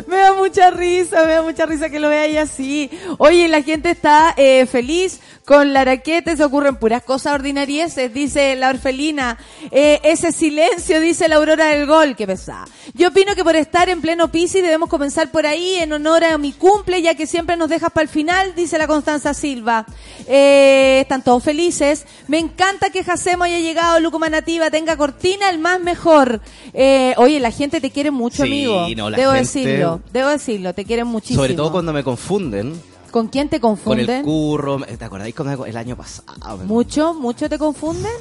Me 0.08 0.18
da 0.18 0.34
mucha 0.34 0.70
risa, 0.72 1.26
me 1.26 1.34
da 1.34 1.42
mucha 1.42 1.66
risa 1.66 1.90
que 1.90 2.00
lo 2.00 2.10
veáis 2.10 2.38
así. 2.38 2.90
Oye, 3.18 3.48
la 3.48 3.62
gente 3.62 3.92
está 3.92 4.34
eh, 4.38 4.66
feliz 4.66 5.20
con 5.50 5.74
la 5.74 5.84
raquete, 5.84 6.38
se 6.38 6.44
ocurren 6.44 6.76
puras 6.76 7.02
cosas 7.02 7.34
ordinarieses, 7.34 8.14
dice 8.14 8.56
la 8.56 8.70
orfelina. 8.70 9.36
Eh, 9.72 10.00
ese 10.04 10.32
silencio, 10.32 11.00
dice 11.02 11.28
la 11.28 11.38
aurora 11.38 11.70
del 11.70 11.88
gol, 11.88 12.16
que 12.16 12.28
pesada. 12.28 12.68
Yo 12.94 13.08
opino 13.08 13.34
que 13.34 13.44
por 13.44 13.56
estar 13.56 13.90
en 13.90 14.00
pleno 14.00 14.32
Piscis 14.32 14.62
debemos 14.62 14.90
comenzar 14.90 15.32
por 15.32 15.48
ahí 15.48 15.78
en 15.78 15.92
honor 15.92 16.24
a 16.24 16.38
mi 16.38 16.52
cumple, 16.52 17.02
ya 17.02 17.16
que 17.16 17.26
siempre 17.26 17.58
nos 17.58 17.68
dejas 17.68 17.90
para 17.92 18.04
el 18.04 18.10
final, 18.10 18.54
dice 18.56 18.78
la 18.78 18.86
Constanza 18.86 19.34
Silva. 19.34 19.88
Eh, 20.28 21.00
están 21.02 21.24
todos 21.24 21.44
felices. 21.44 22.06
Me 22.28 22.38
encanta 22.38 22.92
que 22.92 23.04
Jacemo 23.04 23.44
haya 23.46 23.58
llegado, 23.58 24.00
Lucuma 24.00 24.30
Nativa, 24.30 24.70
tenga 24.70 24.98
cortina, 24.98 25.50
el 25.50 25.58
más 25.58 25.80
mejor. 25.80 26.42
Eh, 26.76 27.16
oye, 27.18 27.40
la 27.40 27.50
gente 27.50 27.82
te 27.82 27.90
quiere 27.90 28.12
mucho, 28.12 28.44
Sí, 28.44 28.50
amigo. 28.50 28.88
no, 28.96 29.10
la 29.10 29.18
Debo 29.18 29.32
gente- 29.34 29.48
decirlo, 29.60 30.02
debo 30.14 30.30
decirlo, 30.30 30.74
te 30.76 30.86
quieren 30.86 31.08
muchísimo. 31.08 31.42
Sobre 31.42 31.56
todo 31.56 31.72
cuando 31.72 31.92
me 31.92 32.04
confunden 32.04 32.80
¿Con 33.12 33.28
quién 33.28 33.50
te 33.50 33.60
con 33.60 33.76
confunden? 33.76 34.10
el 34.10 34.24
curro. 34.24 34.78
¿Te 34.98 35.04
acordáis 35.06 35.34
cuando 35.36 35.66
el 35.66 35.78
año 35.78 35.96
pasado? 35.96 36.58
¿Mucho? 36.66 37.14
¿Mucho 37.14 37.50
te 37.50 37.58
confunden? 37.58 38.12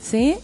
¿Sí? 0.00 0.36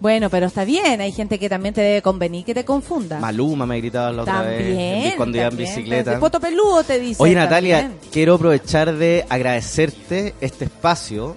Bueno, 0.00 0.28
pero 0.30 0.46
está 0.46 0.64
bien, 0.64 1.00
hay 1.00 1.12
gente 1.12 1.38
que 1.38 1.48
también 1.48 1.74
te 1.74 1.80
debe 1.80 2.02
convenir 2.02 2.44
que 2.44 2.54
te 2.54 2.64
confunda. 2.64 3.20
Maluma 3.20 3.66
me 3.66 3.78
gritaba 3.78 4.10
la 4.10 4.22
otra 4.22 4.42
También. 4.42 5.02
vez 5.04 5.14
cuando 5.14 5.38
iba 5.38 5.46
en 5.46 5.56
bicicleta. 5.56 6.18
Poto 6.18 6.40
peludo 6.40 6.82
te 6.82 6.98
dice. 6.98 7.22
Oye 7.22 7.36
Natalia, 7.36 7.82
también. 7.82 8.00
quiero 8.10 8.34
aprovechar 8.34 8.92
de 8.96 9.24
agradecerte 9.28 10.34
este 10.40 10.64
espacio, 10.64 11.36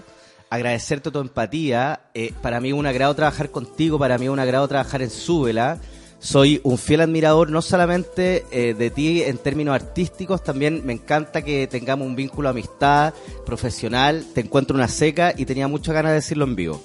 agradecerte 0.49 1.11
tu 1.11 1.19
empatía. 1.19 1.99
Eh, 2.15 2.33
para 2.41 2.59
mí 2.59 2.69
es 2.69 2.73
un 2.73 2.87
agrado 2.87 3.13
trabajar 3.13 3.51
contigo, 3.51 3.99
para 3.99 4.17
mí 4.17 4.25
es 4.25 4.31
un 4.31 4.39
agrado 4.39 4.67
trabajar 4.67 5.03
en 5.03 5.11
Súbela. 5.11 5.77
Soy 6.25 6.59
un 6.63 6.79
fiel 6.79 7.01
admirador 7.01 7.51
no 7.51 7.61
solamente 7.61 8.45
eh, 8.49 8.73
de 8.73 8.89
ti 8.89 9.21
en 9.21 9.37
términos 9.37 9.75
artísticos, 9.75 10.43
también 10.43 10.81
me 10.83 10.93
encanta 10.93 11.43
que 11.43 11.67
tengamos 11.67 12.07
un 12.07 12.15
vínculo 12.15 12.47
de 12.47 12.59
amistad 12.59 13.13
profesional. 13.45 14.25
Te 14.33 14.41
encuentro 14.41 14.75
una 14.75 14.87
seca 14.87 15.33
y 15.37 15.45
tenía 15.45 15.67
muchas 15.67 15.93
ganas 15.93 16.11
de 16.11 16.15
decirlo 16.15 16.45
en 16.45 16.55
vivo. 16.55 16.81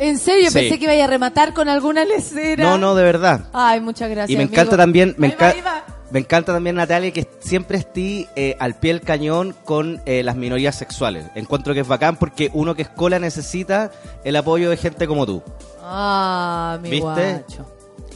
En 0.00 0.18
serio, 0.18 0.50
Sí. 0.50 0.54
pensé 0.58 0.78
que 0.80 0.92
iba 0.92 1.04
a 1.04 1.06
rematar 1.06 1.54
con 1.54 1.68
alguna 1.68 2.04
lecera. 2.04 2.64
No, 2.64 2.76
no, 2.76 2.96
de 2.96 3.04
verdad. 3.04 3.44
Ay, 3.52 3.80
muchas 3.80 4.10
gracias. 4.10 4.30
Y 4.30 4.36
me 4.36 4.42
amigo. 4.44 4.54
encanta 4.54 4.76
también, 4.76 5.14
me, 5.16 5.28
enca- 5.36 5.54
me 6.10 6.18
encanta 6.18 6.52
también 6.52 6.74
Natalia 6.74 7.12
que 7.12 7.28
siempre 7.38 7.78
esté 7.78 8.26
eh, 8.34 8.56
al 8.58 8.74
pie 8.80 8.94
del 8.94 9.02
cañón 9.02 9.54
con 9.64 10.02
eh, 10.06 10.24
las 10.24 10.34
minorías 10.34 10.74
sexuales. 10.74 11.26
Encuentro 11.36 11.72
que 11.72 11.80
es 11.80 11.86
bacán 11.88 12.16
porque 12.16 12.50
uno 12.52 12.74
que 12.74 12.82
es 12.82 12.88
cola 12.88 13.20
necesita 13.20 13.92
el 14.24 14.34
apoyo 14.34 14.70
de 14.70 14.76
gente 14.76 15.06
como 15.06 15.24
tú. 15.24 15.40
Ah, 15.84 16.78
mi 16.82 16.90
¿Viste? 16.90 17.04
guacho. 17.04 17.66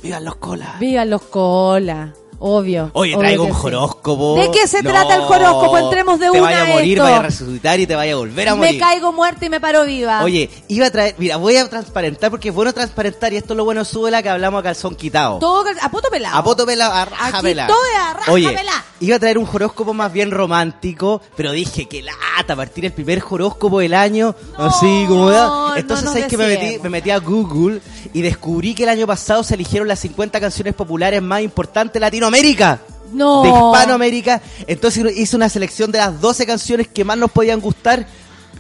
Vivan 0.07 0.25
los 0.25 0.37
colas. 0.37 0.79
Vivan 0.79 1.11
los 1.11 1.23
cola. 1.23 2.15
Obvio. 2.39 2.91
Oye, 2.93 3.17
traigo 3.17 3.45
un 3.45 3.55
sí. 3.55 3.61
horóscopo. 3.67 4.37
¿De 4.41 4.51
qué 4.51 4.67
se 4.67 4.83
No, 4.83 4.91
trata 4.91 5.15
el 5.15 5.21
horóscopo? 5.23 5.79
Entremos 5.79 6.19
de 6.21 6.27
te 6.27 6.31
una 6.33 6.41
vaya 6.43 6.63
a 6.63 6.65
morir, 6.67 6.93
esto. 6.99 7.05
vaya 7.05 7.17
a 7.19 7.23
resucitar 7.23 7.81
y 7.81 7.87
te 7.87 7.95
vaya 7.97 8.13
a 8.13 8.17
volver 8.17 8.49
a 8.49 8.55
Me 8.55 8.67
morir. 8.67 8.81
caigo 8.81 9.13
muerta 9.13 9.47
y 9.47 9.51
me 9.51 9.61
paro 9.61 9.85
viva. 9.85 10.23
Oye, 10.23 10.51
iba 10.69 10.87
a 10.87 10.91
traer, 10.91 11.15
mira, 11.19 11.37
voy 11.39 11.57
a 11.57 11.69
transparentar 11.69 12.31
porque 12.31 12.51
es 12.51 12.55
bueno 12.55 12.73
transparentar 12.75 13.33
y 13.33 13.37
esto 13.37 13.53
es 13.55 13.57
lo 13.57 13.65
bueno, 13.65 13.85
súbela 13.85 14.23
que 14.23 14.29
hablamos 14.29 14.61
a 14.61 14.63
calzón 14.63 14.95
quitado. 14.95 15.39
Todo 15.39 15.65
a 15.81 15.91
poto 15.91 16.09
pelado. 16.11 16.37
A 16.37 16.45
poto 16.45 16.67
pelado, 16.67 16.93
a 16.93 17.05
raja 17.07 17.39
Aquí 17.39 17.43
pelada. 17.47 17.69
todo 17.69 17.79
a 17.99 18.13
raja 18.15 18.33
Oye, 18.33 18.57
iba 19.01 19.17
a 19.17 19.19
traer 19.19 19.39
un 19.39 19.49
horóscopo 19.53 19.95
más 19.95 20.13
bien 20.13 20.31
romántico, 20.31 21.21
pero 21.37 21.53
dije 21.53 21.87
que 21.87 22.03
lata, 22.03 22.55
partir 22.57 22.85
el 22.85 22.93
primer 22.93 23.23
horóscopo 23.29 23.81
del 23.81 23.95
año, 23.95 24.35
así 24.57 25.05
como 25.09 25.31
no 25.31 25.77
Entonces, 25.77 26.07
¿sabes 26.09 26.27
que 26.27 26.37
me 26.37 26.47
metí, 26.47 26.79
me 26.83 26.89
metí 26.91 27.11
a 27.11 27.19
Google 27.19 27.81
y 28.13 28.23
descubrí 28.23 28.75
que 28.75 28.83
el 28.85 28.89
año 28.91 29.07
pasado 29.07 29.43
se 29.43 29.55
eligieron 29.55 29.89
las 29.89 29.99
50 30.01 30.41
canciones 30.41 30.75
populares 30.75 31.23
más 31.23 31.43
importantes 31.43 31.95
de 31.95 32.01
Latinoamérica. 32.31 32.81
No. 33.13 33.43
De 33.43 33.49
Hispanoamérica. 33.49 34.43
Entonces 34.67 35.17
hice 35.17 35.37
una 35.37 35.49
selección 35.49 35.91
de 35.93 35.99
las 35.99 36.21
12 36.21 36.47
canciones 36.47 36.89
que 36.89 37.05
más 37.05 37.17
nos 37.17 37.31
podían 37.31 37.61
gustar 37.61 38.07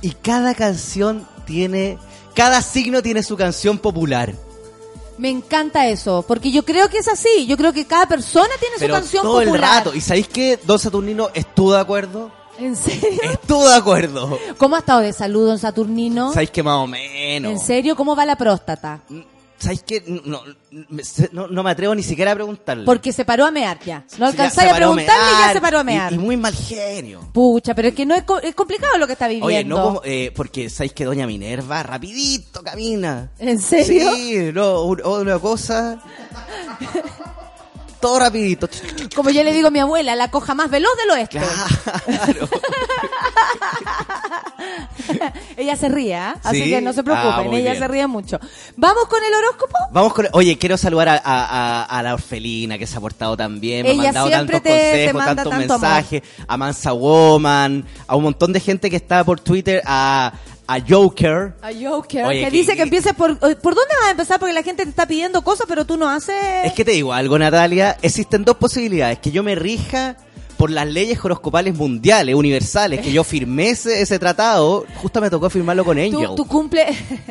y 0.00 0.10
cada 0.12 0.54
canción 0.54 1.26
tiene, 1.46 1.98
cada 2.34 2.62
signo 2.62 3.02
tiene 3.02 3.22
su 3.22 3.36
canción 3.36 3.78
popular. 3.78 4.34
Me 5.18 5.30
encanta 5.30 5.88
eso, 5.88 6.24
porque 6.28 6.50
yo 6.52 6.64
creo 6.64 6.88
que 6.90 6.98
es 6.98 7.08
así. 7.08 7.46
Yo 7.46 7.56
creo 7.56 7.72
que 7.72 7.86
cada 7.86 8.06
persona 8.06 8.50
tiene 8.60 8.76
Pero 8.78 8.94
su 8.94 9.00
canción 9.00 9.22
todo 9.22 9.40
el 9.40 9.48
popular. 9.48 9.78
rato. 9.78 9.94
¿Y 9.94 10.00
sabéis 10.00 10.28
que 10.28 10.58
Don 10.64 10.78
Saturnino 10.78 11.30
estuvo 11.32 11.72
de 11.72 11.80
acuerdo? 11.80 12.30
¿En 12.58 12.76
serio? 12.76 13.20
Estuvo 13.22 13.68
de 13.68 13.74
acuerdo. 13.76 14.38
¿Cómo 14.58 14.76
ha 14.76 14.80
estado 14.80 15.00
de 15.00 15.12
salud, 15.12 15.46
don 15.46 15.58
Saturnino? 15.58 16.32
¿Sabéis 16.32 16.50
que 16.50 16.62
más 16.62 16.76
o 16.76 16.86
menos? 16.86 17.50
¿En 17.52 17.58
serio? 17.58 17.96
¿Cómo 17.96 18.14
va 18.14 18.24
la 18.26 18.36
próstata? 18.36 19.00
¿Sabéis 19.58 19.82
que 19.84 20.02
no, 20.06 20.42
no, 21.32 21.46
no 21.48 21.62
me 21.62 21.70
atrevo 21.70 21.94
ni 21.94 22.02
siquiera 22.02 22.32
a 22.32 22.34
preguntarle. 22.34 22.84
Porque 22.84 23.10
se 23.12 23.24
paró 23.24 23.46
a 23.46 23.50
mear 23.50 23.78
ya. 23.84 24.04
No 24.18 24.26
alcanzáis 24.26 24.70
a 24.70 24.76
preguntarle 24.76 25.32
y 25.34 25.46
ya 25.46 25.52
se 25.54 25.60
paró 25.62 25.78
a 25.78 25.84
mear. 25.84 26.12
Y, 26.12 26.16
y 26.16 26.18
muy 26.18 26.36
mal 26.36 26.54
genio. 26.54 27.20
Pucha, 27.32 27.74
pero 27.74 27.88
es 27.88 27.94
que 27.94 28.04
no 28.04 28.14
es, 28.14 28.24
co- 28.24 28.38
es 28.40 28.54
complicado 28.54 28.98
lo 28.98 29.06
que 29.06 29.14
está 29.14 29.26
viviendo. 29.28 29.46
Oye, 29.46 29.64
no 29.64 29.82
como, 29.82 30.02
eh, 30.04 30.30
porque 30.36 30.68
sabéis 30.68 30.92
que 30.92 31.06
Doña 31.06 31.26
Minerva 31.26 31.82
rapidito 31.82 32.62
camina. 32.62 33.30
¿En 33.38 33.58
serio? 33.60 34.14
Sí, 34.14 34.50
no, 34.52 34.82
un- 34.82 35.04
una 35.06 35.38
cosa. 35.38 35.98
Todo 37.98 38.18
rapidito. 38.18 38.68
Como 39.14 39.30
yo 39.30 39.42
le 39.42 39.54
digo 39.54 39.68
a 39.68 39.70
mi 39.70 39.78
abuela, 39.78 40.14
la 40.14 40.30
coja 40.30 40.54
más 40.54 40.70
veloz 40.70 40.92
del 40.98 41.10
oeste. 41.12 41.38
Claro. 41.40 42.48
ella 45.56 45.76
se 45.76 45.88
ríe, 45.88 46.14
¿ah? 46.16 46.36
así 46.42 46.62
Sí. 46.64 46.70
que 46.70 46.80
no 46.80 46.92
se 46.92 47.00
Ah, 47.00 47.04
preocupen, 47.04 47.46
muy 47.48 47.56
ella 47.60 47.70
bien. 47.72 47.82
se 47.82 47.88
ríe 47.88 48.06
mucho. 48.06 48.38
¿Vamos 48.76 49.06
con 49.06 49.22
el 49.24 49.32
horóscopo? 49.34 49.76
Vamos 49.92 50.12
con. 50.14 50.26
Oye, 50.32 50.58
quiero 50.58 50.76
saludar 50.76 51.08
a, 51.08 51.14
a- 51.14 51.20
a- 51.24 51.82
a 51.84 52.02
la 52.02 52.14
orfelina 52.14 52.78
que 52.78 52.86
se 52.86 52.96
ha 52.96 53.00
portado 53.00 53.36
tan 53.36 53.60
bien. 53.60 53.84
Me 53.84 53.92
Ella 53.92 54.02
ha 54.10 54.12
mandado 54.12 54.30
tantos 54.30 54.62
te- 54.62 54.68
te 54.68 54.90
consejos, 54.90 55.14
manda 55.14 55.34
tantos 55.42 55.52
tanto 55.58 55.74
amor. 55.74 55.88
mensajes. 55.88 56.22
A 56.48 56.56
Mansa 56.56 56.92
Woman, 56.92 57.84
a 58.06 58.16
un 58.16 58.22
montón 58.24 58.52
de 58.52 58.60
gente 58.60 58.90
que 58.90 58.96
está 58.96 59.24
por 59.24 59.40
Twitter, 59.40 59.82
a, 59.86 60.32
a 60.66 60.78
Joker. 60.86 61.54
A 61.62 61.70
Joker, 61.72 62.24
Oye, 62.26 62.40
que 62.40 62.44
que- 62.46 62.50
dice 62.50 62.76
que 62.76 62.82
empieces 62.82 63.14
por... 63.14 63.30
eh, 63.32 63.36
¿Por 63.56 63.74
dónde 63.74 63.94
vas 64.00 64.08
a 64.08 64.10
empezar? 64.10 64.38
Porque 64.40 64.52
la 64.54 64.62
gente 64.62 64.82
te 64.84 64.90
está 64.90 65.06
pidiendo 65.06 65.42
cosas, 65.42 65.66
pero 65.68 65.84
tú 65.84 65.96
no 65.96 66.08
haces... 66.08 66.34
Es 66.64 66.72
que 66.72 66.84
te 66.84 66.90
digo 66.92 67.12
algo, 67.12 67.38
Natalia. 67.38 67.96
Existen 68.02 68.44
dos 68.44 68.56
posibilidades: 68.56 69.18
que 69.20 69.30
yo 69.30 69.42
me 69.42 69.54
rija 69.54 70.16
por 70.56 70.70
las 70.70 70.86
leyes 70.86 71.22
horoscopales 71.22 71.74
mundiales, 71.74 72.34
universales, 72.34 73.00
que 73.00 73.12
yo 73.12 73.24
firmé 73.24 73.70
ese, 73.70 74.00
ese 74.00 74.18
tratado. 74.18 74.84
Justo 74.96 75.20
me 75.20 75.30
tocó 75.30 75.50
firmarlo 75.50 75.84
con 75.84 75.98
Angel. 75.98 76.28
Tú, 76.28 76.34
tú 76.36 76.46
cumple... 76.46 76.86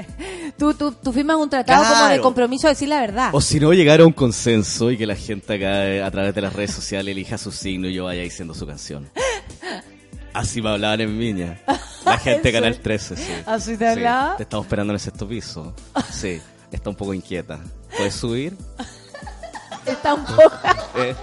tú, 0.57 0.73
tú, 0.73 0.91
tú 0.91 1.11
firmas 1.11 1.37
un 1.37 1.49
tratado 1.49 1.83
como 1.93 2.09
de 2.09 2.21
compromiso 2.21 2.67
a 2.67 2.71
decir 2.71 2.89
la 2.89 2.99
verdad. 3.01 3.29
O 3.33 3.41
si 3.41 3.59
no, 3.59 3.73
llegar 3.73 4.01
a 4.01 4.05
un 4.05 4.13
consenso 4.13 4.91
y 4.91 4.97
que 4.97 5.05
la 5.05 5.15
gente 5.15 5.55
acá 5.55 5.87
eh, 5.87 6.03
a 6.03 6.11
través 6.11 6.33
de 6.35 6.41
las 6.41 6.53
redes 6.53 6.71
sociales 6.71 7.11
elija 7.11 7.37
su 7.37 7.51
signo 7.51 7.87
y 7.87 7.93
yo 7.93 8.05
vaya 8.05 8.21
diciendo 8.21 8.53
su 8.53 8.65
canción. 8.65 9.09
Así 10.33 10.61
me 10.61 10.69
hablaban 10.69 10.99
en 10.99 11.17
Viña. 11.17 11.61
La 12.05 12.17
gente 12.17 12.41
de 12.43 12.49
¿En 12.49 12.55
Canal 12.55 12.73
serio? 12.73 12.83
13, 12.83 13.15
sí. 13.15 13.31
¿Así 13.45 13.77
te 13.77 13.85
Sí, 13.85 13.91
hablaba? 13.91 14.35
Te 14.35 14.43
estamos 14.43 14.65
esperando 14.65 14.91
en 14.91 14.95
el 14.95 14.99
sexto 14.99 15.27
piso. 15.27 15.73
Sí, 16.11 16.41
está 16.71 16.89
un 16.89 16.95
poco 16.95 17.13
inquieta. 17.13 17.59
¿Puedes 17.95 18.15
subir? 18.15 18.57
Está 19.85 20.13
un 20.13 20.25
poco... 20.25 20.51
Eh, 20.97 21.15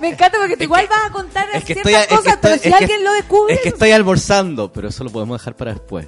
Me 0.00 0.08
encanta 0.08 0.38
porque 0.38 0.56
tú 0.56 0.64
igual 0.64 0.86
vas 0.88 1.06
a 1.06 1.10
contar 1.10 1.48
es 1.54 1.64
que 1.64 1.74
ciertas 1.74 1.92
estoy, 1.92 1.94
es 2.02 2.06
que 2.08 2.14
cosas, 2.16 2.32
estoy- 2.34 2.38
pero 2.42 2.54
es 2.54 2.60
si 2.62 2.68
que- 2.68 2.74
alguien 2.74 3.04
lo 3.04 3.12
descubre... 3.12 3.54
Es 3.54 3.60
que 3.60 3.68
estoy 3.70 3.90
almorzando, 3.92 4.72
pero 4.72 4.88
eso 4.88 5.04
lo 5.04 5.10
podemos 5.10 5.40
dejar 5.40 5.56
para 5.56 5.72
después. 5.72 6.06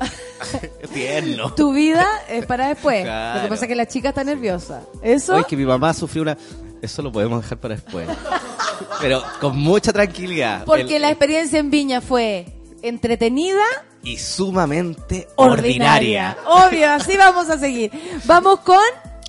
Tierno. 0.92 1.54
Tu 1.54 1.72
vida 1.72 2.06
es 2.28 2.44
para 2.46 2.68
después. 2.68 3.00
Lo 3.04 3.42
que 3.42 3.48
pasa 3.48 3.64
es 3.64 3.68
que 3.68 3.74
la 3.74 3.86
chica 3.86 4.10
está 4.10 4.24
nerviosa. 4.24 4.82
¿Eso? 5.02 5.34
Hoy 5.36 5.44
que 5.44 5.56
mi 5.56 5.64
mamá 5.64 5.92
sufrió 5.94 6.22
una... 6.22 6.36
Eso 6.82 7.00
lo 7.00 7.10
podemos 7.10 7.42
dejar 7.42 7.58
para 7.58 7.74
después. 7.76 8.06
Pero 9.00 9.22
con 9.40 9.56
mucha 9.56 9.92
tranquilidad. 9.92 10.64
Porque 10.64 10.96
El- 10.96 11.02
la 11.02 11.10
experiencia 11.10 11.58
en 11.58 11.70
Viña 11.70 12.00
fue 12.02 12.46
entretenida, 12.82 13.62
Y 14.02 14.18
sumamente 14.18 15.28
ordinaria. 15.36 16.36
ordinaria. 16.44 16.66
Obvio, 16.68 16.90
así 16.92 17.16
vamos 17.16 17.48
a 17.48 17.58
seguir. 17.58 17.90
Vamos 18.26 18.60
con 18.60 18.76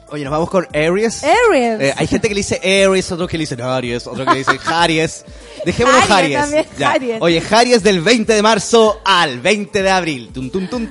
Oye, 0.10 0.24
nos 0.24 0.32
vamos 0.32 0.50
con 0.52 0.68
Aries. 0.74 1.24
Aries. 1.24 1.82
Eh, 1.82 1.94
hay 1.98 2.08
gente 2.08 2.28
que 2.28 2.36
le 2.36 2.40
dice 2.40 2.62
Aries, 2.86 3.12
otros 3.12 3.28
que 3.28 3.38
le 3.38 3.42
dicen 3.44 3.60
Aries, 3.62 4.06
otros 4.06 4.26
que 4.28 4.34
le 4.34 4.38
dicen 4.40 4.60
Aries. 4.66 5.26
Dejémoslo 5.66 6.00
Aries 6.00 6.12
Aries. 6.12 6.40
también, 6.40 6.66
Ya. 6.78 6.92
Aries. 6.92 7.18
Oye, 7.22 7.44
Aries 7.52 7.84
del 7.84 8.02
20 8.02 8.34
de 8.34 8.42
marzo 8.44 9.02
al 9.04 9.40
20 9.42 9.82
de 9.82 9.90
abril. 9.90 10.30
Tum, 10.32 10.50
tum, 10.52 10.68
tum, 10.68 10.88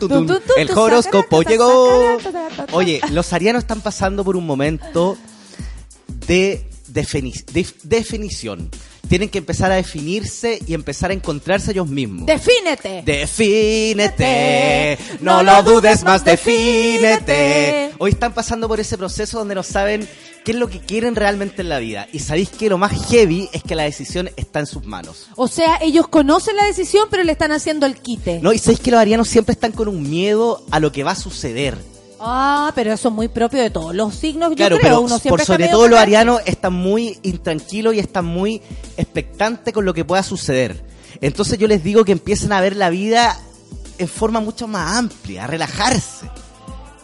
El 0.56 0.70
horóscopo 0.76 1.42
llegó. 1.42 2.18
Oye, 2.72 3.00
los 3.12 3.32
arianos 3.32 3.62
están 3.62 3.80
pasando 3.82 4.24
por 4.24 4.36
un 4.36 4.44
momento 4.46 5.16
de 6.26 6.68
defini- 6.92 7.44
def- 7.52 7.74
definición. 7.84 8.68
Tienen 9.08 9.28
que 9.28 9.38
empezar 9.38 9.70
a 9.70 9.76
definirse 9.76 10.60
y 10.66 10.74
empezar 10.74 11.10
a 11.10 11.14
encontrarse 11.14 11.72
ellos 11.72 11.88
mismos. 11.88 12.26
Defínete. 12.26 13.02
Defínete, 13.04 14.98
no 15.20 15.42
lo 15.42 15.62
dudes 15.62 16.04
más, 16.04 16.24
defínete. 16.24 17.92
Hoy 17.98 18.10
están 18.10 18.32
pasando 18.32 18.68
por 18.68 18.80
ese 18.80 18.98
proceso 18.98 19.38
donde 19.38 19.54
no 19.54 19.62
saben 19.62 20.08
qué 20.44 20.52
es 20.52 20.58
lo 20.58 20.68
que 20.68 20.80
quieren 20.80 21.16
realmente 21.16 21.62
en 21.62 21.68
la 21.68 21.78
vida. 21.78 22.06
Y 22.12 22.18
sabéis 22.20 22.50
que 22.50 22.68
lo 22.68 22.78
más 22.78 22.92
heavy 23.08 23.48
es 23.52 23.62
que 23.62 23.74
la 23.74 23.84
decisión 23.84 24.30
está 24.36 24.60
en 24.60 24.66
sus 24.66 24.84
manos. 24.84 25.28
O 25.36 25.48
sea, 25.48 25.78
ellos 25.80 26.08
conocen 26.08 26.56
la 26.56 26.64
decisión, 26.64 27.08
pero 27.10 27.24
le 27.24 27.32
están 27.32 27.52
haciendo 27.52 27.86
el 27.86 27.96
quite. 27.96 28.40
No, 28.40 28.52
y 28.52 28.58
sabéis 28.58 28.80
que 28.80 28.90
los 28.90 29.00
arianos 29.00 29.28
siempre 29.28 29.52
están 29.52 29.72
con 29.72 29.88
un 29.88 30.08
miedo 30.08 30.64
a 30.70 30.80
lo 30.80 30.92
que 30.92 31.04
va 31.04 31.12
a 31.12 31.16
suceder. 31.16 31.76
Ah, 32.20 32.72
pero 32.74 32.92
eso 32.92 33.08
es 33.08 33.14
muy 33.14 33.28
propio 33.28 33.60
de 33.60 33.70
todos 33.70 33.94
los 33.94 34.14
signos. 34.14 34.50
Yo 34.50 34.56
Claro, 34.56 34.76
creo, 34.78 34.88
pero 34.88 35.00
uno 35.00 35.18
siempre 35.18 35.30
por 35.30 35.44
sobre 35.44 35.68
todo 35.68 35.88
los 35.88 35.98
arianos 35.98 36.40
están 36.46 36.72
muy 36.72 37.18
intranquilos 37.22 37.94
y 37.94 37.98
están 37.98 38.24
muy 38.24 38.62
expectantes 38.96 39.74
con 39.74 39.84
lo 39.84 39.92
que 39.94 40.04
pueda 40.04 40.22
suceder. 40.22 40.84
Entonces 41.20 41.58
yo 41.58 41.66
les 41.68 41.82
digo 41.84 42.04
que 42.04 42.12
empiecen 42.12 42.52
a 42.52 42.60
ver 42.60 42.76
la 42.76 42.90
vida 42.90 43.38
en 43.98 44.08
forma 44.08 44.40
mucho 44.40 44.66
más 44.66 44.96
amplia, 44.96 45.44
a 45.44 45.46
relajarse, 45.46 46.28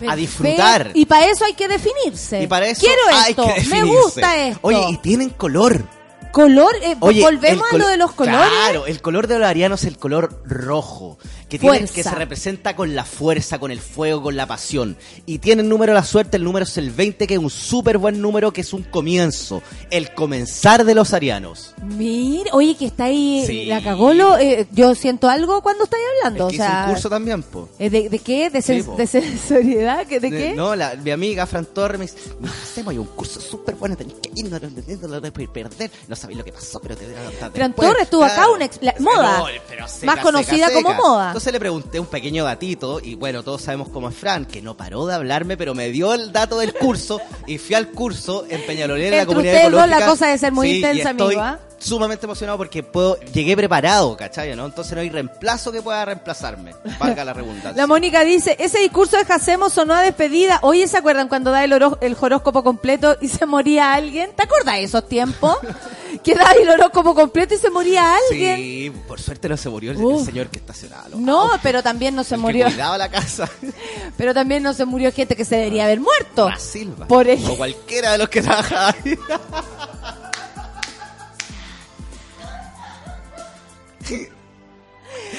a 0.09 0.17
disfrutar. 0.17 0.91
Y 0.95 1.07
para 1.07 1.27
eso 1.27 1.45
hay 1.45 1.55
que 1.55 1.69
definirse. 1.69 2.43
Y 2.43 2.47
para 2.47 2.69
eso 2.69 2.81
Quiero 2.81 3.01
hay 3.13 3.31
esto, 3.31 3.47
que 3.55 3.63
me 3.69 3.83
gusta 3.85 4.47
esto. 4.47 4.59
Oye, 4.63 4.85
y 4.91 4.97
tienen 4.99 5.31
color. 5.31 5.85
color, 6.33 6.73
eh, 6.83 6.97
Oye, 7.01 7.21
volvemos 7.23 7.67
el 7.73 7.75
a 7.75 7.79
lo 7.79 7.85
col- 7.85 7.91
de 7.93 7.97
los 7.97 8.13
colores. 8.13 8.49
Claro, 8.49 8.87
el 8.87 9.01
color 9.03 9.27
de 9.27 9.39
los 9.39 9.49
arianos 9.49 9.83
es 9.83 9.89
el 9.89 9.99
color 9.99 10.43
rojo, 10.45 11.19
que, 11.51 11.59
tiene, 11.59 11.79
Fuerza. 11.79 11.95
que 11.95 12.03
se 12.03 12.11
representa 12.15 12.75
con 12.77 12.95
la 12.95 13.05
fuerza, 13.05 13.59
con 13.59 13.71
el 13.71 13.81
fuego, 13.81 14.23
con 14.23 14.37
la 14.37 14.47
pasión. 14.47 14.97
Y 15.27 15.39
tiene 15.39 15.61
el 15.63 15.69
número 15.69 15.93
de 15.93 15.99
la 15.99 16.05
suerte, 16.05 16.39
el 16.39 16.45
número 16.45 16.65
es 16.65 16.79
el 16.79 16.91
20, 16.91 17.27
que 17.27 17.35
es 17.35 17.41
un 17.41 17.51
súper 17.51 17.99
buen 17.99 18.23
número, 18.23 18.53
que 18.53 18.63
es 18.63 18.73
un 18.73 18.85
comienzo, 18.85 19.63
el 19.91 20.15
comenzar 20.15 20.85
de 20.85 20.95
los 20.95 21.13
arianos. 21.13 21.75
Mira, 21.83 22.51
oye, 22.55 22.77
que 22.77 22.87
está 22.87 23.05
ahí, 23.05 23.45
Sí. 23.47 23.67
la 23.67 23.83
cagolo. 23.83 24.39
eh, 24.39 24.67
yo 24.73 24.95
siento 24.95 25.29
algo 25.29 25.61
cuando 25.61 25.85
estáis 25.85 26.03
hablando. 26.19 26.49
Es 26.49 26.53
que 26.57 26.63
o 26.63 26.65
hice 26.65 26.71
sea, 26.73 26.85
un 26.87 26.93
curso 26.95 27.11
también, 27.11 27.43
po. 27.43 27.69
eh, 27.79 27.91
¿de, 27.91 28.09
de 28.09 28.19
qué? 28.21 28.49
¿De, 28.49 28.63
Sí, 28.63 28.73
sen- 28.81 28.97
de 28.97 29.07
sensoriedad? 29.07 30.07
¿Que- 30.07 30.21
¿De 30.21 30.31
qué? 30.31 30.55
No, 30.55 30.77
la, 30.77 30.95
mi 30.95 31.11
amiga 31.11 31.47
Fran 31.47 31.67
Torres 31.67 31.99
me 31.99 32.07
dice, 32.07 32.17
"No, 32.41 32.49
hacemos 32.51 32.93
ahí 32.93 32.99
un 32.99 33.07
curso 33.07 33.41
súper 33.41 33.75
bueno, 33.75 33.97
tenés 33.97 34.15
que 34.15 34.31
ir, 34.37 34.49
no, 34.49 34.59
no, 34.61 34.69
no, 34.71 35.09
no 35.09 35.21
lo 35.21 35.33
puedes 35.33 35.49
perder, 35.51 35.91
no 36.07 36.15
sabéis 36.17 36.39
lo 36.39 36.45
que 36.45 36.53
pasó, 36.53 36.79
pero 36.81 36.97
te 36.97 37.07
voy 37.07 37.15
a 37.17 37.25
contar 37.25 37.51
Fran 37.53 37.71
después". 37.71 37.89
Torres 37.89 38.03
estuvo 38.05 38.25
acá, 38.25 38.49
una 38.51 38.69
moda. 39.01 39.39
No, 39.39 40.07
Más 40.07 40.19
conocida 40.21 40.71
como 40.73 40.95
moda. 40.95 41.33
Entonces 41.41 41.55
le 41.55 41.61
pregunté 41.61 41.99
un 41.99 42.05
pequeño 42.05 42.45
datito, 42.45 43.01
y 43.03 43.15
bueno, 43.15 43.43
todos 43.43 43.63
sabemos 43.63 43.89
cómo 43.89 44.11
es 44.11 44.15
Fran, 44.15 44.45
que 44.45 44.61
no 44.61 44.77
paró 44.77 45.07
de 45.07 45.15
hablarme, 45.15 45.57
pero 45.57 45.75
me 45.75 45.89
dio 45.89 46.13
el 46.13 46.33
dato 46.33 46.59
del 46.59 46.75
curso, 46.75 47.19
y 47.47 47.57
fui 47.57 47.75
al 47.75 47.93
curso 47.93 48.45
en 48.51 48.61
Peñalolén, 48.67 49.15
en 49.15 49.21
la 49.21 49.25
comunidad 49.25 49.61
ecológica. 49.63 49.87
la 49.87 50.07
cosa 50.07 50.27
debe 50.27 50.37
ser 50.37 50.53
muy 50.53 50.69
Sí, 50.69 50.77
intensa, 50.77 51.09
amigo, 51.09 51.41
¿ah? 51.41 51.59
sumamente 51.79 52.27
emocionado 52.27 52.59
porque 52.59 52.83
puedo, 52.83 53.19
llegué 53.33 53.57
preparado, 53.57 54.15
¿cachai? 54.19 54.55
¿no? 54.55 54.67
Entonces 54.67 54.93
no 54.93 55.01
hay 55.01 55.09
reemplazo 55.09 55.73
que 55.73 55.81
pueda 55.81 56.05
reemplazarme, 56.05 56.75
valga 56.99 57.25
la 57.25 57.33
redundancia. 57.33 57.73
La 57.75 57.87
Mónica 57.87 58.23
dice, 58.23 58.57
ese 58.59 58.79
discurso 58.81 59.17
de 59.17 59.25
Jacemo 59.25 59.71
sonó 59.71 59.95
a 59.95 60.03
despedida. 60.03 60.59
Oye, 60.61 60.87
¿se 60.89 60.99
acuerdan 60.99 61.29
cuando 61.29 61.53
da 61.53 61.65
el, 61.65 61.73
el 61.73 62.17
horóscopo 62.21 62.63
completo 62.63 63.17
y 63.23 63.29
se 63.29 63.47
moría 63.47 63.95
alguien? 63.95 64.31
¿Te 64.37 64.43
acuerdas 64.43 64.75
de 64.75 64.83
esos 64.83 65.09
tiempos? 65.09 65.57
que 66.23 66.35
daba 66.35 66.53
el 66.53 66.69
horóscopo 66.69 67.15
completo 67.15 67.55
y 67.55 67.59
se 67.59 67.71
moría 67.71 68.17
alguien. 68.17 68.57
Sí, 68.57 68.93
por 69.09 69.21
suerte 69.21 69.49
no 69.49 69.57
se 69.57 69.69
murió 69.69 69.93
el, 69.93 70.25
señor 70.25 70.49
que 70.49 70.59
estacionaba. 70.59 71.09
los 71.09 71.21
No, 71.21 71.43
autos, 71.43 71.61
pero 71.63 71.83
también 71.83 72.15
no 72.15 72.25
se 72.25 72.35
el 72.35 72.41
que 72.41 72.47
murió. 72.47 72.67
cuidaba 72.67 72.99
la 72.99 73.09
casa. 73.11 73.49
Pero 74.17 74.35
también 74.35 74.63
no 74.63 74.75
se 74.75 74.85
murió 74.85 75.11
gente 75.13 75.35
que 75.35 75.45
se 75.47 75.57
debería 75.57 75.85
haber 75.85 76.01
muerto. 76.01 76.51
La 76.51 76.59
Silva. 76.59 77.07
Por 77.07 77.27
ejemplo. 77.29 77.55
O 77.55 77.57
cualquiera 77.57 78.13
de 78.13 78.19
los 78.19 78.29
que 78.29 78.43
trabajaba 78.43 78.89
ahí. 79.05 79.17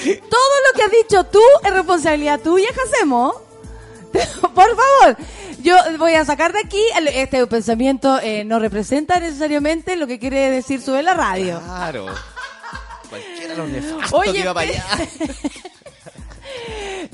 Todo 0.04 0.54
lo 0.72 0.76
que 0.76 0.82
has 0.84 0.90
dicho 0.90 1.24
tú 1.24 1.40
es 1.64 1.72
responsabilidad 1.72 2.40
tuya, 2.40 2.68
Jacemo. 2.74 3.41
Por 4.54 4.76
favor, 4.76 5.16
yo 5.62 5.76
voy 5.98 6.14
a 6.14 6.24
sacar 6.24 6.52
de 6.52 6.60
aquí 6.60 6.82
este 7.14 7.46
pensamiento 7.46 8.18
eh, 8.22 8.44
no 8.44 8.58
representa 8.58 9.18
necesariamente 9.20 9.96
lo 9.96 10.06
que 10.06 10.18
quiere 10.18 10.50
decir 10.50 10.80
sube 10.82 11.02
la 11.02 11.14
radio. 11.14 11.60
Claro. 11.64 12.06
Cualquiera 13.08 13.54
los 13.54 13.68
nefastos 13.68 14.12
Oye, 14.12 14.32
que 14.32 14.38
iba 14.40 14.54
para 14.54 14.70
allá. 14.70 14.84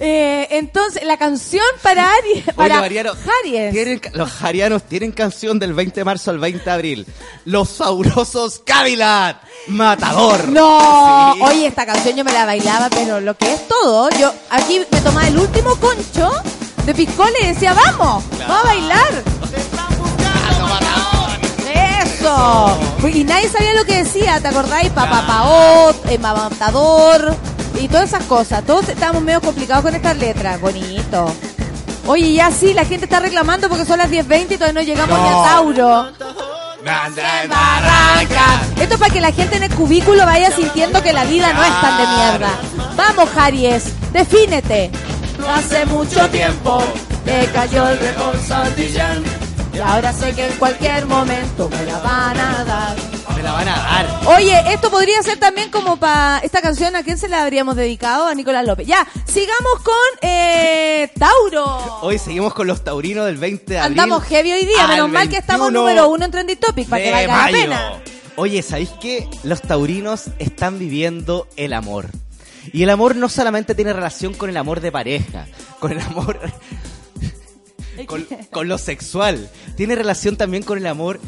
Eh, 0.00 0.46
entonces, 0.52 1.02
la 1.04 1.16
canción 1.16 1.64
para 1.82 2.08
Ari, 2.12 2.32
Oye, 2.34 2.52
para 2.54 2.88
tienen 3.72 3.98
ca- 3.98 4.10
los 4.14 4.42
arianos 4.42 4.84
tienen 4.84 5.10
canción 5.12 5.58
del 5.58 5.74
20 5.74 6.00
de 6.00 6.04
marzo 6.04 6.30
al 6.30 6.38
20 6.38 6.62
de 6.64 6.70
abril. 6.70 7.06
Los 7.44 7.68
saurosos 7.70 8.60
Cadillac. 8.64 9.38
Matador. 9.68 10.48
No, 10.48 11.34
Sí. 11.34 11.40
oye, 11.42 11.66
esta 11.66 11.84
canción 11.84 12.16
yo 12.16 12.24
me 12.24 12.32
la 12.32 12.46
bailaba, 12.46 12.88
pero 12.90 13.20
lo 13.20 13.36
que 13.36 13.52
es 13.52 13.66
todo, 13.68 14.08
yo 14.18 14.32
aquí 14.50 14.80
me 14.90 15.00
tomaba 15.00 15.26
el 15.26 15.38
último 15.38 15.74
concho 15.76 16.30
de 16.84 16.94
piscola 16.94 17.32
y 17.42 17.46
decía, 17.46 17.74
vamos, 17.74 18.24
vamos 18.38 18.56
a 18.56 18.66
bailar. 18.66 19.24
Eso. 22.02 22.78
Y 23.12 23.24
nadie 23.24 23.48
sabía 23.48 23.74
lo 23.74 23.84
que 23.84 24.04
decía, 24.04 24.40
¿te 24.40 24.48
acordáis? 24.48 24.90
Papapaot, 24.90 26.06
eh, 26.08 26.18
matador 26.18 27.36
y 27.80 27.88
todas 27.88 28.08
esas 28.08 28.24
cosas. 28.24 28.64
Todos 28.64 28.88
estábamos 28.88 29.22
medio 29.22 29.40
complicados 29.40 29.84
con 29.84 29.94
estas 29.94 30.16
letras. 30.16 30.60
Bonito. 30.60 31.32
Oye, 32.06 32.32
ya 32.32 32.50
sí, 32.50 32.72
la 32.72 32.84
gente 32.84 33.04
está 33.04 33.20
reclamando 33.20 33.68
porque 33.68 33.84
son 33.84 33.98
las 33.98 34.10
10.20 34.10 34.52
y 34.52 34.54
todavía 34.54 34.72
no 34.72 34.82
llegamos 34.82 35.18
ni 35.18 35.28
a 35.28 35.44
Tauro. 35.44 36.08
Esto 38.80 38.94
es 38.94 39.00
para 39.00 39.12
que 39.12 39.20
la 39.20 39.32
gente 39.32 39.56
en 39.56 39.64
el 39.64 39.74
cubículo 39.74 40.24
vaya 40.24 40.50
sintiendo 40.50 41.02
que 41.02 41.12
la 41.12 41.24
vida 41.24 41.52
no 41.52 41.62
es 41.62 41.80
tan 41.80 41.98
de 41.98 42.06
mierda. 42.06 42.50
Vamos, 42.96 43.28
Jaries, 43.30 43.84
defínete. 44.12 44.90
Hace 45.48 45.86
mucho 45.86 46.28
tiempo 46.28 46.78
me 47.24 47.46
cayó 47.46 47.88
el 47.88 47.98
Santillán 48.46 49.24
y 49.72 49.78
ahora 49.78 50.12
sé 50.12 50.34
que 50.34 50.46
en 50.46 50.52
cualquier 50.58 51.06
momento 51.06 51.70
me 51.70 51.84
la 51.84 51.98
van 52.00 52.38
a 52.38 52.64
dar. 52.64 52.96
Me 53.34 53.42
la 53.42 53.52
van 53.52 53.68
a 53.68 53.76
dar. 53.76 54.20
Oye, 54.26 54.62
esto 54.74 54.90
podría 54.90 55.22
ser 55.22 55.38
también 55.38 55.70
como 55.70 55.96
para 55.96 56.40
esta 56.40 56.60
canción, 56.60 56.94
¿a 56.96 57.02
quién 57.02 57.16
se 57.16 57.28
la 57.28 57.44
habríamos 57.44 57.76
dedicado? 57.76 58.26
A 58.26 58.34
Nicolás 58.34 58.66
López. 58.66 58.86
Ya, 58.86 59.08
sigamos 59.24 59.80
con 59.82 59.94
eh, 60.20 61.10
Tauro. 61.18 61.98
Hoy 62.02 62.18
seguimos 62.18 62.52
con 62.52 62.66
los 62.66 62.84
taurinos 62.84 63.24
del 63.24 63.38
20 63.38 63.72
de 63.72 63.78
abril. 63.78 63.98
Andamos 63.98 64.24
heavy 64.24 64.52
hoy 64.52 64.66
día, 64.66 64.86
menos 64.86 65.08
mal 65.08 65.30
que 65.30 65.38
estamos 65.38 65.68
21 65.68 65.80
número 65.80 66.10
uno 66.10 66.26
en 66.26 66.30
Trending 66.30 66.58
Topic, 66.58 66.88
para 66.90 67.02
que 67.02 67.10
valga 67.10 67.46
la 67.46 67.52
pena. 67.52 67.92
Oye, 68.36 68.62
¿sabéis 68.62 68.90
qué? 69.00 69.26
Los 69.44 69.62
taurinos 69.62 70.26
están 70.38 70.78
viviendo 70.78 71.48
el 71.56 71.72
amor. 71.72 72.10
Y 72.72 72.82
el 72.82 72.90
amor 72.90 73.16
no 73.16 73.28
solamente 73.28 73.74
tiene 73.74 73.92
relación 73.92 74.34
con 74.34 74.50
el 74.50 74.56
amor 74.56 74.80
de 74.80 74.92
pareja, 74.92 75.46
con 75.80 75.92
el 75.92 76.00
amor 76.00 76.38
con, 78.06 78.26
con 78.50 78.68
lo 78.68 78.78
sexual, 78.78 79.48
tiene 79.76 79.94
relación 79.94 80.36
también 80.36 80.62
con 80.62 80.78
el 80.78 80.86
amor 80.86 81.20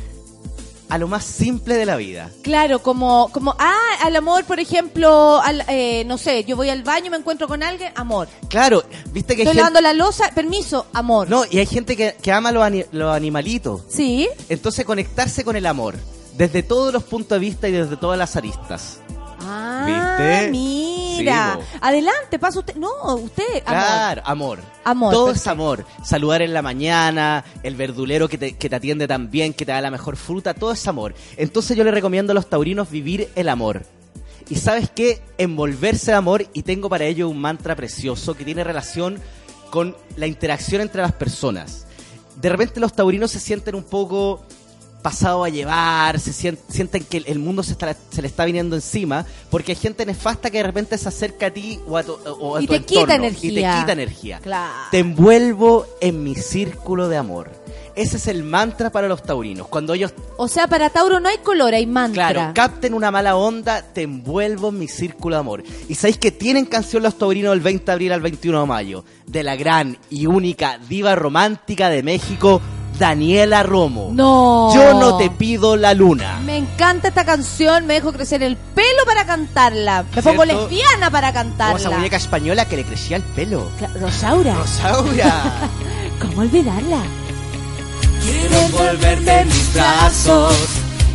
a 0.89 0.99
lo 0.99 1.07
más 1.07 1.25
simple 1.25 1.75
de 1.77 1.87
la 1.87 1.95
vida. 1.97 2.31
Claro, 2.43 2.83
como, 2.83 3.31
como, 3.33 3.55
ah, 3.61 3.77
al 4.03 4.17
amor, 4.17 4.45
por 4.45 4.59
ejemplo, 4.59 5.41
al, 5.41 5.65
eh, 5.69 6.03
no 6.07 6.19
sé, 6.19 6.43
yo 6.45 6.57
voy 6.57 6.69
al 6.69 6.83
baño, 6.83 7.13
me 7.13 7.17
encuentro 7.17 7.47
con 7.47 7.63
alguien, 7.63 7.93
amor. 7.95 8.27
Claro, 8.49 8.83
viste 9.13 9.37
que 9.37 9.43
hay 9.43 9.47
Estoy 9.49 9.63
gente, 9.63 9.73
lavando 9.73 9.81
la 9.81 9.93
losa, 9.93 10.31
permiso, 10.35 10.87
amor. 10.93 11.29
no, 11.31 11.45
y 11.49 11.59
hay 11.59 11.67
gente 11.67 11.97
que, 11.97 12.17
que 12.21 12.33
ama 12.33 12.51
los, 12.51 12.65
ani- 12.65 12.87
los 12.91 13.15
animalitos. 13.15 13.83
Sí, 13.89 14.29
Entonces 14.49 14.85
conectarse 14.85 15.45
con 15.45 15.55
el 15.55 15.67
amor, 15.67 15.95
desde 16.37 16.65
todos 16.65 16.93
los 16.93 17.05
puntos 17.05 17.37
de 17.37 17.39
vista 17.41 17.69
y 17.69 17.73
desde 17.73 17.97
todas 17.97 18.19
las 18.19 18.35
aristas. 18.35 18.99
ah, 19.43 19.85
¿Viste? 19.87 20.51
mira. 20.51 21.00
Sí, 21.25 21.79
Adelante, 21.81 22.39
pasa 22.39 22.59
usted. 22.61 22.75
No, 22.77 22.89
usted, 23.17 23.63
amor. 23.67 23.83
Claro, 23.83 24.23
amor. 24.25 24.59
Amor, 24.85 25.13
Todo 25.13 25.27
perfecto. 25.27 25.43
es 25.51 25.53
amor. 25.53 25.87
Saludar 26.05 26.43
en 26.43 26.53
la 26.55 26.63
mañana, 26.63 27.45
el 27.63 27.75
verdulero 27.77 28.29
que 28.29 28.39
te, 28.39 28.57
que 28.57 28.69
te 28.69 28.77
atiende 28.77 29.07
tan 29.09 29.31
bien, 29.31 29.53
que 29.53 29.65
te 29.67 29.73
da 29.73 29.81
la 29.81 29.91
mejor 29.91 30.17
fruta, 30.17 30.55
todo 30.55 30.73
es 30.73 30.87
amor. 30.89 31.15
Entonces 31.37 31.77
yo 31.77 31.85
le 31.85 31.91
recomiendo 31.91 32.33
a 32.33 32.35
los 32.35 32.49
taurinos 32.49 32.91
vivir 32.91 33.31
el 33.35 33.49
amor. 33.49 33.85
Y 34.49 34.57
sabes 34.57 34.91
qué? 34.91 35.23
Envolverse 35.39 36.11
de 36.11 36.17
amor 36.17 36.47
y 36.53 36.63
tengo 36.63 36.89
para 36.89 37.05
ello 37.05 37.29
un 37.29 37.41
mantra 37.41 37.77
precioso 37.77 38.35
que 38.35 38.45
tiene 38.45 38.65
relación 38.65 39.21
con 39.71 39.97
la 40.17 40.27
interacción 40.27 40.81
entre 40.81 41.03
las 41.03 41.13
personas. 41.13 41.87
De 42.41 42.49
repente 42.49 42.81
los 42.81 42.93
taurinos 42.95 43.31
se 43.31 43.39
sienten 43.39 43.75
un 43.77 43.85
poco 43.85 44.45
pasado 45.03 45.45
a 45.45 45.49
llevar, 45.49 46.19
se 46.21 46.33
sien- 46.33 46.59
sienten 46.69 47.05
que 47.05 47.19
el- 47.27 47.39
mundo 47.39 47.63
se, 47.63 47.73
está- 47.73 47.97
se 48.11 48.21
le 48.23 48.29
está 48.29 48.45
viniendo 48.45 48.77
encima, 48.77 49.25
porque 49.51 49.73
hay 49.73 49.77
gente 49.77 50.05
nefasta 50.07 50.51
que 50.51 50.59
de 50.59 50.65
repente 50.65 50.97
se 50.99 51.09
acerca 51.09 51.47
a 51.47 51.51
ti 51.51 51.81
o 51.89 51.97
a 51.97 52.03
tu, 52.03 52.13
o 52.13 52.57
a 52.57 52.63
Y 52.63 52.67
tu 52.67 52.73
te 52.75 52.81
quita 52.83 53.01
entorno, 53.01 53.15
energía. 53.25 53.51
Y 53.51 53.55
te 53.55 53.81
quita 53.81 53.93
energía. 53.93 54.39
Claro. 54.43 54.73
Te 54.91 54.99
envuelvo 54.99 55.87
en 56.01 56.23
mi 56.23 56.35
círculo 56.35 57.09
de 57.09 57.17
amor. 57.17 57.51
Ese 57.97 58.19
es 58.19 58.29
el 58.29 58.45
mantra 58.45 58.91
para 58.91 59.09
los 59.09 59.23
taurinos. 59.23 59.67
Cuando 59.67 59.93
ellos, 59.95 60.15
O 60.37 60.47
sea, 60.49 60.69
para 60.69 60.91
Tauro 60.91 61.19
no 61.21 61.29
hay 61.29 61.39
color, 61.39 61.75
hay 61.75 61.87
mantra. 61.87 62.31
claro, 62.33 62.53
capten 62.55 62.95
una 62.95 63.11
mala 63.11 63.37
onda, 63.37 63.83
te 63.83 64.03
envuelvo 64.03 64.69
en 64.69 64.79
mi 64.79 64.89
círculo 64.89 65.35
de 65.37 65.41
amor. 65.41 65.63
Y 65.89 65.97
sabéis 65.97 66.17
que 66.19 66.31
tienen 66.31 66.67
canción 66.67 67.03
los 67.03 67.19
taurinos 67.19 67.51
del 67.51 67.61
20 67.61 67.85
de 67.87 67.93
abril 67.93 68.13
al 68.13 68.21
21 68.21 68.61
de 68.61 68.67
mayo. 68.67 69.05
De 69.27 69.43
la 69.43 69.57
gran 69.57 69.99
y 70.09 70.27
única 70.27 70.79
diva 70.89 71.15
romántica 71.17 71.91
de 71.91 72.03
México, 72.03 72.61
Daniela 73.01 73.63
Romo. 73.63 74.11
No. 74.13 74.71
Yo 74.75 74.93
no 74.95 75.17
te 75.17 75.31
pido 75.31 75.75
la 75.75 75.95
luna. 75.95 76.39
Me 76.45 76.59
encanta 76.59 77.09
esta 77.09 77.25
canción, 77.25 77.87
me 77.87 77.95
dejo 77.95 78.13
crecer 78.13 78.43
el 78.43 78.57
pelo 78.59 79.05
para 79.07 79.25
cantarla. 79.25 80.05
Me 80.15 80.23
pongo 80.23 80.45
¿Cierto? 80.45 80.69
lesbiana 80.69 81.11
para 81.11 81.33
Como 81.33 81.41
esa 81.41 81.57
cantarla. 81.57 81.97
muñeca 81.97 82.17
española 82.19 82.67
que 82.67 82.77
le 82.77 82.85
crecía 82.85 83.17
el 83.17 83.23
pelo. 83.23 83.71
Rosaura. 84.01 84.55
Rosaura. 84.55 85.45
¿Cómo 86.21 86.43
olvidarla? 86.43 86.99
Quiero 88.23 88.57
envolverte 88.67 89.41
en 89.41 89.49
mis 89.49 89.73
brazos, 89.75 90.55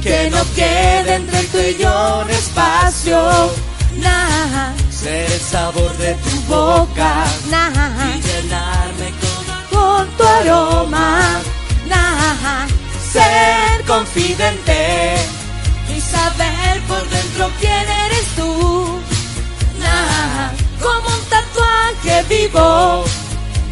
que 0.01 0.29
no 0.31 0.39
quede 0.55 1.15
entre 1.15 1.43
tú 1.43 1.57
y 1.59 1.81
yo 1.83 2.21
un 2.25 2.29
espacio. 2.31 3.21
Nah, 4.01 4.73
Ser 4.89 5.31
el 5.31 5.39
sabor 5.39 5.95
de 5.97 6.15
tu 6.15 6.41
boca. 6.47 7.25
Nah, 7.51 7.69
y 8.15 8.21
llenarme 8.21 9.13
con 9.21 9.45
con 9.77 10.07
tu 10.17 10.23
aroma. 10.23 11.39
Ser 13.11 13.85
confidente. 13.85 15.15
y 15.95 16.01
saber 16.01 16.81
por 16.87 17.07
dentro 17.09 17.51
quién 17.59 17.89
eres 18.05 18.27
tú. 18.35 18.99
Como 20.81 21.07
un 21.07 21.23
tatuaje 21.29 22.23
vivo. 22.29 23.05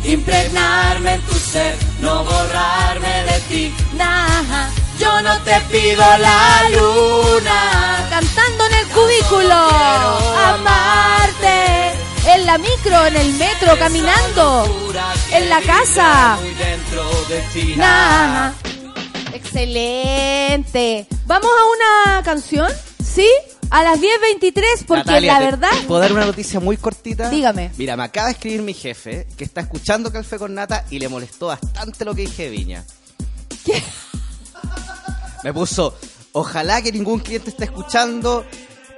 Impregnarme 0.04 1.14
en 1.14 1.22
tu 1.22 1.36
ser, 1.36 1.76
no 2.02 2.24
borrarme 2.24 3.24
de 3.24 3.40
ti. 3.50 3.76
Yo 5.00 5.22
no 5.22 5.38
te 5.40 5.60
pido 5.72 6.04
la 6.18 6.70
luna. 6.70 8.08
Cantando 8.10 8.66
en 8.66 8.74
el 8.74 8.88
cubículo. 8.88 9.56
Amarte. 10.54 12.03
En 12.26 12.45
la 12.45 12.58
micro, 12.58 13.06
en 13.06 13.16
el 13.18 13.34
metro, 13.34 13.78
caminando. 13.78 14.91
En 15.32 15.50
la 15.50 15.62
casa. 15.62 16.38
Muy 16.41 16.54
dentro 16.54 17.04
de 17.28 17.41
ti. 17.54 17.74
Nah. 17.76 18.52
Excelente. 19.34 21.08
¿Vamos 21.26 21.50
a 21.50 22.14
una 22.16 22.24
canción? 22.24 22.72
¿Sí? 23.04 23.28
A 23.70 23.84
las 23.84 24.00
10.23, 24.00 24.86
porque 24.88 25.04
Natalia, 25.06 25.34
la 25.34 25.40
¿te- 25.40 25.45
verdad... 25.45 25.70
¿Puedo 25.88 26.00
dar 26.02 26.12
una 26.14 26.26
noticia 26.26 26.60
muy 26.60 26.78
cortita? 26.78 27.30
Dígame. 27.30 27.72
Mira, 27.78 27.98
me 27.98 28.04
acaba 28.04 28.28
de 28.28 28.34
escribir 28.34 28.62
mi 28.62 28.74
jefe 28.74 29.28
que 29.36 29.44
está 29.44 29.62
escuchando 29.62 30.12
Café 30.12 30.38
con 30.38 30.54
Nata 30.54 30.86
y 30.91 31.00
le 31.00 31.10
molestó 31.10 31.48
bastante 31.48 32.06
lo 32.06 32.14
que 32.14 32.22
dije 32.22 32.44
de 32.44 32.50
Viña. 32.52 32.86
¿Qué? 33.66 33.82
Me 35.44 35.54
puso, 35.54 35.98
ojalá 36.34 36.82
que 36.82 36.91
ningún 36.91 37.20
cliente 37.20 37.50
esté 37.50 37.66
escuchando, 37.66 38.45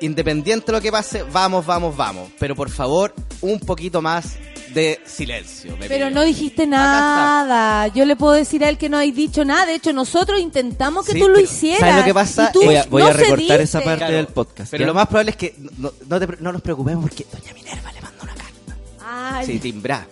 independiente 0.05 0.67
de 0.67 0.71
lo 0.73 0.81
que 0.81 0.91
pase, 0.91 1.23
vamos, 1.23 1.65
vamos, 1.65 1.95
vamos. 1.95 2.29
Pero 2.39 2.55
por 2.55 2.69
favor, 2.69 3.13
un 3.41 3.59
poquito 3.59 4.01
más 4.01 4.37
de 4.73 4.99
silencio. 5.05 5.75
me 5.77 5.87
Pero 5.87 6.09
no 6.09 6.21
dijiste 6.23 6.67
nada. 6.67 7.87
Yo 7.87 8.05
le 8.05 8.15
puedo 8.15 8.33
decir 8.33 8.63
a 8.65 8.69
él 8.69 8.77
que 8.77 8.89
no 8.89 8.97
hay 8.97 9.11
dicho 9.11 9.45
nada. 9.45 9.65
De 9.65 9.75
hecho, 9.75 9.93
nosotros 9.93 10.39
intentamos 10.39 11.05
que 11.05 11.13
Sí, 11.13 11.19
tú 11.19 11.29
lo 11.29 11.39
hicieras. 11.39 11.79
¿sabes 11.79 11.95
lo 11.97 12.03
que 12.03 12.13
pasa? 12.13 12.51
tú 12.51 12.63
Voy 12.63 12.75
a- 12.75 12.85
voy 12.85 13.01
no 13.03 13.07
a 13.09 13.13
recortar 13.13 13.61
esa 13.61 13.79
parte 13.81 13.99
Claro, 13.99 14.15
del 14.15 14.27
podcast. 14.27 14.71
Pero 14.71 14.81
¿ya? 14.81 14.87
lo 14.87 14.93
más 14.93 15.07
probable 15.07 15.31
es 15.31 15.37
que 15.37 15.55
no, 15.77 15.91
no 16.07 16.19
te- 16.19 16.37
no 16.41 16.51
nos 16.51 16.61
preocupemos 16.61 17.03
porque 17.03 17.25
Doña 17.31 17.53
Minerva 17.53 17.91
le 17.93 18.01
mandó 18.01 18.23
una 18.23 18.33
carta. 18.35 18.75
Ay, 19.01 19.45
Sí, 19.45 19.59
timbra. 19.59 20.05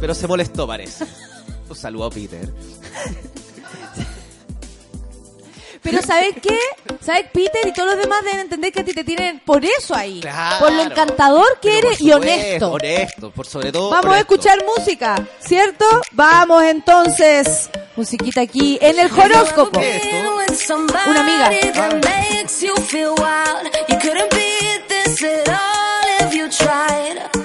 Pero 0.00 0.14
se 0.14 0.26
molestó, 0.26 0.66
parece. 0.66 1.04
Un 1.68 1.76
saludo 1.76 2.04
a 2.06 2.10
Peter. 2.10 2.52
Pero 5.90 6.02
¿sabes 6.02 6.34
qué? 6.42 6.58
¿Sabes, 7.00 7.26
Peter 7.32 7.66
y 7.66 7.72
todos 7.72 7.94
los 7.94 7.98
demás 8.02 8.22
deben 8.24 8.40
entender 8.40 8.72
que 8.72 8.80
a 8.80 8.84
ti 8.84 8.92
te 8.92 9.04
tienen 9.04 9.40
por 9.40 9.64
eso 9.64 9.94
ahí? 9.94 10.20
Claro. 10.20 10.66
Por 10.66 10.72
lo 10.72 10.82
encantador 10.82 11.58
que 11.60 11.70
Pero 11.70 11.88
eres 11.88 12.00
y 12.00 12.12
honesto. 12.12 12.72
Honesto, 12.72 13.30
por 13.30 13.46
sobre 13.46 13.72
todo. 13.72 13.90
Vamos 13.90 14.14
a 14.14 14.18
escuchar 14.18 14.58
música, 14.64 15.16
¿cierto? 15.40 15.84
Vamos 16.12 16.62
entonces. 16.64 17.70
Musiquita 17.96 18.42
aquí 18.42 18.78
en 18.80 18.98
el 18.98 19.10
horóscopo. 19.10 19.80
Una 21.06 21.20
amiga. 21.20 21.50
that 26.68 27.37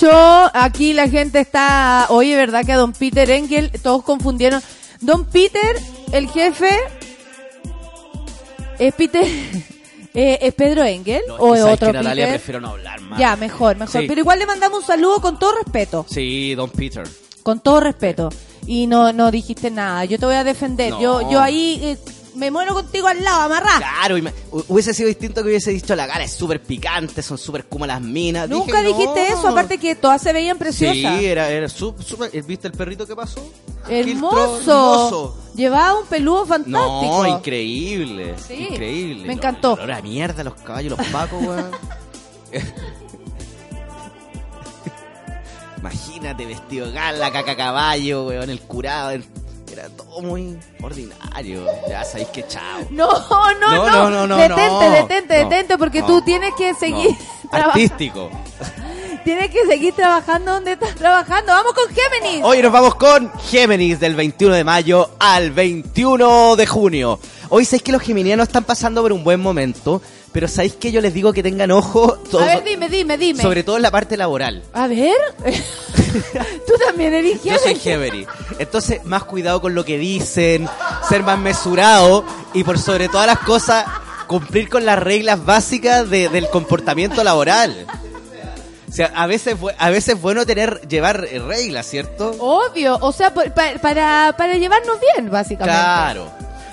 28. 0.00 0.50
Aquí 0.52 0.92
la 0.92 1.08
gente 1.08 1.40
está. 1.40 2.06
Oye, 2.10 2.36
¿verdad 2.36 2.64
que 2.64 2.72
a 2.72 2.76
don 2.76 2.92
Peter 2.92 3.30
Engel 3.30 3.70
todos 3.82 4.02
confundieron? 4.02 4.62
Don 5.00 5.24
Peter, 5.24 5.76
el 6.12 6.28
jefe. 6.28 6.70
¿Es 8.78 8.94
Peter? 8.94 9.24
eh, 10.14 10.38
¿Es 10.40 10.54
Pedro 10.54 10.84
Engel? 10.84 11.22
No, 11.28 11.36
¿O 11.36 11.54
es 11.54 11.62
otro 11.62 11.88
que 11.88 11.92
Natalia 11.94 12.26
Peter? 12.26 12.40
prefiero 12.40 12.60
no 12.60 12.68
hablar 12.70 13.00
más. 13.00 13.18
Ya, 13.18 13.36
mejor, 13.36 13.76
mejor. 13.76 14.02
Sí. 14.02 14.06
Pero 14.06 14.20
igual 14.20 14.38
le 14.38 14.46
mandamos 14.46 14.80
un 14.80 14.86
saludo 14.86 15.20
con 15.20 15.38
todo 15.38 15.54
respeto. 15.64 16.04
Sí, 16.08 16.54
Don 16.54 16.70
Peter. 16.70 17.08
Con 17.42 17.60
todo 17.60 17.80
respeto. 17.80 18.28
Y 18.66 18.86
no, 18.86 19.12
no 19.12 19.30
dijiste 19.30 19.70
nada. 19.70 20.04
Yo 20.04 20.18
te 20.18 20.26
voy 20.26 20.34
a 20.34 20.44
defender. 20.44 20.90
No. 20.90 21.00
Yo, 21.00 21.30
yo 21.30 21.40
ahí 21.40 21.80
eh, 21.82 21.98
me 22.34 22.50
muero 22.50 22.74
al 23.06 23.22
lado, 23.22 23.42
amarrá. 23.42 23.76
Claro, 23.78 24.16
hubiese 24.68 24.92
sido 24.94 25.08
distinto 25.08 25.42
que 25.42 25.48
hubiese 25.48 25.70
dicho 25.70 25.94
la 25.96 26.06
gala 26.06 26.24
es 26.24 26.32
súper 26.32 26.62
picante, 26.62 27.22
son 27.22 27.38
súper 27.38 27.66
como 27.66 27.86
las 27.86 28.00
minas. 28.00 28.48
Nunca 28.48 28.80
Dije, 28.82 28.94
dijiste 28.94 29.28
no. 29.30 29.38
eso, 29.38 29.48
aparte 29.48 29.78
que 29.78 29.94
todas 29.94 30.20
se 30.22 30.32
veían 30.32 30.58
preciosas. 30.58 30.96
Sí, 31.18 31.26
era, 31.26 31.68
súper. 31.68 32.42
¿Viste 32.44 32.68
el 32.68 32.72
perrito 32.74 33.06
que 33.06 33.14
pasó? 33.16 33.40
Hermoso. 33.88 35.36
Llevaba 35.54 35.98
un 36.00 36.06
peludo 36.06 36.44
fantástico. 36.46 36.78
No, 37.24 37.26
increíble. 37.38 38.34
Sí, 38.46 38.68
Increíble. 38.70 39.26
me 39.26 39.32
encantó. 39.34 39.72
olor 39.74 39.92
a 39.92 40.02
mierda, 40.02 40.44
los 40.44 40.54
caballos, 40.54 40.98
los 40.98 41.06
pacos, 41.08 41.42
weón. 41.42 41.70
Imagínate 45.78 46.46
vestido 46.46 46.90
gala, 46.92 47.30
caca 47.32 47.56
caballo, 47.56 48.26
weón, 48.26 48.50
el 48.50 48.60
curado. 48.60 49.10
el- 49.10 49.24
Era 49.86 49.96
todo 49.96 50.20
muy 50.20 50.58
ordinario. 50.82 51.64
Ya 51.88 52.04
sabéis 52.04 52.28
que 52.28 52.46
chao. 52.48 52.80
No, 52.90 53.08
no, 53.08 53.54
no, 53.60 53.76
No, 53.76 54.10
no, 54.10 54.10
no, 54.10 54.26
no, 54.26 54.36
Detente, 54.36 54.68
no. 54.68 54.90
detente, 54.90 55.42
No, 55.44 55.48
detente, 55.48 55.78
porque 55.78 56.00
no, 56.00 56.06
tú 56.06 56.22
tienes 56.22 56.54
que 56.54 56.74
seguir. 56.74 57.16
Artístico. 57.52 58.30
Tienes 59.24 59.50
que 59.50 59.66
seguir 59.66 59.92
trabajando 59.92 60.52
donde 60.52 60.72
estás 60.72 60.94
trabajando. 60.94 61.52
Vamos 61.52 61.72
con 61.72 61.84
Géminis. 61.92 62.44
Hoy 62.44 62.62
nos 62.62 62.70
vamos 62.70 62.94
con 62.94 63.32
Géminis 63.50 63.98
del 63.98 64.14
21 64.14 64.54
de 64.54 64.62
mayo 64.62 65.10
al 65.18 65.50
21 65.50 66.54
de 66.54 66.66
junio. 66.66 67.18
Hoy 67.48 67.64
sabéis 67.64 67.82
que 67.82 67.90
los 67.92 68.02
geminianos 68.02 68.46
están 68.46 68.62
pasando 68.62 69.02
por 69.02 69.12
un 69.12 69.24
buen 69.24 69.40
momento, 69.40 70.00
pero 70.32 70.48
sabéis 70.48 70.74
que 70.74 70.92
yo 70.92 71.00
les 71.00 71.14
digo 71.14 71.32
que 71.32 71.42
tengan 71.42 71.70
ojo, 71.70 72.18
A 72.26 72.30
todo- 72.30 72.40
ver, 72.44 72.62
dime, 72.64 72.88
dime, 72.88 73.16
dime. 73.16 73.42
sobre 73.42 73.62
todo 73.62 73.76
en 73.76 73.82
la 73.82 73.90
parte 73.90 74.16
laboral. 74.16 74.62
A 74.72 74.86
ver. 74.86 75.14
tú 76.66 76.72
también 76.86 77.14
eres 77.14 77.42
Yo 77.42 77.56
soy. 77.58 77.74
Géminis. 77.76 78.26
Entonces, 78.58 79.04
más 79.04 79.24
cuidado 79.24 79.60
con 79.60 79.74
lo 79.74 79.84
que 79.84 79.98
dicen, 79.98 80.68
ser 81.08 81.22
más 81.22 81.38
mesurado 81.38 82.24
y 82.54 82.64
por 82.64 82.78
sobre 82.78 83.08
todas 83.08 83.26
las 83.26 83.38
cosas, 83.40 83.86
cumplir 84.26 84.68
con 84.68 84.84
las 84.84 84.98
reglas 84.98 85.44
básicas 85.44 86.08
de- 86.10 86.28
del 86.28 86.48
comportamiento 86.50 87.22
laboral. 87.24 87.86
O 88.88 88.92
sea, 88.92 89.12
a 89.14 89.26
veces, 89.26 89.56
a 89.78 89.90
veces 89.90 90.14
es 90.14 90.20
bueno 90.22 90.46
tener, 90.46 90.80
llevar 90.88 91.20
reglas, 91.20 91.86
¿cierto? 91.86 92.34
Obvio, 92.38 92.96
o 93.00 93.12
sea, 93.12 93.34
pa- 93.34 93.44
pa- 93.54 93.74
para, 93.82 94.34
para 94.38 94.54
llevarnos 94.54 94.98
bien, 95.14 95.30
básicamente. 95.30 95.80
Claro. 95.80 96.30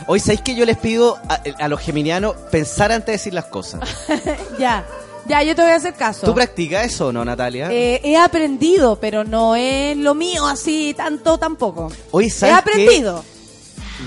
Hoy 0.08 0.20
sabéis 0.20 0.42
que 0.42 0.56
yo 0.56 0.66
les 0.66 0.78
pido 0.78 1.18
a, 1.30 1.42
a 1.60 1.68
los 1.68 1.80
geminianos 1.80 2.36
pensar 2.52 2.92
antes 2.92 3.08
de 3.08 3.12
decir 3.14 3.34
las 3.34 3.46
cosas. 3.46 3.82
ya, 4.60 4.86
ya, 5.28 5.42
yo 5.44 5.56
te 5.56 5.62
voy 5.62 5.72
a 5.72 5.76
hacer 5.76 5.94
caso. 5.94 6.26
¿Tú 6.26 6.34
practicas 6.34 6.86
eso 6.86 7.08
o 7.08 7.12
no, 7.14 7.24
Natalia? 7.24 7.70
Eh, 7.72 8.02
he 8.04 8.18
aprendido, 8.18 9.00
pero 9.00 9.24
no 9.24 9.56
es 9.56 9.96
lo 9.98 10.14
mío 10.14 10.46
así 10.46 10.94
tanto 10.96 11.38
tampoco. 11.38 11.92
Hoy 12.12 12.32
He 12.42 12.52
aprendido. 12.52 13.24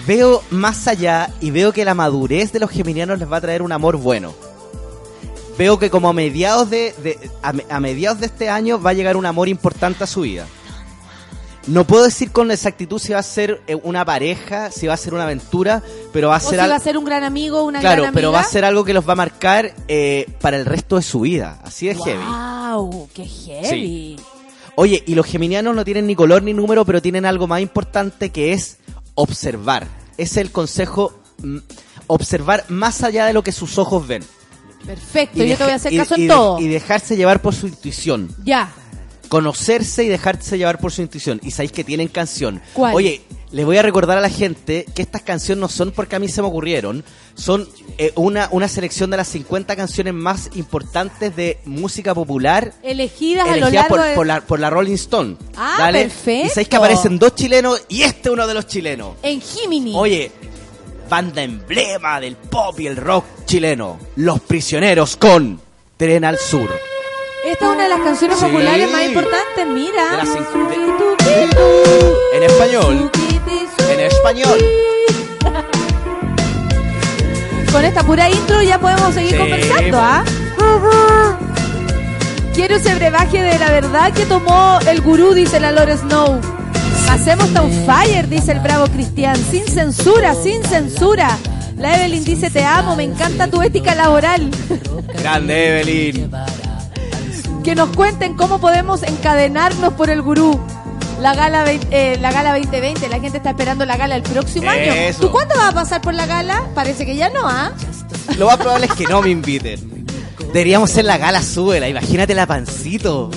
veo 0.06 0.42
más 0.50 0.86
allá 0.88 1.30
y 1.40 1.50
veo 1.50 1.72
que 1.72 1.84
la 1.84 1.94
madurez 1.94 2.52
de 2.52 2.60
los 2.60 2.70
geminianos 2.70 3.18
les 3.18 3.30
va 3.30 3.38
a 3.38 3.40
traer 3.40 3.62
un 3.62 3.72
amor 3.72 3.96
bueno. 3.96 4.34
Veo 5.56 5.78
que 5.78 5.88
como 5.88 6.10
a 6.10 6.12
mediados 6.12 6.68
de, 6.68 6.94
de- 7.02 7.30
a 7.70 7.80
mediados 7.80 8.20
de 8.20 8.26
este 8.26 8.50
año 8.50 8.78
va 8.80 8.90
a 8.90 8.92
llegar 8.92 9.16
un 9.16 9.24
amor 9.24 9.48
importante 9.48 10.04
a 10.04 10.06
su 10.06 10.20
vida. 10.20 10.46
No 11.66 11.84
puedo 11.84 12.04
decir 12.04 12.30
con 12.30 12.50
exactitud 12.52 12.98
si 13.00 13.12
va 13.12 13.18
a 13.18 13.22
ser 13.24 13.60
eh, 13.66 13.74
una 13.82 14.04
pareja, 14.04 14.70
si 14.70 14.86
va 14.86 14.94
a 14.94 14.96
ser 14.96 15.14
una 15.14 15.24
aventura, 15.24 15.82
pero 16.12 16.28
va 16.28 16.36
a 16.36 16.38
O 16.38 16.40
si 16.40 16.50
ser 16.50 16.60
va 16.60 16.64
algo 16.64 16.76
a 16.76 16.78
ser 16.80 16.96
un 16.96 17.04
gran 17.04 17.24
amigo, 17.24 17.64
una 17.64 17.80
claro, 17.80 18.02
gran 18.02 18.08
amiga. 18.10 18.14
pero 18.14 18.32
va 18.32 18.40
a 18.40 18.44
ser 18.44 18.64
algo 18.64 18.84
que 18.84 18.94
los 18.94 19.06
va 19.08 19.14
a 19.14 19.16
marcar 19.16 19.74
eh, 19.88 20.26
para 20.40 20.56
el 20.58 20.64
resto 20.64 20.94
de 20.96 21.02
su 21.02 21.20
vida. 21.20 21.58
Así 21.64 21.88
de 21.88 21.96
heavy. 21.96 22.24
Wow, 22.24 23.08
qué 23.12 23.24
heavy. 23.26 24.16
Oye, 24.76 25.02
y 25.06 25.14
los 25.16 25.26
geminianos 25.26 25.74
no 25.74 25.84
tienen 25.84 26.06
ni 26.06 26.14
color 26.14 26.42
ni 26.44 26.52
número, 26.52 26.84
pero 26.84 27.02
tienen 27.02 27.26
algo 27.26 27.46
más 27.48 27.60
importante 27.60 28.30
que 28.30 28.52
es 28.52 28.76
observar. 29.14 29.88
Ese 30.18 30.40
es 30.40 30.46
el 30.46 30.52
consejo, 30.52 31.18
mm, 31.42 31.56
observar 32.06 32.64
más 32.68 33.02
allá 33.02 33.26
de 33.26 33.32
lo 33.32 33.42
que 33.42 33.50
sus 33.52 33.76
ojos 33.78 34.06
ven. 34.06 34.22
Perfecto, 34.86 35.38
yo 35.38 35.44
deja- 35.44 35.56
te 35.58 35.64
voy 35.64 35.72
a 35.72 35.76
hacer 35.76 35.92
y- 35.92 35.96
caso 35.96 36.14
y 36.16 36.22
en 36.22 36.28
todo. 36.28 36.60
Y 36.60 36.68
dejarse 36.68 37.16
llevar 37.16 37.42
por 37.42 37.54
su 37.54 37.66
intuición. 37.66 38.28
Ya. 38.44 38.70
Conocerse 39.28 40.04
y 40.04 40.08
dejarse 40.08 40.58
llevar 40.58 40.78
por 40.78 40.92
su 40.92 41.02
intuición. 41.02 41.40
Y 41.42 41.50
sabéis 41.50 41.72
que 41.72 41.84
tienen 41.84 42.08
canción. 42.08 42.60
¿Cuál? 42.72 42.94
Oye, 42.94 43.22
les 43.52 43.64
voy 43.64 43.76
a 43.78 43.82
recordar 43.82 44.18
a 44.18 44.20
la 44.20 44.28
gente 44.28 44.86
que 44.94 45.02
estas 45.02 45.22
canciones 45.22 45.60
no 45.60 45.68
son 45.68 45.92
porque 45.92 46.16
a 46.16 46.18
mí 46.18 46.28
se 46.28 46.42
me 46.42 46.48
ocurrieron. 46.48 47.04
Son 47.34 47.68
eh, 47.98 48.12
una, 48.16 48.48
una 48.50 48.68
selección 48.68 49.10
de 49.10 49.16
las 49.18 49.28
50 49.28 49.76
canciones 49.76 50.14
más 50.14 50.50
importantes 50.54 51.34
de 51.36 51.58
música 51.64 52.14
popular 52.14 52.72
Elegidas 52.82 53.48
a 53.48 53.56
lo 53.56 53.70
largo 53.70 53.88
por, 53.88 54.04
de... 54.04 54.14
por 54.14 54.26
la, 54.26 54.40
por 54.40 54.60
la 54.60 54.70
Rolling 54.70 54.94
Stone. 54.94 55.36
Ah, 55.56 55.88
perfecto. 55.92 56.46
Y 56.46 56.48
sabéis 56.50 56.68
que 56.68 56.76
aparecen 56.76 57.18
dos 57.18 57.34
chilenos 57.34 57.82
y 57.88 58.02
este 58.02 58.30
uno 58.30 58.46
de 58.46 58.54
los 58.54 58.66
chilenos. 58.66 59.14
En 59.22 59.40
Jiminy. 59.40 59.92
Oye, 59.94 60.32
banda 61.08 61.42
emblema 61.42 62.20
del 62.20 62.36
pop 62.36 62.78
y 62.80 62.86
el 62.86 62.96
rock 62.96 63.24
chileno. 63.46 63.98
Los 64.16 64.40
prisioneros 64.40 65.16
con 65.16 65.60
Tren 65.96 66.24
al 66.24 66.38
Sur. 66.38 66.68
Esta 67.46 67.64
es 67.66 67.70
una 67.72 67.82
de 67.84 67.88
las 67.88 68.00
canciones 68.00 68.38
Sí. 68.38 68.44
populares 68.46 68.90
más 68.90 69.02
importantes, 69.04 69.66
mira. 69.66 70.22
En 72.34 72.42
español. 72.42 73.10
En 73.90 74.00
español. 74.00 74.58
Con 77.72 77.84
esta 77.84 78.02
pura 78.02 78.28
intro 78.30 78.62
ya 78.62 78.78
podemos 78.80 79.14
seguir 79.14 79.32
Sí, 79.32 79.38
conversando, 79.38 79.98
¿ah? 80.00 80.24
Quiero 82.54 82.76
ese 82.76 82.94
brebaje 82.94 83.42
de 83.42 83.58
la 83.58 83.70
verdad 83.70 84.12
que 84.12 84.24
tomó 84.24 84.78
el 84.88 85.00
gurú, 85.02 85.34
dice 85.34 85.60
la 85.60 85.72
Lore 85.72 85.96
Snow. 85.98 86.40
Hacemos 87.10 87.48
on 87.54 87.70
fire, 87.86 88.28
dice 88.28 88.52
el 88.52 88.60
bravo 88.60 88.86
Cristian. 88.88 89.36
Sin 89.36 89.66
censura, 89.66 90.34
sin 90.34 90.64
censura. 90.64 91.36
La 91.76 91.96
Evelyn 91.98 92.24
dice, 92.24 92.48
te 92.50 92.64
amo, 92.64 92.96
me 92.96 93.04
encanta 93.04 93.46
tu 93.48 93.60
ética 93.62 93.94
laboral. 93.94 94.50
Grande 95.18 95.80
Evelyn. 95.80 96.30
Que 97.66 97.74
nos 97.74 97.90
cuenten 97.96 98.34
cómo 98.34 98.60
podemos 98.60 99.02
encadenarnos 99.02 99.94
por 99.94 100.08
el 100.08 100.22
gurú. 100.22 100.60
La 101.20 101.34
gala, 101.34 101.64
eh, 101.68 102.16
la 102.20 102.30
gala 102.30 102.56
2020, 102.56 103.08
la 103.08 103.18
gente 103.18 103.38
está 103.38 103.50
esperando 103.50 103.84
la 103.84 103.96
gala 103.96 104.14
el 104.14 104.22
próximo 104.22 104.70
año. 104.70 104.92
Eso. 104.92 105.22
¿Tú 105.22 105.32
cuándo 105.32 105.56
vas 105.56 105.70
a 105.70 105.72
pasar 105.72 106.00
por 106.00 106.14
la 106.14 106.26
gala? 106.26 106.62
Parece 106.76 107.04
que 107.04 107.16
ya 107.16 107.28
no, 107.28 107.40
¿ah? 107.42 107.72
Lo 108.38 108.46
más 108.46 108.58
probable 108.58 108.86
es 108.86 108.92
que 108.92 109.06
no 109.06 109.20
me 109.20 109.30
inviten. 109.30 110.05
Deberíamos 110.56 110.90
ser 110.90 111.04
la 111.04 111.18
gala 111.18 111.42
súbela. 111.42 111.86
Imagínate 111.86 112.34
la 112.34 112.46
pancito. 112.46 113.30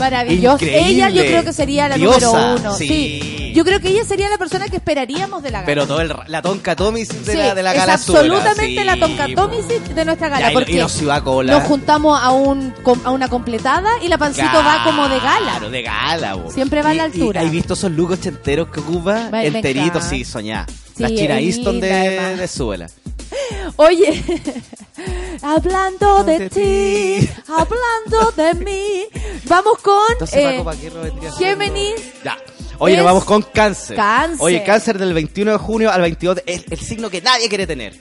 Maravilloso. 0.00 0.64
Increíble. 0.64 0.88
Ella 0.88 1.10
yo 1.10 1.22
creo 1.22 1.44
que 1.44 1.52
sería 1.52 1.86
la 1.86 1.96
Diosa, 1.96 2.26
número 2.26 2.56
uno. 2.60 2.72
sí. 2.74 2.88
Sí. 2.88 3.52
Yo 3.54 3.62
creo 3.62 3.78
que 3.78 3.88
ella 3.88 4.04
sería 4.04 4.30
la 4.30 4.38
persona 4.38 4.66
que 4.68 4.76
esperaríamos 4.76 5.42
de 5.42 5.50
la 5.50 5.58
gala. 5.60 5.66
Pero 5.66 5.86
todo 5.86 6.00
el, 6.00 6.14
la 6.28 6.40
tonka 6.40 6.74
Tomis 6.74 7.08
de, 7.26 7.32
Sí, 7.32 7.36
la, 7.38 7.54
de 7.54 7.62
la 7.62 7.72
es 7.72 7.78
gala 7.78 7.98
súbela. 7.98 8.20
absolutamente 8.20 8.80
Sí, 8.80 8.84
la 8.86 8.96
Tonka. 8.98 9.26
Tommy 9.34 9.56
de 9.94 10.04
nuestra 10.06 10.28
gala. 10.30 10.48
Ya, 10.48 10.52
porque 10.54 10.72
y 10.72 10.78
nos 10.78 11.02
iba 11.02 11.14
a 11.16 11.22
cola. 11.22 11.52
nos 11.52 11.64
juntamos 11.64 12.18
a, 12.22 12.30
un, 12.32 12.72
a 13.04 13.10
una 13.10 13.28
completada 13.28 13.90
y 14.02 14.08
la 14.08 14.16
pancito 14.16 14.46
va 14.64 14.82
como 14.84 15.10
de 15.10 15.18
gala. 15.20 15.50
Claro, 15.52 15.68
de 15.70 15.82
gala. 15.82 16.34
bo. 16.36 16.50
Siempre 16.50 16.80
va 16.82 16.90
a 16.90 16.94
la 16.94 17.04
altura. 17.04 17.42
¿Has 17.42 17.50
visto 17.50 17.74
esos 17.74 17.90
looks 17.92 18.14
ochenteros 18.18 18.68
que 18.68 18.80
ocupa? 18.80 19.28
Enteritos, 19.42 20.04
sí, 20.04 20.24
soñá. 20.24 20.64
Las 20.96 21.12
China 21.12 21.38
es 21.38 21.56
Easton 21.56 21.80
de, 21.80 22.36
de 22.36 22.48
Súbela. 22.48 22.88
Oye, 23.76 24.22
hablando 25.42 26.24
de 26.24 26.48
ti, 26.50 27.28
hablando 27.48 28.30
de 28.36 28.54
mí, 28.54 29.06
vamos 29.44 29.78
con 29.78 30.02
Entonces, 30.12 30.38
eh. 30.38 30.64
Géminis. 31.38 31.94
Ya. 32.24 32.36
Oye, 32.78 32.94
Es 32.94 32.98
nos 32.98 33.06
vamos 33.06 33.24
con 33.24 33.42
cáncer. 33.42 33.96
cáncer. 33.96 34.38
Oye, 34.40 34.62
cáncer 34.64 34.98
del 34.98 35.14
21 35.14 35.52
de 35.52 35.58
junio 35.58 35.90
al 35.90 36.00
22 36.02 36.36
de- 36.36 36.42
es 36.46 36.64
el 36.70 36.78
signo 36.78 37.08
que 37.10 37.20
nadie 37.22 37.48
quiere 37.48 37.66
tener. 37.66 37.94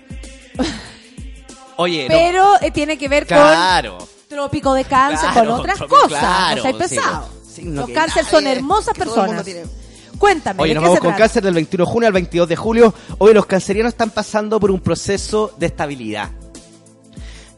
Oye, 1.77 2.03
no. 2.09 2.15
Pero 2.15 2.61
eh, 2.61 2.71
tiene 2.71 2.97
que 2.97 3.07
ver 3.09 3.25
Claro. 3.25 3.97
con 3.97 4.07
trópico 4.29 4.73
de 4.73 4.85
cáncer, 4.85 5.29
Claro, 5.31 5.51
con 5.51 5.59
otras 5.61 5.79
cosas. 5.83 6.19
claro, 6.19 6.55
no 6.57 6.61
seas 6.63 6.89
sí, 6.89 6.95
pesado. 6.95 7.29
signo 7.53 7.75
Los 7.81 7.87
que 7.87 7.93
cáncer 7.93 8.23
nadie- 8.23 8.31
son 8.31 8.47
hermosas 8.47 8.93
que 8.93 9.03
todo 9.05 9.15
el 9.15 9.27
mundo 9.27 9.43
personas. 9.43 9.45
tiene. 9.45 9.84
Cuéntame, 10.17 10.61
Oye, 10.63 10.69
¿de 10.69 10.75
nos 10.75 10.81
qué 10.81 10.85
vamos 10.87 10.97
se 10.97 11.01
con 11.01 11.09
trata? 11.09 11.23
cáncer 11.23 11.43
del 11.43 11.53
21 11.53 11.85
de 11.85 11.91
junio 11.91 12.07
al 12.07 12.13
22 12.13 12.49
de 12.49 12.55
julio. 12.55 12.93
Hoy 13.17 13.33
los 13.33 13.45
cancerianos 13.45 13.93
están 13.93 14.11
pasando 14.11 14.59
por 14.59 14.71
un 14.71 14.79
proceso 14.79 15.53
de 15.57 15.65
estabilidad. 15.67 16.31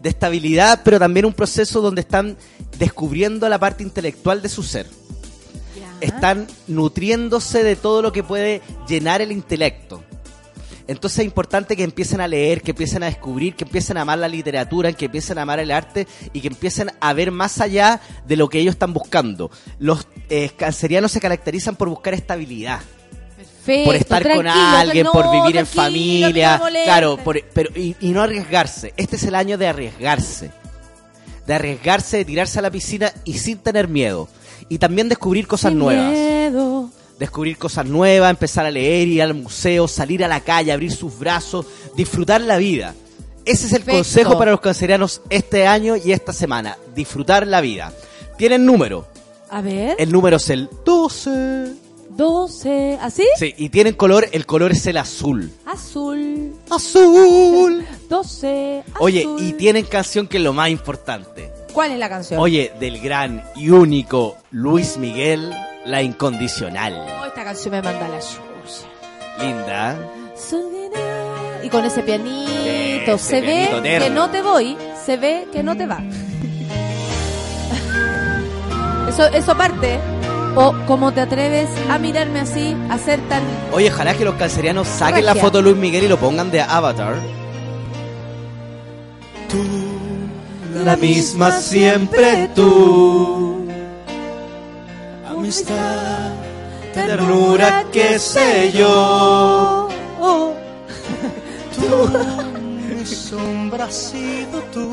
De 0.02 0.10
estabilidad, 0.10 0.82
pero 0.84 1.00
también 1.00 1.26
un 1.26 1.34
proceso 1.34 1.82
donde 1.82 2.02
están 2.02 2.38
descubriendo 2.78 3.48
la 3.50 3.60
parte 3.60 3.84
intelectual 3.84 4.42
de 4.42 4.50
su 4.50 4.64
ser. 4.64 4.88
Están 6.02 6.48
nutriéndose 6.68 7.64
de 7.64 7.76
todo 7.76 8.02
lo 8.04 8.12
que 8.12 8.24
puede 8.24 8.62
llenar 8.88 9.22
el 9.22 9.32
intelecto. 9.32 10.04
Entonces 10.88 11.20
es 11.20 11.26
importante 11.26 11.76
que 11.76 11.84
empiecen 11.84 12.22
a 12.22 12.28
leer, 12.28 12.62
que 12.62 12.72
empiecen 12.72 13.04
a 13.04 13.08
descubrir, 13.08 13.56
que 13.56 13.66
empiecen 13.66 13.98
a 13.98 14.02
amar 14.02 14.18
la 14.20 14.28
literatura, 14.28 14.94
que 14.94 15.06
empiecen 15.06 15.38
a 15.38 15.42
amar 15.42 15.60
el 15.60 15.72
arte 15.72 16.08
y 16.32 16.40
que 16.42 16.48
empiecen 16.48 16.92
a 17.00 17.14
ver 17.14 17.32
más 17.32 17.60
allá 17.60 18.00
de 18.26 18.38
lo 18.38 18.48
que 18.48 18.60
ellos 18.60 18.76
están 18.76 18.94
buscando. 18.94 19.52
Los 19.80 20.08
eh, 20.30 20.50
cancerianos 20.56 21.12
se 21.12 21.20
caracterizan 21.20 21.76
por 21.76 21.90
buscar 21.90 22.14
estabilidad. 22.14 22.80
Perfecto, 23.36 23.86
por 23.86 23.96
estar 23.96 24.24
con 24.34 24.48
alguien, 24.48 25.04
no, 25.04 25.12
por 25.12 25.30
vivir 25.30 25.58
en 25.58 25.66
familia, 25.66 26.62
claro, 26.86 27.18
por- 27.18 27.44
pero 27.54 27.70
y, 27.76 27.98
y 28.00 28.10
no 28.12 28.22
arriesgarse. 28.22 28.94
Este 28.96 29.18
es 29.18 29.24
el 29.24 29.36
año 29.36 29.58
de 29.58 29.68
arriesgarse, 29.68 30.52
de 31.46 31.54
arriesgarse, 31.54 32.18
de 32.18 32.26
tirarse 32.26 32.60
a 32.60 32.62
la 32.62 32.72
piscina 32.72 33.12
y 33.26 33.34
sin 33.40 33.58
tener 33.58 33.90
miedo 33.90 34.30
y 34.70 34.78
también 34.78 35.10
descubrir 35.10 35.48
cosas 35.48 35.72
Sin 35.72 35.80
nuevas, 35.80 36.12
miedo. 36.12 36.87
Descubrir 37.20 37.58
cosas 37.58 37.86
nuevas, 37.86 38.30
empezar 38.30 38.66
a 38.66 38.72
leer, 38.72 39.08
ir 39.08 39.22
al 39.22 39.34
museo, 39.34 39.88
salir 39.88 40.24
a 40.24 40.28
la 40.28 40.42
calle, 40.42 40.72
abrir 40.72 40.92
sus 40.92 41.18
brazos, 41.18 41.66
disfrutar 41.96 42.42
la 42.42 42.58
vida. 42.58 42.94
Ese 43.46 43.68
es 43.68 43.74
el 43.74 43.82
Perfecto. 43.84 43.98
consejo 43.98 44.38
para 44.38 44.52
los 44.52 44.60
cancerianos 44.60 45.22
este 45.30 45.66
año 45.66 45.96
y 45.96 46.12
esta 46.12 46.34
semana, 46.34 46.78
disfrutar 46.96 47.48
la 47.48 47.62
vida. 47.62 47.94
Tienen 48.38 48.66
número, 48.66 49.08
A 49.50 49.62
ver, 49.62 49.96
el 50.00 50.12
número 50.12 50.38
es 50.38 50.50
el 50.50 50.70
12. 50.86 51.74
12, 52.10 52.98
¿así? 53.00 53.26
Sí, 53.38 53.54
y 53.58 53.70
tienen 53.70 53.94
color, 53.94 54.28
el 54.32 54.46
color 54.48 54.72
es 54.72 54.86
el 54.88 54.98
azul. 54.98 55.52
Azul. 55.68 56.52
Azul. 56.70 57.86
12. 58.10 58.84
Oye, 59.00 59.28
y 59.38 59.54
tienen 59.54 59.86
canción 59.86 60.28
que 60.28 60.38
es 60.38 60.44
lo 60.44 60.52
más 60.52 60.70
importante. 60.70 61.52
¿Cuál 61.74 61.92
es 61.92 62.00
la 62.00 62.10
canción? 62.10 62.40
Oye, 62.40 62.72
del 62.80 63.00
gran 63.00 63.44
y 63.56 63.70
único 63.70 64.36
Luis 64.50 64.98
Miguel, 64.98 65.54
La 65.88 66.02
Incondicional. 66.02 66.94
Oh, 67.22 67.26
esta 67.26 67.44
canción 67.46 67.72
me 67.72 67.82
manda 67.82 68.08
la 68.10 68.20
chucha. 68.20 68.86
Linda. 69.40 69.96
Y 71.64 71.70
con 71.70 71.86
ese 71.86 72.02
pianito, 72.04 73.14
Ese 73.14 73.18
se 73.18 73.42
ve 73.42 73.78
eterno. 73.78 74.06
que 74.06 74.10
no 74.12 74.30
te 74.30 74.42
voy, 74.42 74.78
se 75.06 75.16
ve 75.18 75.48
que 75.52 75.64
no 75.64 75.76
te 75.78 75.88
va. 75.88 76.00
Eso, 79.10 79.26
eso 79.28 79.52
aparte. 79.54 80.00
O 80.56 80.74
cómo 80.88 81.14
te 81.14 81.22
atreves 81.22 81.70
a 81.90 81.98
mirarme 82.00 82.40
así, 82.42 82.76
a 82.90 82.98
ser 82.98 83.20
tan... 83.30 83.44
Oye, 83.72 83.90
ojalá 83.92 84.16
que 84.16 84.26
los 84.26 84.34
cancerianos 84.36 84.88
saquen 84.88 85.24
la 85.24 85.36
foto 85.36 85.60
de 85.60 85.64
Luis 85.66 85.78
Miguel 85.78 86.06
y 86.06 86.08
lo 86.08 86.18
pongan 86.18 86.50
de 86.50 86.62
Avatar. 86.62 87.14
Tú, 89.50 89.64
la 90.84 90.96
misma 90.98 91.52
siempre 91.52 92.50
tú. 92.56 93.67
Amistad, 95.38 96.32
ternura, 96.94 97.86
qué 97.92 98.18
sé 98.20 98.72
yo. 98.74 99.88
Oh. 100.20 100.54
Mi 102.90 103.06
sombra 103.06 103.86
ha 103.86 103.92
sido 103.92 104.60
tú. 104.74 104.92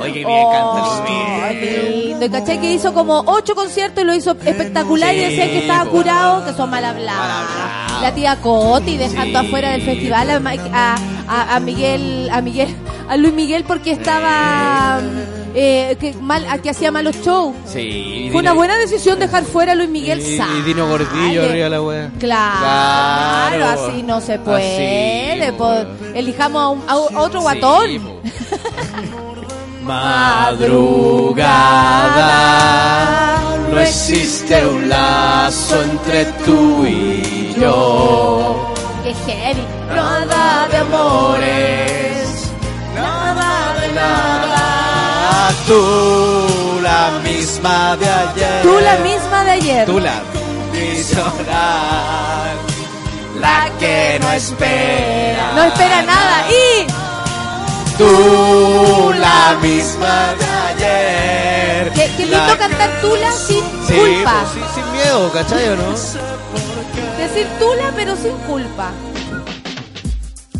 Oye, 0.00 0.12
qué 0.12 0.18
bien 0.24 0.42
canta 0.50 0.82
Oh, 0.84 1.02
Miguel. 1.02 1.60
qué 1.60 2.02
lindo. 2.06 2.26
Y 2.26 2.30
caché 2.30 2.58
que 2.60 2.72
hizo 2.72 2.94
como 2.94 3.22
ocho 3.26 3.54
conciertos 3.54 4.02
y 4.02 4.06
lo 4.06 4.14
hizo 4.14 4.30
espectacular 4.44 5.14
y 5.14 5.18
decía 5.18 5.46
que 5.46 5.58
estaba 5.60 5.84
po. 5.84 5.90
curado, 5.90 6.44
que 6.46 6.52
son 6.54 6.70
mal 6.70 6.84
hablados. 6.84 7.48
La 8.00 8.14
tía 8.14 8.36
Coti 8.40 8.96
dejando 8.96 9.40
Sí. 9.40 9.46
afuera 9.46 9.70
del 9.72 9.82
festival 9.82 10.30
a, 10.30 10.40
Mike- 10.40 10.70
a, 10.72 10.96
a- 11.28 11.56
a 11.56 11.60
Miguel, 11.60 12.28
a 12.32 12.40
Miguel, 12.40 12.74
a 13.08 13.16
Luis 13.16 13.32
Miguel 13.34 13.64
porque 13.64 13.90
estaba 13.92 15.00
eh, 15.54 15.96
que 16.00 16.14
mal, 16.14 16.60
que 16.62 16.70
hacía 16.70 16.90
malos 16.90 17.16
shows. 17.24 17.54
Sí. 17.66 18.28
Fue 18.32 18.40
una 18.40 18.52
buena 18.52 18.76
decisión 18.76 19.18
dejar 19.18 19.44
fuera 19.44 19.72
a 19.72 19.74
Luis 19.74 19.88
Miguel 19.90 20.20
Y, 20.20 20.36
Sá. 20.36 20.46
y 20.58 20.62
Dino 20.62 20.86
Gordillo 20.88 21.42
arriba 21.44 21.64
de 21.64 21.70
la 21.70 21.82
wea. 21.82 22.10
Claro, 22.18 23.56
Claro. 23.56 23.88
así 23.88 24.02
no 24.02 24.20
se 24.20 24.38
puede. 24.38 25.42
Así, 25.42 25.52
po. 25.58 25.72
Elijamos 26.14 26.62
a, 26.86 26.96
un- 26.98 27.14
a 27.16 27.20
otro 27.20 27.40
guatón. 27.42 27.90
Madrugada, 32.12 33.38
no 33.70 33.80
existe 33.80 34.66
un 34.66 34.88
lazo 34.88 35.82
entre 35.82 36.24
tú 36.44 36.84
y 36.86 37.54
yo. 37.60 38.72
Qué 39.02 39.14
heavy. 39.26 39.60
Nada 39.94 40.68
de 40.68 40.76
amores, 40.78 42.52
nada 42.94 43.74
de 43.80 43.88
nada. 43.92 44.41
Tú 45.66 46.80
la 46.82 47.10
misma 47.22 47.96
de 47.96 48.08
ayer. 48.10 48.62
Tú 48.62 48.78
la 48.80 48.96
misma 48.98 49.44
de 49.44 49.50
ayer. 49.52 49.86
Tú 49.86 49.98
la 50.00 50.14
visionar, 50.72 52.54
la 53.40 53.70
que 53.78 54.18
no 54.20 54.32
espera. 54.32 55.52
No 55.54 55.62
espera 55.64 56.02
nada. 56.02 56.44
Y 56.50 56.86
Tú 57.98 59.12
la 59.18 59.56
misma 59.60 60.34
de 60.38 60.46
ayer. 60.84 61.92
qué, 61.94 62.10
qué 62.16 62.26
lindo 62.26 62.58
cantar 62.58 62.90
Tula 63.00 63.30
sin 63.32 63.62
Sí, 63.86 63.94
culpa. 63.94 64.34
pues, 64.40 64.52
sí, 64.54 64.60
sin 64.74 64.92
miedo, 64.92 65.30
¿cachai 65.32 65.68
o 65.68 65.76
no? 65.76 65.90
Decir 67.18 67.46
Tula 67.58 67.92
pero 67.94 68.16
sin 68.16 68.32
culpa. 68.48 68.90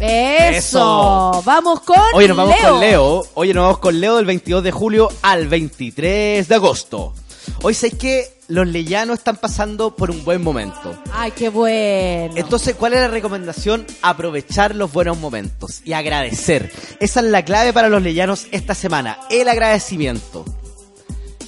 Eso. 0.03 0.59
Eso. 0.59 1.43
Vamos 1.45 1.81
con 1.83 1.97
Oye, 2.15 2.29
nos 2.29 2.37
vamos 2.37 2.57
Leo. 2.61 2.71
con 2.71 2.81
Leo. 2.81 3.27
Oye, 3.35 3.55
nos 3.55 3.63
vamos 3.65 3.79
con 3.79 4.01
Leo 4.01 4.17
del 4.17 4.27
22 4.27 4.65
de 4.65 4.73
julio 4.73 5.09
al 5.23 5.47
23 5.49 6.49
de 6.49 6.55
agosto. 6.55 7.15
Hoy 7.63 7.75
sé 7.75 7.93
que 7.93 8.39
los 8.49 8.67
leyanos 8.67 9.19
están 9.19 9.37
pasando 9.37 9.95
por 9.95 10.11
un 10.11 10.25
buen 10.25 10.43
momento. 10.43 10.97
Ay, 11.13 11.31
qué 11.31 11.49
bueno. 11.49 12.35
Entonces, 12.37 12.75
¿cuál 12.75 12.95
es 12.95 13.01
la 13.01 13.09
recomendación? 13.09 13.87
Aprovechar 14.03 14.75
los 14.75 14.93
buenos 14.93 15.19
momentos 15.19 15.81
y 15.85 15.93
agradecer. 15.93 16.73
Esa 16.99 17.21
es 17.21 17.27
la 17.27 17.45
clave 17.45 17.73
para 17.73 17.89
los 17.89 18.03
leyanos 18.03 18.47
esta 18.51 18.75
semana, 18.75 19.19
el 19.31 19.49
agradecimiento. 19.49 20.45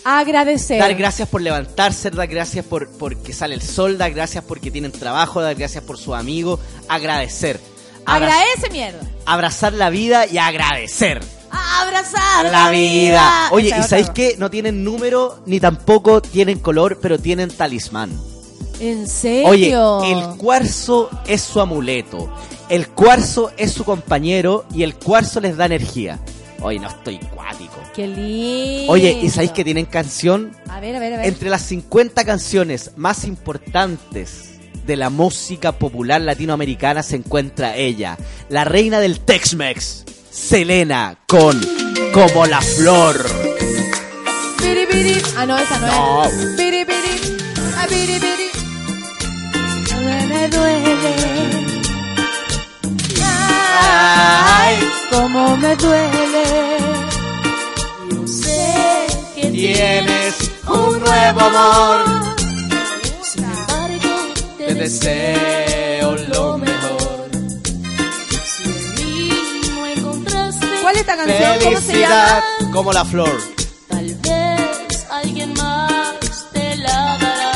Agradecer. 0.05 0.78
Dar 0.78 0.94
gracias 0.94 1.28
por 1.28 1.40
levantarse, 1.40 2.10
dar 2.10 2.28
gracias 2.28 2.64
por 2.64 2.90
porque 2.90 3.32
sale 3.32 3.55
el 3.55 3.62
sol, 3.62 3.97
dar 3.97 4.12
gracias 4.12 4.44
porque 4.44 4.70
tienen 4.70 4.93
trabajo, 4.93 5.40
dar 5.40 5.55
gracias 5.55 5.82
por 5.82 5.98
sus 5.98 6.14
amigos, 6.14 6.60
agradecer. 6.89 7.59
Agradece 8.06 8.70
mierda. 8.70 9.01
abrazar 9.26 9.72
la 9.72 9.90
vida 9.90 10.26
y 10.26 10.39
agradecer 10.39 11.20
Abrazar 11.81 12.47
la 12.51 12.70
vida. 12.70 13.48
Oye, 13.51 13.68
Esa 13.68 13.78
¿y 13.78 13.82
sabéis 13.85 14.10
qué? 14.10 14.35
No 14.39 14.51
tienen 14.51 14.85
número 14.85 15.39
ni 15.47 15.60
tampoco 15.60 16.20
tienen 16.20 16.59
color, 16.59 16.98
pero 17.01 17.18
tienen 17.18 17.48
talismán. 17.51 18.10
¿En 18.81 19.06
serio? 19.09 19.48
Oye, 19.98 20.12
el 20.12 20.36
cuarzo 20.36 21.10
es 21.26 21.43
su 21.43 21.60
amuleto, 21.60 22.32
el 22.68 22.89
cuarzo 22.89 23.52
es 23.56 23.72
su 23.72 23.85
compañero 23.85 24.64
y 24.74 24.82
el 24.82 24.97
cuarzo 24.97 25.40
les 25.40 25.56
da 25.56 25.66
energía. 25.66 26.18
Oye, 26.60 26.81
no 26.81 26.89
estoy 26.89 27.18
cuático. 27.18 27.76
Qué 27.94 28.09
lindo. 28.09 28.93
Oye, 28.93 29.12
¿y 29.22 29.31
sabéis 29.31 29.52
que 29.52 29.64
tienen 29.64 29.86
canción? 29.86 30.56
A 30.68 30.81
ver, 30.81 30.97
a 30.97 30.98
ver, 30.98 31.14
a 31.14 31.16
ver. 31.18 31.26
Entre 31.26 31.51
las 31.51 31.62
50 31.62 32.24
canciones 32.24 32.93
más 32.97 33.24
importantes 33.24 34.53
de 34.86 34.97
la 34.97 35.11
música 35.11 35.73
popular 35.73 36.20
latinoamericana 36.20 37.02
se 37.02 37.16
encuentra 37.16 37.77
ella, 37.77 38.16
la 38.48 38.65
reina 38.65 39.01
del 39.01 39.20
Tex-Mex, 39.20 40.05
Selena, 40.31 41.19
con 41.27 41.61
Como 42.12 42.47
la 42.47 42.61
Flor. 42.61 43.24
Ah, 45.36 45.47
no, 45.47 45.59
esa 45.59 45.78
no, 45.78 45.86
No. 45.86 46.24
es. 46.24 46.35
Ah. 47.77 47.86
Me, 50.28 50.48
duele. 50.48 51.15
Ay, 53.23 54.77
cómo 55.11 55.56
me 55.56 55.77
duele. 55.77 56.78
Yo 58.11 58.27
sé 58.27 59.06
que 59.35 59.47
Tienes 59.51 60.51
un 60.66 61.01
nuevo 61.01 61.40
amor, 61.40 62.34
deseo 64.85 66.15
lo 66.28 66.59
mejor. 66.59 67.31
Si 68.44 68.65
en 68.65 68.94
mí 68.97 69.31
no 69.70 69.86
encontraste. 69.86 70.66
¿Cuál 70.82 70.94
es 70.94 71.01
esta 71.01 71.16
canción? 71.16 71.52
¿Cómo 71.65 71.77
se 71.78 71.82
Felicidad 71.86 72.43
llama? 72.61 72.73
como 72.73 72.93
la 72.93 73.05
flor. 73.06 73.40
Tal 73.89 74.15
vez 74.27 75.06
alguien 75.11 75.55
más 75.55 76.47
te 76.52 76.77
la 76.77 77.19
dará. 77.23 77.52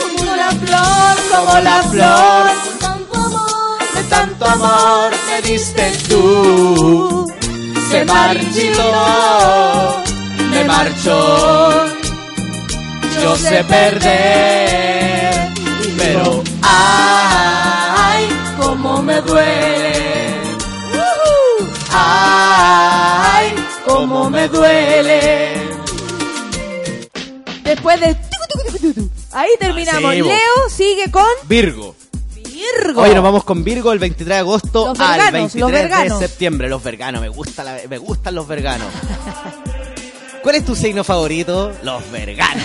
Como 0.00 0.36
la 0.42 0.50
flor, 0.62 1.14
Como 1.34 1.58
la 1.60 1.82
flor. 1.92 2.44
Con 2.64 2.78
tanto 2.78 3.16
amor, 3.18 3.78
De 3.94 4.02
tanto 4.04 4.44
amor 4.46 5.10
me 5.28 5.42
diste 5.50 5.84
tú. 6.08 7.26
Se 7.90 8.04
marchitó, 8.06 8.92
me 10.50 10.64
marchó. 10.64 11.18
Yo 13.22 13.36
sé 13.36 13.64
perder, 13.64 14.95
pero 15.96 16.42
ay, 16.62 18.28
cómo 18.60 19.02
me 19.02 19.20
duele. 19.20 19.92
Ay, 21.90 23.54
cómo 23.86 24.30
me 24.30 24.48
duele. 24.48 25.52
Después 27.64 28.00
de. 28.00 28.16
Ahí 29.32 29.50
terminamos. 29.58 30.14
Leo 30.14 30.68
sigue 30.70 31.10
con. 31.10 31.24
Virgo. 31.48 31.94
Virgo. 32.34 32.82
Virgo. 32.84 33.02
Hoy 33.02 33.14
nos 33.14 33.22
vamos 33.22 33.44
con 33.44 33.62
Virgo 33.64 33.92
el 33.92 33.98
23 33.98 34.28
de 34.28 34.34
agosto 34.36 34.86
Los 34.88 35.00
al 35.00 35.18
verganos, 35.18 35.32
23 35.32 35.60
los 35.60 35.72
verganos. 35.72 36.20
de 36.20 36.26
septiembre. 36.28 36.68
Los 36.68 36.82
verganos, 36.82 37.20
me, 37.20 37.28
gusta 37.28 37.62
la- 37.64 37.78
me 37.88 37.98
gustan 37.98 38.34
los 38.34 38.46
verganos. 38.48 38.88
¿Cuál 40.42 40.54
es 40.56 40.64
tu 40.64 40.74
signo 40.74 41.04
favorito? 41.04 41.72
Los 41.82 42.10
verganos. 42.10 42.64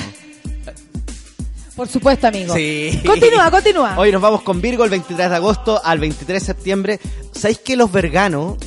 Por 1.81 1.87
supuesto, 1.87 2.27
amigo. 2.27 2.53
Sí. 2.53 3.01
Continúa, 3.03 3.49
continúa. 3.49 3.97
Hoy 3.97 4.11
nos 4.11 4.21
vamos 4.21 4.43
con 4.43 4.61
Virgo 4.61 4.83
el 4.83 4.91
23 4.91 5.31
de 5.31 5.35
agosto 5.35 5.81
al 5.83 5.97
23 5.97 6.39
de 6.39 6.45
septiembre. 6.45 6.99
¿Sabéis 7.31 7.57
que 7.57 7.75
los 7.75 7.91
verganos 7.91 8.57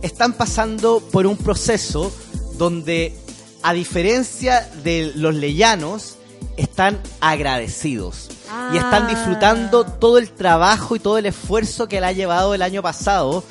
están 0.00 0.32
pasando 0.32 1.00
por 1.12 1.26
un 1.26 1.36
proceso 1.36 2.10
donde, 2.56 3.14
a 3.62 3.74
diferencia 3.74 4.66
de 4.82 5.12
los 5.16 5.34
leyanos, 5.34 6.16
están 6.56 6.98
agradecidos? 7.20 8.30
Y 8.72 8.78
están 8.78 9.02
Ah. 9.02 9.08
disfrutando 9.10 9.84
todo 9.84 10.16
el 10.16 10.30
trabajo 10.30 10.96
y 10.96 10.98
todo 10.98 11.18
el 11.18 11.26
esfuerzo 11.26 11.88
que 11.88 12.00
le 12.00 12.06
ha 12.06 12.12
llevado 12.12 12.54
el 12.54 12.62
año 12.62 12.80
pasado 12.80 13.44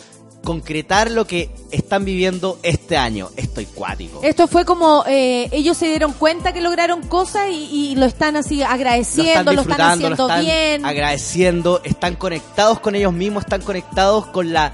concretar 0.44 1.12
lo 1.12 1.26
que 1.26 1.50
están 1.72 2.06
viviendo 2.06 2.60
este 2.64 2.98
año. 2.98 3.30
Estoy 3.36 3.66
cuático. 3.66 4.22
Esto 4.24 4.48
fue 4.48 4.66
como 4.66 5.04
eh, 5.08 5.50
ellos 5.52 5.78
se 5.78 5.88
dieron 5.88 6.14
cuenta 6.14 6.54
que 6.54 6.62
lograron 6.62 7.02
cosas 7.04 7.50
y, 7.52 7.92
y 7.92 7.96
lo 7.96 8.06
están 8.06 8.36
así 8.36 8.60
lo 8.60 8.68
agradeciendo, 8.68 9.54
lo 9.54 9.62
están, 9.62 9.82
haciendo 9.82 10.10
lo 10.10 10.28
están 10.28 10.42
bien. 10.42 10.86
agradeciendo, 10.86 11.82
están 11.84 12.16
conectados 12.16 12.80
con 12.80 12.96
ellos 12.96 13.14
mismos, 13.14 13.44
están 13.44 13.62
conectados 13.62 14.28
con 14.28 14.52
la 14.54 14.74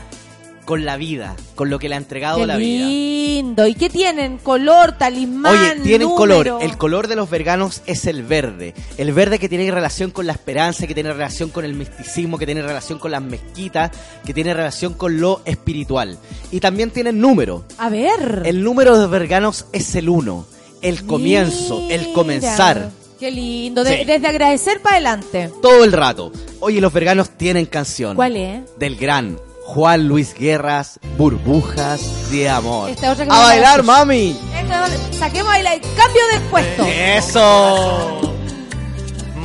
con 0.68 0.84
la 0.84 0.98
vida, 0.98 1.34
con 1.56 1.70
lo 1.70 1.80
que 1.80 1.88
le 1.88 1.96
ha 1.96 1.98
entregado 1.98 2.40
Qué 2.40 2.46
la 2.46 2.58
vida. 2.58 2.86
lindo. 2.86 3.66
¿Y 3.68 3.74
qué 3.74 3.90
tienen? 3.90 4.38
Color, 4.38 4.98
talismán, 4.98 5.54
Oye, 5.78 5.82
tienen 5.82 6.10
número. 6.10 6.18
color. 6.44 6.62
El 6.62 6.78
color 6.78 7.08
de 7.08 7.16
los 7.16 7.30
verganos 7.30 7.82
es 7.86 8.06
el 8.06 8.24
verde. 8.24 8.74
El 8.98 9.14
verde 9.14 9.40
que 9.40 9.48
tiene 9.48 9.72
relación 9.72 10.12
con 10.12 10.28
la 10.28 10.34
esperanza, 10.34 10.86
que 10.86 10.94
tiene 10.94 11.14
relación 11.14 11.52
con 11.52 11.64
el 11.64 11.74
misticismo, 11.74 12.38
que 12.38 12.46
tiene 12.46 12.62
relación 12.62 13.00
con 13.00 13.12
las 13.12 13.22
mezquitas, 13.22 13.92
que 14.26 14.34
tiene 14.34 14.54
relación 14.54 14.94
con 14.94 15.22
lo 15.22 15.42
espiritual. 15.46 16.18
Y 16.52 16.60
también 16.60 16.92
tienen 16.92 17.22
número. 17.22 17.64
A 17.78 17.88
ver. 17.90 18.42
El 18.46 18.62
número 18.62 18.94
de 18.96 19.04
los 19.04 19.10
verganos 19.10 19.68
es 19.72 19.96
el 19.96 20.10
uno. 20.10 20.46
El 20.82 21.06
comienzo, 21.06 21.88
el 21.90 22.12
comenzar. 22.12 22.92
Qué 23.22 23.32
lindo. 23.32 23.86
De- 23.86 24.00
Sí. 24.00 24.04
Desde 24.06 24.28
agradecer 24.28 24.82
para 24.82 24.98
adelante. 24.98 25.50
Todo 25.62 25.86
el 25.86 25.94
rato. 25.94 26.32
Oye, 26.60 26.82
los 26.82 26.92
verganos 26.92 27.30
tienen 27.38 27.66
canción. 27.68 28.18
¿Cuál 28.18 28.36
es? 28.36 28.62
Del 28.78 28.98
gran 28.98 29.40
Juan 29.68 30.08
Luis 30.08 30.34
Guerras, 30.34 30.98
Burbujas 31.18 32.32
de 32.32 32.50
Amor. 32.50 32.90
Esta 32.90 33.12
otra 33.12 33.26
que 33.26 33.32
¡A 33.32 33.38
bailar, 33.38 33.84
mami! 33.84 34.40
Esto, 34.58 35.18
saquemos 35.20 35.52
ahí 35.52 35.62
el 35.62 35.82
cambio 35.94 36.22
de 36.32 36.40
puesto. 36.50 36.86
¡Eso! 36.86 38.22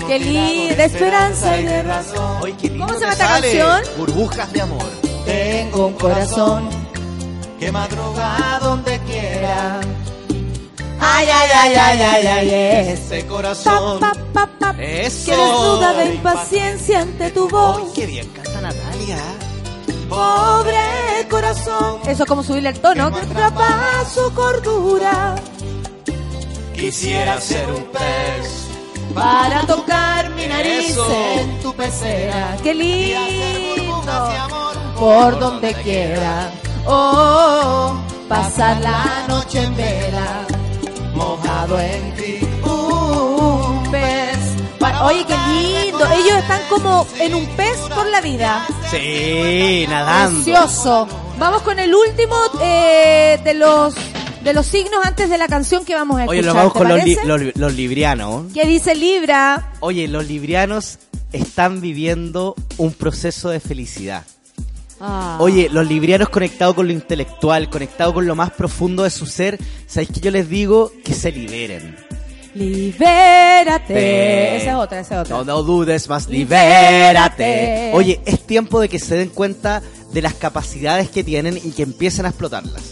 Qué 0.06 0.20
lindo. 0.20 0.76
De 0.76 0.84
esperanza 0.84 1.58
y 1.58 1.64
de 1.64 1.82
razón. 1.82 2.40
Oye, 2.40 2.54
qué 2.56 2.68
lindo 2.68 2.86
¿Cómo 2.86 2.98
se 2.98 3.00
llama 3.00 3.12
esta 3.14 3.26
sale. 3.28 3.58
canción? 3.58 3.98
Burbujas 3.98 4.52
de 4.52 4.60
Amor. 4.60 4.84
Tengo 5.26 5.86
un 5.88 5.94
corazón 5.94 6.68
Que 7.58 7.72
madruga 7.72 8.60
donde 8.62 9.00
quiera. 9.00 9.80
Ay, 11.00 11.26
ay, 11.32 11.50
ay, 11.52 11.74
ay, 11.74 12.00
ay, 12.00 12.26
ay, 12.28 12.88
Ese 12.92 13.26
corazón. 13.26 13.98
Pa, 13.98 14.12
pa, 14.32 14.46
pa, 14.46 14.70
Eso. 14.78 15.32
Que 15.32 15.36
desnuda 15.36 15.92
de 15.94 16.14
impaciencia 16.14 17.00
ante 17.00 17.30
tu 17.32 17.48
voz. 17.48 17.92
¡Qué 17.92 18.06
bien 18.06 18.28
canta 18.28 18.60
Natalia! 18.60 19.18
Pobre 20.12 21.26
corazón. 21.30 22.00
Eso 22.06 22.22
es 22.24 22.28
como 22.28 22.42
subirle 22.42 22.68
el 22.70 22.80
tono. 22.80 23.10
Que 23.12 23.20
atrapa 23.20 24.04
su 24.14 24.32
cordura 24.34 25.34
Quisiera 26.74 27.40
ser 27.40 27.66
un 27.70 27.84
pez. 27.84 28.68
para 29.14 29.62
tocar 29.66 30.30
mi 30.30 30.46
nariz 30.46 30.90
Eso. 30.90 31.06
en 31.38 31.60
tu 31.62 31.72
pecera. 31.74 32.56
Qué 32.62 32.74
lindo. 32.74 34.30
Por 34.98 35.38
donde 35.38 35.72
quiera. 35.74 36.50
Oh, 36.86 37.94
pasar 38.28 38.80
la 38.80 39.24
noche 39.28 39.62
en 39.62 39.76
vela. 39.76 40.46
Mojado 41.14 41.78
en 41.80 42.14
Oye, 45.04 45.24
qué 45.26 45.34
lindo. 45.84 46.04
Ellos 46.12 46.38
están 46.38 46.60
como 46.68 47.06
en 47.18 47.34
un 47.34 47.46
pez 47.56 47.76
por 47.94 48.06
la 48.10 48.20
vida. 48.20 48.66
Sí, 48.90 49.84
nadando. 49.88 50.42
Precioso. 50.44 51.08
Vamos 51.38 51.62
con 51.62 51.78
el 51.78 51.94
último 51.94 52.36
eh, 52.62 53.40
de 53.42 53.54
los 53.54 53.94
de 54.44 54.52
los 54.52 54.66
signos 54.66 55.04
antes 55.04 55.30
de 55.30 55.38
la 55.38 55.46
canción 55.46 55.84
que 55.84 55.94
vamos 55.94 56.18
a 56.18 56.22
escuchar. 56.24 56.38
Oye, 56.40 56.46
nos 56.46 56.54
vamos 56.56 56.72
¿te 56.72 56.78
con 56.80 56.88
los, 56.88 57.04
li- 57.04 57.14
parece? 57.16 57.28
los- 57.46 57.56
los 57.56 57.74
librianos. 57.74 58.52
¿Qué 58.52 58.64
dice 58.66 58.94
Libra? 58.94 59.72
Oye, 59.80 60.08
los 60.08 60.26
librianos 60.26 60.98
están 61.32 61.80
viviendo 61.80 62.54
un 62.76 62.92
proceso 62.92 63.50
de 63.50 63.60
felicidad. 63.60 64.24
Ah. 65.00 65.36
Oye, 65.40 65.68
los 65.70 65.86
librianos 65.88 66.28
conectados 66.28 66.74
con 66.74 66.86
lo 66.86 66.92
intelectual, 66.92 67.70
conectados 67.70 68.14
con 68.14 68.26
lo 68.26 68.34
más 68.36 68.50
profundo 68.52 69.02
de 69.04 69.10
su 69.10 69.26
ser, 69.26 69.58
¿sabéis 69.86 70.10
que 70.10 70.20
yo 70.20 70.30
les 70.30 70.48
digo? 70.48 70.92
Que 71.04 71.14
se 71.14 71.32
liberen. 71.32 71.96
Libérate. 72.54 74.56
Esa 74.56 74.70
es 74.70 74.76
otra, 74.76 75.00
esa 75.00 75.14
es 75.14 75.20
otra. 75.22 75.36
No, 75.38 75.44
no 75.44 75.62
dudes 75.62 76.08
más, 76.08 76.28
Libérate. 76.28 77.44
libérate. 77.44 77.90
Oye, 77.94 78.20
es 78.26 78.40
tiempo 78.46 78.80
de 78.80 78.88
que 78.88 78.98
se 78.98 79.16
den 79.16 79.30
cuenta 79.30 79.82
de 80.12 80.22
las 80.22 80.34
capacidades 80.34 81.08
que 81.08 81.24
tienen 81.24 81.56
y 81.56 81.72
que 81.72 81.82
empiecen 81.82 82.26
a 82.26 82.28
explotarlas. 82.28 82.82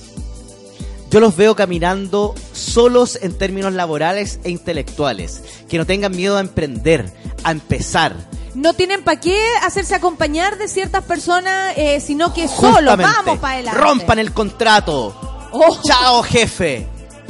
Yo 1.10 1.18
los 1.18 1.36
veo 1.36 1.56
caminando 1.56 2.34
solos 2.52 3.18
en 3.20 3.36
términos 3.36 3.72
laborales 3.72 4.38
e 4.44 4.50
intelectuales, 4.50 5.42
que 5.68 5.76
no 5.76 5.84
tengan 5.84 6.14
miedo 6.16 6.36
a 6.36 6.40
emprender, 6.40 7.12
a 7.42 7.50
empezar. 7.50 8.14
No 8.54 8.74
tienen 8.74 9.02
para 9.02 9.20
qué 9.20 9.36
hacerse 9.62 9.94
acompañar 9.94 10.56
de 10.56 10.68
ciertas 10.68 11.04
personas, 11.04 11.74
eh, 11.76 12.00
sino 12.00 12.32
que 12.32 12.46
solo 12.48 12.92
Justamente, 12.92 13.12
vamos 13.16 13.38
para 13.40 13.54
adelante. 13.54 13.80
Rompan 13.80 14.18
el 14.20 14.32
contrato. 14.32 15.48
Oh. 15.52 15.80
Chao, 15.82 16.22
jefe. 16.22 16.86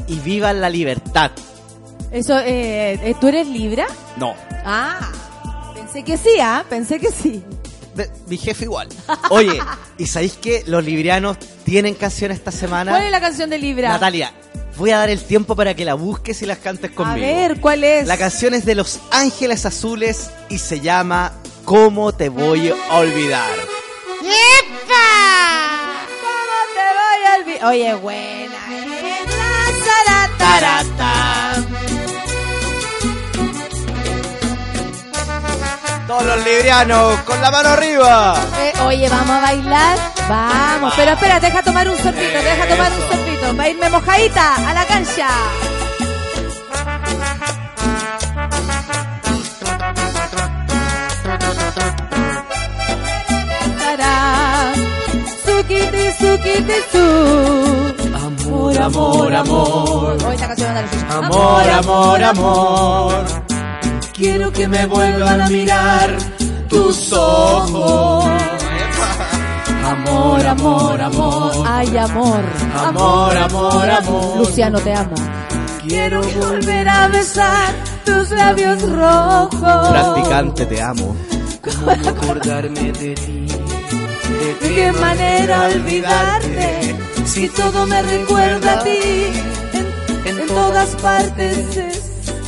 Y 0.08 0.18
vivan 0.18 0.60
la 0.60 0.68
libertad. 0.68 1.30
Eso, 2.12 2.38
eh, 2.40 2.98
eh, 3.02 3.14
¿tú 3.20 3.28
eres 3.28 3.46
Libra? 3.46 3.86
No, 4.16 4.34
Ah, 4.64 5.12
pensé 5.74 6.02
que 6.02 6.16
sí, 6.16 6.30
ah, 6.42 6.64
pensé 6.68 6.98
que 6.98 7.10
sí. 7.12 7.42
de- 7.94 8.10
mi 8.26 8.36
jefe 8.36 8.64
igual. 8.64 8.88
Oye, 9.30 9.60
¿y 9.96 10.06
sabéis 10.06 10.34
que 10.34 10.62
los 10.66 10.84
librianos 10.84 11.36
tienen 11.64 11.94
canción 11.94 12.30
esta 12.32 12.50
semana? 12.52 12.90
¿Cuál 12.92 13.04
es 13.04 13.10
la 13.10 13.20
canción 13.20 13.48
de 13.50 13.58
Libra? 13.58 13.88
Natalia, 13.90 14.32
voy 14.76 14.90
a 14.90 14.98
dar 14.98 15.08
el 15.10 15.22
tiempo 15.22 15.54
para 15.56 15.74
que 15.74 15.84
la 15.84 15.94
busques 15.94 16.42
y 16.42 16.46
las 16.46 16.58
cantes 16.58 16.90
A 16.90 16.94
conmigo. 16.94 17.26
ver, 17.26 17.60
¿cuál 17.60 17.84
es? 17.84 18.06
La 18.06 18.16
canción 18.16 18.54
es 18.54 18.64
de 18.64 18.74
Los 18.74 19.00
Ángeles 19.12 19.64
Azules 19.66 20.30
y 20.48 20.58
se 20.58 20.80
llama 20.80 21.32
¿Cómo 21.64 22.12
te 22.12 22.28
voy 22.28 22.70
a 22.70 22.96
olvidar? 22.98 23.50
¿Cómo 23.56 24.28
te 26.74 26.82
voy 26.98 27.26
a 27.26 27.40
olvidar? 27.40 27.68
Oye, 27.68 27.94
buena. 27.94 28.56
eh. 28.72 28.90
Todos 36.10 36.26
los 36.26 36.44
librianos, 36.44 37.20
con 37.20 37.40
la 37.40 37.52
mano 37.52 37.68
arriba. 37.68 38.34
Eh, 38.58 38.72
oye, 38.84 39.08
¿vamos 39.08 39.30
a 39.30 39.40
bailar? 39.42 39.96
Vamos, 40.28 40.92
pero 40.96 41.12
espera, 41.12 41.38
deja 41.38 41.62
tomar 41.62 41.88
un 41.88 41.96
sorbito, 41.96 42.42
deja 42.42 42.66
tomar 42.66 42.90
un 42.90 43.00
sorbito. 43.08 43.56
Va 43.56 43.62
a 43.62 43.68
irme 43.68 43.88
mojadita 43.88 44.56
a 44.56 44.74
la 44.74 44.84
cancha. 44.86 45.28
Amor, 58.14 58.82
amor, 58.82 59.34
amor. 59.34 60.24
Hoy 60.26 60.34
esta 60.34 60.48
canción 60.48 60.68
anda 60.70 60.82
difícil. 60.82 61.06
Amor, 61.08 61.70
amor, 61.70 62.24
amor. 62.24 63.39
Quiero 64.20 64.52
que 64.52 64.68
me 64.68 64.84
vuelvan 64.84 65.40
a 65.40 65.48
mirar 65.48 66.14
tus 66.68 67.10
ojos. 67.10 68.26
Amor, 69.82 70.46
amor, 70.46 71.00
amor. 71.00 71.52
Ay, 71.66 71.96
amor. 71.96 72.40
Amor, 72.86 73.36
amor, 73.38 73.90
amor. 73.90 74.36
Luciano, 74.36 74.78
te 74.80 74.92
amo. 74.92 75.14
Quiero 75.88 76.20
Volver 76.22 76.86
a 76.86 77.08
besar 77.08 77.72
tus 78.04 78.28
labios 78.30 78.82
rojos. 78.82 79.88
Practicante, 79.88 80.66
te 80.66 80.82
amo. 80.82 81.16
Acordarme 82.06 82.92
de 82.92 83.14
ti. 83.14 83.46
¿De 84.60 84.74
qué 84.74 84.92
manera 84.92 85.62
olvidarte? 85.74 86.94
Si 87.24 87.48
todo 87.48 87.86
me 87.86 88.02
recuerda 88.02 88.80
a 88.80 88.82
ti. 88.84 89.00
En, 89.72 90.38
en 90.40 90.46
todas 90.46 90.90
partes 90.96 91.76
es- 91.76 91.89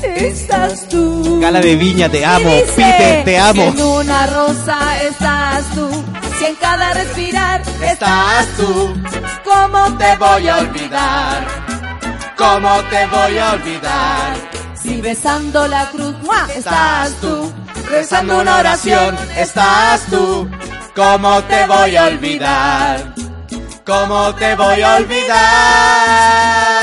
estás 0.03 0.89
tú. 0.89 1.41
Gala 1.41 1.61
de 1.61 1.77
Viña, 1.77 2.09
te 2.09 2.25
amo. 2.25 2.51
Peter, 2.77 3.25
te 3.25 3.39
amo. 3.39 3.73
Si 3.73 3.79
en 3.79 3.85
una 3.87 4.27
rosa 4.27 5.03
estás 5.03 5.65
tú. 5.75 5.89
Si 6.39 6.47
en 6.47 6.55
cada 6.57 6.93
respirar 6.95 7.63
Estás 7.83 8.47
tú. 8.57 8.95
¿Cómo 9.45 9.97
te 9.97 10.17
voy 10.17 10.49
a 10.49 10.59
olvidar? 10.59 11.47
¿Cómo 12.37 12.81
te 12.91 13.07
voy 13.07 13.39
a 13.39 13.53
olvidar? 13.53 14.35
Si 14.75 15.01
besando 15.01 15.69
la 15.69 15.89
cruz, 15.91 16.15
¡mua! 16.23 16.49
estás 16.55 17.13
tú. 17.21 17.53
rezando 17.89 18.41
una 18.41 18.59
oración, 18.59 19.17
estás 19.37 20.03
tú. 20.07 20.49
¿Cómo 20.97 21.43
te 21.45 21.67
voy 21.67 21.97
a 21.97 22.07
olvidar? 22.07 23.15
¿Cómo 23.85 24.35
te 24.35 24.55
voy 24.57 24.83
a 24.83 24.97
olvidar? 24.97 26.82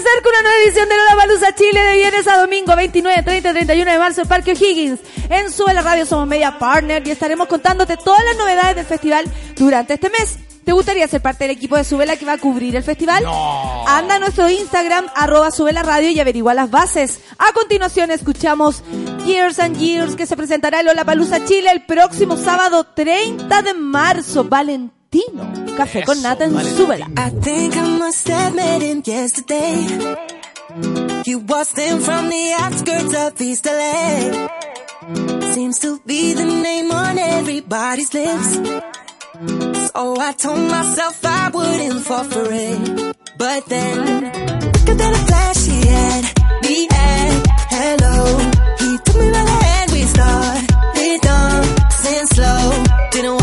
Acerca 0.00 0.28
una 0.30 0.42
nueva 0.42 0.56
edición 0.64 0.88
de 0.88 0.96
Lola 0.96 1.14
Balusa 1.14 1.54
Chile 1.54 1.80
de 1.80 1.96
viernes 1.96 2.26
a 2.26 2.38
domingo 2.38 2.74
29, 2.74 3.22
30, 3.22 3.52
31 3.52 3.92
de 3.92 3.98
marzo 3.98 4.22
en 4.22 4.28
Parque 4.28 4.52
O'Higgins. 4.52 5.00
En 5.28 5.52
Sube 5.52 5.74
la 5.74 5.82
Radio 5.82 6.06
somos 6.06 6.26
media 6.26 6.58
partner 6.58 7.06
y 7.06 7.10
estaremos 7.10 7.46
contándote 7.48 7.96
todas 7.98 8.24
las 8.24 8.36
novedades 8.36 8.76
del 8.76 8.86
festival 8.86 9.26
durante 9.56 9.94
este 9.94 10.08
mes. 10.08 10.49
¿Te 10.64 10.72
gustaría 10.72 11.08
ser 11.08 11.22
parte 11.22 11.44
del 11.44 11.56
equipo 11.56 11.76
de 11.76 11.84
Subela 11.84 12.16
que 12.16 12.26
va 12.26 12.34
a 12.34 12.38
cubrir 12.38 12.76
el 12.76 12.82
festival? 12.82 13.24
Anda 13.86 14.16
a 14.16 14.18
nuestro 14.18 14.48
Instagram, 14.48 15.06
arroba 15.14 15.50
Subela 15.50 15.82
Radio 15.82 16.10
y 16.10 16.20
averigua 16.20 16.54
las 16.54 16.70
bases. 16.70 17.20
A 17.38 17.52
continuación 17.52 18.10
escuchamos 18.10 18.82
Years 19.26 19.58
and 19.58 19.76
Years 19.78 20.16
que 20.16 20.26
se 20.26 20.36
presentará 20.36 20.80
en 20.80 20.86
Lola 20.86 21.04
Palusa 21.04 21.44
Chile 21.44 21.70
el 21.72 21.82
próximo 21.82 22.36
sábado 22.36 22.84
30 22.84 23.62
de 23.62 23.74
marzo. 23.74 24.44
Valentino. 24.44 25.52
Café 25.76 26.04
con 26.04 26.20
nata 26.22 26.44
en 26.44 26.52
Súbela. 26.76 27.06
I 27.16 27.30
think 27.40 27.74
I 27.74 27.98
must 27.98 28.28
have 28.28 28.54
met 28.54 28.82
him 28.82 29.02
yesterday. 29.04 29.86
He 31.24 31.34
waltzed 31.34 31.78
in 31.78 32.00
from 32.00 32.28
the 32.28 32.52
outskirts 32.58 33.14
of 33.14 33.40
East 33.40 33.66
LA. 33.66 34.48
Seems 35.52 35.78
to 35.80 36.00
be 36.06 36.32
the 36.34 36.44
name 36.44 36.92
on 36.92 37.18
everybody's 37.18 38.12
lips. 38.14 38.58
So 39.90 40.14
oh, 40.14 40.20
I 40.20 40.32
told 40.34 40.70
myself 40.70 41.18
I 41.24 41.50
wouldn't 41.52 42.02
fall 42.06 42.22
for 42.22 42.46
it. 42.48 43.16
But 43.36 43.66
then, 43.66 44.30
quicker 44.30 44.94
than 44.94 45.14
a 45.14 45.22
flash, 45.26 45.64
he 45.66 45.84
had 45.84 46.22
me 46.62 46.86
at 46.92 47.46
hello. 47.74 48.38
He 48.78 48.98
took 48.98 49.16
me 49.16 49.30
by 49.32 49.42
the 49.42 49.56
hand, 49.66 49.90
we 49.90 50.02
started 50.02 51.20
dancing 51.22 52.26
slow. 52.26 52.84
Didn't 53.10 53.39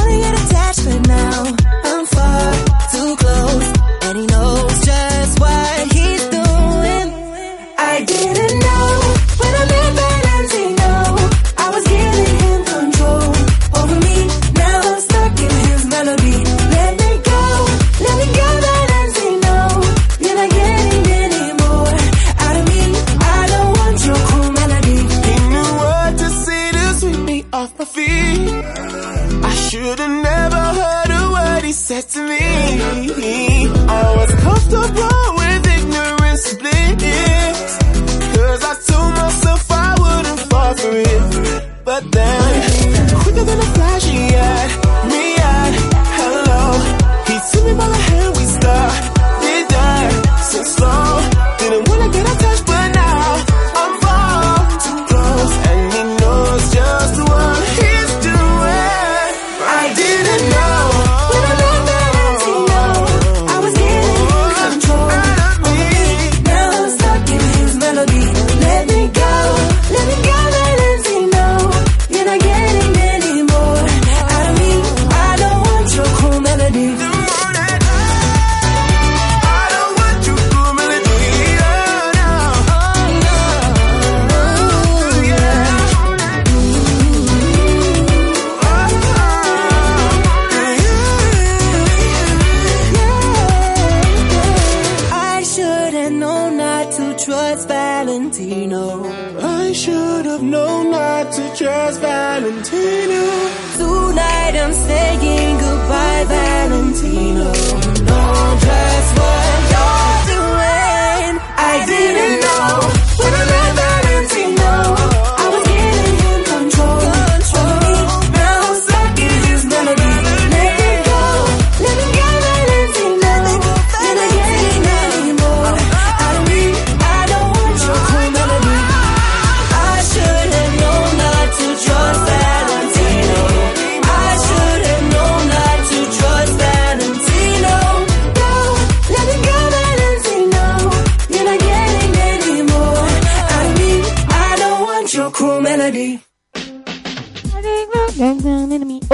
But 41.98 42.11
then, 42.11 43.10
quicker 43.15 43.44
than 43.44 43.57
a 43.57 43.64
flash, 43.74 44.03
he 44.03 44.36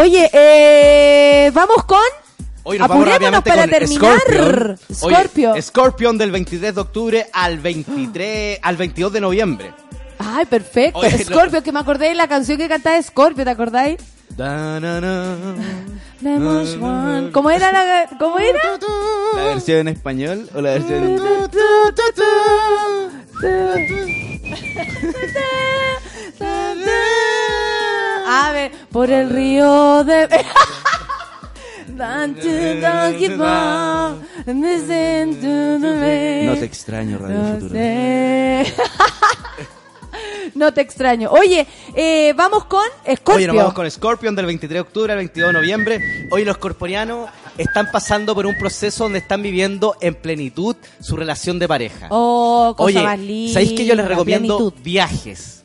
Oye, 0.03 0.29
eh, 0.33 1.49
vamos 1.53 1.85
con... 1.85 1.97
Hoy 2.63 2.77
nos 2.77 2.89
vamos 2.89 3.07
Apurémonos 3.07 3.45
rápidamente 3.45 3.49
para 3.49 3.61
con 3.61 3.69
terminar. 3.69 4.19
Scorpion. 4.19 4.79
Oye, 5.01 5.15
Scorpio. 5.15 5.61
Scorpion 5.61 6.17
del 6.17 6.31
23 6.31 6.75
de 6.75 6.81
octubre 6.81 7.27
al 7.31 7.59
23 7.59 8.59
al 8.61 8.75
22 8.75 9.13
de 9.13 9.21
noviembre. 9.21 9.73
Ay, 10.19 10.45
perfecto. 10.45 10.99
Oye, 10.99 11.23
Scorpio, 11.23 11.63
que 11.63 11.71
me 11.71 11.79
acordé 11.79 12.09
de 12.09 12.15
la 12.15 12.27
canción 12.27 12.57
que 12.57 12.67
cantaba 12.67 13.01
Scorpio, 13.01 13.45
¿te 13.45 13.51
acordáis? 13.51 14.01
Da, 14.35 14.77
na, 14.81 14.99
na. 14.99 15.37
One. 16.21 17.31
¿Cómo 17.31 17.49
era 17.49 17.71
la, 17.71 18.09
cómo 18.19 18.39
era? 18.39 18.59
¿La 19.37 19.43
versión 19.45 19.87
en 19.87 19.87
español 19.87 20.49
o 20.53 20.59
la 20.59 20.71
versión 20.71 21.03
en 21.05 21.17
A 28.27 28.51
ver, 28.51 28.71
por 28.91 29.09
el 29.09 29.29
río 29.29 30.03
de... 30.03 30.27
No 36.47 36.55
te 36.55 36.65
extraño, 36.65 37.17
Radio 37.19 37.37
No 37.39 37.53
Futuro. 37.53 37.69
sé. 37.73 38.73
No 40.55 40.71
te 40.73 40.81
extraño. 40.81 41.31
Oye, 41.31 41.65
eh, 41.95 42.31
vamos 42.35 42.65
con 42.65 42.83
Scorpio. 43.01 43.35
Oye, 43.35 43.47
nos 43.47 43.55
vamos 43.55 43.73
con 43.73 43.89
Scorpion 43.89 44.35
del 44.35 44.45
23 44.45 44.73
de 44.75 44.79
octubre 44.81 45.11
al 45.13 45.17
22 45.17 45.47
de 45.49 45.53
noviembre. 45.53 46.27
Hoy 46.29 46.45
los 46.45 46.57
corporianos 46.57 47.29
están 47.57 47.89
pasando 47.91 48.35
por 48.35 48.45
un 48.45 48.55
proceso 48.59 49.05
donde 49.05 49.19
están 49.19 49.41
viviendo 49.41 49.95
en 49.99 50.13
plenitud 50.13 50.75
su 50.99 51.15
relación 51.17 51.57
de 51.57 51.67
pareja. 51.67 52.07
Oh, 52.11 52.75
cosa 52.77 52.85
Oye, 52.85 53.01
más 53.03 53.19
linda. 53.19 53.53
¿sabéis 53.53 53.73
que 53.73 53.85
yo 53.85 53.95
les 53.95 54.07
recomiendo 54.07 54.57
plenitud. 54.57 54.83
viajes? 54.83 55.62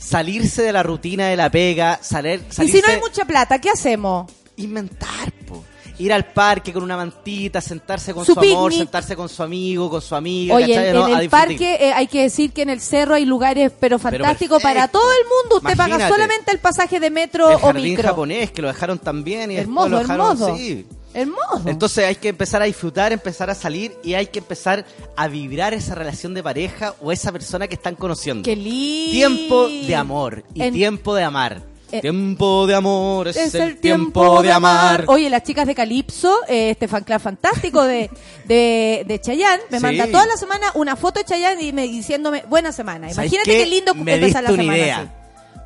Salirse 0.00 0.62
de 0.62 0.72
la 0.72 0.82
rutina 0.82 1.28
de 1.28 1.36
la 1.36 1.50
pega, 1.50 1.98
salir, 2.02 2.42
Y 2.50 2.52
salirse, 2.54 2.78
si 2.80 2.86
no 2.86 2.92
hay 2.92 3.00
mucha 3.00 3.24
plata, 3.26 3.58
¿qué 3.60 3.70
hacemos? 3.70 4.30
inventar, 4.56 5.30
po. 5.46 5.62
Ir 5.98 6.12
al 6.12 6.24
parque 6.32 6.72
con 6.72 6.82
una 6.82 6.96
mantita, 6.96 7.60
sentarse 7.60 8.12
con 8.14 8.24
Su 8.24 8.32
su, 8.34 8.40
amor, 8.40 8.72
sentarse 8.72 9.14
con 9.16 9.28
su 9.28 9.42
amigo, 9.42 9.88
con 9.90 10.00
su 10.00 10.14
amiga, 10.14 10.54
Oye, 10.54 10.88
en, 10.88 10.94
¿no? 10.94 11.08
en 11.08 11.18
el 11.18 11.28
parque 11.28 11.76
eh, 11.80 11.92
hay 11.92 12.06
que 12.06 12.22
decir 12.22 12.52
que 12.52 12.62
en 12.62 12.70
el 12.70 12.80
cerro 12.80 13.14
hay 13.14 13.26
lugares 13.26 13.70
pero 13.78 13.98
fantásticos 13.98 14.62
para 14.62 14.88
todo 14.88 15.10
el 15.12 15.26
mundo. 15.28 15.56
Usted 15.58 15.76
paga 15.76 15.88
Imagínate. 15.96 16.12
solamente 16.14 16.52
el 16.52 16.58
pasaje 16.58 17.00
de 17.00 17.10
metro 17.10 17.48
el 17.50 17.54
o 17.56 17.58
jardín 17.58 17.84
micro. 17.84 18.08
japonés 18.08 18.50
que 18.50 18.62
lo 18.62 18.68
dejaron 18.68 18.98
tan 18.98 19.22
bien 19.24 19.50
y 19.50 19.56
Hermoso, 19.56 19.88
después 19.90 19.90
lo 19.90 19.98
dejaron 20.14 20.26
hermoso. 20.38 20.56
sí. 20.56 20.86
Hermoso. 21.12 21.62
Entonces 21.66 22.04
hay 22.04 22.14
que 22.14 22.28
empezar 22.28 22.62
a 22.62 22.66
disfrutar, 22.66 23.12
empezar 23.12 23.50
a 23.50 23.54
salir 23.54 23.96
y 24.04 24.14
hay 24.14 24.26
que 24.26 24.38
empezar 24.38 24.84
a 25.16 25.26
vibrar 25.28 25.74
esa 25.74 25.94
relación 25.94 26.34
de 26.34 26.42
pareja 26.42 26.94
o 27.00 27.10
esa 27.12 27.32
persona 27.32 27.66
que 27.66 27.74
están 27.74 27.96
conociendo. 27.96 28.44
Qué 28.44 28.54
lindo. 28.56 29.10
Tiempo 29.12 29.68
de 29.68 29.94
amor 29.96 30.44
y 30.54 30.62
En- 30.62 30.74
tiempo 30.74 31.14
de 31.14 31.22
amar. 31.24 31.62
Eh, 31.92 32.00
tiempo 32.02 32.68
de 32.68 32.74
amor 32.76 33.26
es, 33.26 33.52
el, 33.52 33.78
tiempo, 33.80 34.40
de 34.42 34.52
amar. 34.52 35.06
Oye, 35.08 35.28
las 35.28 35.42
chicas 35.42 35.66
de 35.66 35.74
Calipso, 35.74 36.38
eh, 36.46 36.70
este 36.70 36.86
fan 36.86 37.02
club 37.02 37.18
fantástico 37.18 37.82
de, 37.82 38.08
de, 38.44 39.02
de 39.08 39.20
Chayanne, 39.20 39.60
me 39.70 39.78
Sí. 39.78 39.82
manda 39.82 40.06
toda 40.06 40.24
la 40.26 40.36
semana 40.36 40.70
una 40.74 40.94
foto 40.94 41.18
de 41.18 41.24
Chayanne 41.24 41.60
y 41.64 41.72
me, 41.72 41.82
diciéndome, 41.88 42.44
buena 42.48 42.70
semana. 42.70 43.12
¿Sabes 43.12 43.32
Imagínate 43.32 43.50
qué? 43.50 43.64
qué 43.64 43.70
lindo 43.70 43.94
Me 43.96 44.14
empezar 44.14 44.44
la 44.44 44.50
una 44.50 44.62
semana 44.62 44.78
idea. 44.78 44.98
así. 45.00 45.08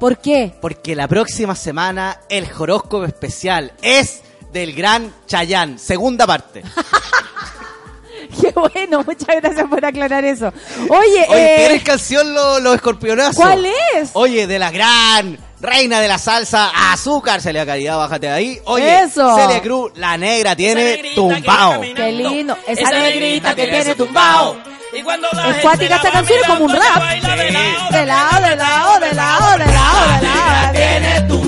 ¿Por 0.00 0.16
qué? 0.18 0.54
Porque 0.62 0.96
la 0.96 1.08
próxima 1.08 1.54
semana 1.54 2.18
el 2.30 2.46
horóscopo 2.58 3.04
especial 3.04 3.72
es 3.82 4.22
del 4.54 4.72
gran 4.72 5.12
Chayán, 5.26 5.78
segunda 5.78 6.26
parte. 6.26 6.62
Qué 8.40 8.52
bueno, 8.52 9.02
muchas 9.04 9.36
gracias 9.42 9.66
por 9.68 9.84
aclarar 9.84 10.24
eso. 10.24 10.52
Oye, 10.88 11.26
Oye, 11.28 11.54
eh, 11.54 11.54
¿tienes 11.66 11.82
canción 11.84 12.32
los 12.34 12.62
los 12.62 12.74
escorpionazos? 12.76 13.36
¿cuál 13.36 13.66
es? 13.66 14.10
Oye, 14.14 14.46
de 14.46 14.58
la 14.58 14.70
gran 14.70 15.38
reina 15.60 16.00
de 16.00 16.08
la 16.08 16.18
salsa, 16.18 16.70
Azúcar, 16.92 17.40
Celia 17.42 17.64
Caridad, 17.66 17.96
bájate 17.98 18.26
de 18.28 18.32
ahí. 18.32 18.58
Oye, 18.64 19.02
Eso. 19.02 19.36
Celia 19.36 19.60
Cruz, 19.62 19.92
la 19.96 20.16
negra 20.16 20.56
tiene 20.56 21.12
tumbao. 21.14 21.80
Qué 21.80 22.12
lindo. 22.12 22.56
Esa, 22.66 22.82
Esa 22.82 22.90
negrita 22.98 23.54
que 23.54 23.66
tiene 23.66 23.94
tumbao. 23.94 24.52
tumbao. 24.54 24.74
Y 24.98 25.02
cuando 25.02 25.26
la 25.32 25.40
Es 25.42 25.46
gente 25.48 25.62
cuática 25.62 25.96
esta 25.96 26.10
canción, 26.10 26.38
es 26.40 26.46
como 26.46 26.64
un 26.66 26.72
rap. 26.72 27.02
de 27.02 27.20
lado, 27.20 27.90
De 27.90 28.06
lado, 28.06 28.42
de 28.42 28.56
lado, 28.56 29.00
de 29.00 29.14
lado, 29.14 29.58
de 29.58 29.66
lado, 29.66 30.20
de 30.20 30.26
lado. 30.26 30.72
tiene 30.72 31.20
tumbao. 31.28 31.43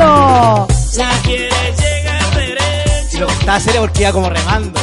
Lindo! 0.00 0.66
Si 0.90 1.00
quieres 1.22 1.80
llegar 1.80 2.34
derecho, 2.34 3.16
Y 3.16 3.16
lo 3.18 3.28
está 3.28 3.54
haciendo 3.56 3.80
porque 3.82 4.02
iba 4.02 4.12
como 4.12 4.30
remando. 4.30 4.80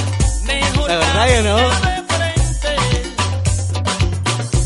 La 0.87 0.95
verdad 0.97 1.27
que 1.27 1.41
no. 1.41 1.57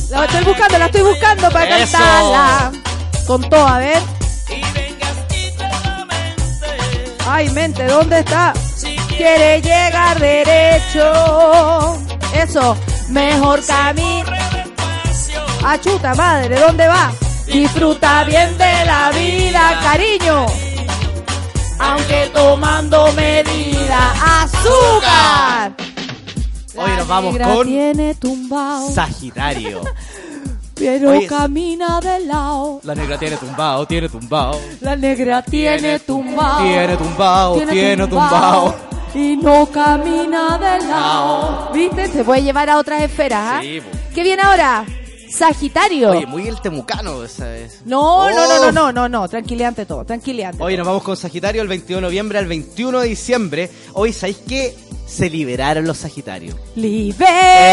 La 0.10 0.26
estoy 0.26 0.44
buscando, 0.44 0.78
la 0.78 0.86
estoy 0.86 1.02
buscando 1.02 1.50
para 1.52 1.78
Eso. 1.80 1.98
cantarla. 1.98 2.72
Con 3.26 3.50
todo, 3.50 3.68
a 3.68 3.78
ver. 3.80 4.02
Ay, 7.28 7.50
mente, 7.52 7.86
¿dónde 7.86 8.20
está? 8.20 8.54
Quiere 9.08 9.62
llegar 9.62 10.20
derecho. 10.20 11.98
Eso, 12.34 12.76
mejor 13.10 13.66
camino. 13.66 14.30
Ah, 15.64 15.78
chuta 15.80 16.14
madre, 16.16 16.60
¿dónde 16.60 16.88
va? 16.88 17.12
Disfruta 17.52 18.24
bien 18.24 18.58
de 18.58 18.86
la 18.86 19.12
vida, 19.12 19.80
cariño. 19.84 20.46
Aunque 21.80 22.30
tomando 22.34 23.12
medida, 23.12 24.42
azúcar. 24.42 25.74
Hoy 26.78 26.92
nos 26.98 27.08
vamos 27.10 27.38
con 27.38 27.68
tiene 27.68 28.16
tumbao, 28.16 28.90
Sagitario. 28.92 29.82
pero 30.76 31.12
Oye, 31.12 31.28
camina 31.28 32.00
de 32.00 32.22
lado. 32.22 32.80
La 32.84 32.96
negra 32.96 33.18
tiene 33.18 33.36
tumbao, 33.36 33.86
tiene 33.86 34.08
tumbao. 34.08 34.58
La 34.80 34.96
negra 34.96 35.42
tiene 35.42 36.00
tumbao. 36.00 36.64
Tiene 36.64 36.98
tumbao, 36.98 37.62
tiene 37.70 38.08
tumbao. 38.08 38.76
Y 39.14 39.36
no 39.36 39.66
camina 39.66 40.58
de 40.58 40.88
lado. 40.88 41.70
¿Viste? 41.74 42.08
Se 42.08 42.24
puede 42.24 42.44
llevar 42.44 42.70
a 42.70 42.78
otras 42.78 43.02
esferas, 43.02 43.56
¿ah? 43.56 43.60
Sí, 43.62 43.82
po. 43.82 43.98
¿Qué 44.16 44.24
viene 44.24 44.42
ahora? 44.42 44.86
Sagitario. 45.32 46.12
Oye, 46.12 46.26
muy 46.26 46.48
el 46.48 46.60
temucano 46.62 47.24
esa 47.24 47.46
vez. 47.48 47.82
no, 47.86 48.30
no, 48.30 48.36
no, 48.36 48.44
Oh. 48.44 48.72
no, 48.72 48.72
no, 48.72 48.92
no, 48.92 49.10
no. 49.10 49.28
Tranquilidad 49.30 49.70
ante 49.70 49.86
todo, 49.86 50.04
tranquilidad 50.06 50.50
ante 50.52 50.64
Hoy 50.64 50.76
nos 50.78 50.86
vamos 50.86 51.04
con 51.04 51.16
Sagitario 51.18 51.62
el 51.62 51.68
21 51.68 51.98
de 51.98 52.02
noviembre 52.02 52.38
al 52.40 52.48
21 52.48 53.00
de 53.00 53.08
diciembre. 53.08 53.70
Hoy, 53.94 54.14
¿sabéis 54.14 54.38
qué? 54.48 54.76
Se 55.08 55.30
liberaron 55.30 55.86
los 55.86 55.98
Sagitarios. 56.00 56.56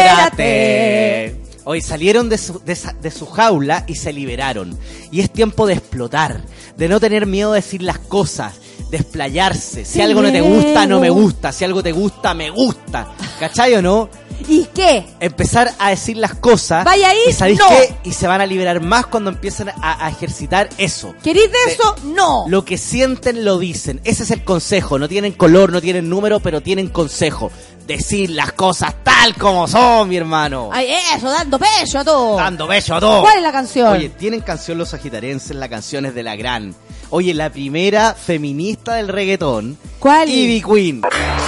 Libérate. 0.09 1.41
Hoy 1.65 1.81
salieron 1.81 2.29
de 2.29 2.37
su, 2.37 2.59
de 2.63 3.11
su 3.11 3.25
jaula 3.27 3.83
y 3.87 3.95
se 3.95 4.11
liberaron. 4.13 4.77
Y 5.11 5.19
es 5.21 5.29
tiempo 5.31 5.67
de 5.67 5.73
explotar, 5.75 6.41
de 6.77 6.89
no 6.89 6.99
tener 6.99 7.25
miedo 7.27 7.51
de 7.51 7.57
decir 7.61 7.83
las 7.83 7.99
cosas, 7.99 8.55
de 8.89 8.97
explayarse. 8.97 9.85
Si 9.85 10.01
algo 10.01 10.21
no 10.21 10.31
te 10.31 10.41
gusta, 10.41 10.85
no 10.85 10.99
me 10.99 11.09
gusta. 11.09 11.51
Si 11.51 11.63
algo 11.65 11.81
te 11.83 11.91
gusta, 11.91 12.33
me 12.33 12.49
gusta. 12.49 13.07
¿Cachai 13.39 13.75
o 13.75 13.81
no? 13.81 14.09
¿Y 14.47 14.65
qué? 14.73 15.05
empezar 15.19 15.69
a 15.79 15.89
decir 15.89 16.15
las 16.15 16.33
cosas. 16.35 16.85
Vaya 16.85 17.09
ahí, 17.09 17.17
¿Y 17.27 17.33
sabéis 17.33 17.59
no. 17.59 17.67
qué? 17.67 17.93
Y 18.05 18.13
se 18.13 18.25
van 18.25 18.39
a 18.39 18.45
liberar 18.45 18.81
más 18.81 19.05
cuando 19.07 19.29
empiezan 19.29 19.69
a, 19.69 20.05
a 20.05 20.09
ejercitar 20.09 20.69
eso. 20.77 21.13
¿Querís 21.21 21.43
de 21.43 21.49
De- 21.67 21.73
eso? 21.73 21.95
No. 22.05 22.45
Lo 22.47 22.63
que 22.63 22.77
sienten 22.77 23.43
lo 23.43 23.59
dicen. 23.59 23.99
Ese 24.05 24.23
es 24.23 24.31
el 24.31 24.43
consejo. 24.45 24.97
No 24.97 25.09
tienen 25.09 25.33
color, 25.33 25.73
no 25.73 25.81
tienen 25.81 26.09
número, 26.09 26.39
pero 26.39 26.61
tienen 26.61 26.87
consejo. 26.87 27.51
Decir 27.85 28.29
las 28.29 28.53
cosas 28.53 28.93
tal 29.03 29.35
como 29.35 29.67
son, 29.67 30.07
mi 30.07 30.15
hermano. 30.15 30.69
Ay, 30.71 30.87
eso, 31.15 31.29
dando 31.29 31.59
pecho 31.59 31.99
a 31.99 32.05
todo. 32.05 32.37
Dando 32.37 32.65
beso 32.67 32.95
a 32.95 32.99
todos. 32.99 33.21
¿Cuál 33.21 33.37
es 33.37 33.43
la 33.43 33.51
canción? 33.51 33.91
Oye, 33.91 34.09
tienen 34.09 34.39
canción 34.41 34.77
los 34.77 34.89
sagitarenses, 34.89 35.55
la 35.55 35.67
canción 35.67 36.05
es 36.05 36.13
de 36.15 36.23
la 36.23 36.35
gran. 36.35 36.73
Oye, 37.11 37.33
la 37.33 37.49
primera 37.49 38.13
feminista 38.13 38.93
del 38.95 39.07
reggaetón. 39.07 39.77
¿Cuál? 39.99 40.29
Ivy 40.29 40.61
Queen. 40.61 41.01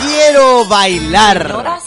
Quiero 0.03 0.65
bailar. 0.65 1.79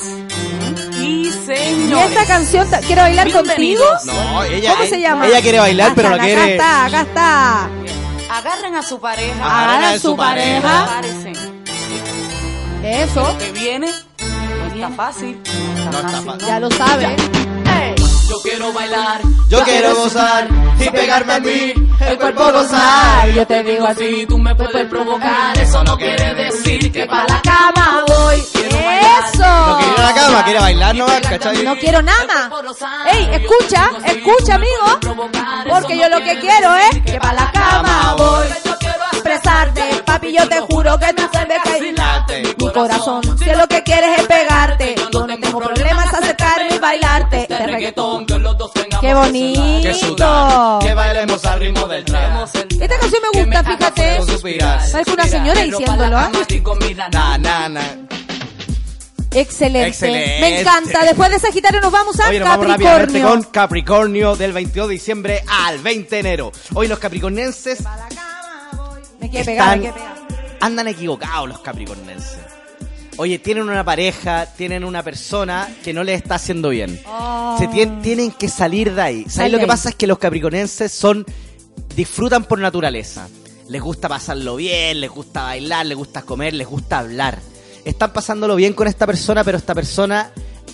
¿Y 1.01 1.29
esta 1.29 2.25
canción, 2.27 2.67
quiero 2.87 3.03
bailar 3.03 3.31
contigo? 3.33 3.85
No, 4.07 4.45
ella, 4.45 4.73
¿Cómo 4.75 4.89
se 4.89 5.01
llama? 5.01 5.27
Ella 5.27 5.41
quiere 5.43 5.59
bailar, 5.59 5.93
pero 5.95 6.09
no 6.11 6.15
Acá 6.15 6.25
quiere. 6.25 6.53
está, 6.53 6.85
acá 6.87 7.01
está. 7.03 7.69
Agarren 8.31 8.75
a 8.77 8.83
su 8.83 9.01
pareja. 9.01 9.45
Agarren 9.45 9.97
a 9.97 9.99
su 9.99 10.17
pareja. 10.17 11.01
Eso, 12.83 13.37
Que 13.39 13.53
viene. 13.53 13.89
No 13.89 14.67
está 14.75 14.91
fácil. 14.91 15.41
No 15.91 15.99
está 15.99 16.23
fácil. 16.23 16.47
ya 16.47 16.61
lo 16.61 16.71
sabe. 16.71 17.17
Yo 18.29 18.41
quiero 18.43 18.73
bailar. 18.73 19.21
Yo 19.49 19.63
quiero 19.65 19.95
gozar 19.95 20.49
y 20.81 20.89
pegarme 20.91 21.33
a 21.35 21.41
mí, 21.41 21.73
el 22.01 22.19
cuerpo 22.19 22.53
gozar. 22.53 23.29
Yo 23.31 23.47
te 23.47 23.63
digo 23.63 23.87
así, 23.87 24.27
tú 24.27 24.39
me 24.39 24.55
puedes 24.55 24.87
provocar. 24.89 25.57
Eso 25.59 25.83
no 25.85 25.97
quiere 25.97 26.35
decir 26.35 26.93
que 26.93 27.07
para 27.07 27.27
la 27.29 27.43
cama 27.43 28.05
voy. 28.07 28.37
Eso. 28.41 29.47
No 29.47 29.79
quiere 29.79 29.93
ir 29.93 30.01
a 30.01 30.03
la 30.03 30.15
cama, 30.15 30.45
quiere 30.45 30.61
bailar 30.61 30.95
nomás, 30.95 31.21
¿cachai? 31.21 31.63
No 31.63 31.77
quiero 31.77 32.03
nada. 32.03 32.51
Ey, 33.13 33.29
escucha, 33.33 33.91
escucha, 34.07 34.55
amigo. 34.55 35.01
Porque 35.69 35.99
yo 35.99 36.09
lo 36.09 36.19
que 36.19 36.39
quiero 36.39 36.75
es 36.77 37.01
que 37.03 37.19
para 37.19 37.35
la 37.35 37.53
cama 37.53 38.15
voy. 38.17 38.47
Expresarte, 39.13 40.03
papi, 40.05 40.37
yo 40.37 40.47
te 40.49 40.61
juro 40.61 40.99
que 40.99 41.13
tú 41.15 41.23
sabes 41.33 41.59
que 41.65 42.55
mi 42.59 42.73
corazón, 42.73 43.23
si 43.39 43.45
lo 43.47 43.67
que 43.67 43.83
quieres 43.83 44.21
es 44.21 44.27
pegarte, 44.27 44.95
yo 45.13 45.27
no 45.27 45.39
tengo 45.39 45.61
problemas 45.61 46.13
acercarme 46.13 46.75
y 46.75 46.79
bailarte. 46.79 47.43
Este 47.43 47.67
reggaetón, 47.67 48.27
qué 49.15 49.29
bonito. 49.29 49.83
Que 49.83 49.95
sudar, 49.95 50.79
que 50.81 50.95
bailemos 50.95 51.45
al 51.45 51.61
ritmo 51.61 51.87
del 51.87 52.05
trap. 52.05 52.49
Esta 52.55 52.99
canción 52.99 53.23
me 53.33 53.41
gusta, 53.43 53.65
fíjate. 53.65 54.19
Parece 54.93 55.13
una 55.13 55.27
señora 55.27 55.63
diciéndolo, 55.63 56.19
¿ah? 56.19 56.31
Excelente. 59.37 59.89
Excelente. 59.89 60.41
Me 60.41 60.61
encanta. 60.61 61.05
Después 61.05 61.31
de 61.31 61.39
Sagitario 61.41 61.81
nos 61.81 61.91
vamos 61.91 62.19
a 62.21 62.33
nos 62.33 62.41
vamos 62.41 62.67
Capricornio. 62.67 63.29
con 63.29 63.43
Capricornio 63.43 64.37
del 64.37 64.53
22 64.53 64.89
de 64.89 64.95
diciembre 64.95 65.45
al 65.49 65.79
20 65.79 66.09
de 66.15 66.21
enero. 66.21 66.53
Hoy 66.75 66.87
los 66.87 67.01
capricornenses 67.01 67.83
Me 69.21 69.31
quiere 69.31 69.45
pegar, 69.45 69.79
me 69.79 69.87
están, 69.87 69.93
quiere 69.93 69.93
pegar. 69.93 70.59
andan 70.61 70.87
equivocados 70.87 71.49
los 71.49 71.59
capricornenses. 71.61 72.54
Oye, 73.17 73.39
tienen 73.39 73.69
una 73.69 73.85
pareja, 73.85 74.47
tienen 74.57 74.85
una 74.85 75.03
persona 75.03 75.69
que 75.85 75.93
no 75.93 76.03
les 76.03 76.17
está 76.21 76.35
haciendo 76.35 76.71
bien. 76.71 77.01
Oh. 77.07 77.57
Se 77.59 77.69
tien- 77.69 78.03
tienen 78.03 78.33
que 78.33 78.49
salir 78.49 78.95
de 78.95 79.03
ahí. 79.03 79.25
¿Sabes 79.29 79.53
lo 79.53 79.59
que 79.59 79.67
pasa? 79.67 79.91
Es 79.91 79.95
que 79.95 80.07
los 80.07 80.19
capricornenses 80.19 80.91
son 80.93 81.25
disfrutan 81.95 82.45
por 82.45 82.59
naturaleza. 82.59 83.29
Les 83.69 83.81
gusta 83.81 84.09
pasarlo 84.09 84.57
bien, 84.57 85.01
les 85.01 85.11
gusta 85.11 85.45
bailar, 85.45 85.87
les 85.87 85.97
gusta 85.97 86.23
comer, 86.23 86.55
les 86.55 86.67
gusta 86.67 86.99
hablar. 86.99 87.39
Están 87.85 88.13
pasándolo 88.13 88.57
bien 88.57 88.73
con 88.73 88.89
esta 88.89 89.07
persona, 89.07 89.45
pero 89.45 89.59
esta 89.59 89.75
persona 89.75 90.31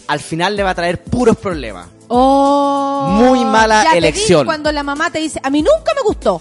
al 0.06 0.20
final 0.20 0.56
le 0.56 0.62
va 0.62 0.70
a 0.70 0.74
traer 0.74 1.02
puros 1.04 1.36
problemas. 1.36 1.88
Oh. 2.08 3.08
Muy 3.12 3.44
mala 3.44 3.84
Ya 3.84 3.92
te 3.92 3.98
elección. 3.98 4.40
vi 4.42 4.46
cuando 4.46 4.72
la 4.72 4.82
mamá 4.82 5.10
te 5.10 5.18
dice, 5.20 5.38
a 5.42 5.50
mí 5.50 5.58
nunca 5.62 5.92
me 5.94 6.02
gustó. 6.02 6.40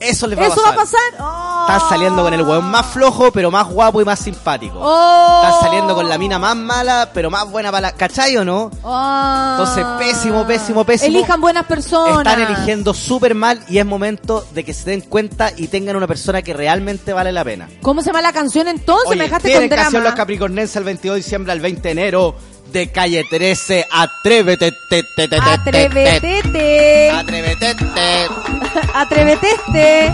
Eso 0.00 0.26
les 0.26 0.38
va 0.38 0.46
¿Eso 0.46 0.60
a 0.60 0.64
va 0.64 0.70
a 0.70 0.74
pasar. 0.76 1.00
pasar? 1.12 1.26
Oh. 1.26 1.66
Están 1.70 1.88
saliendo 1.90 2.22
con 2.22 2.32
el 2.34 2.42
hueón 2.42 2.64
más 2.70 2.86
flojo, 2.86 3.30
pero 3.30 3.50
más 3.50 3.68
guapo 3.68 4.00
y 4.00 4.04
más 4.04 4.18
simpático. 4.18 4.78
Oh. 4.80 5.42
Están 5.44 5.60
saliendo 5.60 5.94
con 5.94 6.08
la 6.08 6.16
mina 6.16 6.38
más 6.38 6.56
mala, 6.56 7.10
pero 7.12 7.30
más 7.30 7.48
buena 7.50 7.70
para 7.70 7.82
la... 7.82 7.92
¿Cachai 7.92 8.36
o 8.38 8.44
no? 8.44 8.70
Ah. 8.82 9.58
Entonces, 9.58 9.84
pésimo, 9.98 10.46
pésimo, 10.46 10.84
pésimo. 10.84 11.16
Elijan 11.18 11.40
buenas 11.40 11.66
personas. 11.66 12.18
Están 12.18 12.40
eligiendo 12.40 12.94
súper 12.94 13.34
mal 13.34 13.62
y 13.68 13.78
es 13.78 13.84
momento 13.86 14.44
de 14.54 14.64
que 14.64 14.72
se 14.72 14.88
den 14.88 15.02
cuenta 15.02 15.52
y 15.56 15.68
tengan 15.68 15.96
una 15.96 16.06
persona 16.06 16.40
que 16.42 16.54
realmente 16.54 17.12
vale 17.12 17.30
la 17.30 17.44
pena. 17.44 17.68
¿Cómo 17.82 18.00
se 18.00 18.06
llama 18.06 18.22
la 18.22 18.32
canción 18.32 18.68
entonces? 18.68 19.06
Oye, 19.08 19.18
me 19.18 19.24
dejaste 19.24 19.48
tienen 19.48 19.68
con 19.68 19.76
canción 19.76 20.02
drama. 20.02 20.10
los 20.10 20.16
capricornenses 20.16 20.76
el 20.76 20.84
22 20.84 21.14
de 21.16 21.22
diciembre 21.22 21.52
al 21.52 21.60
20 21.60 21.82
de 21.82 21.90
enero. 21.90 22.34
De 22.72 22.90
calle 22.90 23.24
13. 23.28 23.86
Atrévete, 23.90 24.72
te, 24.88 25.02
te, 25.02 25.28
te, 25.28 25.28
te, 25.28 25.38
te, 25.38 25.38
te. 25.38 25.50
Atrévete. 25.50 27.10
Atrévete, 27.10 27.74
te. 27.94 28.28
Atrévete. 28.94 30.12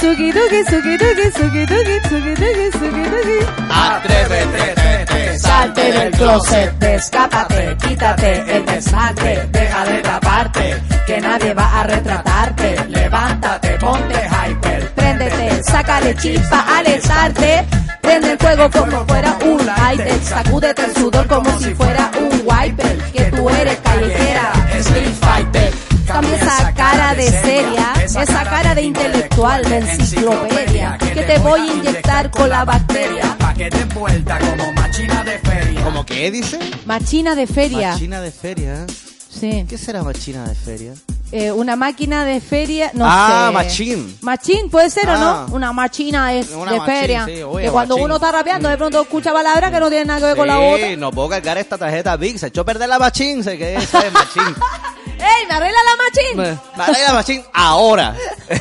Suki 0.00 0.32
duki, 0.32 0.64
suki 0.70 0.96
duki, 0.98 1.30
suki 1.32 1.66
duki, 1.66 1.96
suki. 2.08 3.38
Atrévete, 3.70 5.38
Salte 5.38 5.92
del 5.92 6.10
closet, 6.12 6.72
descápate, 6.78 7.76
quítate 7.82 8.56
el 8.56 8.64
desmadre, 8.64 9.46
deja 9.52 9.84
de 9.84 9.98
taparte, 10.02 10.82
que 11.06 11.20
nadie 11.20 11.54
va 11.54 11.80
a 11.80 11.82
retratarte. 11.84 12.76
Levántate, 12.88 13.68
ponte 13.78 14.16
Préndete, 14.16 14.65
sácale 15.66 16.14
chispa 16.16 16.64
al 16.76 16.86
echarte. 16.86 17.64
Prende 18.00 18.32
el 18.32 18.38
fuego 18.38 18.70
como 18.70 19.06
fuera 19.06 19.36
un 19.44 19.66
lighter. 19.66 20.20
Sacúdete 20.22 20.84
el 20.84 20.94
sudor 20.94 21.26
como 21.26 21.58
si 21.58 21.74
fuera 21.74 22.10
un 22.18 22.42
wiper. 22.44 22.96
Que 23.12 23.24
tú 23.24 23.48
eres 23.50 23.76
callejera, 23.78 24.52
street 24.78 25.14
fighter. 25.20 25.72
Cambia 26.06 26.36
esa 26.36 26.72
cara 26.74 27.14
de 27.14 27.30
seria, 27.30 27.92
esa 28.04 28.44
cara 28.44 28.74
de 28.74 28.82
intelectual, 28.82 29.64
de 29.64 29.78
enciclopedia. 29.78 30.98
Que 30.98 31.22
te 31.22 31.38
voy 31.38 31.60
a 31.60 31.72
inyectar 31.74 32.30
con 32.30 32.48
la 32.48 32.64
bacteria. 32.64 33.36
pa' 33.38 33.54
que 33.54 33.68
te 33.68 33.84
vuelta 33.86 34.38
como 34.38 34.72
machina 34.72 35.24
de 35.24 35.38
feria. 35.38 35.82
¿Cómo 35.82 36.06
qué 36.06 36.30
dice? 36.30 36.58
Machina 36.84 37.34
de 37.34 37.46
feria. 37.46 37.92
Machina 37.92 38.20
de 38.20 38.30
feria. 38.30 38.86
Sí. 39.38 39.66
¿Qué 39.68 39.76
será 39.78 40.02
machina 40.02 40.46
de 40.48 40.54
feria? 40.54 40.94
Eh, 41.32 41.50
una 41.50 41.74
máquina 41.74 42.24
de 42.24 42.40
feria, 42.40 42.90
no 42.94 43.04
ah, 43.06 43.46
sé. 43.48 43.52
machín. 43.54 44.18
Machín, 44.22 44.70
puede 44.70 44.88
ser 44.90 45.08
Ah. 45.08 45.14
o 45.44 45.48
no? 45.48 45.54
Una 45.56 45.72
machina 45.72 46.28
de, 46.30 46.42
Una 46.54 46.72
de 46.72 46.78
machín, 46.78 46.94
feria. 46.94 47.24
sí, 47.26 47.32
que 47.34 47.70
cuando 47.70 47.94
machín. 47.96 48.04
uno 48.04 48.14
está 48.16 48.32
rapeando, 48.32 48.68
de 48.68 48.76
pronto 48.76 49.02
escucha 49.02 49.32
palabras 49.32 49.70
que 49.72 49.80
no 49.80 49.88
tienen 49.88 50.06
nada 50.06 50.20
que 50.20 50.26
ver 50.26 50.36
con 50.36 50.46
la 50.46 50.60
otra. 50.60 50.88
Sí, 50.88 50.96
no 50.96 51.10
puedo 51.10 51.28
cargar 51.28 51.58
esta 51.58 51.76
tarjeta 51.76 52.16
Big. 52.16 52.38
Se 52.38 52.46
echó 52.46 52.60
a 52.60 52.64
perder 52.64 52.88
la 52.88 52.98
machín. 53.00 53.42
Se 53.42 53.58
quedó 53.58 53.78
esa 53.80 54.04
de 54.04 54.10
machín. 54.12 54.42
¡Ey, 55.18 55.46
me 55.48 55.54
arregla 55.54 55.78
la 55.84 55.96
machín! 56.04 56.36
Me 56.76 56.82
arregla 56.84 57.08
la 57.08 57.14
machín 57.14 57.42
ahora. 57.52 58.14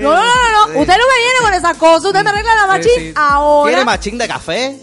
No, 0.00 0.10
no, 0.10 0.22
no, 0.24 0.66
no, 0.72 0.80
usted 0.80 0.94
no 0.96 1.04
me 1.06 1.18
viene 1.18 1.38
con 1.42 1.54
esas 1.54 1.76
cosas, 1.76 2.06
usted 2.06 2.24
me 2.24 2.30
arregla 2.30 2.54
la 2.54 2.66
machín 2.66 3.12
ahora. 3.14 3.70
¿Quiere 3.70 3.84
machín 3.84 4.16
de 4.18 4.26
café? 4.26 4.78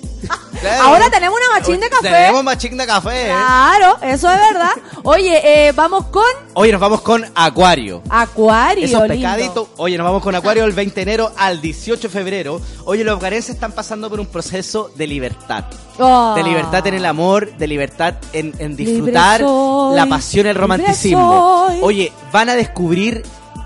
Ahora 0.81 1.09
tenemos 1.09 1.39
una 1.39 1.59
machín 1.59 1.79
de 1.79 1.89
café. 1.89 2.09
Tenemos 2.09 2.43
machín 2.43 2.77
de 2.77 2.85
café. 2.85 3.21
¿eh? 3.23 3.25
Claro, 3.27 3.97
eso 4.01 4.29
es 4.29 4.39
verdad. 4.39 4.71
Oye, 5.03 5.67
eh, 5.67 5.71
vamos 5.71 6.05
con 6.07 6.23
Oye, 6.53 6.71
nos 6.71 6.81
vamos 6.81 7.01
con 7.01 7.25
Acuario. 7.35 8.01
Acuario. 8.09 8.85
Esos 8.85 9.07
pecaditos. 9.07 9.69
Oye, 9.77 9.97
nos 9.97 10.05
vamos 10.05 10.21
con 10.21 10.35
Acuario 10.35 10.63
del 10.63 10.73
20 10.73 10.95
de 10.95 11.01
enero 11.01 11.31
al 11.37 11.61
18 11.61 12.01
de 12.01 12.09
febrero. 12.09 12.61
Oye, 12.85 13.03
los 13.03 13.15
acuarenses 13.17 13.55
están 13.55 13.71
pasando 13.71 14.09
por 14.09 14.19
un 14.19 14.25
proceso 14.25 14.91
de 14.95 15.07
libertad. 15.07 15.65
Oh. 15.97 16.33
De 16.35 16.43
libertad 16.43 16.85
en 16.87 16.95
el 16.95 17.05
amor, 17.05 17.55
de 17.57 17.67
libertad 17.67 18.15
en, 18.33 18.53
en 18.59 18.75
disfrutar 18.75 19.41
soy, 19.41 19.95
la 19.95 20.05
pasión, 20.07 20.47
el 20.47 20.55
romanticismo. 20.55 21.67
Oye, 21.81 22.11
van 22.31 22.49
a 22.49 22.55
descubrir 22.55 23.23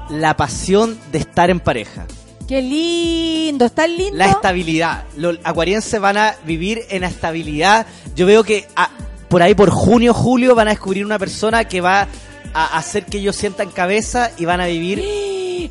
la 0.10 0.36
pasión 0.36 1.00
de 1.12 1.20
estar 1.20 1.50
en 1.50 1.60
pareja. 1.60 2.06
Qué 2.48 2.62
lindo, 2.62 3.66
está 3.66 3.88
lindo. 3.88 4.18
La 4.18 4.28
estabilidad. 4.28 5.06
Los 5.18 5.40
acuarienses 5.44 6.00
van 6.00 6.18
a 6.18 6.36
vivir 6.46 6.84
en 6.90 7.02
la 7.02 7.08
estabilidad. 7.08 7.86
Yo 8.16 8.26
veo 8.26 8.44
que 8.44 8.68
ah, 8.76 8.90
por 9.30 9.42
ahí, 9.42 9.56
por 9.56 9.70
junio, 9.70 10.14
julio, 10.14 10.56
van 10.56 10.68
a 10.68 10.72
descubrir 10.72 11.06
una 11.06 11.18
persona 11.18 11.66
que 11.66 11.82
va 11.82 12.08
a 12.54 12.78
hacer 12.78 13.06
que 13.06 13.18
ellos 13.18 13.36
sientan 13.36 13.70
cabeza 13.70 14.32
y 14.38 14.46
van 14.46 14.62
a 14.62 14.68
vivir 14.68 15.00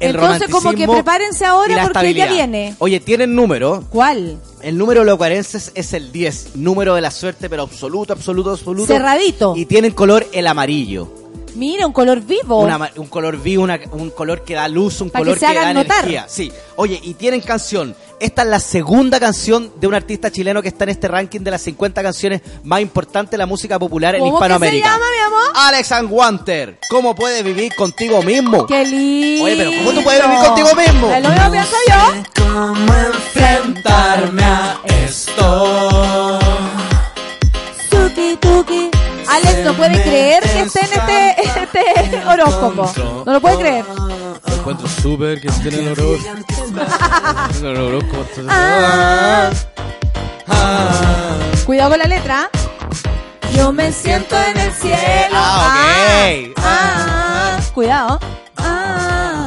el 0.00 0.16
Entonces, 0.16 0.48
como 0.48 0.72
que 0.72 0.88
prepárense 0.88 1.44
ahora 1.44 1.82
porque 1.82 2.08
ella 2.08 2.24
estabilidad. 2.24 2.30
viene. 2.30 2.74
Oye, 2.78 3.00
tienen 3.00 3.34
número. 3.34 3.84
¿Cuál? 3.90 4.38
El 4.62 4.78
número 4.78 5.00
de 5.00 5.06
los 5.06 5.14
acuarenses 5.14 5.72
es 5.74 5.92
el 5.92 6.12
10, 6.12 6.56
número 6.56 6.94
de 6.94 7.00
la 7.00 7.10
suerte, 7.10 7.48
pero 7.48 7.62
absoluto, 7.62 8.12
absoluto, 8.12 8.50
absoluto. 8.50 8.86
Cerradito. 8.86 9.54
Y 9.56 9.66
tienen 9.66 9.92
color 9.92 10.26
el 10.32 10.46
amarillo. 10.46 11.21
Mira, 11.54 11.86
un 11.86 11.92
color 11.92 12.20
vivo. 12.20 12.60
Una 12.60 12.90
un 12.96 13.06
color 13.06 13.36
vivo, 13.40 13.62
una- 13.64 13.78
un 13.92 14.10
color 14.10 14.42
que 14.44 14.54
da 14.54 14.68
luz, 14.68 15.00
un 15.00 15.10
Pa' 15.10 15.18
que 15.18 15.24
color 15.24 15.38
que, 15.38 15.46
da 15.54 15.72
notar. 15.74 15.98
energía. 15.98 16.26
Sí. 16.28 16.50
Oye, 16.76 16.98
y 17.02 17.14
tienen 17.14 17.40
canción. 17.40 17.94
Esta 18.20 18.42
es 18.42 18.48
la 18.48 18.60
segunda 18.60 19.18
canción 19.18 19.72
de 19.80 19.86
un 19.88 19.94
artista 19.94 20.30
chileno 20.30 20.62
que 20.62 20.68
está 20.68 20.84
en 20.84 20.90
este 20.90 21.08
ranking 21.08 21.40
de 21.40 21.50
las 21.50 21.60
50 21.62 22.02
canciones 22.04 22.40
más 22.62 22.80
importantes 22.80 23.32
de 23.32 23.38
la 23.38 23.46
música 23.46 23.78
popular 23.80 24.14
en 24.14 24.20
¿Cómo 24.20 24.38
que 24.38 24.44
se 24.44 24.44
Hispanoamérica. 24.46 24.88
llama, 24.88 25.04
mi 25.10 25.22
amor? 25.26 25.52
Alex 25.56 25.92
and 25.92 26.08
Wanter. 26.10 26.78
¿Cómo 26.88 27.14
puedes 27.16 27.42
vivir 27.42 27.74
contigo 27.74 28.22
mismo? 28.22 28.64
Qué 28.66 28.84
lindo. 28.84 29.44
Oye, 29.44 29.56
pero 29.56 29.70
¿cómo 29.78 29.90
tú 29.92 30.02
puedes 30.04 30.22
vivir 30.22 30.38
contigo 30.38 30.68
mismo? 30.76 31.12
Es 31.12 31.22
lo 31.22 31.28
mismo 31.30 31.50
pienso 31.50 31.76
yo. 31.88 32.44
¿Cómo 32.44 32.94
enfrentarme 32.94 34.44
a 34.44 34.80
esto? 35.04 36.38
Tuki, 37.90 38.36
tuki. 38.40 38.90
Alex 39.32 39.64
no 39.64 39.74
puede 39.74 40.02
creer 40.02 40.42
que 40.42 40.60
esté 40.60 40.80
en 40.80 40.92
este, 40.92 41.36
este 42.00 42.26
horóscopo. 42.26 42.92
No 43.24 43.32
lo 43.32 43.40
puede 43.40 43.56
creer. 43.56 43.84
encuentro 44.46 44.86
súper 44.88 45.40
que 45.40 45.48
esté 45.48 45.68
en 45.68 45.86
el 45.86 45.88
horóscopo. 45.88 46.42
Ah. 50.54 51.38
Cuidado 51.64 51.90
con 51.90 51.98
la 51.98 52.04
letra. 52.04 52.50
Yo 53.54 53.72
me 53.72 53.90
siento 53.92 54.36
en 54.36 54.58
el 54.58 54.72
cielo. 54.72 55.34
Ah, 55.34 56.28
ok. 56.28 56.52
Ah, 56.58 56.64
ah. 56.64 57.60
Cuidado. 57.74 58.20
Ah. 58.56 59.46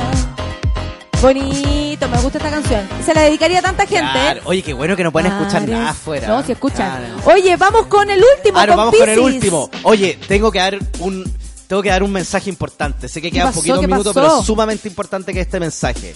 Bonito, 1.21 2.07
me 2.09 2.17
gusta 2.21 2.37
esta 2.37 2.49
canción. 2.51 2.87
Se 3.03 3.13
la 3.13 3.21
dedicaría 3.21 3.59
a 3.59 3.61
tanta 3.61 3.85
gente. 3.85 4.11
Claro. 4.11 4.41
Oye, 4.45 4.61
qué 4.61 4.73
bueno 4.73 4.95
que 4.95 5.03
no 5.03 5.11
pueden 5.11 5.31
escuchar 5.31 5.63
Claro. 5.65 5.79
nada 5.79 5.91
afuera. 5.91 6.27
No, 6.27 6.43
si 6.43 6.51
escuchan. 6.51 6.97
Claro. 6.97 7.15
Oye, 7.33 7.55
vamos 7.55 7.87
con 7.87 8.09
el 8.09 8.21
último. 8.37 8.59
Ahora 8.59 8.73
con 8.75 8.85
vamos 8.85 8.99
con 8.99 9.09
el 9.09 9.19
último. 9.19 9.69
Oye, 9.83 10.19
tengo 10.27 10.51
que 10.51 10.59
dar 10.59 10.77
un 10.99 11.23
tengo 11.67 11.81
que 11.81 11.89
dar 11.89 12.03
un 12.03 12.11
mensaje 12.11 12.49
importante. 12.49 13.07
Sé 13.07 13.21
que 13.21 13.31
quedan 13.31 13.47
pasó? 13.47 13.59
poquitos 13.59 13.79
¿Qué 13.81 13.87
minutos, 13.87 14.13
pasó? 14.13 14.27
pero 14.27 14.39
es 14.41 14.45
sumamente 14.45 14.87
importante 14.87 15.33
que 15.33 15.41
este 15.41 15.59
mensaje. 15.59 16.15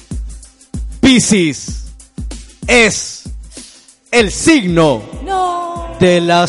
Piscis 1.02 1.86
es 2.68 3.24
el 4.12 4.32
signo 4.32 5.02
No. 5.26 5.96
de 6.00 6.22
la 6.22 6.46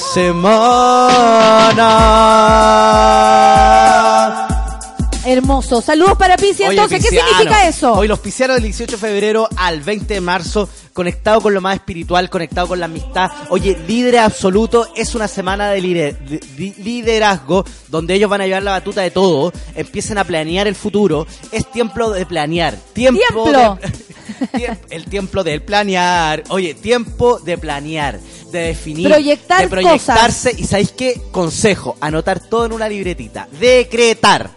semana. 3.41 4.47
Hermoso. 5.25 5.83
Saludos 5.83 6.17
para. 6.19 6.35
Oye, 6.35 6.55
Entonces, 6.61 7.03
¿qué 7.05 7.09
significa 7.11 7.69
eso? 7.69 7.93
Hoy 7.93 8.09
los 8.09 8.19
piscianos 8.21 8.57
del 8.57 8.65
18 8.65 8.93
de 8.93 8.99
febrero 8.99 9.49
al 9.57 9.81
20 9.81 10.15
de 10.15 10.21
marzo, 10.21 10.69
conectado 10.93 11.41
con 11.41 11.53
lo 11.53 11.61
más 11.61 11.75
espiritual, 11.77 12.31
conectado 12.31 12.69
con 12.69 12.81
la 12.81 12.87
amistad. 12.87 13.31
Oye, 13.51 13.77
líder 13.87 14.19
absoluto, 14.19 14.89
es 14.97 15.15
una 15.15 15.29
semana 15.29 15.71
de 15.71 15.81
lider- 15.83 16.19
de- 16.19 16.39
de 16.39 16.75
liderazgo 16.83 17.65
donde 17.89 18.15
ellos 18.15 18.31
van 18.31 18.41
a 18.41 18.47
llevar 18.47 18.63
la 18.63 18.73
batuta 18.73 19.03
de 19.03 19.11
todo, 19.11 19.53
empiecen 19.75 20.17
a 20.19 20.25
planear 20.25 20.67
el 20.67 20.75
futuro. 20.75 21.27
Es 21.53 21.71
tiempo 21.71 22.11
de 22.11 22.25
planear. 22.25 22.75
Tiempo 22.93 23.21
Tiemplo. 23.45 23.79
de- 24.53 24.77
el 24.91 25.05
tiempo 25.05 25.45
del 25.45 25.63
planear. 25.63 26.45
Oye, 26.49 26.73
tiempo 26.75 27.39
de 27.41 27.59
planear, 27.59 28.19
de 28.51 28.59
definir, 28.59 29.09
Proyectar 29.11 29.63
de 29.63 29.69
proyectarse. 29.69 30.55
Y 30.57 30.65
¿sabéis 30.65 30.93
qué? 30.93 31.21
Consejo, 31.31 31.97
anotar 32.01 32.41
todo 32.41 32.65
en 32.65 32.73
una 32.73 32.89
libretita. 32.89 33.47
Decretar. 33.61 34.51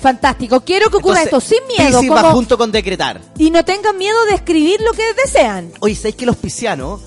Fantástico. 0.00 0.60
Quiero 0.60 0.90
que 0.90 0.98
ocurra 0.98 1.22
Entonces, 1.22 1.52
esto 1.52 1.66
sin 1.68 1.76
miedo. 1.76 1.98
Piscis 2.00 2.12
va 2.16 2.22
como- 2.22 2.34
junto 2.34 2.56
con 2.58 2.70
decretar. 2.72 3.20
Y 3.38 3.50
no 3.50 3.64
tengan 3.64 3.96
miedo 3.98 4.16
de 4.26 4.34
escribir 4.34 4.80
lo 4.80 4.92
que 4.92 5.02
desean. 5.14 5.72
Oye, 5.80 5.94
¿sabéis 5.94 6.16
que 6.16 6.26
los 6.26 6.36
piscianos, 6.36 7.00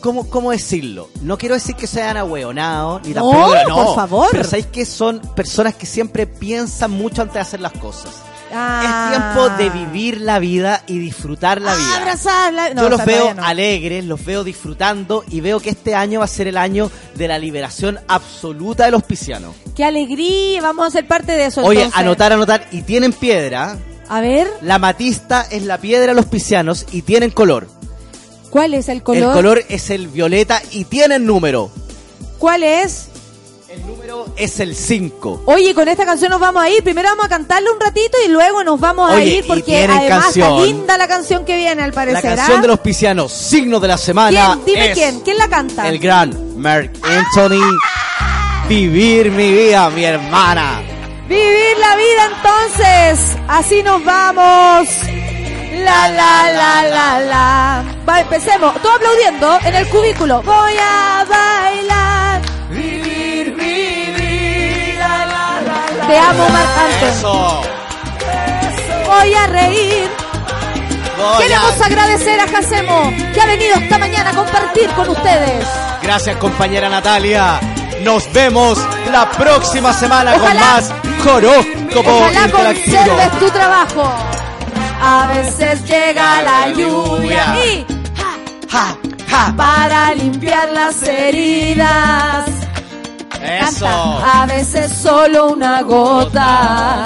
cómo, 0.00 0.28
cómo 0.28 0.50
decirlo? 0.52 1.08
No 1.22 1.38
quiero 1.38 1.54
decir 1.56 1.74
que 1.74 1.86
sean 1.86 2.16
ahueonados, 2.16 3.02
ni 3.04 3.14
No, 3.14 3.30
tampoco... 3.30 3.84
por 3.84 3.94
favor. 3.96 4.28
Pero 4.30 4.44
¿sabéis 4.44 4.66
que 4.66 4.84
son 4.86 5.20
personas 5.34 5.74
que 5.74 5.86
siempre 5.86 6.26
piensan 6.26 6.90
mucho 6.92 7.22
antes 7.22 7.34
de 7.34 7.40
hacer 7.40 7.60
las 7.60 7.72
cosas? 7.72 8.10
Ah. 8.54 9.10
Es 9.12 9.16
tiempo 9.18 9.48
de 9.56 9.70
vivir 9.70 10.20
la 10.20 10.38
vida 10.38 10.82
y 10.86 10.98
disfrutar 10.98 11.60
la 11.60 11.74
vida. 11.74 11.96
Abrazarla. 11.96 12.74
No, 12.74 12.82
Yo 12.82 12.88
los 12.90 13.04
veo 13.04 13.34
no. 13.34 13.44
alegres, 13.44 14.04
los 14.04 14.24
veo 14.24 14.44
disfrutando 14.44 15.24
y 15.30 15.40
veo 15.40 15.60
que 15.60 15.70
este 15.70 15.94
año 15.94 16.18
va 16.20 16.26
a 16.26 16.28
ser 16.28 16.48
el 16.48 16.56
año 16.56 16.90
de 17.14 17.28
la 17.28 17.38
liberación 17.38 17.98
absoluta 18.08 18.84
de 18.84 18.90
los 18.90 19.02
piscianos. 19.02 19.54
Qué 19.74 19.84
alegría. 19.84 20.60
Vamos 20.62 20.86
a 20.86 20.90
ser 20.90 21.06
parte 21.06 21.32
de 21.32 21.46
eso. 21.46 21.62
Oye, 21.64 21.80
entonces. 21.82 22.00
anotar, 22.00 22.32
anotar. 22.32 22.66
Y 22.72 22.82
tienen 22.82 23.12
piedra. 23.12 23.76
A 24.08 24.20
ver, 24.20 24.46
La 24.60 24.78
matista 24.78 25.46
es 25.50 25.62
la 25.62 25.78
piedra 25.78 26.08
de 26.08 26.14
los 26.14 26.26
piscianos 26.26 26.86
y 26.92 27.02
tienen 27.02 27.30
color. 27.30 27.68
¿cuál 28.50 28.74
es 28.74 28.90
el 28.90 29.02
color? 29.02 29.22
El 29.22 29.32
color 29.32 29.64
es 29.70 29.88
el 29.88 30.08
violeta 30.08 30.60
y 30.72 30.84
tienen 30.84 31.24
número. 31.24 31.70
¿Cuál 32.38 32.62
es? 32.62 33.08
El 33.72 33.86
número 33.86 34.26
es 34.36 34.60
el 34.60 34.76
5. 34.76 35.44
Oye, 35.46 35.74
con 35.74 35.88
esta 35.88 36.04
canción 36.04 36.30
nos 36.30 36.40
vamos 36.40 36.62
a 36.62 36.68
ir. 36.68 36.82
Primero 36.84 37.08
vamos 37.10 37.24
a 37.24 37.28
cantarle 37.30 37.70
un 37.70 37.80
ratito 37.80 38.18
y 38.24 38.28
luego 38.28 38.62
nos 38.62 38.78
vamos 38.78 39.10
a 39.10 39.22
ir 39.24 39.46
porque 39.46 39.78
además 39.78 40.02
está 40.02 40.20
canción. 40.20 40.62
linda 40.64 40.98
la 40.98 41.08
canción 41.08 41.44
que 41.46 41.56
viene, 41.56 41.82
al 41.82 41.88
La 41.90 41.94
parecer. 41.94 42.36
canción 42.36 42.58
¿ah? 42.58 42.62
de 42.62 42.68
los 42.68 42.80
piscianos, 42.80 43.32
signo 43.32 43.80
de 43.80 43.88
la 43.88 43.96
semana. 43.96 44.58
¿Quién? 44.62 44.64
Dime 44.66 44.90
es 44.90 44.94
quién. 44.98 45.20
¿Quién 45.20 45.38
la 45.38 45.48
canta? 45.48 45.88
El 45.88 45.98
gran 45.98 46.60
Mark 46.60 46.90
Anthony. 47.02 47.62
Vivir 48.68 49.30
mi 49.30 49.50
vida, 49.52 49.88
mi 49.90 50.04
hermana. 50.04 50.82
Vivir 51.28 51.78
la 51.80 51.96
vida 51.96 52.30
entonces. 52.36 53.36
Así 53.48 53.82
nos 53.82 54.04
vamos. 54.04 54.86
La 55.82 56.08
la 56.08 56.52
la 56.52 56.82
la 56.88 57.20
la. 57.20 57.84
Va- 58.06 58.20
Empecemos, 58.20 58.80
todo 58.82 58.92
aplaudiendo 58.92 59.58
en 59.64 59.74
el 59.76 59.88
cubículo. 59.88 60.42
Voy 60.42 60.72
a 60.78 61.24
bailar. 61.28 62.42
Vivir, 62.70 63.11
Te 66.12 66.18
amo, 66.18 66.46
Marc. 66.50 66.68
Voy 69.06 69.34
a 69.34 69.46
reír. 69.46 70.10
Voy 71.16 71.42
Queremos 71.42 71.80
a- 71.80 71.86
agradecer 71.86 72.38
a 72.38 72.48
Jacemo 72.48 73.10
que 73.32 73.40
ha 73.40 73.46
venido 73.46 73.76
esta 73.76 73.96
mañana 73.98 74.28
a 74.30 74.34
compartir 74.34 74.90
con 74.90 75.08
ustedes. 75.08 75.66
Gracias, 76.02 76.36
compañera 76.36 76.90
Natalia. 76.90 77.58
Nos 78.02 78.30
vemos 78.34 78.78
la 79.10 79.30
próxima 79.30 79.94
semana 79.94 80.32
con 80.34 80.42
Ojalá- 80.42 80.60
más 80.60 80.92
horóscopo 81.26 82.10
Ojalá 82.10 82.44
interactivo. 82.44 82.96
conserves 82.98 83.38
tu 83.38 83.50
trabajo. 83.50 84.12
A 85.02 85.26
veces 85.28 85.82
llega 85.84 86.42
la 86.42 86.68
lluvia 86.68 87.56
y 87.64 87.86
Ja, 88.70 88.96
ja. 89.30 89.54
para 89.56 90.14
limpiar 90.14 90.68
las 90.72 91.02
heridas. 91.04 92.44
Eso. 93.42 93.84
Canta. 93.86 94.42
A 94.42 94.46
veces 94.46 94.92
solo 94.92 95.48
una 95.52 95.82
gota 95.82 97.04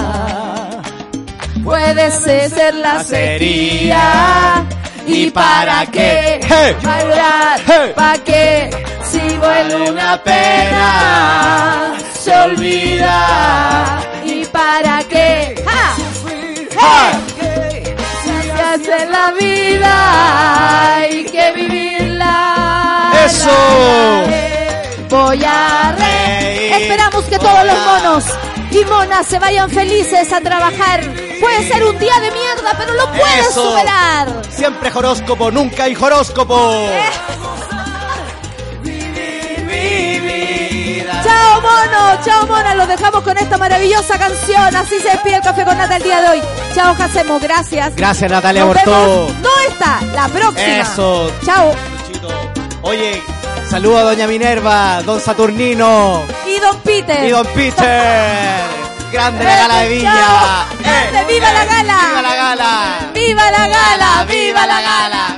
puede 1.65 2.11
ser 2.11 2.75
la 2.75 3.03
sequía. 3.03 4.65
¿Y 5.07 5.31
para 5.31 5.87
qué 5.87 6.41
Hey. 6.47 6.77
llorar? 6.83 7.61
Hey. 7.67 7.93
¿Para 7.95 8.19
qué 8.25 8.71
si 9.11 9.21
vuelve 9.39 9.91
una 9.91 10.23
pena? 10.23 11.95
Se 12.21 12.33
olvida. 12.37 13.99
¿Y 14.25 14.45
para 14.47 15.03
qué? 15.05 15.55
Se 18.25 18.63
hace 18.63 19.07
la 19.07 19.33
vida 19.33 20.97
hay 20.97 21.25
que 21.25 21.53
vivirla. 21.53 23.13
Eso. 23.25 23.49
La. 24.29 24.46
Voy 25.17 25.43
a 25.45 25.95
reír. 25.97 26.73
Esperamos 26.75 27.25
que 27.25 27.39
todos 27.39 27.65
los 27.65 27.79
monos 27.87 28.25
y 28.71 28.85
monas 28.85 29.27
se 29.27 29.39
vayan 29.39 29.71
felices 29.71 30.31
a 30.33 30.41
trabajar. 30.41 31.01
Puede 31.41 31.67
ser 31.69 31.85
un 31.85 31.99
día 31.99 32.15
de 32.21 32.31
mierda, 32.33 32.73
pero 32.77 32.93
lo 32.95 33.07
puedes 33.13 33.49
Eso. 33.51 33.71
superar. 33.71 34.29
Siempre 34.51 34.91
horóscopo, 34.95 35.51
nunca 35.51 35.85
hay 35.85 35.95
horóscopo. 35.97 36.87
Chao 41.25 41.61
mono, 41.61 42.21
chao 42.25 42.47
mona, 42.47 42.75
los 42.75 42.89
dejamos 42.89 43.23
con 43.23 43.37
esta 43.39 43.57
maravillosa 43.59 44.19
canción. 44.19 44.77
Así 44.77 44.99
se 45.01 45.09
despide 45.11 45.37
el 45.37 45.43
café 45.43 45.65
con 45.65 45.77
nata 45.79 45.97
el 45.97 46.03
día 46.03 46.21
de 46.21 46.29
hoy. 46.29 46.43
Chao 46.75 46.95
Jacemo, 46.95 47.39
gracias. 47.41 47.95
Gracias, 47.97 48.31
Natalia, 48.31 48.65
Nos 48.65 48.75
por 48.75 48.85
todo. 48.85 49.27
vemos. 49.27 49.39
No 49.41 49.49
esta, 49.69 50.01
la 50.15 50.29
próxima. 50.29 50.79
Eso. 50.81 51.33
Chao. 51.45 51.73
Oye, 52.83 53.23
saludo 53.69 53.99
a 53.99 54.03
doña 54.03 54.27
Minerva, 54.27 55.03
don 55.05 55.21
Saturnino 55.21 56.23
Y 56.47 56.61
Don 56.61 56.77
Peter. 56.83 57.25
y 57.25 57.31
don 57.31 57.47
Peter. 57.55 58.61
Grande 59.13 59.45
la 59.45 59.57
gala 59.57 59.77
de 59.83 59.89
Viña. 59.89 60.67
Grande, 60.81 61.33
viva 61.33 61.53
la 61.53 61.65
gala. 61.65 61.99
¡Viva 62.09 62.23
la 62.23 62.37
gala! 62.37 63.11
Viva 63.15 63.51
la 63.51 63.69
gala, 63.69 64.25
viva 64.29 64.67
la 64.67 64.81
gala. 64.81 65.37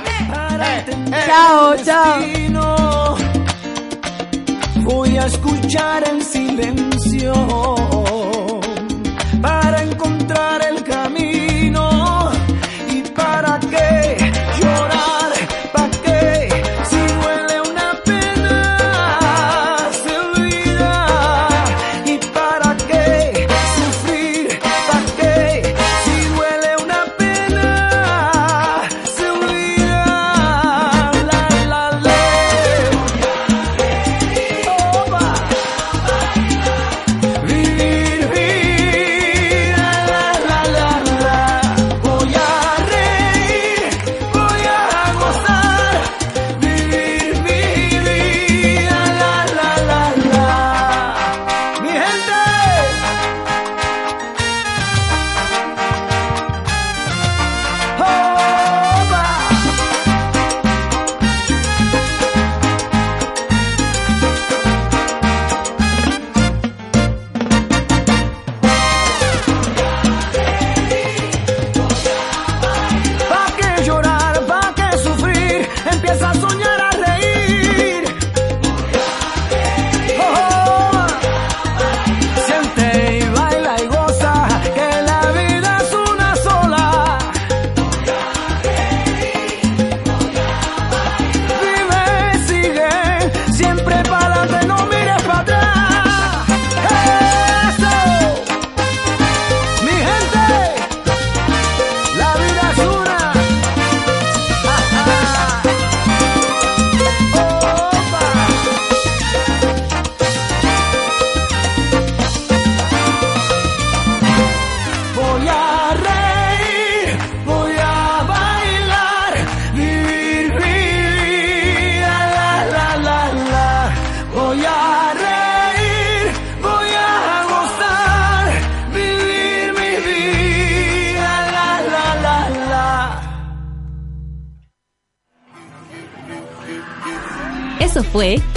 Chao, 1.25 1.75
chao. 1.85 3.17
Voy 4.77 5.17
a 5.17 5.25
escuchar 5.27 6.03
el 6.09 6.23
silencio 6.23 7.33
para 9.41 9.83
encontrar 9.83 10.61